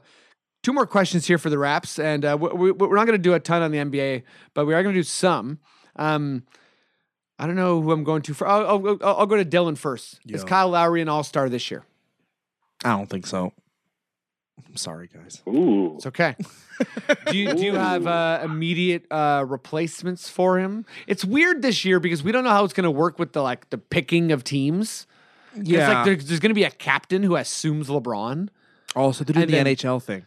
two 0.63 0.73
more 0.73 0.85
questions 0.85 1.25
here 1.27 1.37
for 1.37 1.49
the 1.49 1.57
wraps, 1.57 1.99
and 1.99 2.23
uh, 2.25 2.37
we, 2.39 2.71
we're 2.71 2.95
not 2.95 3.05
going 3.05 3.17
to 3.17 3.21
do 3.23 3.33
a 3.33 3.39
ton 3.39 3.61
on 3.61 3.71
the 3.71 3.77
NBA, 3.79 4.23
but 4.53 4.65
we 4.65 4.73
are 4.73 4.83
going 4.83 4.93
to 4.95 4.99
do 4.99 5.03
some. 5.03 5.59
Um, 5.95 6.43
I 7.39 7.47
don't 7.47 7.55
know 7.55 7.81
who 7.81 7.91
I'm 7.91 8.03
going 8.03 8.21
to. 8.23 8.33
For 8.33 8.47
I'll, 8.47 8.67
I'll, 8.67 8.87
I'll- 9.01 9.15
I'll 9.19 9.25
go 9.25 9.35
to 9.35 9.45
Dylan 9.45 9.77
first. 9.77 10.19
Is 10.27 10.43
Kyle 10.43 10.69
Lowry 10.69 11.01
an 11.01 11.09
All 11.09 11.23
Star 11.23 11.49
this 11.49 11.69
year? 11.71 11.83
I 12.85 12.95
don't 12.97 13.09
think 13.09 13.25
so. 13.27 13.53
I'm 14.67 14.77
sorry, 14.77 15.09
guys. 15.13 15.41
Ooh. 15.47 15.95
It's 15.95 16.05
okay. 16.07 16.35
do 17.27 17.37
you 17.37 17.53
do 17.53 17.63
you 17.63 17.75
have 17.75 18.07
uh, 18.07 18.41
immediate 18.43 19.05
uh, 19.11 19.45
replacements 19.47 20.29
for 20.29 20.59
him? 20.59 20.85
It's 21.07 21.25
weird 21.25 21.61
this 21.61 21.85
year 21.85 21.99
because 21.99 22.23
we 22.23 22.31
don't 22.31 22.43
know 22.43 22.49
how 22.49 22.63
it's 22.63 22.73
going 22.73 22.83
to 22.85 22.91
work 22.91 23.19
with 23.19 23.33
the 23.33 23.41
like 23.41 23.69
the 23.69 23.77
picking 23.77 24.31
of 24.31 24.43
teams. 24.43 25.05
Yeah, 25.55 25.79
it's 25.79 25.93
like 25.93 26.05
there's, 26.05 26.25
there's 26.27 26.39
going 26.39 26.49
to 26.51 26.55
be 26.55 26.63
a 26.63 26.71
captain 26.71 27.23
who 27.23 27.35
assumes 27.35 27.87
LeBron. 27.87 28.49
also, 28.95 29.23
they're 29.23 29.33
doing 29.33 29.43
and 29.43 29.67
the 29.67 29.71
then- 29.75 29.75
NHL 29.75 30.01
thing. 30.01 30.25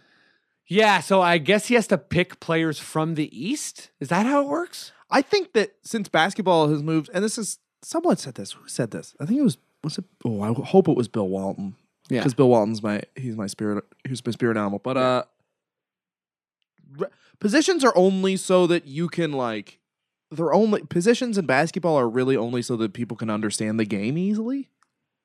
Yeah, 0.68 0.98
so 0.98 1.20
I 1.22 1.38
guess 1.38 1.66
he 1.66 1.74
has 1.76 1.86
to 1.88 1.98
pick 1.98 2.40
players 2.40 2.80
from 2.80 3.14
the 3.14 3.30
East. 3.36 3.90
Is 4.00 4.08
that 4.08 4.26
how 4.26 4.42
it 4.42 4.48
works? 4.48 4.90
I 5.10 5.22
think 5.22 5.52
that 5.52 5.76
since 5.82 6.08
basketball 6.08 6.68
has 6.68 6.82
moved, 6.82 7.08
and 7.14 7.22
this 7.24 7.38
is 7.38 7.58
someone 7.82 8.16
said 8.16 8.34
this. 8.34 8.52
Who 8.52 8.66
said 8.66 8.90
this? 8.90 9.14
I 9.20 9.26
think 9.26 9.38
it 9.38 9.44
was 9.44 9.58
was 9.84 9.98
it? 9.98 10.04
Oh, 10.24 10.42
I 10.42 10.52
hope 10.52 10.88
it 10.88 10.96
was 10.96 11.06
Bill 11.06 11.28
Walton. 11.28 11.76
Yeah. 12.08 12.20
because 12.20 12.34
Bill 12.34 12.48
Walton's 12.48 12.82
my 12.82 13.02
he's 13.16 13.36
my 13.36 13.46
spirit 13.46 13.84
he's 14.06 14.24
my 14.24 14.32
spirit 14.32 14.56
animal. 14.56 14.78
But 14.78 14.96
uh, 14.96 15.24
re- 16.96 17.08
positions 17.40 17.84
are 17.84 17.92
only 17.96 18.36
so 18.36 18.66
that 18.66 18.86
you 18.86 19.08
can 19.08 19.32
like 19.32 19.78
they're 20.30 20.52
only 20.52 20.82
positions 20.82 21.38
in 21.38 21.46
basketball 21.46 21.96
are 21.96 22.08
really 22.08 22.36
only 22.36 22.62
so 22.62 22.76
that 22.76 22.92
people 22.92 23.16
can 23.16 23.30
understand 23.30 23.78
the 23.78 23.84
game 23.84 24.18
easily, 24.18 24.70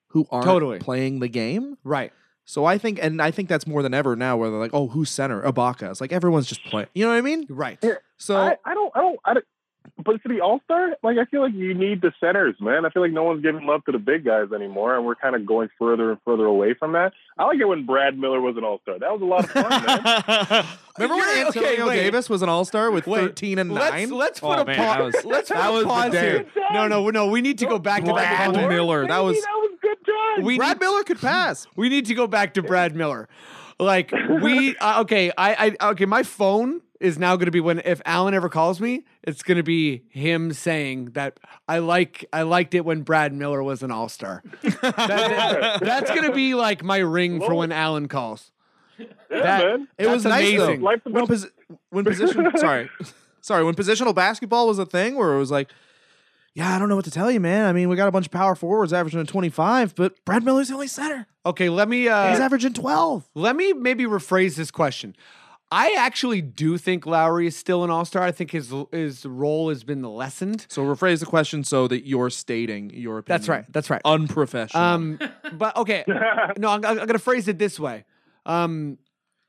who 0.09 0.27
aren't 0.29 0.45
Totally. 0.45 0.79
playing 0.79 1.19
the 1.19 1.27
game. 1.27 1.77
Right. 1.83 2.13
So 2.45 2.65
I 2.65 2.77
think, 2.77 2.99
and 3.01 3.21
I 3.21 3.31
think 3.31 3.49
that's 3.49 3.65
more 3.67 3.81
than 3.83 3.93
ever 3.93 4.15
now, 4.15 4.35
where 4.35 4.49
they're 4.49 4.59
like, 4.59 4.73
"Oh, 4.73 4.87
who's 4.87 5.09
center? 5.09 5.41
Ibaka." 5.43 5.91
It's 5.91 6.01
like 6.01 6.11
everyone's 6.11 6.47
just 6.47 6.63
playing. 6.65 6.87
You 6.93 7.05
know 7.05 7.11
what 7.11 7.17
I 7.17 7.21
mean? 7.21 7.45
Right. 7.49 7.83
So 8.17 8.35
I, 8.35 8.57
I 8.65 8.73
don't, 8.73 8.91
I 8.95 8.99
don't, 8.99 9.19
I 9.25 9.33
don't. 9.35 9.45
But 10.03 10.21
to 10.23 10.29
the 10.29 10.41
All 10.41 10.61
Star, 10.65 10.95
like 11.03 11.17
I 11.17 11.25
feel 11.25 11.41
like 11.41 11.53
you 11.53 11.73
need 11.73 12.01
the 12.01 12.11
centers, 12.19 12.55
man. 12.59 12.85
I 12.85 12.89
feel 12.89 13.01
like 13.03 13.11
no 13.11 13.23
one's 13.23 13.41
giving 13.43 13.65
love 13.67 13.83
to 13.85 13.91
the 13.91 13.97
big 13.99 14.23
guys 14.25 14.51
anymore, 14.53 14.95
and 14.95 15.05
we're 15.05 15.15
kind 15.15 15.35
of 15.35 15.45
going 15.45 15.69
further 15.77 16.11
and 16.11 16.19
further 16.25 16.45
away 16.45 16.73
from 16.73 16.93
that. 16.93 17.13
I 17.37 17.45
like 17.45 17.59
it 17.59 17.65
when 17.65 17.85
Brad 17.85 18.17
Miller 18.17 18.39
was 18.41 18.57
an 18.57 18.63
All 18.63 18.79
Star. 18.83 18.97
That 18.99 19.11
was 19.11 19.21
a 19.21 19.25
lot 19.25 19.43
of 19.43 19.51
fun, 19.51 19.69
man. 19.69 20.65
remember 20.97 21.15
when 21.15 21.37
You're- 21.37 21.49
okay, 21.49 21.59
Antonio 21.71 21.87
wait. 21.87 21.95
Davis 21.97 22.29
was 22.29 22.41
an 22.41 22.49
All 22.49 22.65
Star 22.65 22.89
with 22.91 23.05
Wait, 23.07 23.21
thirteen 23.21 23.59
and 23.59 23.71
let's, 23.71 23.91
nine? 23.91 24.09
Let's 24.11 24.39
put 24.39 24.57
Oh, 24.59 24.61
a 24.61 24.65
pause. 24.65 24.75
that 24.75 25.01
was- 25.03 25.15
let's 25.25 25.49
put 25.49 25.57
that 25.57 25.69
a 25.69 25.73
was 25.73 25.83
the 25.83 25.89
pause 25.89 26.11
day. 26.11 26.31
here. 26.31 26.45
No, 26.73 26.87
no, 26.87 27.09
no. 27.09 27.27
We 27.27 27.41
need 27.41 27.57
to 27.59 27.65
go 27.65 27.77
back 27.79 28.03
to 28.05 28.13
Brad 28.13 28.53
that. 28.55 28.69
Miller. 28.69 29.07
That 29.07 29.19
was- 29.19 29.39
that 29.41 29.47
was 29.53 29.71
good 29.81 29.97
time. 30.05 30.45
We 30.45 30.57
Brad 30.57 30.77
need- 30.79 30.85
Miller 30.85 31.03
could 31.03 31.19
pass. 31.19 31.67
We 31.75 31.89
need 31.89 32.05
to 32.07 32.13
go 32.15 32.27
back 32.27 32.53
to 32.55 32.63
Brad 32.63 32.95
Miller. 32.95 33.27
Like 33.79 34.11
we 34.41 34.75
uh, 34.77 35.01
okay, 35.01 35.31
I, 35.37 35.75
I 35.81 35.89
okay, 35.91 36.05
my 36.05 36.21
phone 36.23 36.81
is 37.01 37.17
now 37.19 37.35
going 37.35 37.45
to 37.47 37.51
be 37.51 37.59
when 37.59 37.79
if 37.83 38.01
Alan 38.05 38.33
ever 38.33 38.47
calls 38.47 38.79
me, 38.79 39.03
it's 39.23 39.43
going 39.43 39.57
to 39.57 39.63
be 39.63 40.03
him 40.09 40.53
saying 40.53 41.05
that 41.13 41.39
I 41.67 41.79
like 41.79 42.25
I 42.31 42.43
liked 42.43 42.73
it 42.75 42.85
when 42.85 43.01
Brad 43.01 43.33
Miller 43.33 43.61
was 43.63 43.83
an 43.83 43.91
all-star. 43.91 44.43
That- 44.81 45.79
that's 45.81 46.09
going 46.11 46.23
to 46.23 46.31
be 46.33 46.53
like 46.55 46.83
my 46.83 46.97
ring 46.97 47.39
for 47.39 47.53
when 47.55 47.71
Alan 47.71 48.07
calls. 48.07 48.51
yeah, 48.97 49.07
that- 49.29 49.63
man. 49.65 49.87
It 49.97 50.07
was 50.07 50.23
That's 50.23 50.35
nice 50.35 50.53
amazing. 50.53 50.81
though. 50.81 50.97
When, 51.11 51.27
posi- 51.27 51.51
when 51.89 52.05
position, 52.05 52.51
sorry, 52.57 52.89
sorry, 53.41 53.63
when 53.63 53.75
positional 53.75 54.13
basketball 54.15 54.67
was 54.67 54.79
a 54.79 54.85
thing, 54.85 55.15
where 55.15 55.33
it 55.33 55.39
was 55.39 55.51
like, 55.51 55.69
yeah, 56.53 56.75
I 56.75 56.79
don't 56.79 56.89
know 56.89 56.97
what 56.97 57.05
to 57.05 57.11
tell 57.11 57.31
you, 57.31 57.39
man. 57.39 57.65
I 57.65 57.71
mean, 57.73 57.87
we 57.89 57.95
got 57.95 58.07
a 58.07 58.11
bunch 58.11 58.25
of 58.27 58.31
power 58.31 58.55
forwards 58.55 58.91
averaging 58.93 59.25
twenty 59.25 59.49
five, 59.49 59.95
but 59.95 60.23
Brad 60.25 60.43
Miller's 60.43 60.67
the 60.67 60.73
only 60.73 60.87
center. 60.87 61.25
Okay, 61.45 61.69
let 61.69 61.87
me 61.89 62.07
uh 62.09 62.29
He's 62.31 62.39
averaging 62.41 62.73
twelve. 62.73 63.27
Let 63.33 63.55
me 63.55 63.71
maybe 63.73 64.03
rephrase 64.03 64.55
this 64.55 64.69
question. 64.69 65.15
I 65.71 65.95
actually 65.97 66.41
do 66.41 66.77
think 66.77 67.05
Lowry 67.05 67.47
is 67.47 67.55
still 67.55 67.85
an 67.85 67.89
all-star. 67.89 68.21
I 68.21 68.31
think 68.31 68.51
his 68.51 68.73
his 68.91 69.25
role 69.25 69.69
has 69.69 69.85
been 69.85 70.03
lessened. 70.03 70.65
So 70.69 70.83
rephrase 70.83 71.21
the 71.21 71.25
question 71.25 71.63
so 71.63 71.87
that 71.87 72.05
you're 72.05 72.29
stating 72.29 72.89
your 72.89 73.19
opinion. 73.19 73.39
That's 73.39 73.47
right. 73.47 73.65
That's 73.71 73.89
right. 73.89 74.01
Unprofessional. 74.03 74.83
Um, 74.83 75.19
but 75.53 75.77
okay, 75.77 76.03
no, 76.57 76.69
I'm, 76.69 76.85
I'm 76.85 76.97
gonna 76.97 77.19
phrase 77.19 77.47
it 77.47 77.57
this 77.57 77.79
way. 77.79 78.03
Um, 78.45 78.97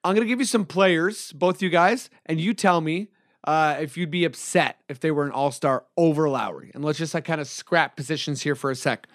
I'm 0.04 0.14
gonna 0.14 0.26
give 0.26 0.38
you 0.38 0.46
some 0.46 0.64
players, 0.64 1.32
both 1.32 1.60
you 1.60 1.70
guys, 1.70 2.08
and 2.26 2.40
you 2.40 2.54
tell 2.54 2.80
me 2.80 3.08
uh, 3.44 3.78
if 3.80 3.96
you'd 3.96 4.10
be 4.10 4.24
upset 4.24 4.78
if 4.88 5.00
they 5.00 5.10
were 5.10 5.24
an 5.24 5.32
All 5.32 5.50
Star 5.50 5.84
over 5.96 6.28
Lowry. 6.28 6.70
And 6.72 6.84
let's 6.84 6.98
just 6.98 7.14
like 7.14 7.24
kind 7.24 7.40
of 7.40 7.48
scrap 7.48 7.96
positions 7.96 8.42
here 8.42 8.54
for 8.54 8.70
a 8.70 8.76
sec. 8.76 9.08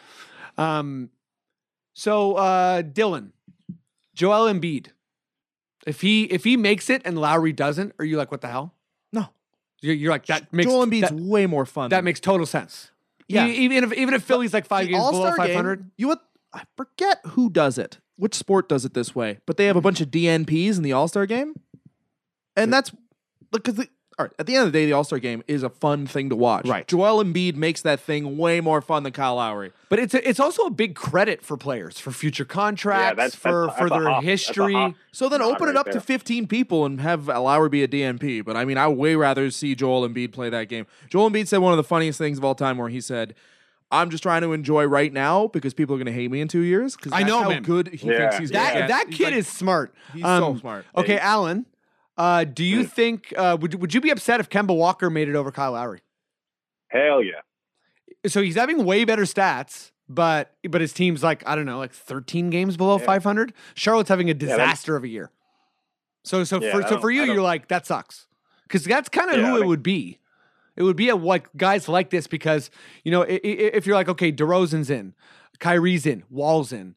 Um, 0.58 1.10
so 1.94 2.34
uh, 2.36 2.82
Dylan, 2.82 3.32
Joel 4.14 4.52
Embiid, 4.54 4.88
if 5.88 6.02
he 6.02 6.26
if 6.26 6.44
he 6.44 6.58
makes 6.58 6.90
it 6.90 7.02
and 7.06 7.18
Lowry 7.18 7.54
doesn't, 7.54 7.94
are 7.98 8.06
you 8.06 8.18
like 8.18 8.30
what 8.30 8.42
the 8.42 8.48
hell? 8.48 8.74
no, 9.12 9.30
You're, 9.82 9.96
you're 9.96 10.12
like 10.12 10.26
that 10.28 10.52
makes 10.54 10.70
Joel 10.70 10.86
Embiid's 10.86 11.10
that, 11.10 11.14
way 11.14 11.48
more 11.48 11.66
fun. 11.66 11.90
that 11.90 12.04
makes 12.04 12.20
total 12.20 12.46
sense. 12.46 12.92
Yeah. 13.28 13.48
Even 13.48 13.84
if 13.84 13.94
even 13.94 14.14
if 14.14 14.24
Philly's 14.24 14.54
like 14.54 14.66
five 14.66 14.86
The 14.86 14.94
games 14.94 15.10
below 15.10 15.24
All-Star 15.24 15.38
five 15.38 15.48
game, 15.48 15.56
hundred. 15.56 15.92
You 15.98 16.08
what? 16.10 16.22
I 16.54 16.64
forget 16.78 17.20
who 17.26 17.50
does 17.50 17.78
it. 17.78 17.98
Which 18.16 18.36
sport 18.36 18.70
does 18.70 18.86
it 18.86 18.94
this 18.94 19.14
way? 19.16 19.40
But 19.46 19.58
they 19.58 19.66
have 19.66 19.76
a 19.76 19.82
bunch 19.82 20.02
of 20.02 20.10
DNPs 20.10 20.78
in 20.78 20.84
the 20.84 20.94
All 20.94 21.08
Star 21.08 21.26
game, 21.26 21.56
and 22.56 22.72
that's 22.72 22.92
because 23.52 23.76
the. 23.76 23.88
All 24.20 24.26
right, 24.26 24.34
at 24.40 24.48
the 24.48 24.56
end 24.56 24.66
of 24.66 24.74
the 24.74 24.80
day, 24.80 24.86
the 24.88 24.94
All 24.94 25.04
Star 25.04 25.20
game 25.20 25.44
is 25.48 25.62
a 25.62 25.70
fun 25.70 26.08
thing 26.08 26.30
to 26.30 26.36
watch. 26.36 26.68
Right. 26.68 26.88
Joel 26.88 27.24
Embiid 27.24 27.56
makes 27.56 27.82
that 27.84 28.00
thing 28.00 28.36
way 28.36 28.60
more 28.62 28.82
fun 28.82 29.04
than 29.04 29.14
Kyle 29.14 29.36
Lowry. 29.36 29.72
But 29.90 30.00
it's 30.00 30.16
a, 30.16 30.28
it's 30.28 30.40
also 30.40 30.64
a 30.64 30.72
big 30.72 30.96
credit 30.96 31.44
for 31.44 31.56
players 31.56 32.00
for 32.00 32.10
future 32.12 32.44
contracts, 32.44 33.16
that's- 33.16 33.36
for 33.36 33.68
that's- 33.68 33.78
for 33.78 33.90
that's 33.90 34.02
their 34.04 34.10
hop- 34.12 34.24
history. 34.24 34.96
So 35.12 35.30
then 35.30 35.42
Not 35.42 35.52
open 35.52 35.68
it 35.70 35.74
right 35.74 35.78
up 35.78 35.92
to 35.92 36.02
15 36.02 36.48
people 36.48 36.84
and 36.86 37.00
have 37.02 37.28
Lowry 37.28 37.70
be 37.70 37.84
a 37.84 37.88
DNP. 37.88 38.44
But 38.44 38.58
I 38.58 38.66
mean, 38.66 38.78
I 38.80 38.88
would 38.88 38.98
way 38.98 39.16
rather 39.16 39.52
see 39.52 39.76
Joel 39.76 40.10
Embiid 40.10 40.32
play 40.32 40.50
that 40.50 40.68
game. 40.68 40.88
Joel 41.10 41.30
Embiid 41.30 41.48
said 41.48 41.58
one 41.60 41.74
of 41.74 41.78
the 41.78 41.84
funniest 41.84 42.18
things 42.18 42.40
of 42.40 42.44
all 42.44 42.56
time 42.56 42.80
where 42.80 42.90
he 42.90 43.00
said, 43.02 43.36
I'm 43.92 44.10
just 44.10 44.24
trying 44.24 44.42
to 44.42 44.52
enjoy 44.52 44.86
right 44.86 45.14
now 45.14 45.48
because 45.48 45.74
people 45.76 45.94
are 45.96 46.00
going 46.00 46.08
to 46.08 46.12
hate 46.12 46.30
me 46.32 46.42
in 46.42 46.48
two 46.48 46.60
years. 46.62 46.96
Because 46.98 47.14
I 47.14 47.22
know, 47.24 47.44
how 47.44 47.50
man. 47.50 47.62
good 47.64 47.88
he 47.94 48.08
Yeah. 48.08 48.18
thinks 48.18 48.38
he's 48.40 48.50
That 48.52 48.74
gonna 48.74 48.88
get. 48.88 48.88
that 48.90 49.12
kid 49.12 49.24
like- 49.26 49.34
is 49.36 49.48
smart. 49.48 49.94
He's 50.12 50.24
so 50.24 50.28
Um, 50.28 50.60
smart. 50.60 50.86
Okay, 50.98 51.18
Alan, 51.20 51.66
uh, 52.18 52.44
do 52.44 52.64
you 52.64 52.84
think 52.84 53.34
uh, 53.38 53.58
would 53.60 53.76
would 53.76 53.94
you 53.94 54.02
be 54.02 54.10
upset 54.10 54.40
if 54.40 54.50
Kemba 54.50 54.76
Walker 54.76 55.10
made 55.10 55.28
it 55.30 55.36
over 55.36 55.52
Kyle 55.52 55.74
Lowry? 55.74 56.02
Hell 56.90 57.22
yeah. 57.22 57.42
So 58.26 58.42
he's 58.42 58.56
having 58.56 58.84
way 58.86 59.06
better 59.06 59.24
stats, 59.24 59.92
but 60.10 60.56
but 60.70 60.82
his 60.82 60.94
team's 60.94 61.24
like 61.24 61.44
I 61.48 61.56
don't 61.56 61.66
know, 61.66 61.78
like 61.78 61.92
13 61.94 62.50
games 62.50 62.78
below 62.78 62.98
Yeah. 62.98 63.06
500. 63.06 63.54
Charlotte's 63.76 64.10
having 64.10 64.30
a 64.30 64.34
disaster 64.34 64.96
of 64.96 65.04
a 65.04 65.08
year. 65.08 65.30
So 66.24 66.44
so 66.44 66.62
Yeah, 66.62 66.72
for 66.72 66.82
so 66.88 67.00
for 67.00 67.12
you, 67.12 67.24
you're 67.24 67.42
like 67.42 67.68
that 67.68 67.86
sucks 67.86 68.28
because 68.64 68.84
that's 68.84 69.10
kind 69.10 69.30
of 69.30 69.38
Yeah, 69.38 69.50
who 69.52 69.58
I 69.58 69.60
it 69.62 69.68
would 69.68 69.84
be. 69.84 70.20
It 70.76 70.84
would 70.84 70.96
be 70.96 71.10
a 71.10 71.16
like 71.16 71.48
guys 71.58 71.88
like 71.88 72.10
this 72.10 72.28
because 72.28 72.70
you 73.04 73.12
know 73.12 73.26
if 73.28 73.86
you're 73.86 73.96
like 73.96 74.10
okay, 74.10 74.32
DeRozan's 74.32 74.90
in, 74.90 75.14
Kyrie's 75.60 76.06
in, 76.06 76.24
Wall's 76.30 76.72
in, 76.74 76.96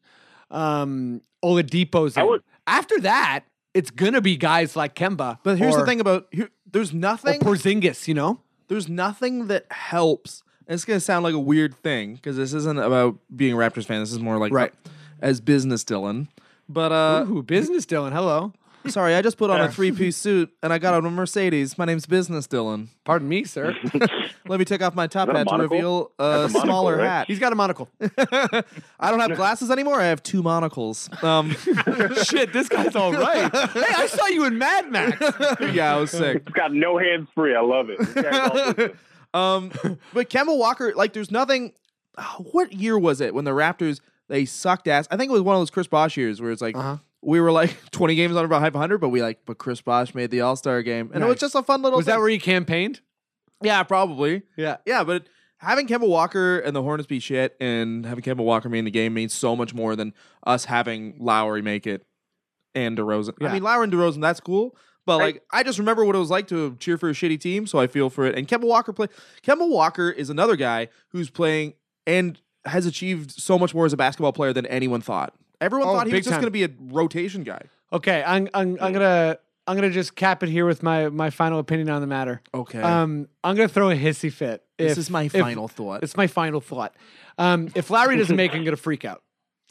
um, 0.49 1.21
Oladipo's 1.43 2.17
in. 2.17 2.25
would- 2.27 2.43
After 2.67 2.99
that, 3.01 3.43
it's 3.73 3.91
gonna 3.91 4.21
be 4.21 4.37
guys 4.37 4.75
like 4.75 4.95
Kemba. 4.95 5.39
But 5.43 5.57
here's 5.57 5.75
the 5.75 5.85
thing 5.85 5.99
about 5.99 6.27
here, 6.31 6.49
there's 6.69 6.91
or 6.93 6.97
nothing 6.97 7.39
Porzingis, 7.41 8.07
you 8.07 8.13
know. 8.13 8.39
there's 8.67 8.87
nothing 8.89 9.47
that 9.47 9.65
helps. 9.71 10.43
And 10.67 10.75
it's 10.75 10.85
going 10.85 10.97
to 10.97 11.01
sound 11.03 11.23
like 11.23 11.33
a 11.33 11.39
weird 11.39 11.75
thing 11.75 12.15
because 12.15 12.37
this 12.37 12.53
isn't 12.53 12.79
about 12.79 13.17
being 13.35 13.53
a 13.53 13.57
Raptors 13.57 13.83
fan. 13.83 13.99
This 13.99 14.13
is 14.13 14.19
more 14.19 14.37
like 14.37 14.53
Right. 14.53 14.71
as 15.19 15.41
business 15.41 15.83
Dylan. 15.83 16.27
But 16.69 16.91
uh 16.93 17.25
Ooh, 17.27 17.43
business, 17.43 17.85
Dylan. 17.85 18.13
Hello. 18.13 18.53
Sorry, 18.87 19.15
I 19.15 19.21
just 19.21 19.37
put 19.37 19.49
on 19.49 19.61
a 19.61 19.71
three-piece 19.71 20.17
suit 20.17 20.51
and 20.63 20.71
I 20.73 20.77
got 20.77 20.93
on 20.93 21.05
a 21.05 21.09
Mercedes. 21.09 21.77
My 21.77 21.85
name's 21.85 22.05
Business 22.05 22.47
Dylan. 22.47 22.87
Pardon 23.03 23.27
me, 23.29 23.43
sir. 23.43 23.75
Let 24.47 24.59
me 24.59 24.65
take 24.65 24.81
off 24.81 24.95
my 24.95 25.07
top 25.07 25.27
that 25.27 25.35
a 25.35 25.39
hat 25.39 25.47
to 25.47 25.51
monocle? 25.57 25.75
reveal 25.77 26.11
a, 26.19 26.23
That's 26.23 26.53
a 26.53 26.57
monocle, 26.57 26.61
smaller 26.61 26.97
right? 26.97 27.05
hat. 27.07 27.27
He's 27.27 27.39
got 27.39 27.53
a 27.53 27.55
monocle. 27.55 27.89
I 28.01 28.63
don't 29.11 29.19
have 29.19 29.35
glasses 29.35 29.71
anymore. 29.71 29.99
I 30.01 30.05
have 30.05 30.23
two 30.23 30.41
monocles. 30.43 31.09
Um, 31.23 31.51
Shit, 32.23 32.51
this 32.53 32.67
guy's 32.69 32.95
all 32.95 33.13
right. 33.13 33.51
Hey, 33.69 33.83
I 33.95 34.07
saw 34.07 34.27
you 34.27 34.45
in 34.45 34.57
Mad 34.57 34.91
Max. 34.91 35.17
yeah, 35.73 35.95
I 35.95 35.99
was 35.99 36.11
sick. 36.11 36.43
It's 36.45 36.53
got 36.53 36.73
no 36.73 36.97
hands 36.97 37.27
free. 37.35 37.55
I 37.55 37.61
love 37.61 37.89
it. 37.89 37.99
This 37.99 38.13
guy's 38.13 38.49
all 38.49 38.73
business. 38.73 38.97
Um, 39.33 39.71
but 40.13 40.29
Kemba 40.29 40.57
Walker, 40.57 40.91
like, 40.95 41.13
there's 41.13 41.31
nothing. 41.31 41.73
oh, 42.17 42.45
what 42.51 42.73
year 42.73 42.97
was 42.99 43.21
it 43.21 43.33
when 43.33 43.45
the 43.45 43.51
Raptors 43.51 44.01
they 44.27 44.43
sucked 44.45 44.87
ass? 44.87 45.07
I 45.11 45.17
think 45.17 45.29
it 45.29 45.33
was 45.33 45.41
one 45.41 45.55
of 45.55 45.61
those 45.61 45.69
Chris 45.69 45.87
Bosh 45.87 46.17
years 46.17 46.41
where 46.41 46.51
it's 46.51 46.61
like 46.61 46.75
Uh-huh. 46.75 46.97
We 47.21 47.39
were 47.39 47.51
like 47.51 47.75
20 47.91 48.15
games 48.15 48.35
under 48.35 48.47
behind 48.47 48.73
500, 48.73 48.97
but 48.99 49.09
we 49.09 49.21
like, 49.21 49.39
but 49.45 49.57
Chris 49.57 49.81
Bosh 49.81 50.13
made 50.15 50.31
the 50.31 50.41
All 50.41 50.55
Star 50.55 50.81
game, 50.81 51.11
and 51.13 51.23
it 51.23 51.27
was 51.27 51.35
Nice. 51.35 51.39
just 51.41 51.55
a 51.55 51.63
fun 51.63 51.81
little. 51.81 51.97
Was 51.97 52.05
that 52.07 52.13
thing. 52.13 52.19
where 52.21 52.29
you 52.29 52.39
campaigned? 52.39 53.01
Yeah, 53.61 53.83
probably. 53.83 54.43
Yeah. 54.57 54.77
Yeah, 54.85 55.03
but 55.03 55.27
having 55.57 55.87
Kemba 55.87 56.07
Walker 56.07 56.57
and 56.59 56.75
the 56.75 56.81
Hornets 56.81 57.07
be 57.07 57.19
shit, 57.19 57.55
and 57.61 58.05
having 58.05 58.23
Kemba 58.23 58.43
Walker 58.43 58.69
be 58.69 58.79
in 58.79 58.85
the 58.85 58.91
game 58.91 59.13
means 59.13 59.33
so 59.33 59.55
much 59.55 59.73
more 59.73 59.95
than 59.95 60.13
us 60.45 60.65
having 60.65 61.15
Lowry 61.19 61.61
make 61.61 61.85
it 61.85 62.05
and 62.73 62.97
DeRozan. 62.97 63.33
Yeah. 63.39 63.49
I 63.49 63.53
mean, 63.53 63.63
Lowry 63.63 63.83
and 63.83 63.93
DeRozan, 63.93 64.21
that's 64.21 64.39
cool. 64.39 64.75
But 65.05 65.19
Right. 65.19 65.33
like, 65.35 65.43
I 65.51 65.63
just 65.63 65.77
remember 65.79 66.05
what 66.05 66.15
it 66.15 66.19
was 66.19 66.29
like 66.29 66.47
to 66.47 66.75
cheer 66.79 66.97
for 66.97 67.09
a 67.09 67.13
shitty 67.13 67.39
team, 67.39 67.67
so 67.67 67.79
I 67.79 67.87
feel 67.87 68.09
for 68.09 68.25
it. 68.25 68.37
And 68.37 68.47
Kemba 68.47 68.63
Walker 68.67 68.93
play. 68.93 69.07
Kemba 69.43 69.67
Walker 69.69 70.09
is 70.09 70.29
another 70.29 70.55
guy 70.55 70.87
who's 71.09 71.29
playing 71.29 71.73
and 72.07 72.39
has 72.65 72.85
achieved 72.85 73.31
so 73.31 73.57
much 73.59 73.73
more 73.75 73.85
as 73.85 73.93
a 73.93 73.97
basketball 73.97 74.31
player 74.33 74.53
than 74.53 74.65
anyone 74.67 75.01
thought. 75.01 75.33
Everyone 75.61 75.87
Oh, 75.87 75.93
thought 75.93 76.07
he 76.07 76.13
was 76.13 76.25
just 76.25 76.33
time. 76.33 76.43
to 76.43 76.51
be 76.51 76.63
a 76.65 76.69
rotation 76.79 77.43
guy. 77.43 77.61
Okay, 77.93 78.23
I'm 78.25 78.49
I'm, 78.53 78.77
I'm 78.81 78.91
gonna 78.93 79.37
I'm 79.67 79.75
gonna 79.75 79.91
just 79.91 80.15
cap 80.15 80.41
it 80.43 80.49
here 80.49 80.65
with 80.65 80.81
my 80.81 81.09
my 81.09 81.29
final 81.29 81.59
opinion 81.59 81.89
on 81.89 82.01
the 82.01 82.07
matter. 82.07 82.41
Okay, 82.53 82.81
Um, 82.81 83.27
I'm 83.43 83.55
gonna 83.55 83.67
throw 83.69 83.89
a 83.91 83.95
hissy 83.95 84.31
fit. 84.33 84.63
this 84.77 84.97
is 84.97 85.09
my 85.09 85.23
if- 85.23 85.31
final 85.33 85.67
thought. 85.67 86.03
It's 86.03 86.17
my 86.17 86.27
final 86.27 86.59
thought. 86.61 86.95
Um, 87.37 87.69
if 87.75 87.89
Lowry 87.89 88.17
doesn't 88.17 88.35
make, 88.35 88.53
it, 88.53 88.57
I'm 88.57 88.63
gonna 88.65 88.75
freak 88.75 89.05
out. 89.05 89.21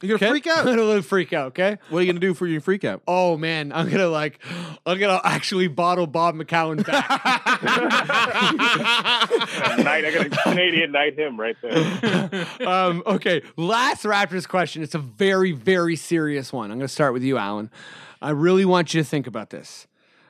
You're 0.02 0.18
gonna 0.18 0.32
freak 0.32 0.46
I'm 0.46 0.58
out. 0.58 0.64
gonna 0.76 1.02
freak 1.02 1.32
out. 1.32 1.46
Okay. 1.48 1.76
what 1.88 1.98
are 1.98 2.02
you 2.02 2.12
gonna 2.12 2.20
do 2.20 2.34
for 2.34 2.46
your 2.46 2.60
freak 2.60 2.84
out? 2.84 3.02
Oh 3.06 3.36
man, 3.36 3.72
I'm 3.72 3.90
gonna 3.90 4.08
like, 4.08 4.40
I'm 4.86 4.98
gonna 4.98 5.20
actually 5.22 5.68
bottle 5.68 6.06
Bob 6.06 6.34
McCown 6.34 6.84
back. 6.84 7.08
night, 9.78 10.04
I 10.04 10.10
got 10.12 10.26
a 10.26 10.30
Canadian 10.30 10.92
night 10.92 11.18
him 11.18 11.38
right 11.38 11.56
there. 11.62 12.46
um, 12.66 13.02
okay, 13.06 13.42
last 13.56 14.04
Raptors 14.04 14.48
question. 14.48 14.82
It's 14.82 14.94
a 14.94 14.98
very, 14.98 15.52
very 15.52 15.96
serious 15.96 16.52
one. 16.52 16.70
I'm 16.70 16.78
going 16.78 16.88
to 16.88 16.92
start 16.92 17.12
with 17.12 17.22
you, 17.22 17.36
Alan. 17.36 17.70
I 18.22 18.30
really 18.30 18.64
want 18.64 18.94
you 18.94 19.02
to 19.02 19.08
think 19.08 19.26
about 19.26 19.50
this. 19.50 19.86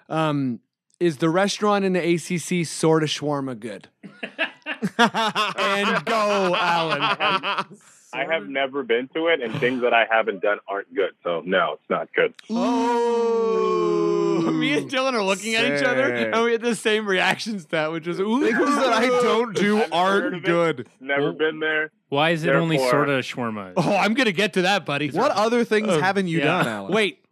Um, 0.09 0.61
is 0.99 1.19
the 1.19 1.31
restaurant 1.31 1.85
in 1.85 1.93
the 1.95 2.15
ACC 2.15 2.67
sort 2.67 3.03
of 3.03 3.09
shawarma 3.09 3.59
good? 3.59 3.89
and 4.99 6.05
go, 6.05 6.55
Alan. 6.55 7.67
I 8.13 8.25
have 8.25 8.49
never 8.49 8.83
been 8.83 9.09
to 9.15 9.29
it, 9.29 9.41
and 9.41 9.55
things 9.61 9.83
that 9.83 9.95
I 9.95 10.07
haven't 10.11 10.43
done 10.43 10.59
aren't 10.69 10.93
good. 10.95 11.13
So 11.23 11.43
no, 11.45 11.75
it's 11.75 11.91
not 11.91 12.09
good. 12.15 12.35
Oh, 12.51 14.51
me 14.53 14.77
and 14.77 14.91
Dylan 14.91 15.15
are 15.15 15.23
looking 15.23 15.55
at 15.55 15.65
each 15.65 15.85
other, 15.85 16.13
and 16.13 16.45
we 16.45 16.53
had 16.53 16.63
the 16.63 16.75
same 16.75 17.07
reactions 17.07 17.65
to 17.67 17.71
that, 17.73 17.93
which 17.93 18.07
was 18.07 18.21
ooh. 18.21 18.41
Things 18.45 18.59
that 18.59 18.93
I 18.93 19.07
don't 19.07 19.55
do 19.55 19.83
I've 19.83 19.93
aren't 19.93 20.45
good. 20.45 20.89
Never 21.01 21.33
been 21.33 21.61
there. 21.61 21.91
Why 22.09 22.31
is 22.31 22.45
it 22.45 22.51
only 22.55 22.79
sort 22.79 23.09
of 23.09 23.25
shawarma? 23.25 23.75
Oh, 23.77 23.97
I'm 23.97 24.15
gonna 24.15 24.33
get 24.33 24.55
to 24.55 24.63
that, 24.63 24.85
buddy. 24.85 25.11
What 25.11 25.31
other 25.33 25.65
things 25.65 25.89
Oh, 25.89 26.01
haven't 26.01 26.27
you 26.27 26.39
yeah. 26.39 26.45
done, 26.45 26.69
Alan? 26.69 26.93
Wait, 26.93 27.25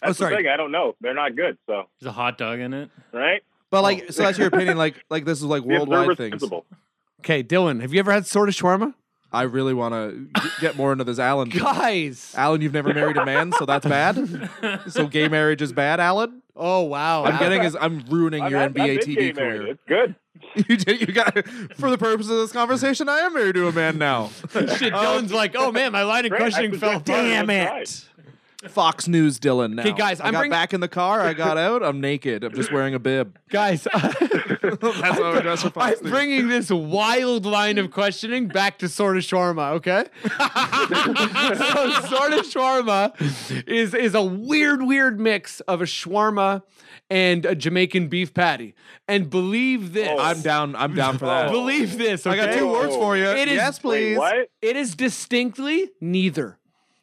That's 0.00 0.18
Oh, 0.20 0.24
sorry. 0.24 0.34
the 0.34 0.36
thing. 0.38 0.48
I 0.48 0.56
don't 0.56 0.72
know. 0.72 0.94
They're 1.00 1.14
not 1.14 1.36
good. 1.36 1.58
So 1.66 1.88
There's 2.00 2.08
a 2.08 2.12
hot 2.12 2.38
dog 2.38 2.60
in 2.60 2.72
it. 2.72 2.90
right. 3.12 3.42
but 3.70 3.82
like, 3.82 4.04
oh. 4.08 4.10
so 4.10 4.22
that's 4.22 4.38
your 4.38 4.48
opinion. 4.48 4.78
Like, 4.78 5.04
like 5.10 5.24
this 5.26 5.38
is 5.38 5.44
like 5.44 5.62
The 5.62 5.68
worldwide 5.68 6.16
things. 6.16 6.30
principle. 6.30 6.64
okay, 7.20 7.42
Dylan, 7.42 7.82
have 7.82 7.92
you 7.92 8.00
ever 8.00 8.12
had 8.12 8.26
sort 8.26 8.48
of 8.48 8.54
shawarma? 8.54 8.94
I 9.32 9.42
really 9.42 9.72
want 9.72 9.94
to 9.94 10.50
get 10.60 10.76
more 10.76 10.92
into 10.92 11.04
this, 11.04 11.18
Alan. 11.18 11.48
Guys. 11.50 12.34
Alan, 12.36 12.60
you've 12.60 12.74
never 12.74 12.92
married 12.92 13.16
a 13.16 13.24
man, 13.24 13.52
so 13.52 13.64
that's 13.64 13.86
bad. 13.86 14.50
so 14.88 15.06
gay 15.06 15.28
marriage 15.28 15.62
is 15.62 15.72
bad, 15.72 16.00
Alan. 16.00 16.42
Oh 16.54 16.82
wow. 16.82 17.24
I'm 17.24 17.34
Alan. 17.34 17.38
getting 17.38 17.62
is 17.64 17.76
I'm 17.80 18.04
ruining 18.10 18.42
I've 18.42 18.50
your 18.50 18.60
I've 18.60 18.72
NBA 18.72 18.74
been 18.74 19.14
gay 19.14 19.32
TV 19.32 19.36
married. 19.36 19.36
career. 19.36 19.66
It's 19.68 19.82
good. 19.88 20.14
You 20.68 20.76
did. 20.76 21.00
You 21.00 21.06
got 21.06 21.46
for 21.76 21.88
the 21.88 21.96
purpose 21.96 22.28
of 22.28 22.36
this 22.36 22.52
conversation. 22.52 23.08
I 23.08 23.20
am 23.20 23.32
married 23.32 23.54
to 23.54 23.68
a 23.68 23.72
man 23.72 23.96
now. 23.96 24.28
Shit, 24.50 24.92
Dylan's 24.92 25.30
um, 25.30 25.36
like, 25.36 25.54
oh 25.56 25.72
man, 25.72 25.92
my 25.92 26.02
line 26.02 26.26
of 26.26 26.30
Great. 26.30 26.40
I 26.42 26.44
questioning 26.44 26.78
fell 26.78 26.98
suggest 26.98 27.08
apart. 27.08 27.24
Damn 27.24 27.46
Damn 27.46 27.78
it. 27.80 28.08
Fox 28.68 29.08
News, 29.08 29.38
Dylan. 29.40 29.74
Now, 29.74 29.82
Okay, 29.82 29.92
guys, 29.92 30.20
I 30.20 30.26
I'm 30.26 30.32
got 30.32 30.38
bring- 30.40 30.50
back 30.50 30.72
in 30.72 30.80
the 30.80 30.88
car. 30.88 31.20
I 31.20 31.32
got 31.34 31.58
out. 31.66 31.82
I'm 31.82 32.00
naked. 32.00 32.44
I'm 32.44 32.54
just 32.54 32.72
wearing 32.72 32.94
a 32.94 32.98
bib. 32.98 33.38
Guys, 33.50 33.84
That's 33.92 34.02
how 35.18 35.32
I 35.32 35.40
dress 35.40 35.62
for 35.62 35.70
Fox 35.70 35.98
I'm 35.98 36.04
News. 36.04 36.12
bringing 36.12 36.48
this 36.48 36.70
wild 36.70 37.44
line 37.46 37.78
of 37.78 37.90
questioning 37.90 38.48
back 38.48 38.78
to 38.78 38.88
sort 38.88 39.16
of 39.16 39.22
shawarma, 39.24 39.72
okay? 39.72 40.04
so 40.22 42.00
sort 42.08 42.32
of 42.32 42.46
shawarma 42.46 43.12
is 43.66 43.94
is 43.94 44.14
a 44.14 44.22
weird, 44.22 44.82
weird 44.82 45.18
mix 45.20 45.60
of 45.62 45.80
a 45.82 45.84
shawarma 45.84 46.62
and 47.10 47.44
a 47.44 47.54
Jamaican 47.54 48.08
beef 48.08 48.32
patty. 48.32 48.74
And 49.08 49.28
believe 49.28 49.92
this, 49.92 50.08
Oh. 50.10 50.18
I'm 50.18 50.40
down. 50.40 50.74
I'm 50.76 50.94
down 50.94 51.18
for 51.18 51.26
that. 51.26 51.50
Believe 51.50 51.98
this, 51.98 52.26
I 52.26 52.36
got 52.36 52.54
two 52.54 52.68
words 52.70 52.94
for 52.94 53.16
you. 53.16 53.24
It 53.26 53.48
is- 53.48 53.54
yes, 53.54 53.82
Wait, 53.84 54.14
please. 54.14 54.18
what? 54.18 54.48
It 54.62 54.76
is 54.76 54.94
distinctly 54.94 55.90
neither. 56.00 56.58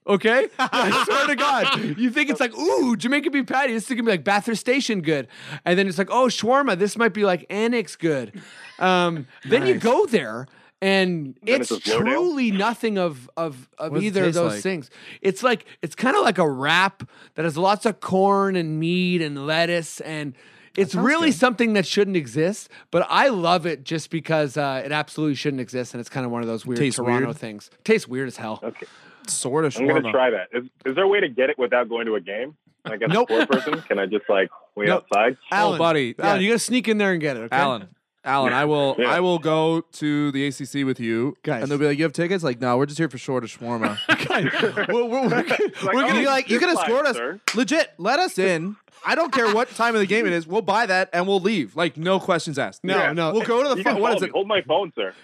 Okay? 0.10 0.47
I 0.60 1.03
swear 1.05 1.28
to 1.28 1.36
God. 1.36 1.97
You 1.97 2.10
think 2.10 2.30
it's 2.30 2.39
like, 2.39 2.57
ooh, 2.57 2.97
Jamaican 2.97 3.32
beef 3.32 3.45
patty. 3.45 3.74
This 3.74 3.84
is 3.84 3.89
gonna 3.89 4.03
be 4.03 4.12
like 4.12 4.24
Bathurst 4.24 4.60
Station 4.60 5.01
good. 5.01 5.28
And 5.66 5.78
then 5.78 5.88
it's 5.88 5.97
like, 5.97 6.10
oh, 6.10 6.26
shawarma. 6.26 6.78
This 6.78 6.97
might 6.97 7.14
be 7.14 7.24
like 7.24 7.45
Annex 7.49 7.95
good. 7.95 8.41
Um, 8.80 9.28
then 9.45 9.68
you 9.68 9.76
go 9.76 10.05
there 10.05 10.47
and 10.82 11.38
Then 11.43 11.62
it's 11.62 11.72
it's 11.72 11.86
truly 11.86 12.51
nothing 12.51 12.97
of 12.97 13.30
of, 13.38 13.70
of 13.78 13.91
What 13.91 13.95
does 13.99 14.03
it 14.03 14.07
either 14.07 14.26
of 14.26 14.34
those 14.34 14.53
like? 14.53 14.64
things. 14.64 14.89
It's 15.22 15.43
like 15.43 15.66
it's 15.82 15.95
kind 15.95 16.16
of 16.16 16.24
like 16.24 16.38
a 16.38 16.49
wrap 16.49 17.07
that 17.36 17.45
has 17.45 17.57
lots 17.57 17.86
of 17.86 17.99
corn 17.99 18.55
and 18.55 18.80
meat 18.80 19.22
and 19.22 19.45
lettuce 19.45 19.99
and 20.01 20.34
it's 20.78 20.95
really 20.95 21.32
something 21.32 21.74
that 21.74 21.86
shouldn't 21.86 22.16
exist, 22.16 22.70
but 22.89 23.05
I 23.10 23.30
love 23.30 23.66
it 23.66 23.84
just 23.84 24.10
because 24.10 24.55
uh, 24.55 24.82
it 24.86 24.93
absolutely 24.93 25.36
shouldn't 25.36 25.60
exist, 25.60 25.93
and 25.93 25.99
it's 25.99 26.10
kind 26.10 26.26
of 26.26 26.32
one 26.32 26.41
of 26.41 26.47
those 26.47 26.66
weird 26.66 26.80
Tastes 26.80 26.97
Toronto 26.97 27.28
weird. 27.28 27.38
things. 27.38 27.70
Tastes 27.84 28.07
weird 28.07 28.28
as 28.28 28.38
hell. 28.38 28.60
Okay, 28.64 28.86
Sort 29.30 29.66
of 29.66 29.76
I'm 29.78 29.88
gonna 29.88 30.12
try 30.12 30.30
that. 30.32 30.48
Is, 30.54 30.66
is 30.86 30.96
there 30.96 31.04
a 31.04 31.08
way 31.08 31.20
to 31.20 31.30
get 31.30 31.50
it 31.50 31.58
without 31.58 31.88
going 31.90 32.06
to 32.08 32.16
a 32.16 32.22
game? 32.22 32.56
Like 32.86 33.02
as 33.02 33.10
Nope. 33.12 33.30
a 33.30 33.42
sport 33.44 33.50
person, 33.66 33.82
can 33.84 34.00
I 34.00 34.06
just 34.06 34.26
like 34.30 34.50
wait 34.76 34.88
Nope. 34.88 35.06
outside? 35.12 35.38
Oh, 35.52 35.56
Alan, 35.56 35.76
Oh, 35.76 35.78
buddy, 35.78 36.16
Alan, 36.20 36.42
you 36.42 36.50
gotta 36.50 36.60
sneak 36.60 36.88
in 36.88 36.98
there 36.98 37.12
and 37.12 37.22
get 37.22 37.38
it. 37.38 37.42
Okay? 37.42 37.56
Alan. 37.56 37.90
Alan, 38.26 38.52
I 38.52 38.66
will. 38.66 38.96
Yeah. 39.00 39.10
I 39.12 39.22
will 39.22 39.40
go 39.40 39.80
to 39.94 40.32
the 40.32 40.46
ACC 40.48 40.86
with 40.86 41.00
you, 41.00 41.38
Guys. 41.42 41.62
and 41.64 41.72
they'll 41.72 41.78
be 41.78 41.86
like, 41.86 41.98
"You 41.98 42.04
have 42.04 42.12
tickets?" 42.14 42.44
Like, 42.44 42.60
no, 42.60 42.78
we're 42.78 42.86
just 42.86 42.98
here 42.98 43.08
for 43.10 43.18
short 43.18 43.46
of 43.46 43.50
shawarma. 43.50 43.98
we're, 44.90 45.06
we're, 45.06 45.22
we're, 45.22 45.28
Like, 45.30 45.50
We're 45.60 45.90
oh, 45.90 46.08
gonna 46.08 46.20
be 46.20 46.26
like, 46.26 46.50
you 46.50 46.60
could 46.60 46.68
fine, 46.70 46.78
escort 46.78 47.06
us. 47.06 47.16
sir. 47.16 47.40
Legit, 47.56 47.94
let 47.98 48.20
us 48.20 48.38
in. 48.38 48.76
I 49.06 49.16
don't 49.16 49.32
care 49.32 49.54
what 49.54 49.70
time 49.76 49.95
of 49.95 50.02
the 50.02 50.08
game 50.08 50.26
it 50.28 50.34
is. 50.34 50.45
We'll 50.45 50.62
buy 50.62 50.86
that 50.86 51.10
and 51.14 51.28
we'll 51.28 51.39
leave. 51.39 51.76
Like 51.76 51.97
no 51.97 52.20
questions 52.20 52.60
asked. 52.60 52.84
No, 52.84 52.97
Yeah. 52.97 53.14
no. 53.14 53.32
We'll 53.34 53.45
go 53.45 53.64
to 53.64 53.70
the 53.70 53.78
You 53.78 53.84
phone. 53.84 53.93
can 53.93 54.02
What 54.02 54.10
call 54.10 54.16
is 54.18 54.22
me. 54.24 54.28
it? 54.28 54.32
Hold 54.34 54.47
my 54.47 54.62
phone, 54.62 54.93
sir. 54.95 55.14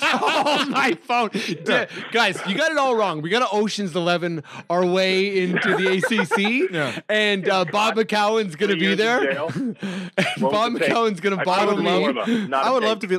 Hold 0.00 0.68
my 0.70 0.92
phone, 1.06 1.30
D- 1.30 1.64
guys! 2.12 2.38
You 2.46 2.54
got 2.56 2.70
it 2.72 2.78
all 2.78 2.94
wrong. 2.94 3.22
We 3.22 3.30
got 3.30 3.40
to 3.40 3.56
Ocean's 3.56 3.94
Eleven 3.94 4.42
our 4.68 4.84
way 4.84 5.42
into 5.42 5.76
the 5.76 5.98
ACC, 5.98 6.70
Yeah. 6.72 7.00
and 7.08 7.48
uh, 7.48 7.64
Bob 7.66 7.96
McCown's 7.96 8.56
gonna 8.56 8.76
be 8.76 8.94
there. 8.94 9.32
jail. 9.32 9.50
And 10.20 10.42
What 10.42 10.52
Bob 10.52 10.72
was 10.74 10.80
the? 10.82 10.86
McCown's 10.88 11.20
gonna 11.20 11.38
I 11.38 11.44
bottle 11.44 11.74
chose 11.76 11.82
me. 11.82 11.90
shawarma, 11.90 12.48
not 12.48 12.64
I 12.64 12.68
a 12.68 12.72
would 12.72 12.82
love 12.82 12.98
to 13.00 13.06
be. 13.06 13.18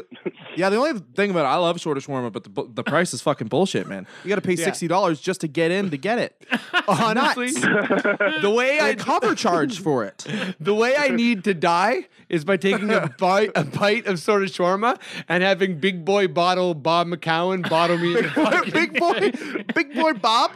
Yeah, 0.55 0.69
the 0.69 0.77
only 0.77 0.99
thing 1.15 1.31
about 1.31 1.45
it, 1.45 1.49
I 1.49 1.55
love 1.55 1.79
short 1.79 1.97
of 1.97 2.05
shawarma, 2.05 2.31
but 2.31 2.43
the 2.43 2.67
the 2.73 2.83
price 2.83 3.13
is 3.13 3.21
fucking 3.21 3.47
bullshit, 3.47 3.87
man. 3.87 4.05
You 4.23 4.29
got 4.29 4.35
to 4.35 4.41
pay 4.41 4.55
sixty 4.55 4.87
dollars 4.87 5.19
just 5.21 5.41
to 5.41 5.47
get 5.47 5.71
in 5.71 5.89
to 5.91 5.97
get 5.97 6.19
it. 6.19 6.45
Honestly, 6.87 7.51
the 7.51 8.53
way 8.55 8.79
I 8.79 8.95
cover 8.95 9.35
charge 9.35 9.70
for 9.77 10.03
it. 10.05 10.25
The 10.59 10.73
way 10.75 10.95
I 10.97 11.09
need 11.09 11.43
to 11.45 11.53
die 11.53 12.07
is 12.29 12.45
by 12.45 12.57
taking 12.57 12.91
a 12.91 13.07
bite, 13.19 13.51
a 13.55 13.63
bite 13.63 14.05
of 14.05 14.19
sort 14.19 14.43
of 14.43 14.49
shawarma 14.49 14.99
and 15.27 15.41
having 15.43 15.79
big 15.79 16.05
boy 16.05 16.27
bottle 16.27 16.73
Bob 16.73 17.07
McCown 17.07 17.67
bottle 17.69 17.97
me. 17.97 18.09
in 18.17 18.23
the 18.23 18.29
fucking- 18.29 18.71
big 18.73 18.99
boy, 18.99 19.31
big 19.73 19.93
boy 19.95 20.13
Bob. 20.13 20.51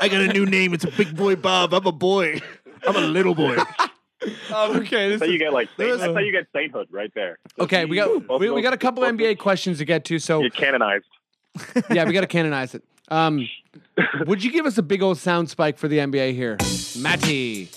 I 0.00 0.08
got 0.08 0.20
a 0.20 0.28
new 0.32 0.44
name. 0.46 0.74
It's 0.74 0.84
a 0.84 0.90
big 0.90 1.16
boy 1.16 1.36
Bob. 1.36 1.72
I'm 1.72 1.86
a 1.86 1.92
boy. 1.92 2.40
I'm 2.86 2.96
a 2.96 3.00
little 3.00 3.34
boy. 3.34 3.56
okay, 4.22 5.08
this 5.10 5.20
That's 5.20 5.22
how 5.22 5.26
you 5.26 5.32
is, 5.34 5.38
get 5.38 5.52
like 5.52 5.68
There 5.76 5.86
saint, 5.88 5.94
is- 5.94 6.00
that's 6.00 6.12
how 6.14 6.20
you 6.20 6.32
get 6.32 6.46
sainthood 6.54 6.88
right 6.90 7.12
there. 7.14 7.38
okay. 7.58 7.84
We 7.84 7.96
got 7.96 8.26
Both 8.26 8.40
we, 8.40 8.48
of 8.48 8.54
we 8.54 8.62
got 8.62 8.72
a 8.74 8.78
couple 8.78 9.02
both 9.02 9.10
of 9.12 9.16
NBA 9.18 9.38
questions 9.38 9.78
to 9.78 9.84
get 9.84 10.04
to, 10.06 10.18
so 10.18 10.40
You're 10.40 10.50
canonized. 10.50 11.04
yeah, 11.90 12.04
we 12.04 12.12
got 12.12 12.20
to 12.22 12.26
canonize 12.26 12.74
it. 12.74 12.82
Um, 13.08 13.48
would 14.26 14.44
you 14.44 14.52
give 14.52 14.66
us 14.66 14.78
a 14.78 14.82
big 14.82 15.02
old 15.02 15.18
sound 15.18 15.50
spike 15.50 15.78
for 15.78 15.88
the 15.88 15.98
NBA 15.98 16.34
here, 16.34 16.56
Matty? 16.98 17.68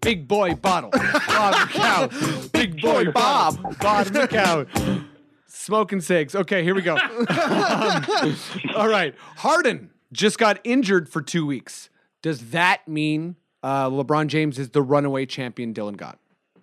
Big 0.00 0.28
boy 0.28 0.54
bottle, 0.54 0.90
Bob 0.90 1.54
McCown. 1.54 2.52
Big 2.52 2.80
boy 2.80 3.10
Bob, 3.10 3.60
Bob 3.78 4.06
McCown. 4.08 5.04
Smoking 5.46 6.00
cigs. 6.02 6.34
Okay, 6.34 6.62
here 6.62 6.74
we 6.74 6.82
go. 6.82 6.96
Um, 6.96 8.36
all 8.76 8.88
right, 8.88 9.14
Harden 9.36 9.90
just 10.12 10.38
got 10.38 10.60
injured 10.62 11.08
for 11.08 11.22
two 11.22 11.46
weeks. 11.46 11.88
Does 12.20 12.50
that 12.50 12.86
mean 12.86 13.36
uh, 13.62 13.88
LeBron 13.88 14.26
James 14.26 14.58
is 14.58 14.70
the 14.70 14.82
runaway 14.82 15.24
champion? 15.26 15.72
Dylan 15.72 15.96
got 15.96 16.18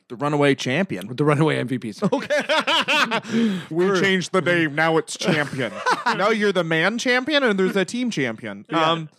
The 0.07 0.15
runaway 0.15 0.53
champion. 0.55 1.07
With 1.07 1.17
the 1.17 1.25
runaway 1.25 1.63
MVP. 1.63 2.03
Okay. 2.13 3.61
We 3.71 3.99
changed 3.99 4.33
the 4.33 4.41
name. 4.41 4.75
Now 4.75 4.97
it's 4.97 5.17
champion. 5.17 5.73
now 6.05 6.29
you're 6.29 6.51
the 6.51 6.63
man 6.63 6.97
champion, 6.97 7.41
and 7.43 7.57
there's 7.57 7.75
a 7.75 7.85
team 7.85 8.11
champion. 8.11 8.65
Um, 8.69 9.09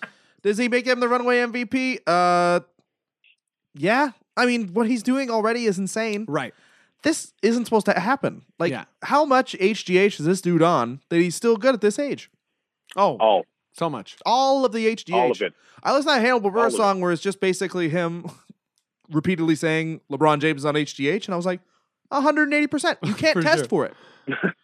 does 0.43 0.59
he 0.59 0.69
make 0.69 0.87
him 0.87 1.01
the 1.01 1.09
runaway 1.09 1.39
MVP? 1.39 1.99
Uh, 2.07 2.61
yeah. 3.75 4.11
I 4.37 4.47
mean, 4.47 4.69
what 4.75 4.87
he's 4.89 5.03
doing 5.03 5.31
already 5.31 5.65
is 5.67 5.79
insane. 5.79 6.25
right. 6.29 6.55
This 7.03 7.33
isn't 7.43 7.65
supposed 7.65 7.87
to 7.87 7.99
happen. 7.99 8.45
Like, 8.61 8.71
Yeah. 8.71 8.85
how 9.03 9.25
much 9.25 9.57
HGH 9.59 10.21
is 10.21 10.25
this 10.27 10.41
dude 10.41 10.63
on 10.63 11.01
that 11.09 11.17
he's 11.19 11.35
still 11.35 11.57
good 11.57 11.75
at 11.75 11.81
this 11.81 11.99
age? 11.99 12.31
Oh, 12.95 13.17
Oh, 13.21 13.43
So 13.73 13.91
much. 13.91 14.17
All 14.25 14.65
of 14.65 14.71
the 14.73 14.87
HGH. 14.87 15.13
All 15.15 15.31
of 15.33 15.43
it. 15.43 15.53
I 15.83 15.91
listened 15.93 16.11
to 16.15 16.21
that 16.21 16.25
Hannibal 16.25 16.51
All 16.51 16.57
Buress 16.57 16.67
of 16.69 16.75
it. 16.75 16.77
song 16.77 17.01
where 17.01 17.11
it's 17.11 17.21
just 17.23 17.41
basically 17.41 17.89
him 17.89 18.27
repeatedly 19.11 19.57
saying 19.57 20.01
LeBron 20.13 20.39
James 20.41 20.61
is 20.61 20.65
on 20.65 20.75
HGH, 20.77 21.25
and 21.27 21.35
I 21.35 21.37
was 21.37 21.45
like, 21.47 21.61
180%. 22.13 22.97
You 23.03 23.15
can't 23.15 23.35
For 23.39 23.43
test 23.43 23.59
sure. 23.63 23.69
for 23.69 23.85
it. 23.87 23.95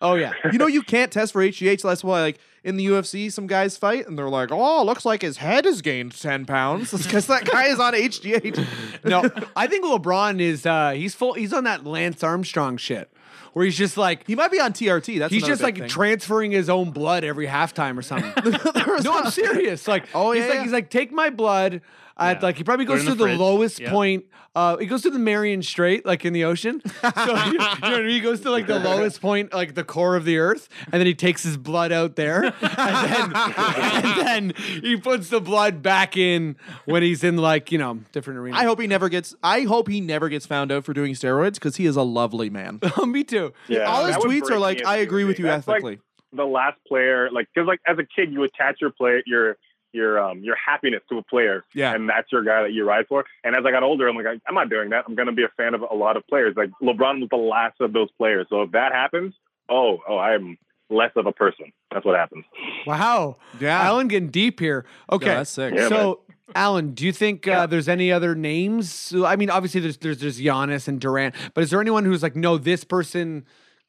Oh 0.01 0.15
yeah. 0.15 0.33
You 0.53 0.59
know, 0.59 0.67
you 0.67 0.83
can't 0.83 1.11
test 1.11 1.33
for 1.33 1.43
HGH. 1.43 1.83
That's 1.83 2.05
why, 2.05 2.21
like, 2.21 2.39
in 2.65 2.77
the 2.77 2.87
UFC, 2.87 3.31
some 3.33 3.47
guys 3.47 3.77
fight 3.77 4.07
and 4.07 4.17
they're 4.19 4.29
like, 4.29 4.51
oh, 4.53 4.85
looks 4.85 5.05
like 5.05 5.23
his 5.23 5.39
head 5.39 5.65
has 5.65 5.83
gained 5.83 6.13
10 6.19 6.45
pounds. 6.47 6.93
It's 6.95 7.05
because 7.05 7.27
that 7.27 7.45
guy 7.45 7.67
is 7.67 7.81
on 7.81 7.93
HGH. 7.95 9.05
no, 9.05 9.25
I 9.57 9.67
think 9.67 9.85
LeBron 9.85 10.41
is 10.41 10.67
uh 10.67 10.91
he's 10.91 11.15
full 11.15 11.33
he's 11.35 11.53
on 11.53 11.65
that 11.65 11.85
Lance 11.85 12.23
Armstrong 12.23 12.77
shit. 12.77 13.11
Where 13.55 13.65
he's 13.65 13.77
just 13.79 13.97
like 13.97 14.27
He 14.27 14.37
might 14.37 14.53
be 14.53 14.61
on 14.61 14.73
TRT. 14.73 15.19
That's 15.19 15.33
he's 15.33 15.45
just 15.45 15.63
like 15.63 15.79
thing. 15.79 15.89
transferring 15.89 16.51
his 16.53 16.69
own 16.69 16.91
blood 16.93 17.25
every 17.25 17.47
halftime 17.47 17.97
or 17.99 18.03
something. 18.03 18.33
no, 19.03 19.13
I'm 19.19 19.31
serious. 19.31 19.89
Like 19.89 20.05
Oh, 20.15 20.33
he's 20.33 20.43
yeah, 20.43 20.49
like 20.49 20.57
yeah. 20.59 20.63
he's 20.65 20.73
like 20.73 20.91
take 20.91 21.11
my 21.11 21.31
blood. 21.31 21.81
At, 22.19 22.39
Yeah. 22.39 22.47
like 22.47 22.57
he 22.57 22.65
probably 22.65 22.85
goes 22.85 23.05
to 23.05 23.15
the 23.15 23.27
the 23.27 23.37
lowest 23.37 23.79
Yeah. 23.81 23.91
point. 23.91 24.25
Uh, 24.57 24.77
he 24.79 24.87
goes 24.87 25.03
to 25.03 25.11
the 25.11 25.21
Marion 25.21 25.63
Strait, 25.63 26.05
like 26.05 26.25
in 26.25 26.33
the 26.33 26.43
ocean. 26.45 26.83
So 27.01 27.45
you, 27.45 27.53
you 27.53 27.59
know 27.59 27.65
what 27.69 27.85
I 27.85 27.99
mean? 27.99 28.09
He 28.11 28.21
goes 28.21 28.41
to 28.41 28.51
like 28.51 28.67
the 28.67 28.79
lowest 28.81 29.21
point, 29.21 29.53
like 29.55 29.75
the 29.75 29.85
core 29.85 30.17
of 30.17 30.25
the 30.25 30.39
earth, 30.39 30.69
and 30.87 30.95
then 30.95 31.07
he 31.07 31.15
takes 31.15 31.43
his 31.45 31.57
blood 31.57 31.93
out 31.93 32.17
there, 32.17 32.45
and 32.45 32.53
then, 32.53 33.33
and 33.57 34.27
then 34.27 34.53
he 34.83 34.97
puts 34.97 35.29
the 35.29 35.41
blood 35.41 35.81
back 35.83 36.17
in 36.17 36.57
when 36.87 37.03
he's 37.03 37.23
in 37.23 37.37
like 37.37 37.71
you 37.71 37.79
know 37.79 38.01
different 38.13 38.39
arenas. 38.41 38.61
I 38.61 38.65
hope 38.65 38.81
he 38.81 38.87
never 38.89 39.09
gets. 39.09 39.35
I 39.43 39.61
hope 39.63 39.87
he 39.89 40.01
never 40.01 40.29
gets 40.29 40.45
found 40.47 40.73
out 40.73 40.85
for 40.85 40.93
doing 40.93 41.15
steroids 41.15 41.55
because 41.55 41.77
he 41.77 41.87
is 41.87 41.95
a 41.97 42.03
lovely 42.03 42.51
man. 42.51 42.81
Oh, 42.97 43.07
me 43.07 43.23
too. 43.23 43.53
Yeah, 43.69 43.85
All 43.85 44.07
his 44.07 44.17
tweets 44.17 44.51
are 44.51 44.59
like, 44.59 44.85
"I 44.85 44.97
agree 44.97 45.25
with 45.25 45.39
you 45.39 45.45
That's 45.47 45.69
like 45.69 45.77
ethically." 45.77 46.01
the 46.33 46.45
last 46.45 46.79
player, 46.87 47.31
like 47.31 47.49
because 47.55 47.67
like 47.69 47.81
as 47.87 47.97
a 47.99 48.05
kid, 48.05 48.33
you 48.33 48.43
attach 48.43 48.81
your 48.81 48.91
play 48.91 49.23
your 49.25 49.57
your 49.93 50.19
um 50.23 50.41
your 50.43 50.57
happiness 50.57 51.01
to 51.09 51.19
a 51.19 51.23
player, 51.23 51.65
Yeah. 51.75 51.95
and 51.95 52.09
that's 52.09 52.31
your 52.31 52.43
guy 52.45 52.63
that 52.63 52.73
you 52.73 52.85
ride 52.85 53.07
for. 53.09 53.25
And 53.45 53.57
as 53.57 53.65
I 53.67 53.71
got 53.71 53.83
older, 53.83 54.09
I'm 54.09 54.17
like, 54.17 54.27
I- 54.27 54.41
I'm 54.47 54.55
not 54.55 54.69
doing 54.69 54.91
that. 54.91 55.05
I'm 55.09 55.15
going 55.15 55.27
to 55.27 55.33
be 55.33 55.45
a 55.45 55.49
fan 55.57 55.75
of 55.75 55.83
a 55.91 55.95
lot 55.95 56.17
of 56.17 56.27
players. 56.27 56.55
Like 56.57 56.71
LeBron 56.83 57.21
was 57.21 57.29
the 57.31 57.37
last 57.37 57.81
of 57.81 57.93
those 57.93 58.09
players. 58.19 58.47
So 58.51 58.63
if 58.63 58.73
that 58.73 58.93
happens, 58.93 59.35
oh, 59.69 59.99
oh, 60.09 60.19
I'm 60.19 60.59
less 60.91 61.11
of 61.17 61.27
a 61.27 61.33
person. 61.33 61.73
That's 61.93 62.05
what 62.05 62.17
happens. 62.19 62.45
Wow. 62.87 63.37
Yeah. 63.61 63.81
Alan 63.83 64.09
getting 64.09 64.31
deep 64.31 64.61
here. 64.61 64.85
Okay. 65.13 65.27
Yeah, 65.27 65.35
that's 65.37 65.51
sick. 65.51 65.75
Yeah, 65.75 65.89
so, 65.89 66.21
Alan, 66.55 66.93
do 66.95 67.05
you 67.05 67.13
think 67.13 67.47
uh, 67.47 67.67
there's 67.67 67.89
any 67.89 68.11
other 68.11 68.35
names? 68.35 69.15
I 69.15 69.37
mean, 69.37 69.51
obviously 69.51 69.81
there's 69.83 69.99
there's 69.99 70.19
there's 70.21 70.41
Giannis 70.41 70.89
and 70.89 70.99
Durant, 71.01 71.35
but 71.55 71.63
is 71.65 71.71
there 71.71 71.81
anyone 71.81 72.05
who's 72.07 72.23
like, 72.23 72.37
no, 72.37 72.57
this 72.57 72.85
person 72.85 73.45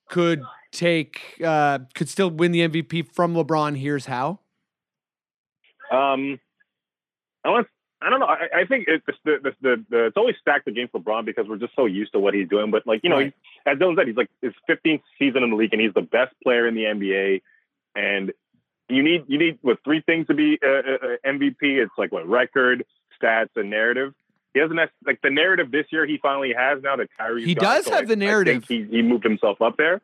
could 0.10 0.42
take 0.72 1.22
uh 1.44 1.80
could 1.96 2.10
still 2.10 2.30
win 2.30 2.52
the 2.52 2.68
MVP 2.68 3.14
from 3.14 3.34
LeBron? 3.34 3.78
Here's 3.78 4.06
how. 4.08 4.40
Um, 5.92 6.40
unless 7.44 7.66
I 8.02 8.10
don't 8.10 8.22
know. 8.22 8.28
I, 8.28 8.62
I 8.62 8.66
think 8.66 8.86
it's 8.88 9.06
the, 9.26 9.40
the, 9.44 9.52
the, 9.62 9.86
the 9.90 10.06
it's 10.06 10.18
always 10.18 10.36
stacked 10.40 10.68
against 10.68 10.94
LeBron 10.94 11.26
because 11.26 11.48
we're 11.48 11.58
just 11.58 11.76
so 11.76 11.86
used 11.86 12.14
to 12.14 12.20
what 12.20 12.34
he's 12.34 12.48
doing. 12.48 12.72
But 12.72 12.88
like 12.88 13.02
you 13.04 13.10
know, 13.10 13.18
Right. 13.18 13.34
as 13.66 13.78
Dylan 13.78 13.98
said, 13.98 14.08
he's 14.08 14.16
like 14.16 14.30
his 14.42 14.54
15th 14.70 15.02
season 15.18 15.44
in 15.44 15.50
the 15.50 15.56
league, 15.56 15.74
and 15.74 15.82
he's 15.82 15.94
the 15.94 16.02
best 16.02 16.34
player 16.42 16.68
in 16.68 16.76
the 16.76 16.84
NBA. 16.84 17.42
And 17.96 18.32
you 18.88 19.04
need 19.04 19.26
you 19.28 19.38
need 19.38 19.60
what 19.62 19.84
three 19.84 20.02
things 20.02 20.28
to 20.28 20.34
be 20.34 20.60
uh, 20.64 20.68
uh, 20.68 21.18
MVP? 21.26 21.56
It's 21.62 21.92
like 21.98 22.12
what 22.12 22.28
record, 22.28 22.86
stats, 23.22 23.50
and 23.56 23.70
narrative. 23.70 24.14
He 24.54 24.62
doesn't 24.62 24.78
have 24.78 24.90
like 25.06 25.22
the 25.22 25.30
narrative 25.30 25.70
this 25.70 25.86
year. 25.92 26.06
He 26.06 26.18
finally 26.18 26.54
has 26.58 26.82
now 26.82 26.96
that 26.96 27.10
Kyrie. 27.18 27.46
He 27.46 27.54
does 27.54 27.88
have 27.90 28.08
the 28.08 28.16
narrative. 28.16 28.66
he, 28.68 28.84
he 28.84 29.02
moved 29.02 29.24
himself 29.24 29.62
up 29.62 29.78
there. 29.78 30.02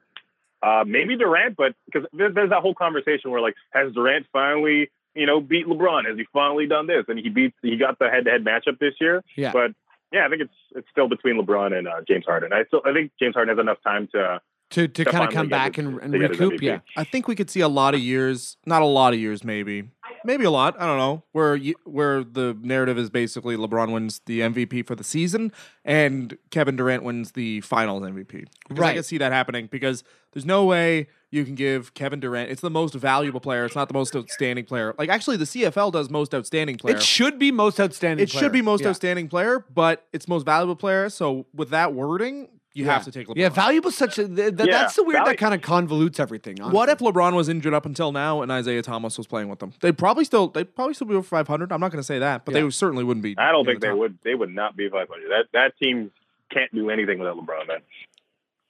Uh, 0.61 0.83
maybe 0.85 1.15
Durant, 1.15 1.55
but 1.55 1.75
because 1.85 2.07
there, 2.11 2.31
there's 2.31 2.49
that 2.49 2.61
whole 2.61 2.73
conversation 2.73 3.29
where 3.29 3.41
like, 3.41 3.55
has 3.71 3.93
Durant 3.93 4.25
finally, 4.33 4.89
you 5.15 5.25
know, 5.25 5.39
beat 5.39 5.65
LeBron? 5.65 6.07
Has 6.07 6.17
he 6.17 6.25
finally 6.33 6.67
done 6.67 6.87
this? 6.87 7.05
And 7.07 7.17
he 7.17 7.29
beats, 7.29 7.55
he 7.61 7.77
got 7.77 7.97
the 7.99 8.09
head-to-head 8.09 8.43
matchup 8.43 8.79
this 8.79 8.93
year. 8.99 9.23
Yeah. 9.35 9.51
But 9.51 9.71
yeah, 10.11 10.25
I 10.25 10.29
think 10.29 10.41
it's 10.41 10.53
it's 10.75 10.87
still 10.91 11.07
between 11.07 11.41
LeBron 11.41 11.77
and 11.77 11.87
uh, 11.87 12.01
James 12.07 12.25
Harden. 12.25 12.53
I 12.53 12.65
still 12.65 12.81
I 12.85 12.93
think 12.93 13.11
James 13.19 13.33
Harden 13.33 13.55
has 13.55 13.61
enough 13.61 13.81
time 13.83 14.07
to. 14.13 14.39
To 14.71 14.87
to 14.87 15.03
To 15.05 15.11
kind 15.11 15.23
of 15.23 15.31
come 15.31 15.47
back 15.47 15.77
and, 15.77 15.99
and 16.01 16.11
to 16.11 16.19
get 16.19 16.31
his 16.31 16.39
recoup, 16.39 16.61
yeah. 16.61 16.79
I 16.97 17.03
think 17.03 17.27
we 17.27 17.35
could 17.35 17.49
see 17.49 17.61
a 17.61 17.67
lot 17.67 17.93
of 17.93 17.99
years, 17.99 18.57
not 18.65 18.81
a 18.81 18.85
lot 18.85 19.13
of 19.13 19.19
years, 19.19 19.43
maybe, 19.43 19.89
maybe 20.25 20.43
a 20.43 20.49
lot. 20.51 20.75
I 20.79 20.85
don't 20.87 20.97
know 20.97 21.23
where 21.33 21.55
you, 21.55 21.75
where 21.83 22.23
the 22.23 22.57
narrative 22.61 22.97
is 22.97 23.09
basically 23.11 23.55
LeBron 23.57 23.91
wins 23.93 24.21
the 24.25 24.39
MVP 24.41 24.85
for 24.87 24.95
the 24.95 25.03
season 25.03 25.51
and 25.85 26.37
Kevin 26.49 26.75
Durant 26.75 27.03
wins 27.03 27.33
the 27.33 27.61
Finals 27.61 28.01
MVP. 28.03 28.27
Because 28.27 28.45
I 28.71 28.73
Right. 28.73 28.93
can 28.95 29.03
see 29.03 29.19
that 29.19 29.31
happening 29.31 29.67
because 29.71 30.03
there's 30.33 30.45
no 30.45 30.65
way 30.65 31.07
you 31.29 31.45
can 31.45 31.53
give 31.55 31.93
Kevin 31.93 32.19
Durant. 32.19 32.49
It's 32.49 32.61
the 32.61 32.69
most 32.71 32.95
valuable 32.95 33.39
player. 33.39 33.65
It's 33.65 33.75
not 33.75 33.87
the 33.87 33.93
most 33.93 34.15
outstanding 34.15 34.65
player. 34.65 34.95
Like 34.97 35.09
actually, 35.09 35.37
the 35.37 35.45
CFL 35.45 35.91
does 35.91 36.09
most 36.09 36.33
outstanding 36.33 36.77
player. 36.77 36.95
It 36.95 37.03
should 37.03 37.37
be 37.37 37.51
most 37.51 37.79
outstanding. 37.79 38.23
It 38.23 38.31
should 38.31 38.51
be 38.51 38.61
most 38.63 38.81
yeah. 38.81 38.89
outstanding 38.89 39.27
player, 39.27 39.63
but 39.73 40.07
it's 40.11 40.27
most 40.27 40.43
valuable 40.45 40.75
player. 40.75 41.09
So 41.09 41.45
with 41.53 41.69
that 41.69 41.93
wording, 41.93 42.49
you 42.75 42.85
Yeah. 42.85 42.93
have 42.93 43.05
to 43.05 43.11
take 43.11 43.27
LeBron. 43.27 43.37
Yeah, 43.37 43.49
valuable 43.49 43.89
such 43.89 44.19
a 44.19 44.27
th- 44.27 44.55
th- 44.57 44.69
Yeah, 44.69 44.79
that's 44.81 44.95
the 44.95 45.03
weird 45.03 45.19
value- 45.21 45.31
that 45.31 45.37
kind 45.37 45.53
of 45.55 45.61
convolutes 45.61 46.19
everything. 46.19 46.57
What 46.57 46.89
if. 46.89 46.99
LeBron 46.99 47.33
was 47.33 47.49
injured 47.49 47.73
up 47.73 47.85
until 47.87 48.11
now 48.11 48.41
and 48.43 48.51
Isaiah 48.51 48.81
Thomas 48.83 49.17
was 49.17 49.25
playing 49.27 49.49
with 49.49 49.59
them? 49.59 49.73
They'd 49.79 49.97
probably 49.97 50.25
still 50.25 50.49
they'd 50.49 50.75
probably 50.75 50.93
still 50.93 51.07
be 51.07 51.15
over 51.15 51.25
500. 51.25 51.71
I'm 51.71 51.79
not 51.79 51.91
going 51.91 51.99
to 52.01 52.03
say 52.05 52.19
that, 52.19 52.45
but 52.45 52.53
Yeah. 52.53 52.61
they 52.61 52.69
certainly 52.69 53.03
wouldn't 53.03 53.23
be. 53.23 53.33
I 53.37 53.51
don't 53.51 53.65
think 53.65 53.79
the 53.79 53.87
they 53.87 53.91
top. 53.91 53.99
would. 53.99 54.17
They 54.23 54.35
would 54.35 54.53
not 54.53 54.75
be 54.75 54.87
500. 54.89 55.29
That 55.29 55.45
that 55.53 55.73
team 55.81 56.11
can't 56.51 56.71
do 56.75 56.89
anything 56.91 57.17
without 57.17 57.37
LeBron. 57.37 57.67
Man. 57.67 57.79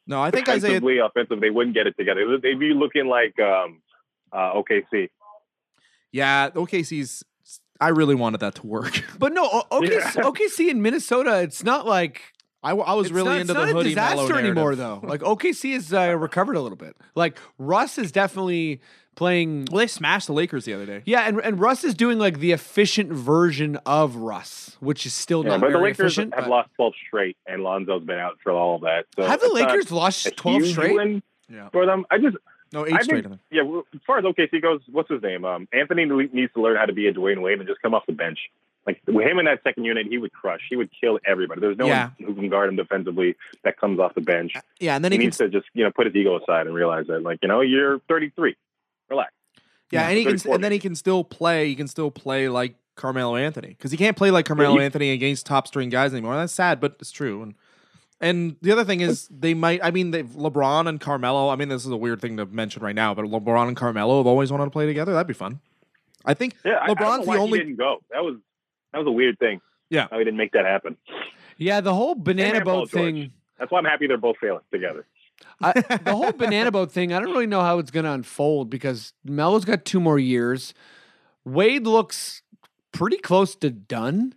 No, 0.07 0.21
I 0.21 0.29
think 0.31 0.47
Isaiah. 0.47 0.59
Defensively, 0.79 0.99
offensively, 0.99 1.39
they 1.39 1.49
wouldn't 1.49 1.73
get 1.73 1.87
it 1.87 1.97
together. 1.97 2.37
They'd 2.37 2.59
be 2.59 2.73
looking 2.75 3.07
like 3.07 3.39
um, 3.39 3.81
uh, 4.31 4.53
OKC. 4.53 5.09
Yeah, 6.11 6.49
OKC's. 6.51 7.23
I 7.81 7.89
really 7.89 8.15
wanted 8.15 8.39
that 8.41 8.55
to 8.55 8.67
work. 8.67 9.03
But 9.19 9.33
no, 9.33 9.45
O- 9.51 9.63
OKC, 9.81 10.15
Yeah. 10.15 10.23
OKC 10.23 10.69
in 10.69 10.81
Minnesota, 10.81 11.41
it's 11.41 11.63
not 11.63 11.85
like 11.85 12.21
I, 12.65 12.69
w- 12.71 12.85
I 12.85 12.93
was 12.95 13.07
it's 13.07 13.13
really 13.13 13.29
not, 13.29 13.39
into 13.41 13.53
it's 13.53 13.59
the 13.59 13.65
not 13.67 13.73
hoodie 13.75 13.93
a 13.93 13.95
Melo 13.95 14.15
disaster 14.23 14.39
anymore, 14.39 14.75
though. 14.75 14.99
Like 15.03 15.21
OKC 15.21 15.73
has 15.73 15.93
uh, 15.93 16.17
recovered 16.17 16.55
a 16.55 16.61
little 16.61 16.75
bit. 16.77 16.95
Like 17.13 17.37
Russ 17.59 17.97
is 17.97 18.11
definitely 18.11 18.81
playing. 19.15 19.67
Well, 19.71 19.79
they 19.79 19.87
smashed 19.87 20.27
the 20.27 20.33
Lakers 20.33 20.65
the 20.65 20.73
other 20.73 20.85
day. 20.85 21.01
Yeah, 21.05 21.21
and, 21.27 21.39
and 21.41 21.59
Russ 21.59 21.83
is 21.83 21.93
doing 21.93 22.17
like 22.17 22.39
the 22.39 22.51
efficient 22.51 23.11
version 23.13 23.77
of 23.85 24.15
Russ, 24.17 24.75
which 24.79 25.05
is 25.05 25.13
still 25.13 25.43
Yeah, 25.43 25.51
not 25.51 25.61
but 25.61 25.67
the 25.67 25.71
very 25.73 25.91
Lakers 25.91 26.13
efficient. 26.17 26.33
have 26.33 26.45
but- 26.45 26.49
lost 26.49 26.69
12 26.75 26.93
straight, 27.07 27.37
and 27.47 27.63
Lonzo's 27.63 28.03
been 28.03 28.19
out 28.19 28.37
for 28.43 28.51
all 28.51 28.75
of 28.75 28.81
that. 28.81 29.05
So 29.15 29.23
have 29.23 29.39
the 29.41 29.53
Lakers 29.53 29.91
lost 29.91 30.35
twelve 30.35 30.65
straight? 30.65 30.95
win 30.95 31.23
Yeah. 31.49 31.69
for 31.69 31.85
them? 31.85 32.05
I 32.11 32.17
just 32.17 32.35
No, 32.73 32.85
eight 32.85 32.93
I 32.93 33.01
straight. 33.03 33.23
think, 33.25 33.39
yeah. 33.51 33.61
As 33.93 34.01
far 34.07 34.17
as 34.17 34.25
OKC 34.25 34.61
goes, 34.61 34.81
what's 34.91 35.09
his 35.09 35.21
name? 35.21 35.45
Um, 35.45 35.67
Anthony 35.71 36.05
needs 36.05 36.51
to 36.53 36.61
learn 36.61 36.77
how 36.77 36.85
to 36.85 36.93
be 36.93 37.07
a 37.07 37.13
Dwyane 37.13 37.41
Wade 37.41 37.59
and 37.59 37.67
just 37.67 37.81
come 37.81 37.93
off 37.93 38.05
the 38.07 38.13
bench. 38.13 38.39
Like 38.85 39.01
him 39.07 39.39
in 39.39 39.45
that 39.45 39.61
second 39.63 39.83
unit, 39.85 40.05
he 40.07 40.17
would 40.19 40.31
crush. 40.31 40.61
He 40.69 40.75
would 40.75 40.89
kill 40.99 41.19
everybody. 41.25 41.59
There's 41.59 41.77
no 41.77 41.87
Yeah. 41.87 42.09
one 42.19 42.27
who 42.29 42.35
can 42.35 42.49
guard 42.49 42.69
him 42.69 42.75
defensively 42.75 43.35
that 43.63 43.77
comes 43.79 43.99
off 43.99 44.13
the 44.13 44.21
bench. 44.21 44.55
Uh, 44.55 44.61
yeah, 44.79 44.95
and 44.95 45.03
then 45.03 45.11
He 45.11 45.17
he 45.17 45.21
can. 45.21 45.25
needs 45.27 45.37
to 45.37 45.49
just 45.49 45.65
you 45.73 45.83
know 45.83 45.91
put 45.91 46.05
his 46.05 46.15
ego 46.15 46.37
aside 46.39 46.67
and 46.67 46.75
realize 46.75 47.07
that 47.07 47.23
like 47.23 47.39
you 47.41 47.47
know 47.47 47.61
you're 47.61 47.99
33. 48.07 48.55
Relax. 49.09 49.31
Yeah, 49.91 50.07
and 50.07 50.17
he 50.17 50.23
can. 50.25 50.51
And 50.51 50.63
then 50.63 50.71
he 50.71 50.79
can 50.79 50.95
still 50.95 51.23
play. 51.23 51.67
He 51.67 51.75
can 51.75 51.87
still 51.87 52.11
play 52.11 52.47
like 52.49 52.75
Carmelo 52.95 53.35
Anthony 53.35 53.69
because 53.69 53.91
he 53.91 53.97
can't 53.97 54.15
play 54.17 54.29
like 54.31 54.45
Carmelo 54.45 54.77
he- 54.77 54.83
Anthony 54.83 55.11
against 55.11 55.45
top 55.45 55.67
string 55.67 55.89
guys 55.89 56.13
anymore. 56.13 56.35
That's 56.35 56.53
sad, 56.53 56.79
but 56.79 56.95
it's 56.99 57.11
true. 57.11 57.41
And 57.41 57.55
and 58.21 58.55
the 58.61 58.71
other 58.71 58.83
thing 58.83 59.01
is 59.01 59.27
they 59.29 59.53
might. 59.53 59.79
I 59.83 59.91
mean, 59.91 60.11
they've 60.11 60.25
LeBron 60.27 60.87
and 60.87 60.99
Carmelo. 61.01 61.49
I 61.49 61.55
mean, 61.55 61.69
this 61.69 61.85
is 61.85 61.91
a 61.91 61.97
weird 61.97 62.21
thing 62.21 62.37
to 62.37 62.45
mention 62.45 62.81
right 62.83 62.95
now, 62.95 63.13
but 63.13 63.25
LeBron 63.25 63.67
and 63.67 63.75
Carmelo 63.77 64.17
have 64.17 64.27
always 64.27 64.51
wanted 64.51 64.65
to 64.65 64.71
play 64.71 64.85
together. 64.85 65.11
That'd 65.13 65.27
be 65.27 65.33
fun. 65.33 65.59
I 66.23 66.33
think 66.33 66.55
Yeah, 66.65 66.73
I- 66.81 66.85
I 66.85 66.93
LeBron's 66.95 67.27
why 67.27 67.35
the 67.35 67.41
he 67.41 67.45
only. 67.45 67.59
didn't 67.59 67.75
go. 67.75 68.01
That 68.11 68.23
was 68.23 68.37
that 68.95 68.99
was 68.99 69.07
a 69.07 69.11
weird 69.11 69.37
thing. 69.39 69.59
Yeah. 69.89 70.07
how 70.09 70.17
he 70.17 70.23
didn't 70.23 70.37
make 70.37 70.53
that 70.53 70.65
happen. 70.65 70.95
Yeah, 71.57 71.81
the 71.81 71.93
whole 71.93 72.15
banana 72.15 72.63
boat 72.63 72.89
thing. 72.89 73.15
George. 73.15 73.31
That's 73.59 73.71
why 73.71 73.79
I'm 73.79 73.85
happy 73.85 74.07
they're 74.07 74.17
both 74.17 74.37
failing 74.39 74.61
together. 74.71 75.05
I, 75.61 75.73
the 75.73 76.13
whole 76.15 76.31
banana 76.37 76.71
boat 76.71 76.91
thing, 76.91 77.13
I 77.13 77.19
don't 77.19 77.31
really 77.31 77.45
know 77.45 77.61
how 77.61 77.77
it's 77.79 77.91
going 77.91 78.05
to 78.05 78.11
unfold 78.11 78.69
because 78.69 79.11
Melo's 79.25 79.65
got 79.65 79.83
two 79.83 79.99
more 79.99 80.17
years. 80.17 80.73
Wade 81.43 81.85
looks 81.85 82.41
pretty 82.93 83.17
close 83.17 83.53
to 83.57 83.69
done, 83.69 84.33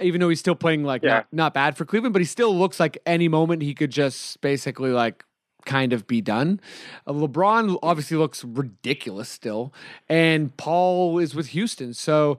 even 0.00 0.20
though 0.20 0.30
he's 0.30 0.40
still 0.40 0.54
playing 0.54 0.84
like 0.84 1.02
Yeah. 1.02 1.10
not, 1.14 1.26
not 1.32 1.54
bad 1.54 1.76
for 1.76 1.84
Cleveland, 1.84 2.14
but 2.14 2.20
he 2.20 2.26
still 2.26 2.56
looks 2.56 2.80
like 2.80 2.96
any 3.04 3.28
moment 3.28 3.62
he 3.62 3.74
could 3.74 3.90
just 3.90 4.40
basically 4.40 4.90
like 4.90 5.22
kind 5.64 5.92
of 5.92 6.06
be 6.06 6.20
done. 6.20 6.60
Uh, 7.06 7.12
LeBron 7.12 7.78
obviously 7.82 8.16
looks 8.16 8.42
ridiculous 8.42 9.28
still, 9.28 9.72
and 10.08 10.56
Paul 10.56 11.18
is 11.18 11.34
with 11.34 11.48
Houston. 11.48 11.92
So 11.94 12.38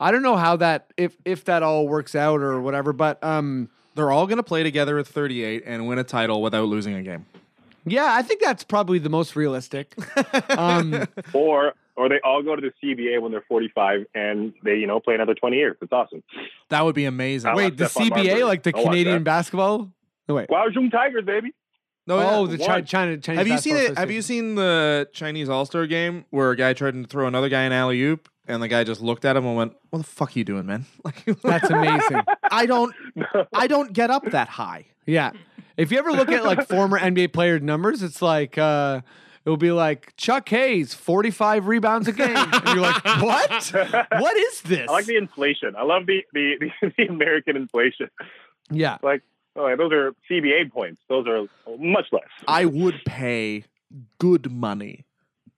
I 0.00 0.10
don't 0.10 0.22
know 0.22 0.36
how 0.36 0.56
that 0.56 0.92
if 0.96 1.16
if 1.24 1.44
that 1.44 1.62
all 1.62 1.86
works 1.86 2.14
out 2.14 2.40
or 2.40 2.60
whatever, 2.60 2.92
but 2.92 3.22
um 3.22 3.68
They're 3.94 4.10
all 4.10 4.26
going 4.26 4.38
to 4.38 4.42
play 4.42 4.62
together 4.62 4.98
at 4.98 5.06
38 5.06 5.62
and 5.66 5.86
win 5.86 5.98
a 5.98 6.04
title 6.04 6.40
without 6.42 6.64
losing 6.68 6.94
a 6.94 7.02
game. 7.02 7.26
yeah, 7.84 8.08
I 8.12 8.22
think 8.22 8.40
that's 8.40 8.64
probably 8.64 8.98
the 8.98 9.10
most 9.10 9.36
realistic. 9.36 9.94
um 10.56 11.06
Or 11.34 11.74
or 11.96 12.08
they 12.08 12.18
all 12.24 12.42
go 12.42 12.56
to 12.56 12.62
the 12.62 12.72
CBA 12.82 13.20
when 13.20 13.30
they're 13.30 13.44
45 13.46 14.06
and 14.14 14.54
they 14.64 14.76
you 14.76 14.86
know 14.86 15.00
play 15.00 15.14
another 15.14 15.34
20 15.34 15.56
years. 15.56 15.76
It's 15.82 15.92
awesome. 15.92 16.22
That 16.70 16.84
would 16.84 16.94
be 16.94 17.04
amazing. 17.04 17.50
I 17.50 17.54
Wait, 17.54 17.76
the 17.76 17.84
Stephon 17.84 18.08
CBA, 18.10 18.10
Marbury. 18.24 18.42
like 18.44 18.62
the 18.62 18.72
I'll 18.74 18.82
watch 18.84 18.90
Canadian 18.92 19.16
that. 19.18 19.24
basketball? 19.24 19.90
No, 20.28 20.34
wait. 20.36 20.48
Guangzhou 20.48 20.90
Tigers, 20.90 21.24
baby. 21.26 21.52
No, 22.18 22.28
oh, 22.28 22.44
yeah. 22.44 22.56
the 22.56 22.58
China. 22.58 22.82
China, 22.86 23.16
Chinese 23.18 23.38
have 23.38 23.48
you 23.48 23.58
seen 23.58 23.76
it? 23.76 23.98
Have 23.98 24.10
you 24.10 24.22
seen 24.22 24.54
the 24.54 25.08
Chinese 25.12 25.48
All 25.48 25.64
Star 25.64 25.86
game 25.86 26.24
where 26.30 26.50
a 26.50 26.56
guy 26.56 26.72
tried 26.72 26.94
to 26.94 27.04
throw 27.04 27.26
another 27.26 27.48
guy 27.48 27.62
an 27.62 27.72
alley 27.72 28.00
oop 28.02 28.28
and 28.50 28.62
the 28.62 28.68
guy 28.68 28.84
just 28.84 29.00
looked 29.00 29.24
at 29.24 29.36
him 29.36 29.46
and 29.46 29.56
went, 29.56 29.74
"What 29.90 30.00
the 30.00 30.04
fuck 30.04 30.34
are 30.34 30.38
you 30.38 30.44
doing, 30.44 30.66
man?" 30.66 30.86
Like, 31.04 31.24
That's 31.42 31.70
amazing. 31.70 32.22
I 32.50 32.66
don't, 32.66 32.94
I 33.54 33.66
don't 33.66 33.92
get 33.92 34.10
up 34.10 34.24
that 34.30 34.48
high. 34.48 34.86
Yeah. 35.06 35.32
If 35.76 35.90
you 35.90 35.98
ever 35.98 36.12
look 36.12 36.30
at 36.30 36.44
like 36.44 36.68
former 36.68 36.98
NBA 36.98 37.32
player 37.32 37.58
numbers, 37.58 38.02
it's 38.02 38.20
like 38.20 38.58
uh 38.58 39.00
it'll 39.44 39.56
be 39.56 39.72
like 39.72 40.14
Chuck 40.16 40.48
Hayes, 40.50 40.94
45 40.94 41.66
rebounds 41.66 42.08
a 42.08 42.12
game. 42.12 42.36
And 42.36 42.64
you're 42.66 42.80
like, 42.80 43.04
what? 43.04 43.72
What 44.18 44.36
is 44.36 44.60
this? 44.62 44.88
I 44.88 44.92
like 44.92 45.06
the 45.06 45.16
inflation. 45.16 45.74
I 45.76 45.84
love 45.84 46.06
the 46.06 46.24
the, 46.32 46.70
the, 46.82 46.92
the 46.98 47.06
American 47.06 47.56
inflation. 47.56 48.10
yeah. 48.70 48.98
Like, 49.02 49.22
oh, 49.56 49.68
yeah, 49.68 49.76
those 49.76 49.92
are 49.92 50.14
CBA 50.30 50.70
points. 50.72 51.00
Those 51.08 51.26
are 51.26 51.46
much 51.78 52.06
less. 52.12 52.22
I 52.46 52.64
would 52.64 53.00
pay 53.04 53.64
good 54.18 54.50
money 54.50 55.04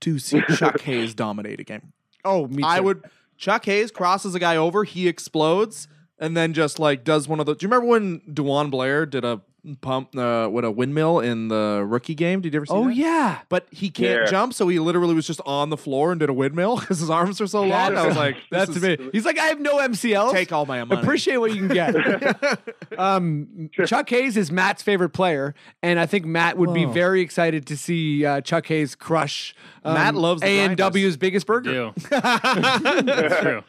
to 0.01 0.19
see 0.19 0.43
Chuck 0.57 0.81
Hayes 0.83 1.15
dominate 1.15 1.61
a 1.61 1.65
game. 1.65 1.93
Oh, 2.25 2.47
me 2.47 2.63
too. 2.63 2.69
I 2.69 2.81
would. 2.81 3.05
Chuck 3.37 3.65
Hayes 3.65 3.91
crosses 3.91 4.35
a 4.35 4.39
guy 4.39 4.57
over, 4.57 4.85
he 4.85 5.09
explodes, 5.09 5.89
and 6.19 6.37
then 6.37 6.53
just 6.53 6.79
like 6.79 7.03
does 7.05 7.27
one 7.27 7.41
of 7.41 7.47
the. 7.47 7.55
Do 7.55 7.65
you 7.65 7.69
remember 7.69 7.89
when 7.89 8.21
DeJuan 8.21 8.71
Blair 8.71 9.07
did 9.07 9.25
a 9.25 9.41
pump 9.81 10.17
uh, 10.17 10.49
with 10.51 10.65
a 10.65 10.71
windmill 10.73 11.21
in 11.21 11.47
the 11.49 11.85
rookie 11.87 12.15
game? 12.17 12.41
Did 12.41 12.53
you 12.53 12.59
ever 12.59 12.67
see 12.67 12.73
that? 12.75 12.79
Oh 12.79 12.87
that? 12.89 12.97
yeah. 12.97 13.39
But 13.49 13.67
he 13.71 13.91
can't 13.91 14.23
Yeah. 14.25 14.31
jump, 14.31 14.55
so 14.55 14.67
he 14.69 14.79
literally 14.81 15.15
was 15.15 15.27
just 15.27 15.41
on 15.47 15.71
the 15.71 15.77
floor 15.77 16.11
and 16.11 16.19
did 16.19 16.29
a 16.29 16.33
windmill 16.33 16.77
because 16.81 16.99
his 16.99 17.11
arms 17.11 17.41
are 17.41 17.47
so 17.47 17.63
long. 17.63 17.97
I 17.97 18.07
was 18.07 18.17
like, 18.17 18.37
That's 18.51 18.69
this 18.69 18.77
is- 18.79 18.83
amazing. 18.85 19.11
He's 19.13 19.25
like, 19.25 19.39
I 19.39 19.47
have 19.47 19.61
no 19.61 19.77
MCLs. 19.79 20.33
Take 20.33 20.53
all 20.53 20.67
my 20.67 20.83
money. 20.83 21.01
Appreciate 21.01 21.37
what 21.39 21.55
you 21.55 21.67
can 21.67 21.69
get. 21.69 22.59
um, 22.99 23.71
Chuck 23.87 24.09
Hayes 24.11 24.37
is 24.37 24.51
Matt's 24.51 24.83
favorite 24.83 25.11
player, 25.11 25.55
and 25.83 26.01
I 26.01 26.07
think 26.07 26.25
Matt 26.27 26.59
would 26.59 26.75
be 26.75 26.87
Oh. 26.87 26.91
very 26.91 27.21
excited 27.21 27.67
to 27.69 27.77
see 27.77 28.27
uh, 28.27 28.41
Chuck 28.41 28.67
Hayes 28.67 28.95
crush 28.97 29.55
um, 29.85 29.95
Matt 29.95 30.15
loves 30.17 30.41
the 30.41 30.47
A 30.49 30.59
and 30.61 30.77
W's 30.77 31.17
biggest 31.17 31.47
burger. 31.47 31.93
That's 32.11 33.41
true. 33.41 33.63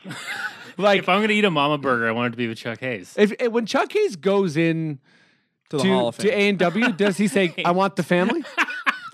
Like 0.78 1.00
If 1.00 1.10
I'm 1.10 1.20
going 1.20 1.28
to 1.30 1.36
eat 1.36 1.46
a 1.46 1.52
mama 1.52 1.78
burger, 1.78 2.08
I 2.08 2.12
want 2.12 2.28
it 2.28 2.32
to 2.32 2.38
be 2.38 2.48
with 2.48 2.58
Chuck 2.58 2.80
Hayes. 2.80 3.14
if, 3.18 3.32
if- 3.40 3.52
when 3.52 3.66
Chuck 3.68 3.92
Hayes 3.94 4.16
goes 4.16 4.58
in 4.58 5.00
to 5.74 5.78
the 5.78 5.84
to, 5.84 5.90
Hall 5.94 6.08
of 6.10 6.18
to 6.18 6.30
A 6.30 6.50
and 6.50 6.58
W, 6.60 6.92
does 6.94 7.18
he 7.18 7.28
say, 7.28 7.54
"I 7.66 7.72
want 7.72 7.96
the 7.96 8.04
family"? 8.04 8.44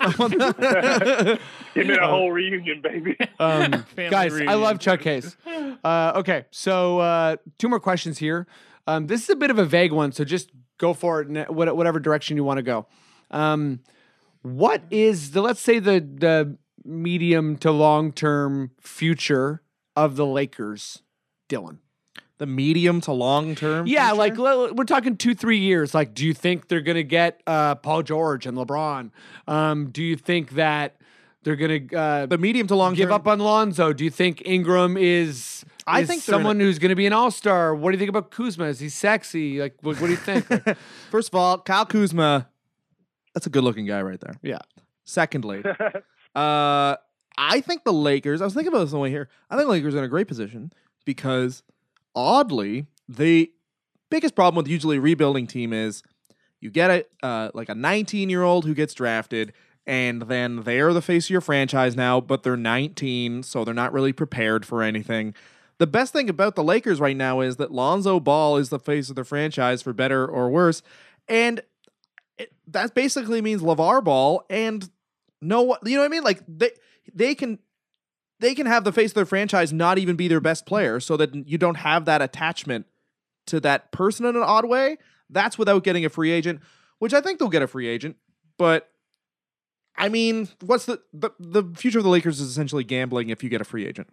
Give 1.74 1.86
me 1.86 1.94
a 1.94 2.06
whole 2.06 2.30
reunion, 2.32 2.80
baby. 2.82 3.16
Um, 3.40 3.72
Family 3.96 4.10
guys, 4.10 4.32
I 4.32 4.36
reunion. 4.36 4.60
love 4.60 4.78
Chuck 4.80 5.02
Hayes. 5.02 5.36
Uh, 5.82 6.12
okay, 6.16 6.44
so 6.50 6.98
uh, 6.98 7.36
two 7.58 7.68
more 7.68 7.80
questions 7.80 8.18
here. 8.18 8.46
Um, 8.86 9.06
this 9.06 9.22
is 9.22 9.30
a 9.30 9.36
bit 9.36 9.50
of 9.50 9.58
a 9.58 9.64
vague 9.64 9.92
one, 9.92 10.12
so 10.12 10.24
just 10.24 10.50
go 10.78 10.92
for 10.94 11.20
it 11.22 11.28
in 11.28 11.36
what- 11.54 11.74
whatever 11.76 11.98
direction 12.00 12.36
you 12.36 12.44
want 12.44 12.58
to 12.58 12.62
go. 12.62 12.86
Um, 13.30 13.80
what 14.42 14.82
is 14.90 15.30
the 15.30 15.40
let's 15.42 15.60
say 15.60 15.78
the 15.78 16.00
the 16.00 16.56
medium 16.84 17.56
to 17.58 17.70
long 17.70 18.12
term 18.12 18.72
future 18.80 19.62
of 19.96 20.16
the 20.16 20.26
Lakers, 20.26 21.02
Dylan? 21.48 21.78
The 22.40 22.46
medium 22.46 23.02
to 23.02 23.12
long 23.12 23.54
term. 23.54 23.86
Yeah, 23.86 24.14
future? 24.14 24.18
like 24.18 24.74
we're 24.74 24.84
talking 24.84 25.14
two, 25.18 25.34
three 25.34 25.58
years. 25.58 25.94
Like, 25.94 26.14
do 26.14 26.24
you 26.26 26.32
think 26.32 26.68
they're 26.68 26.80
gonna 26.80 27.02
get 27.02 27.42
uh, 27.46 27.74
Paul 27.74 28.02
George 28.02 28.46
and 28.46 28.56
LeBron? 28.56 29.10
Um, 29.46 29.90
do 29.90 30.02
you 30.02 30.16
think 30.16 30.52
that 30.52 30.96
they're 31.42 31.54
gonna 31.54 31.80
uh, 31.94 32.26
the 32.26 32.38
medium 32.38 32.66
to 32.68 32.74
long 32.74 32.94
give 32.94 33.10
term. 33.10 33.14
up 33.14 33.28
on 33.28 33.40
Lonzo? 33.40 33.92
Do 33.92 34.04
you 34.04 34.10
think 34.10 34.42
Ingram 34.46 34.96
is? 34.96 35.66
I 35.86 36.00
is 36.00 36.08
think 36.08 36.24
they're 36.24 36.36
in 36.36 36.40
someone 36.40 36.60
who's 36.60 36.78
going 36.78 36.88
to 36.90 36.96
be 36.96 37.06
an 37.06 37.12
all 37.12 37.30
star. 37.30 37.74
What 37.74 37.90
do 37.90 37.96
you 37.96 37.98
think 37.98 38.08
about 38.08 38.30
Kuzma? 38.30 38.64
Is 38.66 38.80
he 38.80 38.88
sexy? 38.88 39.60
Like, 39.60 39.74
what, 39.82 40.00
what 40.00 40.06
do 40.06 40.12
you 40.12 40.16
think? 40.16 40.48
Like, 40.48 40.78
First 41.10 41.28
of 41.28 41.34
all, 41.34 41.58
Kyle 41.58 41.84
Kuzma, 41.84 42.48
that's 43.34 43.46
a 43.46 43.50
good 43.50 43.64
looking 43.64 43.84
guy 43.84 44.00
right 44.00 44.20
there. 44.20 44.34
yeah, 44.42 44.60
Secondly, 45.04 45.62
uh, 46.34 46.96
I 47.36 47.60
think 47.60 47.84
the 47.84 47.92
Lakers. 47.92 48.40
I 48.40 48.44
was 48.44 48.54
thinking 48.54 48.72
about 48.72 48.84
this 48.84 48.94
on 48.94 48.98
the 48.98 49.02
way 49.02 49.10
here. 49.10 49.28
I 49.50 49.56
think 49.56 49.66
the 49.66 49.72
Lakers 49.72 49.94
are 49.94 49.98
in 49.98 50.04
a 50.04 50.08
great 50.08 50.28
position 50.28 50.72
because, 51.04 51.62
oddly, 52.14 52.86
the 53.08 53.52
biggest 54.10 54.34
problem 54.34 54.56
with 54.56 54.68
usually 54.68 54.96
a 54.96 55.00
rebuilding 55.00 55.46
team 55.46 55.72
is 55.72 56.02
you 56.60 56.70
get 56.70 56.90
a 56.90 57.26
uh, 57.26 57.50
like 57.54 57.68
a 57.68 57.74
19 57.74 58.28
year 58.28 58.42
old 58.42 58.64
who 58.64 58.74
gets 58.74 58.94
drafted, 58.94 59.52
and 59.86 60.22
then 60.22 60.62
they're 60.62 60.92
the 60.92 61.02
face 61.02 61.26
of 61.26 61.30
your 61.30 61.40
franchise 61.40 61.96
now, 61.96 62.20
but 62.20 62.42
they're 62.42 62.56
19, 62.56 63.42
so 63.42 63.64
they're 63.64 63.74
not 63.74 63.92
really 63.92 64.12
prepared 64.12 64.66
for 64.66 64.82
anything. 64.82 65.34
The 65.78 65.86
best 65.86 66.12
thing 66.12 66.28
about 66.28 66.56
the 66.56 66.62
Lakers 66.62 67.00
right 67.00 67.16
now 67.16 67.40
is 67.40 67.56
that 67.56 67.72
Lonzo 67.72 68.20
Ball 68.20 68.58
is 68.58 68.68
the 68.68 68.78
face 68.78 69.08
of 69.08 69.16
the 69.16 69.24
franchise 69.24 69.80
for 69.80 69.94
better 69.94 70.26
or 70.26 70.50
worse, 70.50 70.82
and 71.26 71.62
it, 72.36 72.52
that 72.66 72.94
basically 72.94 73.40
means 73.40 73.62
LeVar 73.62 74.04
Ball 74.04 74.44
and 74.50 74.90
no, 75.40 75.78
you 75.84 75.94
know 75.94 76.00
what 76.00 76.06
I 76.06 76.08
mean? 76.08 76.22
Like 76.22 76.42
they 76.46 76.70
they 77.14 77.34
can 77.34 77.58
they 78.40 78.54
can 78.54 78.66
have 78.66 78.84
the 78.84 78.92
face 78.92 79.10
of 79.10 79.14
their 79.14 79.26
franchise 79.26 79.72
not 79.72 79.98
even 79.98 80.16
be 80.16 80.28
their 80.28 80.40
best 80.40 80.66
player, 80.66 80.98
so 81.00 81.16
that 81.16 81.34
you 81.48 81.58
don't 81.58 81.76
have 81.76 82.04
that 82.06 82.20
attachment 82.22 82.86
to 83.46 83.60
that 83.60 83.92
person 83.92 84.26
in 84.26 84.36
an 84.36 84.42
odd 84.42 84.64
way. 84.66 84.96
That's 85.28 85.58
without 85.58 85.84
getting 85.84 86.04
a 86.04 86.08
free 86.08 86.30
agent, 86.30 86.60
which 86.98 87.14
I 87.14 87.20
think 87.20 87.38
they'll 87.38 87.48
get 87.48 87.62
a 87.62 87.66
free 87.66 87.86
agent. 87.86 88.16
But 88.58 88.90
I 89.96 90.08
mean, 90.08 90.48
what's 90.60 90.86
the 90.86 91.00
the, 91.12 91.30
the 91.38 91.64
future 91.76 91.98
of 91.98 92.04
the 92.04 92.10
Lakers 92.10 92.40
is 92.40 92.48
essentially 92.50 92.84
gambling 92.84 93.28
if 93.30 93.42
you 93.44 93.50
get 93.50 93.60
a 93.60 93.64
free 93.64 93.86
agent, 93.86 94.08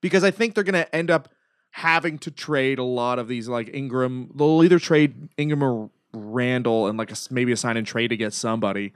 because 0.00 0.24
I 0.24 0.30
think 0.30 0.54
they're 0.54 0.64
going 0.64 0.74
to 0.74 0.94
end 0.94 1.10
up 1.10 1.28
having 1.70 2.18
to 2.18 2.30
trade 2.30 2.78
a 2.78 2.84
lot 2.84 3.18
of 3.18 3.28
these 3.28 3.48
like 3.48 3.68
Ingram. 3.74 4.30
They'll 4.34 4.62
either 4.64 4.78
trade 4.78 5.28
Ingram 5.36 5.62
or 5.62 5.90
Randle 6.14 6.86
and 6.86 6.96
like 6.98 7.10
a, 7.12 7.16
maybe 7.30 7.52
a 7.52 7.56
sign 7.56 7.76
and 7.76 7.86
trade 7.86 8.08
to 8.08 8.16
get 8.16 8.32
somebody. 8.32 8.92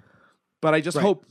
But 0.62 0.74
I 0.74 0.80
just 0.80 0.96
Right. 0.96 1.02
hope. 1.02 1.24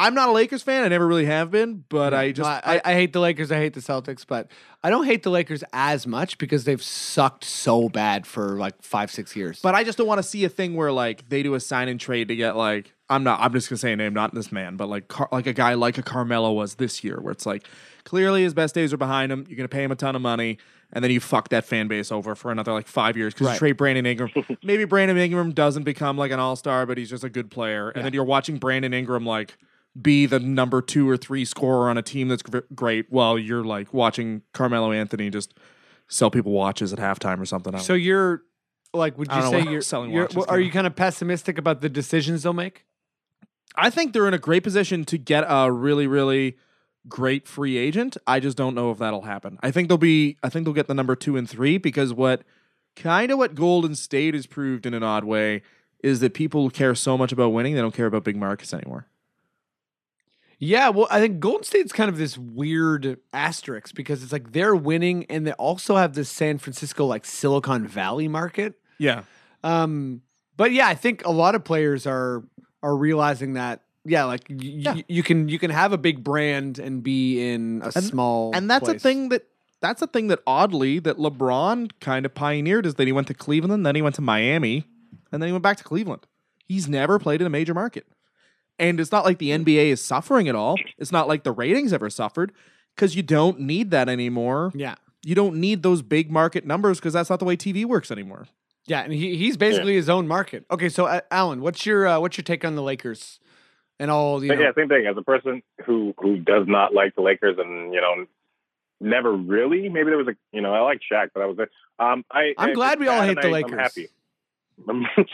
I'm 0.00 0.14
not 0.14 0.28
a 0.30 0.32
Lakers 0.32 0.62
fan. 0.62 0.82
I 0.84 0.88
never 0.88 1.06
really 1.06 1.26
have 1.26 1.50
been, 1.50 1.84
but 1.88 2.14
I 2.14 2.32
just 2.32 2.48
I, 2.48 2.80
I, 2.84 2.92
I 2.92 2.94
hate 2.94 3.12
the 3.12 3.20
Lakers. 3.20 3.52
I 3.52 3.56
hate 3.58 3.74
the 3.74 3.80
Celtics, 3.80 4.24
but 4.26 4.50
I 4.82 4.88
don't 4.88 5.04
hate 5.04 5.22
the 5.22 5.30
Lakers 5.30 5.62
as 5.74 6.06
much 6.06 6.38
because 6.38 6.64
they've 6.64 6.82
sucked 6.82 7.44
so 7.44 7.88
bad 7.90 8.26
for 8.26 8.56
like 8.56 8.80
five, 8.82 9.10
six 9.10 9.36
years. 9.36 9.60
But 9.62 9.74
I 9.74 9.84
just 9.84 9.98
don't 9.98 10.06
want 10.06 10.18
to 10.18 10.22
see 10.22 10.44
a 10.44 10.48
thing 10.48 10.74
where 10.74 10.90
like 10.90 11.28
they 11.28 11.42
do 11.42 11.54
a 11.54 11.60
sign 11.60 11.88
and 11.88 12.00
trade 12.00 12.28
to 12.28 12.36
get 12.36 12.56
like 12.56 12.92
I'm 13.10 13.24
not 13.24 13.40
I'm 13.40 13.52
just 13.52 13.68
gonna 13.68 13.78
say 13.78 13.92
a 13.92 13.96
name, 13.96 14.14
not 14.14 14.34
this 14.34 14.50
man, 14.50 14.76
but 14.76 14.88
like 14.88 15.08
Car- 15.08 15.28
like 15.32 15.46
a 15.46 15.52
guy 15.52 15.74
like 15.74 15.98
a 15.98 16.02
Carmelo 16.02 16.52
was 16.52 16.76
this 16.76 17.04
year, 17.04 17.20
where 17.20 17.32
it's 17.32 17.44
like 17.44 17.66
clearly 18.04 18.42
his 18.42 18.54
best 18.54 18.74
days 18.74 18.92
are 18.94 18.96
behind 18.96 19.30
him. 19.30 19.44
You're 19.48 19.56
gonna 19.58 19.68
pay 19.68 19.84
him 19.84 19.92
a 19.92 19.96
ton 19.96 20.16
of 20.16 20.22
money, 20.22 20.56
and 20.94 21.04
then 21.04 21.10
you 21.10 21.20
fuck 21.20 21.50
that 21.50 21.64
fan 21.66 21.88
base 21.88 22.10
over 22.10 22.34
for 22.34 22.50
another 22.50 22.72
like 22.72 22.86
five 22.86 23.16
years 23.18 23.34
because 23.34 23.48
Right. 23.48 23.52
you 23.54 23.58
trade 23.58 23.76
Brandon 23.76 24.06
Ingram. 24.06 24.30
Maybe 24.62 24.84
Brandon 24.86 25.18
Ingram 25.18 25.50
doesn't 25.52 25.82
become 25.82 26.16
like 26.16 26.30
an 26.30 26.38
all 26.40 26.56
star, 26.56 26.86
but 26.86 26.96
he's 26.96 27.10
just 27.10 27.24
a 27.24 27.28
good 27.28 27.50
player, 27.50 27.90
and 27.90 28.02
then 28.04 28.14
you're 28.14 28.24
watching 28.24 28.56
Brandon 28.56 28.94
Ingram 28.94 29.26
like 29.26 29.58
be 30.00 30.26
the 30.26 30.38
number 30.38 30.80
two 30.80 31.08
or 31.08 31.16
three 31.16 31.44
scorer 31.44 31.90
on 31.90 31.98
a 31.98 32.02
team 32.02 32.28
that's 32.28 32.42
great, 32.74 33.06
while 33.10 33.38
you're 33.38 33.64
like 33.64 33.92
watching 33.92 34.42
Carmelo 34.52 34.92
Anthony 34.92 35.30
just 35.30 35.54
sell 36.08 36.30
people 36.30 36.52
watches 36.52 36.92
at 36.92 36.98
halftime 36.98 37.40
or 37.40 37.44
something. 37.44 37.76
So 37.78 37.94
you're 37.94 38.42
like, 38.92 39.18
would 39.18 39.30
you 39.32 39.42
say 39.42 39.62
you're, 39.62 39.80
selling 39.80 40.10
you're 40.10 40.24
watches 40.24 40.36
well, 40.36 40.46
are 40.48 40.60
you 40.60 40.70
kind 40.70 40.86
of 40.86 40.96
pessimistic 40.96 41.58
about 41.58 41.80
the 41.80 41.88
decisions 41.88 42.42
they'll 42.42 42.52
make? 42.52 42.84
I 43.76 43.90
think 43.90 44.12
they're 44.12 44.28
in 44.28 44.34
a 44.34 44.38
great 44.38 44.64
position 44.64 45.04
to 45.06 45.18
get 45.18 45.44
a 45.48 45.70
really, 45.70 46.06
really 46.06 46.56
great 47.08 47.46
free 47.46 47.76
agent. 47.76 48.16
I 48.26 48.40
just 48.40 48.56
don't 48.56 48.74
know 48.74 48.90
if 48.90 48.98
that'll 48.98 49.22
happen. 49.22 49.58
I 49.62 49.70
think 49.70 49.88
they'll 49.88 49.98
be 49.98 50.36
I 50.42 50.48
think 50.48 50.64
they'll 50.64 50.74
get 50.74 50.88
the 50.88 50.94
number 50.94 51.16
two 51.16 51.36
and 51.36 51.48
three 51.48 51.78
because 51.78 52.12
what 52.12 52.42
kind 52.96 53.30
of 53.30 53.38
what 53.38 53.54
Golden 53.54 53.94
State 53.94 54.34
has 54.34 54.46
proved 54.46 54.86
in 54.86 54.94
an 54.94 55.02
odd 55.02 55.24
way 55.24 55.62
is 56.02 56.20
that 56.20 56.34
people 56.34 56.70
care 56.70 56.94
so 56.94 57.16
much 57.16 57.32
about 57.32 57.50
winning, 57.50 57.74
they 57.74 57.80
don't 57.80 57.94
care 57.94 58.06
about 58.06 58.24
big 58.24 58.36
markets 58.36 58.74
anymore. 58.74 59.06
Yeah, 60.62 60.90
well, 60.90 61.08
I 61.10 61.20
think 61.20 61.40
Golden 61.40 61.64
State's 61.64 61.90
kind 61.92 62.10
of 62.10 62.18
this 62.18 62.36
weird 62.36 63.18
asterisk 63.32 63.94
because 63.94 64.22
it's 64.22 64.30
like 64.30 64.52
they're 64.52 64.76
winning 64.76 65.24
and 65.30 65.46
they 65.46 65.52
also 65.52 65.96
have 65.96 66.12
this 66.12 66.28
San 66.28 66.58
Francisco 66.58 67.06
like 67.06 67.24
Silicon 67.24 67.86
Valley 67.88 68.28
market. 68.28 68.74
Yeah. 68.98 69.22
Um, 69.64 70.20
but 70.58 70.72
yeah, 70.72 70.86
I 70.86 70.94
think 70.94 71.24
a 71.24 71.30
lot 71.30 71.54
of 71.54 71.64
players 71.64 72.06
are 72.06 72.44
are 72.82 72.94
realizing 72.96 73.54
that. 73.54 73.80
Yeah, 74.04 74.24
like 74.24 74.42
y- 74.50 74.56
Yeah. 74.60 74.94
y- 74.96 75.04
you 75.08 75.22
can 75.22 75.48
you 75.48 75.58
can 75.58 75.70
have 75.70 75.92
a 75.94 75.98
big 75.98 76.22
brand 76.22 76.78
and 76.78 77.02
be 77.02 77.40
in 77.52 77.80
a 77.82 77.86
And- 77.94 78.04
small 78.04 78.50
And 78.54 78.68
that's 78.70 78.84
place. 78.84 78.96
a 78.96 79.00
thing 79.00 79.30
that 79.30 79.46
that's 79.80 80.02
a 80.02 80.06
thing 80.06 80.28
that 80.28 80.40
oddly 80.46 80.98
that 80.98 81.16
LeBron 81.16 81.92
kind 82.00 82.26
of 82.26 82.34
pioneered 82.34 82.84
is 82.84 82.96
that 82.96 83.06
he 83.06 83.12
went 83.12 83.28
to 83.28 83.34
Cleveland, 83.34 83.86
then 83.86 83.94
he 83.94 84.02
went 84.02 84.14
to 84.16 84.22
Miami, 84.22 84.86
and 85.32 85.40
then 85.42 85.48
he 85.48 85.52
went 85.52 85.62
back 85.62 85.78
to 85.78 85.84
Cleveland. 85.84 86.26
He's 86.66 86.86
never 86.86 87.18
played 87.18 87.40
in 87.40 87.46
a 87.46 87.50
major 87.50 87.72
market. 87.72 88.06
And 88.80 88.98
it's 88.98 89.12
not 89.12 89.24
like 89.24 89.38
the 89.38 89.50
NBA 89.50 89.86
is 89.90 90.00
suffering 90.02 90.48
at 90.48 90.54
all. 90.56 90.76
It's 90.98 91.12
not 91.12 91.28
like 91.28 91.44
the 91.44 91.52
ratings 91.52 91.92
ever 91.92 92.10
suffered 92.10 92.50
because 92.96 93.14
you 93.14 93.22
don't 93.22 93.60
need 93.60 93.90
that 93.92 94.08
anymore. 94.08 94.72
Yeah, 94.74 94.94
You 95.22 95.34
don't 95.34 95.56
need 95.56 95.82
those 95.82 96.02
big 96.02 96.30
market 96.30 96.64
numbers 96.66 96.98
because 96.98 97.12
that's 97.12 97.28
not 97.30 97.38
the 97.38 97.44
way 97.44 97.56
TV 97.56 97.84
works 97.84 98.10
anymore. 98.10 98.46
yeah, 98.86 99.02
and 99.02 99.12
he 99.12 99.36
he's 99.36 99.56
basically 99.56 99.94
his 99.94 100.08
own 100.08 100.26
market. 100.26 100.64
Okay, 100.70 100.88
so 100.88 101.04
uh, 101.06 101.20
Alan, 101.30 101.60
what's 101.60 101.84
your 101.86 102.06
uh, 102.08 102.18
what's 102.18 102.36
your 102.38 102.42
take 102.44 102.64
on 102.64 102.74
the 102.74 102.82
Lakers 102.82 103.38
and 104.00 104.10
all 104.10 104.42
you 104.42 104.52
know? 104.54 104.60
yeah, 104.60 104.72
same 104.74 104.88
thing. 104.88 105.06
As 105.06 105.16
a 105.16 105.22
person 105.22 105.62
who 105.84 106.14
who 106.18 106.38
does 106.38 106.66
not 106.66 106.94
like 106.94 107.14
the 107.14 107.20
Lakers 107.22 107.56
and 107.58 107.92
you 107.92 108.00
know 108.00 108.24
never 109.00 109.32
really, 109.32 109.88
maybe 109.90 110.08
there 110.10 110.18
was 110.18 110.28
a 110.28 110.36
you 110.52 110.62
know 110.62 110.72
I 110.74 110.80
like 110.80 111.00
Shaq, 111.10 111.28
but 111.34 111.42
I 111.42 111.46
was 111.46 111.58
um 111.98 112.24
I 112.32 112.54
I'm 112.56 112.70
I- 112.70 112.72
glad 112.72 112.98
we 112.98 113.08
all 113.08 113.20
hate 113.22 113.36
and 113.36 113.42
the 113.42 113.48
Lakers. 113.50 113.72
I'm 114.86 115.02
happy. 115.04 115.26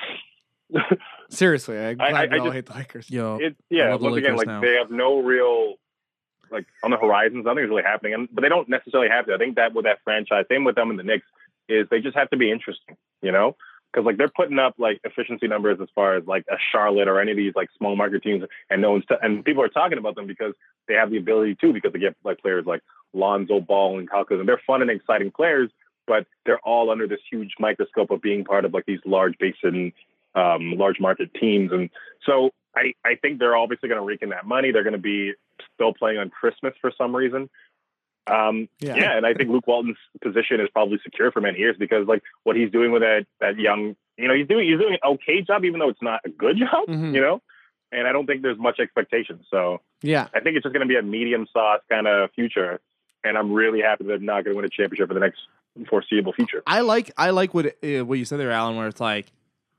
Seriously, 1.30 1.78
I'm 1.78 2.00
I- 2.00 2.10
glad 2.10 2.14
I- 2.14 2.26
we 2.26 2.34
I 2.34 2.38
all 2.38 2.44
just- 2.46 2.54
hate 2.54 2.66
the 2.66 2.74
Lakers. 2.74 3.10
Yo, 3.10 3.38
it 3.40 3.56
yeah 3.70 3.90
love 3.90 4.00
the 4.00 4.04
once 4.06 4.16
again 4.18 4.36
like 4.36 4.46
now. 4.46 4.60
they 4.60 4.74
have 4.74 4.90
no 4.90 5.20
real 5.20 5.74
like 6.50 6.66
on 6.84 6.90
the 6.90 6.96
horizons. 6.96 7.44
Nothing's 7.44 7.68
really 7.68 7.82
happening, 7.82 8.14
and, 8.14 8.28
but 8.32 8.42
they 8.42 8.48
don't 8.48 8.68
necessarily 8.68 9.08
have 9.08 9.26
to. 9.26 9.34
I 9.34 9.38
think 9.38 9.56
that 9.56 9.74
with 9.74 9.84
that 9.84 9.98
franchise, 10.04 10.44
same 10.48 10.64
with 10.64 10.76
them 10.76 10.90
and 10.90 10.98
the 10.98 11.02
Knicks, 11.02 11.26
is 11.68 11.88
they 11.90 12.00
just 12.00 12.16
have 12.16 12.30
to 12.30 12.36
be 12.36 12.50
interesting, 12.50 12.96
you 13.22 13.32
know. 13.32 13.56
Because 13.92 14.04
like 14.06 14.16
they're 14.18 14.28
putting 14.28 14.58
up 14.58 14.74
like 14.78 15.00
efficiency 15.04 15.48
numbers 15.48 15.78
as 15.80 15.88
far 15.94 16.16
as 16.16 16.26
like 16.26 16.44
a 16.50 16.56
Charlotte 16.72 17.08
or 17.08 17.20
any 17.20 17.30
of 17.32 17.36
these 17.36 17.54
like 17.56 17.68
small 17.78 17.96
market 17.96 18.22
teams, 18.22 18.44
and 18.70 18.82
no 18.82 18.92
one's 18.92 19.04
t- 19.06 19.14
and 19.22 19.44
people 19.44 19.62
are 19.62 19.68
talking 19.68 19.98
about 19.98 20.14
them 20.16 20.26
because 20.26 20.52
they 20.86 20.94
have 20.94 21.10
the 21.10 21.16
ability 21.16 21.56
to 21.62 21.72
because 21.72 21.92
they 21.92 21.98
get 21.98 22.14
like 22.22 22.38
players 22.38 22.66
like 22.66 22.82
Lonzo 23.14 23.60
Ball 23.60 23.98
and 23.98 24.08
Kyle 24.10 24.24
and 24.30 24.46
they're 24.48 24.60
fun 24.66 24.82
and 24.82 24.90
exciting 24.90 25.30
players, 25.30 25.70
but 26.06 26.26
they're 26.44 26.58
all 26.60 26.90
under 26.90 27.06
this 27.08 27.20
huge 27.30 27.54
microscope 27.58 28.10
of 28.10 28.20
being 28.20 28.44
part 28.44 28.64
of 28.64 28.74
like 28.74 28.84
these 28.86 29.00
large 29.06 29.36
basin, 29.38 29.92
um, 30.36 30.74
large 30.76 31.00
market 31.00 31.32
teams, 31.34 31.72
and 31.72 31.90
so 32.24 32.50
I 32.76 32.92
I 33.04 33.16
think 33.16 33.38
they're 33.40 33.56
obviously 33.56 33.88
going 33.88 34.00
to 34.00 34.06
rake 34.06 34.22
in 34.22 34.28
that 34.30 34.46
money. 34.46 34.70
They're 34.70 34.84
going 34.84 34.92
to 34.92 34.98
be 34.98 35.32
still 35.74 35.92
playing 35.94 36.18
on 36.18 36.30
Christmas 36.30 36.74
for 36.80 36.92
some 36.96 37.14
reason. 37.16 37.48
Um, 38.28 38.68
Yeah. 38.80 38.96
yeah. 38.96 39.16
and 39.16 39.24
I 39.24 39.34
think 39.34 39.50
Luke 39.50 39.66
Walton's 39.68 39.96
position 40.22 40.60
is 40.60 40.68
probably 40.72 40.98
secure 41.04 41.30
for 41.30 41.40
many 41.40 41.58
years 41.58 41.76
because 41.78 42.06
like 42.08 42.22
what 42.42 42.56
he's 42.56 42.70
doing 42.72 42.90
with 42.92 43.02
that 43.02 43.24
that 43.40 43.56
young, 43.58 43.94
you 44.18 44.26
know, 44.28 44.34
he's 44.34 44.48
doing 44.48 44.68
he's 44.68 44.78
doing 44.80 44.94
an 44.94 45.10
okay 45.12 45.42
job, 45.42 45.64
even 45.64 45.78
though 45.80 45.88
it's 45.90 46.02
not 46.02 46.20
a 46.24 46.28
good 46.30 46.56
job, 46.64 46.86
Mhm. 46.88 47.14
you 47.14 47.20
know. 47.20 47.40
And 47.92 48.08
I 48.08 48.12
don't 48.12 48.26
think 48.26 48.42
there's 48.42 48.58
much 48.58 48.80
expectation. 48.80 49.40
So 49.50 49.80
Yeah. 50.02 50.26
I 50.34 50.40
think 50.40 50.56
it's 50.56 50.64
just 50.64 50.72
going 50.74 50.86
to 50.86 50.92
be 50.92 50.96
a 50.98 51.02
medium 51.02 51.46
sauce 51.52 51.80
kind 51.88 52.08
of 52.08 52.30
future. 52.34 52.80
And 53.22 53.38
I'm 53.38 53.52
really 53.52 53.80
happy 53.80 54.04
that 54.04 54.08
they're 54.08 54.18
not 54.18 54.44
going 54.44 54.54
to 54.54 54.56
win 54.56 54.64
a 54.64 54.68
championship 54.68 55.06
for 55.08 55.14
the 55.14 55.20
next 55.20 55.38
foreseeable 55.88 56.32
future. 56.32 56.62
I 56.66 56.80
like 56.80 57.12
I 57.16 57.30
like 57.30 57.54
what 57.54 57.66
uh, 57.66 58.04
what 58.04 58.18
you 58.18 58.24
said 58.24 58.40
there, 58.40 58.50
Alan, 58.50 58.76
where 58.76 58.88
it's 58.88 59.00
like 59.00 59.26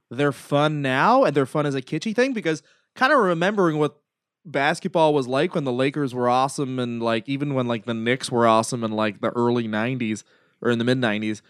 they're 0.09 0.31
fun 0.31 0.81
now 0.81 1.23
and 1.23 1.35
they're 1.35 1.45
fun 1.45 1.65
as 1.65 1.75
a 1.75 1.81
kitschy 1.81 2.15
thing 2.15 2.33
because 2.33 2.63
kind 2.95 3.11
of 3.13 3.19
remembering 3.19 3.77
what 3.77 3.97
basketball 4.45 5.13
was 5.13 5.27
like 5.27 5.53
when 5.55 5.63
the 5.65 5.71
Lakers 5.71 6.13
were 6.15 6.29
awesome 6.29 6.79
and 6.79 7.01
like 7.03 7.27
even 7.27 7.53
when 7.53 7.67
like 7.67 7.85
the 7.85 7.93
Knicks 7.93 8.31
were 8.31 8.47
awesome 8.47 8.83
in 8.83 8.91
like 8.91 9.19
the 9.21 9.29
early 9.31 9.67
'90s 9.67 10.23
or 10.61 10.71
in 10.71 10.79
the 10.79 10.85
mid 10.85 10.97
'90s, 10.99 11.41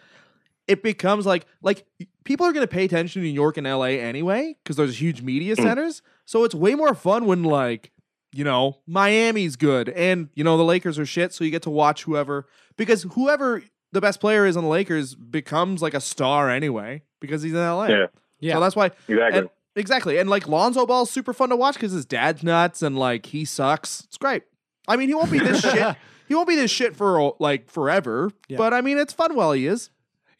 it 0.68 0.82
becomes 0.84 1.26
like 1.26 1.46
like 1.62 1.86
people 2.24 2.46
are 2.46 2.52
going 2.54 2.64
to 2.64 2.68
pay 2.74 2.86
attention 2.86 3.22
to 3.22 3.28
New 3.28 3.34
York 3.34 3.58
and 3.58 3.68
LA 3.68 3.86
anyway 4.02 4.56
because 4.64 4.76
there's 4.76 5.00
huge 5.02 5.22
media 5.22 5.56
Mm. 5.56 5.62
centers. 5.64 6.02
So 6.26 6.44
it's 6.44 6.56
way 6.56 6.76
more 6.76 6.94
fun 6.96 7.26
when 7.26 7.44
like 7.44 7.92
you 8.34 8.44
know 8.44 8.80
Miami's 8.88 9.56
good 9.56 9.90
and 9.90 10.30
you 10.34 10.44
know 10.44 10.58
the 10.58 10.64
Lakers 10.66 10.98
are 11.00 11.06
shit. 11.06 11.34
So 11.34 11.44
you 11.44 11.52
get 11.52 11.62
to 11.64 11.70
watch 11.70 12.04
whoever 12.04 12.48
because 12.78 13.04
whoever 13.14 13.64
the 13.94 14.02
best 14.02 14.20
player 14.20 14.46
is 14.46 14.58
on 14.58 14.64
the 14.64 14.70
Lakers 14.70 15.16
becomes 15.16 15.82
like 15.82 15.94
a 15.94 16.02
star 16.02 16.50
anyway 16.50 17.04
because 17.22 17.44
he's 17.44 17.54
in 17.54 17.60
LA. 17.60 17.86
Yeah. 17.88 18.06
Yeah. 18.40 18.54
So 18.56 18.60
that's 18.62 18.76
why 18.76 18.92
Exactly. 19.08 19.40
and- 19.40 19.50
exactly. 19.76 20.18
And 20.18 20.30
like 20.30 20.48
Lonzo 20.48 20.86
Ball's 20.86 21.10
super 21.12 21.34
fun 21.34 21.50
to 21.50 21.56
watch 21.56 21.76
because 21.76 21.92
his 21.92 22.06
dad's 22.06 22.44
nuts 22.44 22.82
and 22.82 22.98
like 22.98 23.28
he 23.28 23.46
sucks. 23.46 24.02
It's 24.06 24.18
great. 24.18 24.44
I 24.88 24.96
mean, 24.96 25.10
he 25.10 25.16
won't 25.16 25.32
be 25.32 25.40
this 25.40 25.62
shit. 25.62 25.96
He 26.28 26.36
won't 26.36 26.50
be 26.50 26.58
this 26.58 26.70
shit 26.72 26.94
for 26.94 27.36
like 27.40 27.72
forever. 27.72 28.32
Yeah. 28.50 28.58
But 28.58 28.74
I 28.74 28.82
mean, 28.82 28.98
it's 28.98 29.14
fun 29.14 29.34
while 29.34 29.54
he 29.54 29.66
is. 29.66 29.92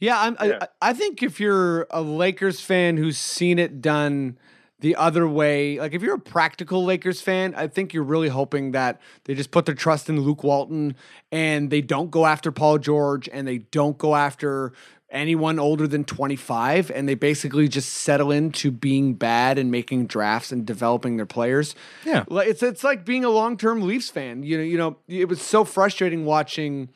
Yeah, 0.02 0.20
I'm, 0.20 0.36
Yeah. 0.44 0.60
I, 0.82 0.90
I 0.90 0.94
think 0.94 1.24
if 1.24 1.40
you're 1.40 1.88
a 1.90 2.02
Lakers 2.02 2.60
fan 2.60 2.98
who's 2.98 3.18
seen 3.18 3.58
it 3.58 3.82
done 3.82 4.38
the 4.82 4.98
other 4.98 5.26
way, 5.30 5.80
like 5.80 5.94
if 5.94 6.02
you're 6.02 6.16
a 6.16 6.20
practical 6.20 6.84
Lakers 6.84 7.22
fan, 7.22 7.56
I 7.56 7.68
think 7.68 7.94
you're 7.94 8.04
really 8.04 8.28
hoping 8.28 8.74
that 8.74 9.00
they 9.24 9.34
just 9.34 9.50
put 9.52 9.66
their 9.66 9.76
trust 9.76 10.10
in 10.10 10.20
Luke 10.20 10.44
Walton 10.44 10.94
and 11.32 11.70
they 11.70 11.80
don't 11.80 12.12
go 12.12 12.26
after 12.26 12.52
Paul 12.52 12.80
George 12.80 13.30
and 13.32 13.48
they 13.48 13.60
don't 13.60 13.98
go 13.98 14.14
after 14.14 14.74
anyone 15.10 15.58
older 15.58 15.88
than 15.88 16.04
25 16.04 16.92
and 16.92 17.08
they 17.08 17.16
basically 17.16 17.68
just 17.68 17.90
settle 17.94 18.32
into 18.32 18.72
being 18.72 19.14
bad 19.14 19.58
and 19.58 19.72
making 19.72 20.06
drafts 20.08 20.52
and 20.52 20.66
developing 20.66 21.18
their 21.18 21.26
players. 21.26 21.76
Yeah. 22.06 22.26
It's 22.30 22.62
it's 22.62 22.84
like 22.84 23.06
being 23.06 23.24
a 23.24 23.30
long-term 23.30 23.82
Leafs 23.82 24.10
fan. 24.10 24.44
You 24.44 24.58
know, 24.58 24.64
you 24.64 24.78
know, 24.78 24.98
it 25.08 25.30
was 25.30 25.42
so 25.42 25.64
frustrating 25.64 26.26
watching 26.26 26.90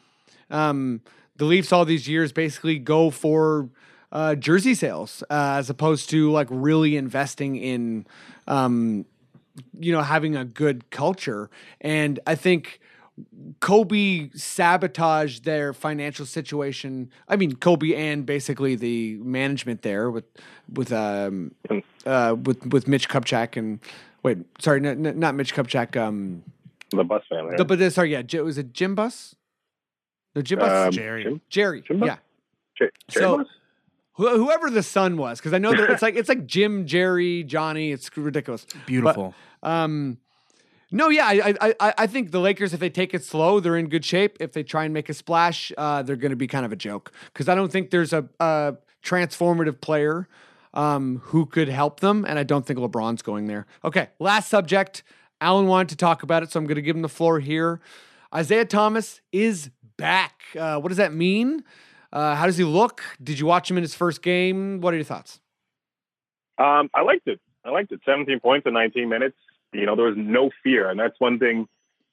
um, 0.49 1.01
the 1.37 1.45
Leafs 1.45 1.71
all 1.71 1.85
these 1.85 2.07
years 2.07 2.33
basically 2.33 2.77
go 2.79 3.09
for 3.09 3.69
uh, 4.11 4.35
jersey 4.35 4.75
sales 4.75 5.23
uh, 5.29 5.55
as 5.57 5.69
opposed 5.69 6.09
to 6.09 6.29
like 6.31 6.47
really 6.49 6.97
investing 6.97 7.55
in, 7.55 8.05
um, 8.47 9.05
you 9.79 9.93
know, 9.93 10.01
having 10.01 10.35
a 10.35 10.43
good 10.43 10.89
culture. 10.89 11.49
And 11.79 12.19
I 12.27 12.35
think 12.35 12.80
Kobe 13.59 14.29
sabotaged 14.33 15.43
their 15.43 15.73
financial 15.73 16.25
situation. 16.25 17.11
I 17.27 17.35
mean, 17.35 17.55
Kobe 17.55 17.93
and 17.93 18.25
basically 18.25 18.75
the 18.75 19.17
management 19.17 19.81
there 19.81 20.09
with 20.09 20.25
with 20.73 20.91
um 20.91 21.53
uh 22.05 22.35
with 22.43 22.65
with 22.67 22.87
Mitch 22.87 23.09
Kupchak 23.09 23.57
and 23.57 23.79
wait, 24.23 24.37
sorry, 24.59 24.79
n- 24.85 25.05
n- 25.05 25.19
not 25.19 25.35
Mitch 25.35 25.53
Kupchak. 25.53 25.95
Um, 25.97 26.43
the 26.91 27.03
Buss 27.03 27.23
family. 27.29 27.55
the, 27.57 27.65
but 27.65 27.91
sorry, 27.93 28.11
yeah, 28.11 28.21
J- 28.21 28.41
was 28.41 28.57
it 28.57 28.73
Jim 28.73 28.95
Buss? 28.95 29.35
No, 30.35 30.41
Jim 30.41 30.59
Buss. 30.59 30.87
Um, 30.87 30.91
Jerry. 30.91 31.23
Jim? 31.23 31.41
Jerry. 31.49 31.81
Jim 31.81 31.99
Buss? 31.99 32.07
Yeah. 32.07 32.17
J- 32.77 32.89
Jerry 33.09 33.23
So- 33.25 33.37
Buss? 33.39 33.47
Wh- 34.15 34.35
whoever 34.35 34.69
the 34.69 34.83
son 34.83 35.15
was, 35.17 35.39
because 35.39 35.53
I 35.53 35.57
know 35.57 35.71
that 35.71 35.89
it's 35.89 36.01
like 36.07 36.15
it's 36.15 36.27
like 36.29 36.45
Jim, 36.45 36.85
Jerry, 36.85 37.43
Johnny. 37.43 37.91
It's 37.91 38.15
ridiculous. 38.17 38.65
Beautiful. 38.85 39.33
Um, 39.63 40.17
no, 40.91 41.09
yeah, 41.09 41.25
I, 41.27 41.73
I, 41.79 41.93
I, 41.99 42.07
think 42.07 42.31
the 42.31 42.39
Lakers, 42.39 42.73
if 42.73 42.79
they 42.79 42.89
take 42.89 43.13
it 43.13 43.23
slow, 43.23 43.59
they're 43.59 43.77
in 43.77 43.87
good 43.87 44.03
shape. 44.03 44.37
If 44.39 44.51
they 44.51 44.63
try 44.63 44.83
and 44.83 44.93
make 44.93 45.07
a 45.09 45.13
splash, 45.13 45.71
uh, 45.77 46.03
they're 46.03 46.17
going 46.17 46.31
to 46.31 46.35
be 46.35 46.47
kind 46.47 46.65
of 46.65 46.71
a 46.71 46.75
joke 46.75 47.11
because 47.25 47.47
I 47.47 47.55
don't 47.55 47.71
think 47.71 47.91
there's 47.91 48.11
a, 48.11 48.27
a 48.39 48.75
transformative 49.03 49.79
player 49.79 50.27
um, 50.73 51.21
who 51.25 51.45
could 51.45 51.69
help 51.69 52.01
them, 52.01 52.25
and 52.27 52.37
I 52.37 52.43
don't 52.43 52.65
think 52.65 52.79
LeBron's 52.79 53.21
going 53.21 53.47
there. 53.47 53.65
Okay, 53.85 54.09
last 54.19 54.49
subject. 54.49 55.03
Alan 55.39 55.67
wanted 55.67 55.89
to 55.89 55.95
talk 55.95 56.23
about 56.23 56.43
it, 56.43 56.51
so 56.51 56.59
I'm 56.59 56.65
going 56.65 56.75
to 56.75 56.81
give 56.81 56.95
him 56.95 57.01
the 57.01 57.09
floor 57.09 57.39
here. 57.39 57.81
Isaiah 58.33 58.65
Thomas 58.65 59.21
is 59.31 59.69
back. 59.97 60.41
Uh, 60.57 60.77
what 60.77 60.89
does 60.89 60.97
that 60.97 61.13
mean? 61.13 61.63
Uh, 62.13 62.35
how 62.35 62.45
does 62.45 62.57
he 62.57 62.63
look? 62.63 63.01
Did 63.23 63.39
you 63.39 63.45
watch 63.45 63.71
him 63.71 63.77
in 63.77 63.83
his 63.83 63.95
first 63.95 64.21
game? 64.21 64.81
What 64.81 64.93
are 64.93 64.97
your 64.97 65.03
thoughts? 65.03 65.39
Um, 66.57 66.89
I 66.93 67.01
liked 67.01 67.27
it. 67.27 67.39
I 67.65 67.69
liked 67.69 67.91
it. 67.91 68.01
17 68.05 68.39
points 68.39 68.67
in 68.67 68.73
19 68.73 69.07
minutes. 69.09 69.37
You 69.73 69.85
know, 69.85 69.95
there 69.95 70.05
was 70.05 70.17
no 70.17 70.51
fear, 70.63 70.89
and 70.89 70.99
that's 70.99 71.19
one 71.19 71.39
thing 71.39 71.67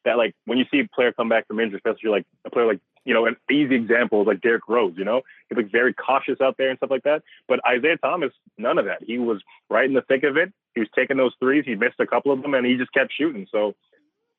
that, 0.05 0.16
like, 0.16 0.35
when 0.44 0.59
you 0.59 0.64
see 0.70 0.80
a 0.80 0.89
player 0.94 1.12
come 1.12 1.28
back 1.28 1.47
from 1.47 1.60
injury, 1.60 1.78
especially 1.85 2.10
like 2.10 2.24
a 2.44 2.51
player 2.51 2.66
like, 2.66 2.80
you 3.05 3.14
know, 3.14 3.26
an 3.26 3.36
easy 3.51 3.74
example 3.74 4.20
is 4.20 4.26
like 4.26 4.40
Derrick 4.40 4.68
Rose. 4.68 4.94
You 4.97 5.05
know, 5.05 5.22
he's 5.48 5.56
like 5.56 5.72
very 5.72 5.94
cautious 5.94 6.40
out 6.40 6.56
there 6.59 6.68
and 6.68 6.78
stuff 6.78 6.90
like 6.90 7.05
that. 7.05 7.22
But 7.48 7.60
Isaiah 7.66 7.97
Thomas, 7.97 8.32
none 8.59 8.78
of 8.78 8.85
that. 8.85 9.02
He 9.02 9.18
was 9.18 9.40
right 9.70 9.86
in 9.86 9.94
the 9.94 10.02
thick 10.02 10.24
of 10.24 10.36
it. 10.36 10.52
He 10.74 10.80
was 10.80 10.89
taking 10.94 11.16
those 11.16 11.32
threes. 11.40 11.64
He 11.66 11.74
missed 11.74 11.98
a 12.01 12.06
couple 12.06 12.32
of 12.32 12.43
them, 12.43 12.55
and 12.55 12.66
he 12.66 12.76
just 12.76 12.93
kept 12.93 13.12
shooting. 13.12 13.47
So, 13.51 13.74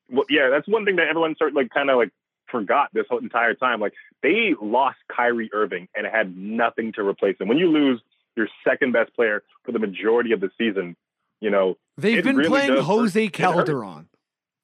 well, 0.08 0.24
yeah, 0.30 0.48
that's 0.50 0.68
one 0.68 0.84
thing 0.84 0.96
that 0.96 1.08
everyone 1.08 1.34
sort 1.36 1.50
of 1.50 1.56
like 1.56 1.70
kind 1.70 1.90
of 1.90 1.96
like 1.96 2.10
forgot 2.50 2.90
this 2.92 3.06
whole 3.08 3.18
entire 3.18 3.54
time. 3.54 3.80
Like 3.80 3.94
they 4.22 4.54
lost 4.60 4.98
Kyrie 5.14 5.50
Irving 5.52 5.88
and 5.94 6.06
had 6.06 6.36
nothing 6.36 6.92
to 6.94 7.06
replace 7.06 7.36
him. 7.40 7.48
When 7.48 7.58
you 7.58 7.68
lose 7.68 8.00
your 8.36 8.48
second 8.66 8.92
best 8.92 9.14
player 9.14 9.42
for 9.64 9.72
the 9.72 9.78
majority 9.78 10.32
of 10.32 10.40
the 10.40 10.50
season, 10.58 10.96
you 11.40 11.50
know, 11.50 11.76
They've 11.96 12.22
been 12.24 12.36
really 12.36 12.48
playing. 12.48 12.76
Jose 12.82 13.24
hurt. 13.24 13.32
Calderon. 13.32 14.08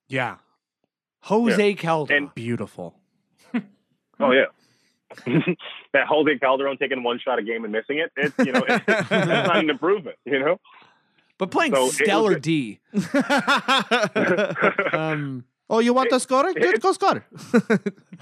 Yeah. 0.09 0.37
Jose 1.23 1.75
Calderon. 1.75 2.25
And- 2.25 2.35
Beautiful. 2.35 2.95
oh 4.21 4.31
yeah. 4.33 4.45
that 5.93 6.07
Jose 6.09 6.39
Calderon 6.39 6.77
taking 6.79 7.03
one 7.03 7.19
shot 7.19 7.39
a 7.39 7.43
game 7.43 7.65
and 7.65 7.73
missing 7.73 7.99
it, 7.99 8.11
it's 8.17 8.35
you 8.45 8.53
know, 8.53 8.63
it's, 8.69 8.85
that's 9.09 9.11
not 9.11 9.57
an 9.57 9.71
improvement, 9.71 10.17
you 10.25 10.39
know. 10.39 10.59
but 11.39 11.51
playing 11.51 11.75
so 11.75 11.89
stellar. 11.91 12.39
D. 12.39 12.81
Um, 14.93 15.45
oh, 15.71 15.79
you 15.81 15.93
want 15.95 16.11
to 16.11 16.21
score? 16.21 16.47
it- 16.49 16.57
Good, 16.61 16.81
go 16.81 16.93
score. 16.93 17.25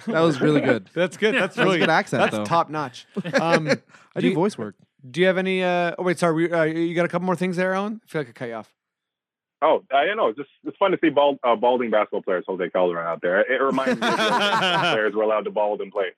that 0.06 0.20
was 0.20 0.40
really 0.40 0.60
good. 0.60 0.88
that's 0.94 1.16
good. 1.16 1.34
That's 1.34 1.56
really 1.56 1.76
a 1.76 1.80
good 1.80 1.90
accent, 1.90 2.22
That's 2.22 2.36
though. 2.36 2.44
top 2.44 2.70
notch. 2.70 3.06
Um, 3.40 3.68
I 3.68 3.74
do 4.16 4.20
do 4.20 4.28
you- 4.28 4.34
voice 4.34 4.56
work. 4.58 4.76
Do 5.10 5.20
you 5.20 5.26
have 5.26 5.38
any? 5.38 5.62
Uh, 5.62 5.94
oh 5.98 6.02
wait, 6.02 6.18
sorry. 6.18 6.34
we- 6.34 6.52
Uh, 6.52 6.64
you 6.64 6.94
got 6.94 7.04
a 7.04 7.08
couple 7.08 7.26
more 7.26 7.36
things 7.36 7.56
there, 7.56 7.74
Alan? 7.74 8.00
I 8.04 8.06
feel 8.10 8.20
like 8.20 8.28
I 8.28 8.32
cut 8.32 8.48
you 8.48 8.54
off. 8.54 8.72
Oh, 9.62 9.82
I 9.92 10.04
don't 10.04 10.16
know. 10.16 10.28
It's 10.28 10.38
just 10.38 10.50
it's 10.64 10.76
fun 10.76 10.90
to 10.90 10.98
see 11.02 11.08
bald, 11.08 11.38
uh, 11.42 11.56
balding 11.56 11.90
basketball 11.90 12.22
players, 12.22 12.44
Jose 12.46 12.68
Calderon, 12.70 13.06
out 13.06 13.22
there. 13.22 13.40
It 13.40 13.62
reminds 13.62 14.00
me 14.00 14.06
of 14.06 14.14
players 14.18 15.14
were 15.14 15.22
allowed 15.22 15.44
to 15.44 15.50
bald 15.50 15.80
and 15.80 15.90
play. 15.90 16.08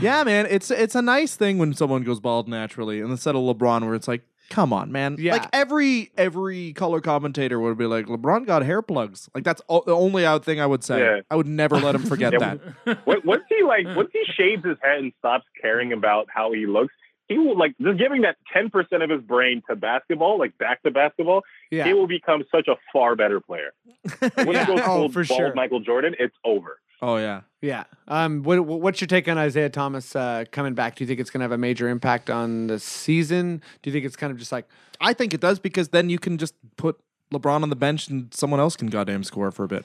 Yeah, 0.00 0.22
man, 0.24 0.46
it's 0.48 0.70
it's 0.70 0.94
a 0.94 1.02
nice 1.02 1.36
thing 1.36 1.58
when 1.58 1.74
someone 1.74 2.02
goes 2.02 2.20
bald 2.20 2.48
naturally, 2.48 3.00
and 3.00 3.10
instead 3.10 3.34
of 3.34 3.42
LeBron, 3.42 3.84
where 3.84 3.94
it's 3.94 4.06
like, 4.08 4.22
come 4.50 4.72
on, 4.72 4.90
man. 4.92 5.16
Yeah. 5.18 5.32
Like 5.32 5.48
every 5.52 6.10
every 6.16 6.72
color 6.74 7.00
commentator 7.00 7.58
would 7.60 7.76
be 7.76 7.86
like, 7.86 8.06
LeBron 8.06 8.46
got 8.46 8.62
hair 8.62 8.82
plugs. 8.82 9.28
Like 9.34 9.42
that's 9.44 9.62
o- 9.68 9.82
the 9.84 9.94
only 9.94 10.24
out 10.24 10.44
thing 10.44 10.60
I 10.60 10.66
would 10.66 10.82
say. 10.84 11.00
Yeah. 11.00 11.20
I 11.30 11.36
would 11.36 11.46
never 11.48 11.76
let 11.78 11.94
him 11.94 12.02
forget 12.02 12.32
Yeah, 12.40 12.54
that. 12.86 13.06
Once 13.26 13.42
he 13.48 13.62
like 13.64 13.84
once 13.96 14.10
he 14.12 14.22
shaves 14.36 14.64
his 14.64 14.76
head 14.82 14.98
and 14.98 15.12
stops 15.18 15.44
caring 15.60 15.92
about 15.92 16.26
how 16.32 16.52
he 16.52 16.66
looks, 16.66 16.94
he 17.28 17.38
will 17.38 17.58
like 17.58 17.74
just 17.80 17.98
giving 17.98 18.22
that 18.22 18.36
ten 18.52 18.70
percent 18.70 19.02
of 19.02 19.10
his 19.10 19.20
brain 19.22 19.62
to 19.68 19.76
basketball, 19.76 20.38
like 20.38 20.56
back 20.58 20.82
to 20.84 20.90
basketball. 20.90 21.42
Yeah. 21.70 21.84
He 21.84 21.92
will 21.94 22.06
become 22.06 22.44
such 22.54 22.68
a 22.68 22.76
far 22.92 23.16
better 23.16 23.40
player. 23.40 23.72
When 24.34 24.52
Yeah. 24.52 24.64
he 24.64 24.72
goes 24.74 24.80
Oh, 24.84 24.96
full 24.96 25.08
for 25.10 25.24
bald 25.24 25.38
sure. 25.38 25.54
Michael 25.54 25.80
Jordan, 25.80 26.14
it's 26.18 26.36
over. 26.44 26.78
Oh 27.02 27.16
yeah. 27.16 27.42
Yeah. 27.60 27.84
Um, 28.08 28.42
what, 28.42 28.64
what's 28.64 29.00
your 29.00 29.08
take 29.08 29.28
on 29.28 29.36
Isaiah 29.38 29.68
Thomas 29.68 30.14
uh, 30.16 30.44
coming 30.52 30.74
back? 30.74 30.94
Do 30.96 31.04
you 31.04 31.08
think 31.08 31.18
it's 31.20 31.30
going 31.30 31.40
to 31.40 31.44
have 31.44 31.52
a 31.52 31.58
major 31.58 31.88
impact 31.88 32.30
on 32.30 32.68
the 32.68 32.78
season? 32.78 33.60
Do 33.82 33.90
you 33.90 33.92
think 33.92 34.04
it's 34.06 34.14
kind 34.16 34.30
of 34.30 34.38
just 34.38 34.52
like, 34.52 34.66
I 35.00 35.12
think 35.12 35.34
it 35.34 35.40
does 35.40 35.58
because 35.58 35.88
then 35.88 36.08
you 36.08 36.18
can 36.18 36.38
just 36.38 36.54
put 36.76 36.98
LeBron 37.32 37.62
on 37.62 37.70
the 37.70 37.76
bench 37.76 38.08
and 38.08 38.32
someone 38.32 38.60
else 38.60 38.76
can 38.76 38.86
goddamn 38.88 39.24
score 39.24 39.50
for 39.50 39.64
a 39.64 39.68
bit. 39.68 39.84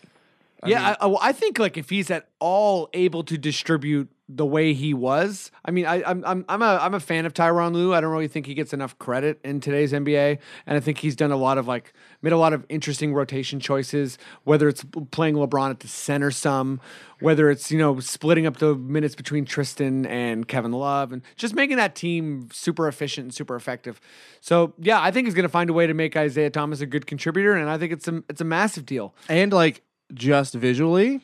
yeah, 0.66 0.78
mean- 0.90 0.96
I, 1.02 1.06
well, 1.08 1.20
I 1.22 1.32
think 1.34 1.58
like 1.60 1.76
if 1.76 1.90
he's 1.90 2.12
at 2.12 2.28
all 2.40 2.90
able 2.94 3.24
to 3.24 3.38
distribute 3.38 4.08
the 4.36 4.45
way 4.45 4.74
he 4.74 4.94
was, 4.94 5.52
I 5.66 5.72
mean, 5.72 5.86
I, 5.86 6.02
I'm 6.03 6.24
I'm 6.26 6.45
I'm 6.48 6.62
a 6.62 6.80
I'm 6.82 6.94
a 6.94 6.99
fan 6.99 7.26
of 7.26 7.34
Tyronn 7.34 7.74
Lue. 7.74 7.94
I 7.94 8.02
don't 8.02 8.12
really 8.12 8.28
think 8.28 8.45
he 8.45 8.53
gets 8.53 8.74
enough 8.74 8.98
credit 8.98 9.40
in 9.44 9.60
today's 9.60 9.91
NBA, 9.91 10.40
and 10.66 10.78
I 10.78 10.80
think 10.80 10.99
he's 10.99 11.16
done 11.16 11.32
a 11.32 11.38
lot 11.38 11.58
of 11.58 11.68
like 11.68 11.94
made 12.22 12.34
a 12.34 12.38
lot 12.38 12.53
of 12.53 12.66
interesting 12.70 13.14
rotation 13.14 13.60
choices. 13.60 14.18
Whether 14.44 14.70
it's 14.70 14.86
playing 15.12 15.36
LeBron 15.36 15.70
at 15.70 15.82
the 15.82 15.88
center 15.88 16.32
some, 16.32 16.80
whether 17.20 17.49
it's 17.49 17.72
you 17.72 17.78
know 17.78 17.99
splitting 17.99 18.45
up 18.45 18.58
the 18.58 18.76
minutes 18.76 19.16
between 19.16 19.45
Tristan 19.45 20.06
and 20.06 20.48
Kevin 20.48 20.72
Love, 20.72 21.12
and 21.12 21.22
just 21.36 21.53
making 21.53 21.78
that 21.78 21.94
team 21.94 22.49
super 22.53 22.88
efficient 22.88 23.26
and 23.26 23.34
super 23.34 23.56
effective. 23.56 23.99
So 24.40 24.74
yeah, 24.80 25.02
I 25.02 25.12
think 25.12 25.28
he's 25.28 25.36
going 25.36 25.44
to 25.44 25.49
find 25.49 25.70
a 25.70 25.74
way 25.74 25.88
to 25.88 25.94
make 25.94 26.16
Isaiah 26.16 26.49
Thomas 26.49 26.82
a 26.82 26.86
good 26.86 27.06
contributor, 27.06 27.53
and 27.53 27.70
I 27.70 27.78
think 27.78 27.91
it's 27.91 28.08
a 28.08 28.24
it's 28.30 28.41
a 28.41 28.45
massive 28.45 28.86
deal. 28.86 29.14
and 29.28 29.52
like 29.52 29.82
just 30.14 30.53
visually, 30.53 31.22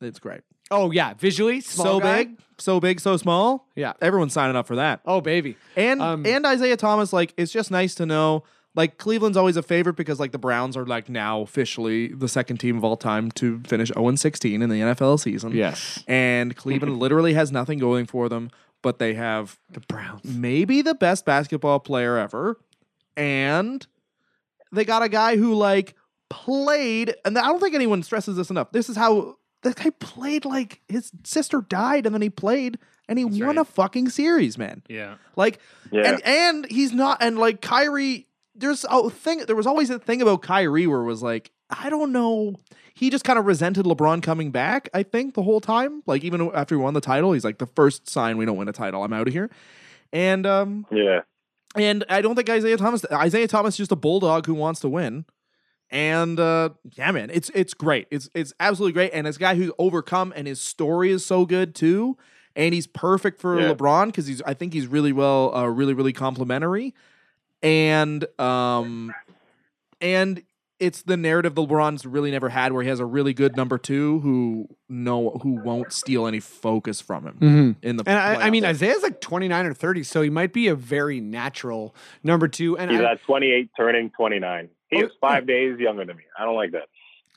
it's 0.00 0.18
great. 0.18 0.42
Oh 0.72 0.90
yeah, 0.90 1.14
visually 1.14 1.60
small 1.60 1.86
so 1.86 2.00
guy. 2.00 2.24
big, 2.24 2.38
so 2.58 2.80
big, 2.80 2.98
so 3.00 3.16
small. 3.16 3.68
Yeah. 3.76 3.92
Everyone's 4.00 4.32
signing 4.32 4.56
up 4.56 4.66
for 4.66 4.76
that. 4.76 5.00
Oh 5.06 5.20
baby. 5.20 5.56
And 5.76 6.00
Um, 6.02 6.26
and 6.26 6.44
Isaiah 6.46 6.76
Thomas, 6.76 7.12
like, 7.12 7.34
it's 7.36 7.52
just 7.52 7.70
nice 7.70 7.94
to 7.96 8.06
know. 8.06 8.42
Like 8.74 8.96
Cleveland's 8.96 9.36
always 9.36 9.58
a 9.58 9.62
favorite 9.62 9.96
because 9.96 10.18
like 10.18 10.32
the 10.32 10.38
Browns 10.38 10.78
are 10.78 10.86
like 10.86 11.10
now 11.10 11.42
officially 11.42 12.08
the 12.08 12.26
second 12.26 12.56
team 12.56 12.78
of 12.78 12.84
all 12.84 12.96
time 12.96 13.30
to 13.32 13.60
finish 13.66 13.90
0 13.92 14.16
16 14.16 14.62
in 14.62 14.70
the 14.70 14.76
NFL 14.76 15.20
season. 15.20 15.52
Yes. 15.52 16.02
And 16.08 16.56
Cleveland 16.56 16.98
literally 17.04 17.34
has 17.34 17.52
nothing 17.52 17.78
going 17.78 18.06
for 18.06 18.30
them, 18.30 18.50
but 18.80 18.98
they 18.98 19.12
have 19.12 19.58
The 19.70 19.80
Browns. 19.80 20.24
maybe 20.24 20.80
the 20.80 20.94
best 20.94 21.26
basketball 21.26 21.80
player 21.80 22.16
ever. 22.16 22.58
And 23.14 23.86
they 24.72 24.86
got 24.86 25.02
a 25.02 25.08
guy 25.10 25.36
who 25.36 25.52
like 25.54 25.94
played, 26.30 27.14
and 27.26 27.36
I 27.38 27.48
don't 27.48 27.60
think 27.60 27.74
anyone 27.74 28.02
stresses 28.02 28.36
this 28.36 28.48
enough. 28.48 28.72
This 28.72 28.88
is 28.88 28.96
how 28.96 29.36
this 29.62 29.74
guy 29.74 29.90
played 29.98 30.44
like 30.44 30.80
his 30.88 31.12
sister 31.24 31.60
died 31.60 32.06
and 32.06 32.14
then 32.14 32.22
he 32.22 32.30
played 32.30 32.78
and 33.08 33.18
he 33.18 33.24
won 33.24 33.40
right. 33.40 33.58
a 33.58 33.64
fucking 33.64 34.08
series, 34.08 34.56
man. 34.58 34.82
Yeah. 34.88 35.16
Like 35.36 35.60
Yeah. 35.90 36.02
and 36.12 36.22
and 36.24 36.70
he's 36.70 36.92
not 36.92 37.18
and 37.20 37.38
like 37.38 37.60
Kyrie 37.60 38.26
there's 38.54 38.84
a 38.88 39.08
thing 39.10 39.38
there 39.46 39.56
was 39.56 39.66
always 39.66 39.90
a 39.90 39.98
thing 39.98 40.20
about 40.20 40.42
Kyrie 40.42 40.86
where 40.86 41.00
it 41.00 41.06
was 41.06 41.22
like 41.22 41.50
I 41.70 41.88
don't 41.90 42.12
know 42.12 42.54
he 42.94 43.08
just 43.08 43.24
kind 43.24 43.38
of 43.38 43.46
resented 43.46 43.86
LeBron 43.86 44.22
coming 44.22 44.50
back 44.50 44.88
I 44.92 45.02
think 45.02 45.34
the 45.34 45.42
whole 45.42 45.60
time 45.60 46.02
like 46.06 46.22
even 46.24 46.50
after 46.54 46.74
he 46.74 46.80
won 46.80 46.94
the 46.94 47.00
title 47.00 47.32
he's 47.32 47.44
like 47.44 47.58
the 47.58 47.66
first 47.66 48.08
sign 48.10 48.36
we 48.36 48.44
don't 48.44 48.56
win 48.56 48.68
a 48.68 48.72
title 48.72 49.02
I'm 49.02 49.12
out 49.12 49.26
of 49.26 49.32
here 49.32 49.50
and 50.12 50.46
um 50.46 50.86
yeah. 50.90 51.20
and 51.74 52.04
I 52.08 52.20
don't 52.20 52.34
think 52.34 52.50
Isaiah 52.50 52.76
Thomas 52.76 53.04
Isaiah 53.10 53.48
Thomas 53.48 53.74
is 53.74 53.78
just 53.78 53.92
a 53.92 53.96
bulldog 53.96 54.46
who 54.46 54.54
wants 54.54 54.80
to 54.80 54.88
win 54.88 55.24
and 55.92 56.40
uh 56.40 56.70
yeah 56.94 57.10
man 57.12 57.30
it's 57.32 57.50
it's 57.54 57.74
great 57.74 58.08
it's 58.10 58.28
it's 58.34 58.52
absolutely 58.58 58.92
great 58.94 59.10
and 59.12 59.26
this 59.26 59.38
guy 59.38 59.54
who's 59.54 59.70
overcome 59.78 60.32
and 60.34 60.46
his 60.48 60.60
story 60.60 61.10
is 61.12 61.24
so 61.24 61.44
good 61.46 61.74
too 61.74 62.16
and 62.56 62.74
he's 62.74 62.86
perfect 62.86 63.40
for 63.40 63.60
Yeah. 63.60 63.72
LeBron 63.74 64.06
because 64.06 64.26
he's 64.26 64.42
I 64.42 64.54
think 64.54 64.72
he's 64.72 64.86
really 64.86 65.12
well 65.12 65.54
uh, 65.54 65.66
really 65.66 65.92
really 65.94 66.12
complimentary 66.14 66.94
and 67.62 68.24
um 68.40 69.14
and 70.00 70.42
it's 70.80 71.02
the 71.02 71.16
narrative 71.16 71.54
that 71.54 71.60
LeBron's 71.60 72.04
really 72.04 72.32
never 72.32 72.48
had 72.48 72.72
where 72.72 72.82
he 72.82 72.88
has 72.88 72.98
a 72.98 73.04
really 73.04 73.32
good 73.32 73.56
number 73.56 73.78
two 73.78 74.18
who 74.20 74.68
no 74.88 75.30
who 75.42 75.52
won't 75.62 75.92
steal 75.92 76.26
any 76.26 76.40
focus 76.40 77.00
from 77.00 77.24
him 77.24 77.34
Mm-hmm. 77.40 77.86
in 77.86 77.96
the 77.98 78.04
And 78.04 78.18
I, 78.18 78.46
I 78.46 78.50
mean. 78.50 78.64
Isaiah's 78.64 79.02
like 79.02 79.20
29 79.20 79.66
or 79.66 79.74
30, 79.74 80.02
so 80.02 80.22
he 80.22 80.30
might 80.30 80.52
be 80.52 80.66
a 80.66 80.74
very 80.74 81.20
natural 81.20 81.94
number 82.24 82.48
two. 82.48 82.76
And 82.78 82.90
He's 82.90 83.00
I, 83.00 83.12
at 83.12 83.22
28, 83.22 83.70
turning 83.76 84.10
29. 84.10 84.70
He 84.92 84.98
is 84.98 85.10
five 85.20 85.46
days 85.46 85.78
younger 85.80 86.04
than 86.04 86.16
me. 86.16 86.22
I 86.38 86.44
don't 86.44 86.54
like 86.56 86.72
that. 86.72 86.88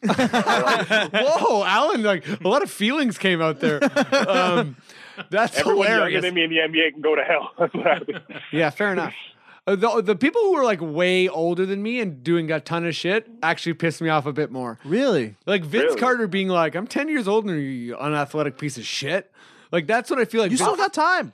whoa, 1.13 1.63
Alan, 1.63 2.03
like 2.03 2.27
a 2.27 2.47
lot 2.47 2.61
of 2.61 2.69
feelings 2.69 3.17
came 3.17 3.41
out 3.41 3.59
there. 3.59 3.79
Um, 4.29 4.75
that's 5.29 5.57
Everyone 5.59 5.87
younger 5.87 6.21
than 6.21 6.33
me 6.33 6.43
in 6.43 6.49
the 6.49 6.57
NBA 6.57 6.91
can 6.93 7.01
go 7.01 7.15
to 7.15 7.23
hell. 7.23 7.51
That's 7.59 7.73
what 7.73 7.85
happens. 7.85 8.19
Yeah, 8.51 8.69
fair 8.69 8.91
enough. 8.91 9.13
Uh, 9.65 9.75
The, 9.75 10.01
the 10.01 10.15
people 10.15 10.41
who 10.41 10.55
are 10.57 10.63
like 10.65 10.79
way 10.81 11.27
older 11.29 11.65
than 11.65 11.81
me 11.81 11.99
and 12.01 12.21
doing 12.23 12.51
a 12.51 12.59
ton 12.59 12.85
of 12.85 12.93
shit 12.95 13.27
actually 13.41 13.73
piss 13.73 14.01
me 14.01 14.09
off 14.09 14.25
a 14.25 14.33
bit 14.33 14.51
more. 14.51 14.77
really 14.83 15.35
Like 15.45 15.63
Vince 15.63 15.85
Really? 15.85 15.99
Carter 15.99 16.27
being 16.27 16.49
like, 16.49 16.75
"I'm 16.75 16.85
10 16.85 17.07
years 17.07 17.27
older 17.27 17.47
than 17.47 17.57
you, 17.57 17.63
you 17.69 17.95
unathletic 17.97 18.57
piece 18.57 18.77
of 18.77 18.85
shit." 18.85 19.31
Like 19.71 19.87
that's 19.87 20.09
what 20.09 20.19
I 20.19 20.25
feel 20.25 20.41
like. 20.41 20.51
you 20.51 20.57
Vince- 20.57 20.67
still 20.69 20.77
got 20.77 20.93
time 20.93 21.31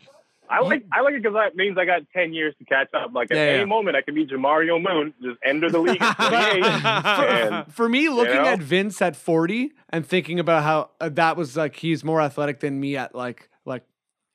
I 0.51 0.59
like 0.61 0.83
I 0.91 1.01
like 1.01 1.13
it 1.15 1.23
because 1.23 1.35
that 1.35 1.55
means 1.55 1.77
I 1.77 1.85
got 1.85 2.01
10 2.13 2.33
years 2.33 2.53
to 2.59 2.65
catch 2.65 2.89
up. 2.93 3.11
Like 3.13 3.31
at 3.31 3.37
Yeah, 3.37 3.43
any 3.43 3.59
yeah. 3.59 3.65
moment, 3.65 3.95
I 3.95 4.01
can 4.01 4.13
be 4.15 4.25
Jamario 4.25 4.81
Moon, 4.81 5.13
just 5.21 5.37
enter 5.43 5.69
the 5.69 5.79
league 5.79 6.01
at 6.01 6.13
28. 6.17 6.63
and 6.63 7.73
for 7.73 7.87
me, 7.87 8.09
looking 8.09 8.35
know? 8.35 8.45
at 8.45 8.59
Vince 8.59 9.01
at 9.01 9.15
40 9.15 9.71
and 9.89 10.05
thinking 10.05 10.39
about 10.39 10.63
how 10.63 10.89
uh, 10.99 11.09
that 11.09 11.37
was 11.37 11.55
like 11.55 11.75
he's 11.77 12.03
more 12.03 12.21
athletic 12.21 12.59
than 12.59 12.79
me 12.79 12.97
at 12.97 13.15
like 13.15 13.49
like 13.65 13.83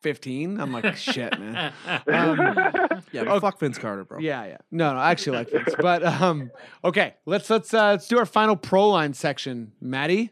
15, 0.02 0.60
I'm 0.60 0.72
like 0.72 0.96
shit, 0.96 1.38
man. 1.38 1.72
Um, 1.86 2.38
yeah 3.12 3.24
but 3.24 3.40
fuck 3.40 3.58
Vince 3.58 3.76
Carter 3.78 4.04
bro 4.04 4.18
yeah, 4.18 4.44
yeah. 4.46 4.56
No, 4.70 4.92
no, 4.94 4.98
I 4.98 5.10
actually 5.10 5.38
like 5.38 5.50
Vince. 5.50 5.74
But 5.78 6.04
um, 6.04 6.50
okay, 6.84 7.14
let's 7.26 7.50
let's 7.50 7.72
uh, 7.74 7.90
let's 7.90 8.08
do 8.08 8.18
our 8.18 8.26
final 8.26 8.56
pro 8.56 8.88
line 8.88 9.12
section, 9.14 9.72
Maddie. 9.80 10.30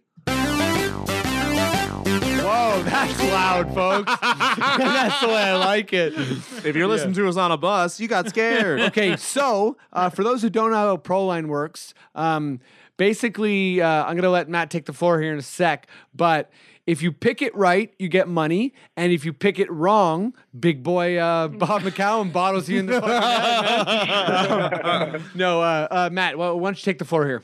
Whoa, 2.06 2.82
that's 2.82 3.18
loud, 3.22 3.74
folks. 3.74 4.12
that's 4.20 5.20
the 5.20 5.28
way 5.28 5.43
I 5.43 5.56
like 5.56 5.93
it. 5.93 6.12
If 6.14 6.76
you're 6.76 6.86
listening 6.86 7.14
to 7.14 7.28
us 7.28 7.36
on 7.36 7.51
a 7.52 7.56
bus, 7.56 7.98
you 7.98 8.09
got 8.09 8.28
scared. 8.28 8.81
okay, 8.89 9.16
so 9.16 9.76
uh, 9.93 10.10
for 10.10 10.22
those 10.22 10.43
who 10.43 10.51
don't 10.51 10.70
know 10.70 10.76
how 10.76 10.97
ProLine 10.97 11.47
works, 11.47 11.94
um, 12.14 12.60
basically, 12.97 13.81
uh, 13.81 14.05
I'm 14.05 14.12
going 14.12 14.22
to 14.22 14.31
let 14.31 14.48
Matt 14.48 14.70
take 14.70 14.85
the 14.86 14.93
floor 14.93 15.20
here 15.20 15.32
in 15.32 15.39
a 15.39 15.43
sec. 15.43 15.86
But 16.14 16.51
if 16.86 17.01
you 17.01 17.12
pick 17.12 17.40
it 17.40 17.55
right, 17.56 17.94
you 17.98 18.09
get 18.09 18.28
money, 18.28 18.74
and 18.97 19.10
if 19.10 19.24
you 19.24 19.32
pick 19.32 19.59
it 19.59 19.70
wrong, 19.70 20.35
big 20.59 20.82
boy 20.82 21.16
uh, 21.16 21.48
Bob 21.48 21.82
McCown 21.82 22.32
bottles 22.32 22.68
you 22.68 22.81
in 22.81 22.86
the 22.86 23.01
fucking 23.01 24.78
head, 24.78 24.82
man. 24.85 25.24
No, 25.35 25.62
uh, 25.62 25.89
uh, 25.90 26.10
Matt, 26.12 26.36
well, 26.36 26.59
why 26.59 26.68
don't 26.68 26.78
you 26.78 26.85
take 26.85 26.98
the 26.98 27.06
floor 27.06 27.26
here? 27.26 27.43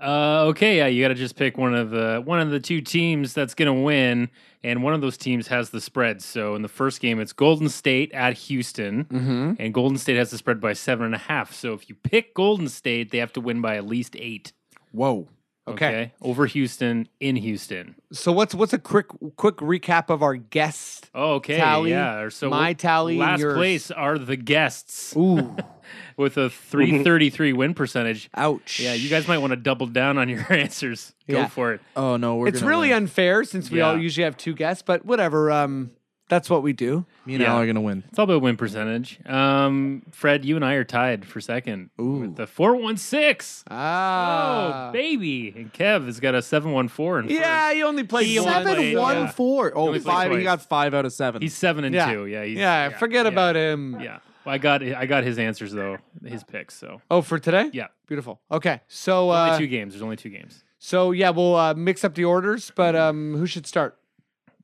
Uh, 0.00 0.44
okay, 0.48 0.76
yeah, 0.76 0.86
you 0.86 1.02
got 1.02 1.08
to 1.08 1.14
just 1.14 1.36
pick 1.36 1.56
one 1.56 1.74
of 1.74 1.90
the 1.90 2.20
one 2.24 2.38
of 2.40 2.50
the 2.50 2.60
two 2.60 2.80
teams 2.82 3.32
that's 3.32 3.54
going 3.54 3.74
to 3.74 3.82
win, 3.82 4.28
and 4.62 4.82
one 4.82 4.92
of 4.92 5.00
those 5.00 5.16
teams 5.16 5.46
has 5.48 5.70
the 5.70 5.80
spread. 5.80 6.20
So 6.22 6.54
in 6.54 6.62
the 6.62 6.68
first 6.68 7.00
game, 7.00 7.18
it's 7.18 7.32
Golden 7.32 7.68
State 7.70 8.12
at 8.12 8.34
Houston, 8.34 9.56
and 9.58 9.72
Golden 9.72 9.96
State 9.96 10.16
has 10.18 10.30
the 10.30 10.36
spread 10.38 10.60
by 10.60 10.74
seven 10.74 11.06
and 11.06 11.14
a 11.14 11.18
half. 11.18 11.54
So 11.54 11.72
if 11.72 11.88
you 11.88 11.94
pick 11.94 12.34
Golden 12.34 12.68
State, 12.68 13.10
they 13.10 13.18
have 13.18 13.32
to 13.34 13.40
win 13.40 13.62
by 13.62 13.76
at 13.76 13.86
least 13.86 14.16
eight. 14.16 14.52
Whoa. 14.92 15.28
Okay, 15.68 15.86
Okay. 15.86 16.12
over 16.22 16.46
Houston 16.46 17.08
in 17.18 17.34
Houston. 17.34 17.96
So 18.12 18.30
what's 18.30 18.54
what's 18.54 18.72
a 18.72 18.78
quick 18.78 19.06
quick 19.36 19.56
recap 19.56 20.10
of 20.10 20.22
our 20.22 20.36
guest? 20.36 21.10
Oh, 21.12 21.34
okay, 21.36 21.56
Tally, 21.56 21.90
yeah. 21.90 22.28
So 22.28 22.50
my 22.50 22.72
tally, 22.72 23.16
last 23.16 23.42
place 23.42 23.90
are 23.90 24.16
the 24.16 24.36
guests 24.36 25.16
Ooh, 25.16 25.56
with 26.16 26.36
a 26.38 26.48
three 26.50 27.02
thirty 27.04 27.30
three 27.30 27.52
win 27.52 27.74
percentage. 27.74 28.28
ouch. 28.34 28.80
Yeah, 28.80 28.94
you 28.94 29.08
guys 29.08 29.28
might 29.28 29.38
want 29.38 29.50
to 29.52 29.56
double 29.56 29.86
down 29.86 30.18
on 30.18 30.28
your 30.28 30.46
answers. 30.52 31.14
Go 31.28 31.38
Yeah. 31.38 31.48
for 31.48 31.72
it. 31.74 31.80
Oh 31.96 32.16
no, 32.16 32.36
we're 32.36 32.48
It's 32.48 32.60
gonna 32.60 32.70
really 32.70 32.88
win. 32.88 32.98
unfair 33.04 33.44
since 33.44 33.70
we 33.70 33.80
all 33.80 33.98
usually 33.98 34.24
have 34.24 34.36
two 34.36 34.54
guests, 34.54 34.82
but 34.86 35.04
whatever. 35.04 35.50
Um, 35.50 35.90
that's 36.28 36.50
what 36.50 36.64
we 36.64 36.72
do. 36.72 37.04
me 37.24 37.34
and 37.34 37.42
Yeah. 37.42 37.52
Al 37.52 37.60
are 37.60 37.66
gonna 37.66 37.80
win. 37.80 38.02
It's 38.08 38.18
all 38.18 38.24
about 38.24 38.42
win 38.42 38.56
percentage. 38.56 39.20
Um, 39.26 40.02
Fred, 40.10 40.44
you 40.44 40.56
and 40.56 40.64
I 40.64 40.72
are 40.74 40.82
tied 40.82 41.24
for 41.24 41.40
second 41.40 41.90
with 41.98 42.34
the 42.36 42.46
four 42.48 42.74
one 42.74 42.96
six. 42.96 43.62
Ah, 43.70 44.88
Oh, 44.88 44.92
baby! 44.92 45.52
And 45.56 45.72
Kev 45.72 46.06
has 46.06 46.18
got 46.18 46.34
a 46.34 46.42
seven 46.42 46.72
one 46.72 46.88
four. 46.88 47.18
And 47.20 47.30
yeah, 47.30 47.72
he 47.72 47.82
only 47.84 48.02
played 48.04 48.26
He 48.26 48.38
only 48.40 48.50
once, 48.52 48.64
played- 48.64 48.94
so- 48.94 49.00
one 49.00 49.16
yeah. 49.18 49.30
four. 49.30 49.72
Oh, 49.76 49.86
only 49.88 50.00
played 50.00 50.12
five. 50.12 50.30
He 50.30 50.36
twice. 50.38 50.44
got 50.44 50.62
five 50.62 50.94
out 50.94 51.04
of 51.04 51.12
seven. 51.12 51.42
he's 51.42 51.54
seven 51.54 51.84
and 51.84 51.94
Yeah. 51.94 52.12
two. 52.12 52.26
Yeah, 52.26 52.44
he's, 52.44 52.58
Yeah, 52.58 52.88
forget 52.98 53.24
yeah. 53.26 53.32
about 53.32 53.54
him. 53.56 54.00
Yeah, 54.00 54.18
well, 54.46 54.54
I 54.54 54.58
got 54.58 54.82
I 54.82 55.04
got 55.06 55.24
his 55.24 55.38
answers 55.38 55.72
though, 55.72 55.98
his 56.24 56.42
picks. 56.44 56.74
So 56.74 57.02
Oh, 57.10 57.20
for 57.22 57.38
today? 57.38 57.68
yeah, 57.72 57.88
Beautiful. 58.06 58.40
Okay, 58.50 58.80
so 58.88 59.30
only 59.32 59.50
uh, 59.50 59.58
two 59.58 59.66
games. 59.66 59.92
There's 59.92 60.02
only 60.02 60.16
two 60.16 60.30
games. 60.30 60.62
so 60.78 61.10
yeah, 61.10 61.30
we'll 61.30 61.56
uh, 61.56 61.74
mix 61.74 62.04
up 62.04 62.14
the 62.14 62.24
orders, 62.24 62.72
but 62.74 62.94
um, 62.96 63.34
who 63.36 63.46
should 63.46 63.66
start? 63.66 63.98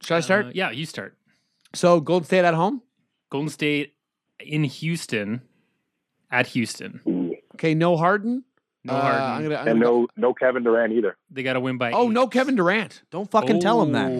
Should 0.02 0.14
I 0.16 0.20
start? 0.20 0.46
Uh, 0.46 0.50
yeah, 0.54 0.70
you 0.70 0.86
start. 0.86 1.16
so 1.74 2.00
Golden 2.00 2.24
State 2.26 2.44
at 2.44 2.54
home. 2.54 2.82
Golden 3.30 3.48
State 3.50 3.94
in 4.40 4.64
Houston, 4.64 5.42
at 6.30 6.48
Houston. 6.48 7.00
Okay, 7.54 7.74
no 7.74 7.96
Harden. 7.96 8.44
No 8.84 8.94
Uh, 8.94 9.00
Harden. 9.00 9.20
I'm 9.22 9.42
gonna, 9.44 9.54
I'm 9.56 9.68
and 9.68 9.80
gonna 9.82 9.92
no 10.00 10.08
no 10.16 10.34
Kevin 10.34 10.62
Durant 10.64 10.92
either. 10.92 11.16
They 11.30 11.42
got 11.44 11.52
to 11.54 11.60
win 11.60 11.78
by. 11.78 11.92
Oh, 11.92 12.06
eight. 12.08 12.12
no 12.12 12.26
Kevin 12.26 12.56
Durant. 12.56 13.02
Don't 13.10 13.30
fucking 13.30 13.60
tell 13.60 13.80
him 13.82 13.92
that. 13.92 14.10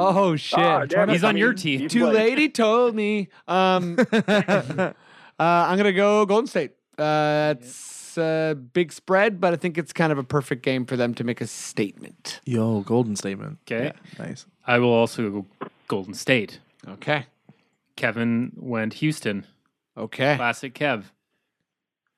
Oh. 0.00 0.30
Oh 0.30 0.36
shit. 0.36 0.58
Ah, 0.58 0.84
damn 0.86 1.08
it. 1.08 1.12
He's 1.12 1.24
on 1.24 1.36
I 1.36 1.38
your 1.38 1.50
mean, 1.50 1.56
team. 1.56 1.80
he 1.80 1.88
Too 1.88 2.00
played. 2.00 2.14
late. 2.14 2.38
He 2.38 2.48
told 2.48 2.94
me. 2.94 3.28
Um, 3.48 3.96
uh, 4.12 4.92
I'm 5.38 5.76
gonna 5.76 5.92
go 5.92 6.24
Golden 6.26 6.46
State. 6.46 6.72
Uh, 6.98 7.54
it's 7.58 8.16
a 8.18 8.54
big 8.72 8.92
spread, 8.92 9.40
but 9.40 9.52
I 9.52 9.56
think 9.56 9.78
it's 9.78 9.92
kind 9.92 10.12
of 10.12 10.18
a 10.18 10.24
perfect 10.24 10.62
game 10.62 10.84
for 10.86 10.96
them 10.96 11.14
to 11.14 11.24
make 11.24 11.40
a 11.40 11.46
statement. 11.46 12.40
Yo, 12.44 12.80
golden 12.80 13.16
statement. 13.16 13.58
Okay. 13.70 13.92
Nice. 14.18 14.46
I 14.66 14.78
will 14.78 14.92
also 14.92 15.30
go 15.30 15.46
Golden 15.88 16.14
State. 16.14 16.60
Okay. 16.86 17.26
Kevin 17.96 18.52
went 18.56 18.94
Houston. 18.94 19.46
Okay. 19.96 20.36
Classic 20.36 20.74
Kev. 20.74 21.04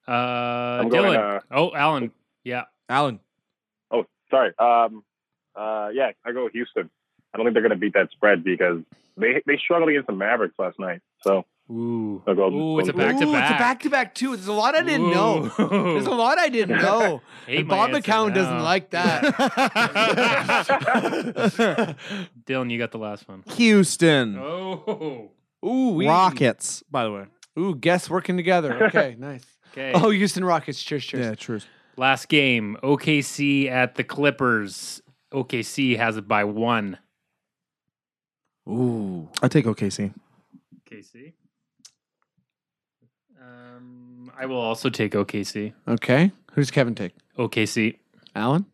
Uh, 0.07 0.83
going, 0.85 1.13
Dylan. 1.15 1.37
uh, 1.37 1.41
oh, 1.51 1.75
Alan. 1.75 2.11
Yeah. 2.45 2.65
Alan. 2.89 3.21
Oh, 3.91 4.05
sorry. 4.31 4.53
Um, 4.59 5.05
uh, 5.55 5.89
yeah, 5.93 6.11
I 6.25 6.33
go 6.33 6.49
Houston. 6.53 6.91
I 7.33 7.39
don't 7.39 7.47
think 7.47 7.55
they're 7.55 7.63
going 7.63 7.71
to 7.71 7.77
beat 7.77 7.95
that 7.95 8.11
spread 8.11 8.45
because 8.45 8.83
they 9.17 9.43
they 9.47 9.57
struggled 9.57 9.91
against 9.91 10.07
the 10.07 10.13
Mavericks 10.15 10.55
last 10.59 10.79
night. 10.79 11.01
So 11.23 11.45
Ooh. 11.71 12.23
Go. 12.27 12.53
Ooh, 12.53 12.79
it's 12.81 12.89
a 12.89 12.93
back 12.93 13.19
to 13.19 13.21
back. 13.21 13.23
it's 13.23 13.23
a 13.23 13.33
back. 13.33 13.59
back 13.59 13.81
to 13.81 13.91
back 13.91 14.15
too. 14.15 14.37
There's 14.37 14.49
a 14.49 14.53
lot 14.53 14.75
I 14.75 14.83
didn't 14.83 15.11
know. 15.11 15.49
There's 15.57 16.07
a 16.07 16.11
lot 16.11 16.39
I 16.39 16.49
didn't 16.49 16.79
know. 16.83 17.23
And 17.49 17.69
Bob 17.69 17.91
answer 17.91 18.03
McCown 18.03 18.35
doesn't 18.35 18.61
like 18.63 18.91
that. 18.91 19.23
Dylan, 22.45 22.71
you 22.71 22.79
got 22.79 22.91
the 22.91 22.99
last 22.99 23.29
one. 23.29 23.45
Houston 23.57 24.37
Oh. 24.39 25.31
Ooh, 25.65 25.91
we, 25.91 26.09
Rockets, 26.09 26.83
by 26.91 27.05
the 27.05 27.13
way. 27.13 27.25
Ooh, 27.59 27.75
guests 27.75 28.11
working 28.11 28.37
together. 28.37 28.87
Okay, 28.87 29.15
nice. 29.19 29.45
Okay. 29.73 29.93
Oh, 29.95 30.11
Houston 30.11 30.45
Rockets. 30.45 30.83
Cheers, 30.83 31.05
cheers. 31.05 31.25
Yeah, 31.25 31.35
true. 31.35 31.61
Last 31.97 32.29
game, 32.29 32.77
OKC 32.83 33.71
at 33.71 33.95
the 33.95 34.05
Clippers. 34.05 35.01
OKC 35.33 35.97
has 35.97 36.17
it 36.17 36.27
by 36.27 36.45
one. 36.45 36.99
Ooh, 38.69 39.29
I 39.43 39.49
take 39.49 39.65
OKC. 39.65 40.13
OKC. 40.91 41.33
Um, 43.41 44.31
I 44.39 44.47
will 44.47 44.61
also 44.61 44.89
take 44.89 45.13
OKC. 45.13 45.73
Okay. 45.89 46.31
Who's 46.53 46.71
Kevin 46.71 46.95
take? 46.95 47.13
OKC. 47.39 47.97
Alan? 48.35 48.67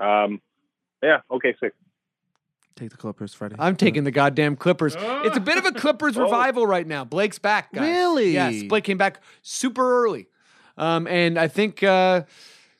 Um, 0.00 0.40
yeah. 1.02 1.18
Okay. 1.30 1.54
Six. 1.60 1.74
Take 2.76 2.90
the 2.90 2.96
Clippers, 2.96 3.32
Freddie. 3.34 3.54
I'm 3.58 3.76
taking 3.76 4.02
the 4.02 4.10
goddamn 4.10 4.56
Clippers. 4.56 4.96
It's 4.98 5.36
a 5.36 5.40
bit 5.40 5.58
of 5.58 5.64
a 5.64 5.72
Clippers 5.72 6.16
Oh. 6.18 6.22
revival 6.22 6.66
right 6.66 6.86
now. 6.86 7.04
Blake's 7.04 7.38
back, 7.38 7.72
guys. 7.72 7.82
Really? 7.82 8.32
Yes, 8.32 8.64
Blake 8.64 8.82
came 8.82 8.98
back 8.98 9.20
super 9.42 10.04
early. 10.04 10.26
Um, 10.76 11.06
and 11.06 11.38
I 11.38 11.46
think 11.46 11.84
uh, 11.84 12.22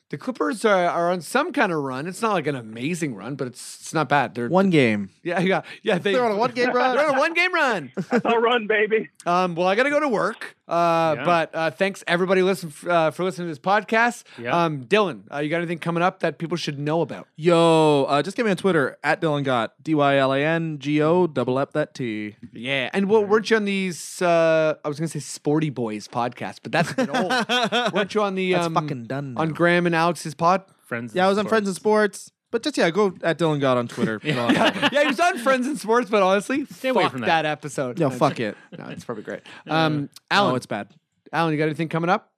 the 0.09 0.17
Clippers 0.17 0.63
are, 0.65 0.85
are 0.87 1.11
on 1.11 1.21
some 1.21 1.51
kind 1.51 1.71
of 1.71 1.79
run. 1.81 2.05
It's 2.07 2.21
not 2.21 2.33
like 2.33 2.47
an 2.47 2.55
amazing 2.55 3.15
run, 3.15 3.35
but 3.35 3.47
it's 3.47 3.79
it's 3.81 3.93
not 3.93 4.07
bad. 4.09 4.35
They're 4.35 4.49
one 4.49 4.69
game. 4.69 5.09
yeah, 5.23 5.39
yeah, 5.39 5.61
yeah. 5.83 5.97
They, 5.97 6.13
They're 6.13 6.25
on 6.25 6.31
a 6.31 6.35
one-game 6.37 6.71
run? 6.71 6.95
They're 6.95 7.07
on 7.09 7.15
a 7.15 7.19
one 7.19 7.33
game 7.33 7.53
run. 7.53 7.91
I'll 8.23 8.37
run, 8.41 8.67
baby. 8.67 9.09
Um, 9.25 9.55
well, 9.55 9.67
I 9.67 9.75
got 9.75 9.83
to 9.83 9.89
go 9.89 9.99
to 9.99 10.07
work. 10.09 10.55
Uh, 10.67 11.13
Yeah. 11.17 11.23
But 11.25 11.49
uh, 11.55 11.71
thanks 11.71 12.03
everybody 12.07 12.41
listen 12.41 12.69
f- 12.69 12.87
uh, 12.87 13.11
for 13.11 13.23
listening 13.23 13.47
to 13.47 13.51
this 13.51 13.59
podcast. 13.59 14.23
Yeah. 14.39 14.63
Um, 14.65 14.83
Dylan, 14.85 15.23
uh, 15.31 15.37
you 15.39 15.49
got 15.49 15.57
anything 15.57 15.77
coming 15.79 16.01
up 16.03 16.19
that 16.21 16.37
people 16.39 16.57
should 16.57 16.79
know 16.79 17.01
about? 17.01 17.27
Yo, 17.35 18.05
uh, 18.09 18.21
just 18.23 18.35
get 18.35 18.45
me 18.45 18.51
on 18.51 18.57
Twitter 18.57 18.97
at 19.03 19.21
Dylan 19.21 19.43
Gott. 19.43 19.73
D 19.83 19.93
Y 19.95 20.17
L 20.17 20.33
A 20.33 20.39
N 20.43 20.79
G 20.79 21.01
O 21.01 21.27
double 21.27 21.57
up 21.59 21.73
that 21.73 21.93
T. 21.93 22.35
Yeah, 22.53 22.89
and 22.93 23.09
well, 23.09 23.23
weren't 23.23 23.49
you 23.49 23.57
on 23.57 23.65
these? 23.65 24.21
Uh, 24.21 24.75
I 24.83 24.87
was 24.87 24.97
gonna 24.99 25.07
say 25.07 25.19
Sporty 25.19 25.69
Boys 25.69 26.07
podcast, 26.07 26.59
but 26.63 26.71
that's 26.71 26.91
a 26.91 26.95
bit 26.95 27.09
old. 27.09 27.31
weren't 27.93 28.13
you 28.15 28.21
on 28.23 28.35
the 28.35 28.53
That's 28.53 28.65
um, 28.67 28.73
fucking 28.73 29.03
done. 29.05 29.35
on. 29.37 29.49
Graham 29.49 29.85
and 29.85 29.94
Alex's 29.95 30.35
pod? 30.35 30.63
Friends. 30.81 31.15
yeah, 31.15 31.25
I 31.25 31.29
was 31.29 31.37
on 31.37 31.47
Friends 31.47 31.67
and 31.67 31.75
Sports. 31.75 32.19
Sports. 32.25 32.31
But 32.51 32.63
just 32.63 32.77
yeah, 32.77 32.89
go 32.89 33.07
at 33.23 33.37
Dylan 33.37 33.59
Gott 33.59 33.77
on 33.77 33.87
Twitter. 33.87 34.21
yeah, 34.23 34.89
yeah, 34.91 35.01
he 35.01 35.07
was 35.07 35.19
on 35.19 35.39
Friends 35.39 35.67
and 35.67 35.77
Sports, 35.77 36.09
but 36.09 36.23
honestly, 36.23 36.65
Stay 36.65 36.89
away 36.89 37.03
fuck 37.03 37.11
from 37.11 37.21
that. 37.21 37.41
that. 37.41 37.45
episode. 37.45 37.99
No, 37.99 38.09
fuck 38.09 38.39
it. 38.39 38.55
No, 38.77 38.85
it's 38.87 39.03
probably 39.03 39.23
great. 39.23 39.41
Um, 39.67 40.09
Alan, 40.31 40.53
Oh, 40.53 40.55
it's 40.55 40.65
bad. 40.67 40.87
Alan, 41.33 41.51
you 41.51 41.57
got 41.57 41.65
anything 41.65 41.89
coming 41.89 42.09
up? 42.09 42.31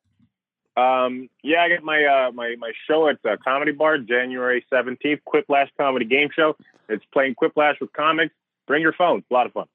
Um, 0.76 1.30
yeah, 1.44 1.62
I 1.64 1.70
got 1.70 1.84
my 1.84 2.04
uh, 2.04 2.32
my 2.32 2.56
my 2.58 2.72
show 2.88 3.08
at 3.10 3.22
the 3.24 3.38
Comedy 3.44 3.72
Bar 3.72 4.00
January 4.00 4.64
seventeenth. 4.72 5.22
Quiplash 5.28 5.70
Comedy 5.78 6.06
Game 6.06 6.30
Show. 6.36 6.56
It's 6.90 7.04
playing 7.14 7.36
Quiplash 7.36 7.80
with 7.82 7.92
comics. 7.94 8.34
Bring 8.68 8.82
your 8.82 8.94
phone. 8.94 9.24
A 9.30 9.34
lot 9.34 9.46
of 9.46 9.54
fun. 9.54 9.66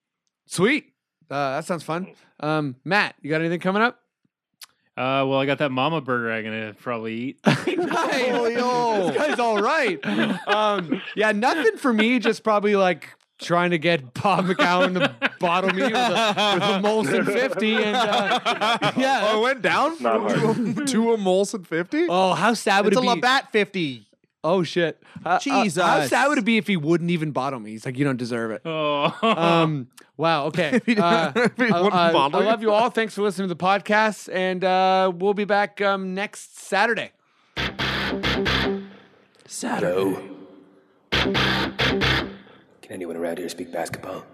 Sweet. 0.47 0.93
Uh, 1.31 1.57
that 1.57 1.65
sounds 1.65 1.83
fun. 1.83 2.09
Um, 2.41 2.77
Matt, 2.85 3.15
you 3.23 3.31
got 3.31 3.41
anything 3.41 3.61
coming 3.61 3.83
up? 3.83 4.01
Uh, 4.95 5.25
well, 5.27 5.41
I 5.41 5.47
got 5.47 5.59
that 5.59 5.73
Mama 5.73 6.03
Burger 6.03 6.31
I'm 6.31 6.45
gonna 6.45 6.75
probably 6.75 7.15
eat. 7.15 7.39
nice. 7.47 7.79
Oh, 7.79 8.47
yo. 9.01 9.07
This 9.09 9.17
guy's 9.17 9.39
all 9.39 9.61
right. 9.63 9.99
Um, 10.47 11.01
yeah, 11.17 11.33
nothing 11.33 11.79
for 11.79 11.95
me. 11.95 12.19
Just 12.19 12.45
probably 12.45 12.77
like 12.77 13.09
trying 13.41 13.71
to 13.71 13.79
get 13.79 14.13
Bob 14.15 14.45
McCown 14.45 14.95
to 14.95 15.31
bottle 15.41 15.71
me 15.71 15.83
with 15.83 15.93
a, 15.95 16.51
with 16.55 16.63
a 16.63 16.81
Molson 16.83 17.25
50. 17.25 17.75
And 17.75 17.97
uh, 17.97 18.93
yeah. 18.97 19.29
Oh, 19.31 19.41
it 19.41 19.43
went 19.43 19.63
down 19.63 19.97
Not 20.03 20.29
to, 20.29 20.51
a, 20.51 20.87
to 20.87 21.13
a 21.13 21.17
Molson 21.17 21.67
50? 21.67 22.07
Oh, 22.09 22.35
how 22.35 22.53
sad 22.55 22.85
would 22.85 22.93
it's 22.93 23.01
a 23.01 23.03
it 23.03 23.03
be? 23.03 23.09
Labatt 23.09 23.51
50. 23.51 24.07
Oh, 24.45 24.63
shit. 24.65 25.01
Uh, 25.25 25.29
uh, 25.29 25.41
how 25.41 26.07
sad 26.07 26.27
would 26.29 26.39
it 26.39 26.45
be 26.45 26.57
if 26.59 26.67
he 26.67 26.77
wouldn't 26.77 27.11
even 27.11 27.31
bottle 27.31 27.61
me? 27.61 27.71
He's 27.71 27.87
like, 27.87 27.97
you 27.97 28.05
don't 28.05 28.17
deserve 28.17 28.51
it. 28.51 28.63
Oh. 28.65 29.17
Um, 29.23 29.89
wow. 30.17 30.47
Okay. 30.47 30.81
Uh, 30.89 31.33
I, 31.35 31.41
wouldn't 31.57 31.95
I- 31.95 32.11
I 32.13 32.27
love 32.29 32.63
you 32.63 32.71
all. 32.73 32.91
Thanks 32.91 33.15
for 33.15 33.23
listening 33.23 33.49
to 33.49 33.55
the 33.55 33.63
podcast. 33.65 34.29
And 34.33 34.65
uh, 34.65 35.13
we'll 35.15 35.35
be 35.35 35.45
back 35.45 35.81
um, 35.81 36.15
next 36.15 36.59
Saturday. 36.59 37.13
Hello. 39.49 40.23
Can 41.11 42.91
anyone 42.91 43.17
around 43.17 43.39
here 43.39 43.49
speak 43.49 43.73
basketball? 43.73 44.25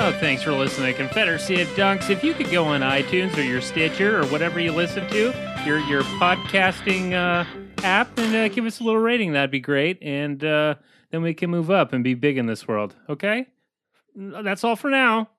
Oh, 0.00 0.12
thanks 0.20 0.44
for 0.44 0.52
listening 0.52 0.92
to 0.92 0.96
Confederacy 0.96 1.60
of 1.60 1.66
Dunks. 1.70 2.08
If 2.08 2.22
you 2.22 2.32
could 2.32 2.52
go 2.52 2.66
on 2.66 2.82
iTunes 2.82 3.36
or 3.36 3.42
your 3.42 3.60
Stitcher 3.60 4.20
or 4.20 4.26
whatever 4.26 4.60
you 4.60 4.70
listen 4.70 5.08
to, 5.08 5.34
your 5.66 5.80
your 5.80 6.02
podcasting 6.02 7.14
uh, 7.14 7.44
app, 7.82 8.16
and 8.16 8.32
uh, 8.32 8.46
give 8.46 8.64
us 8.64 8.78
a 8.78 8.84
little 8.84 9.00
rating, 9.00 9.32
that'd 9.32 9.50
be 9.50 9.58
great. 9.58 10.00
And 10.00 10.42
uh, 10.44 10.76
then 11.10 11.22
we 11.22 11.34
can 11.34 11.50
move 11.50 11.68
up 11.68 11.92
and 11.92 12.04
be 12.04 12.14
big 12.14 12.38
in 12.38 12.46
this 12.46 12.68
world. 12.68 12.94
Okay, 13.08 13.48
that's 14.14 14.62
all 14.62 14.76
for 14.76 14.88
now. 14.88 15.30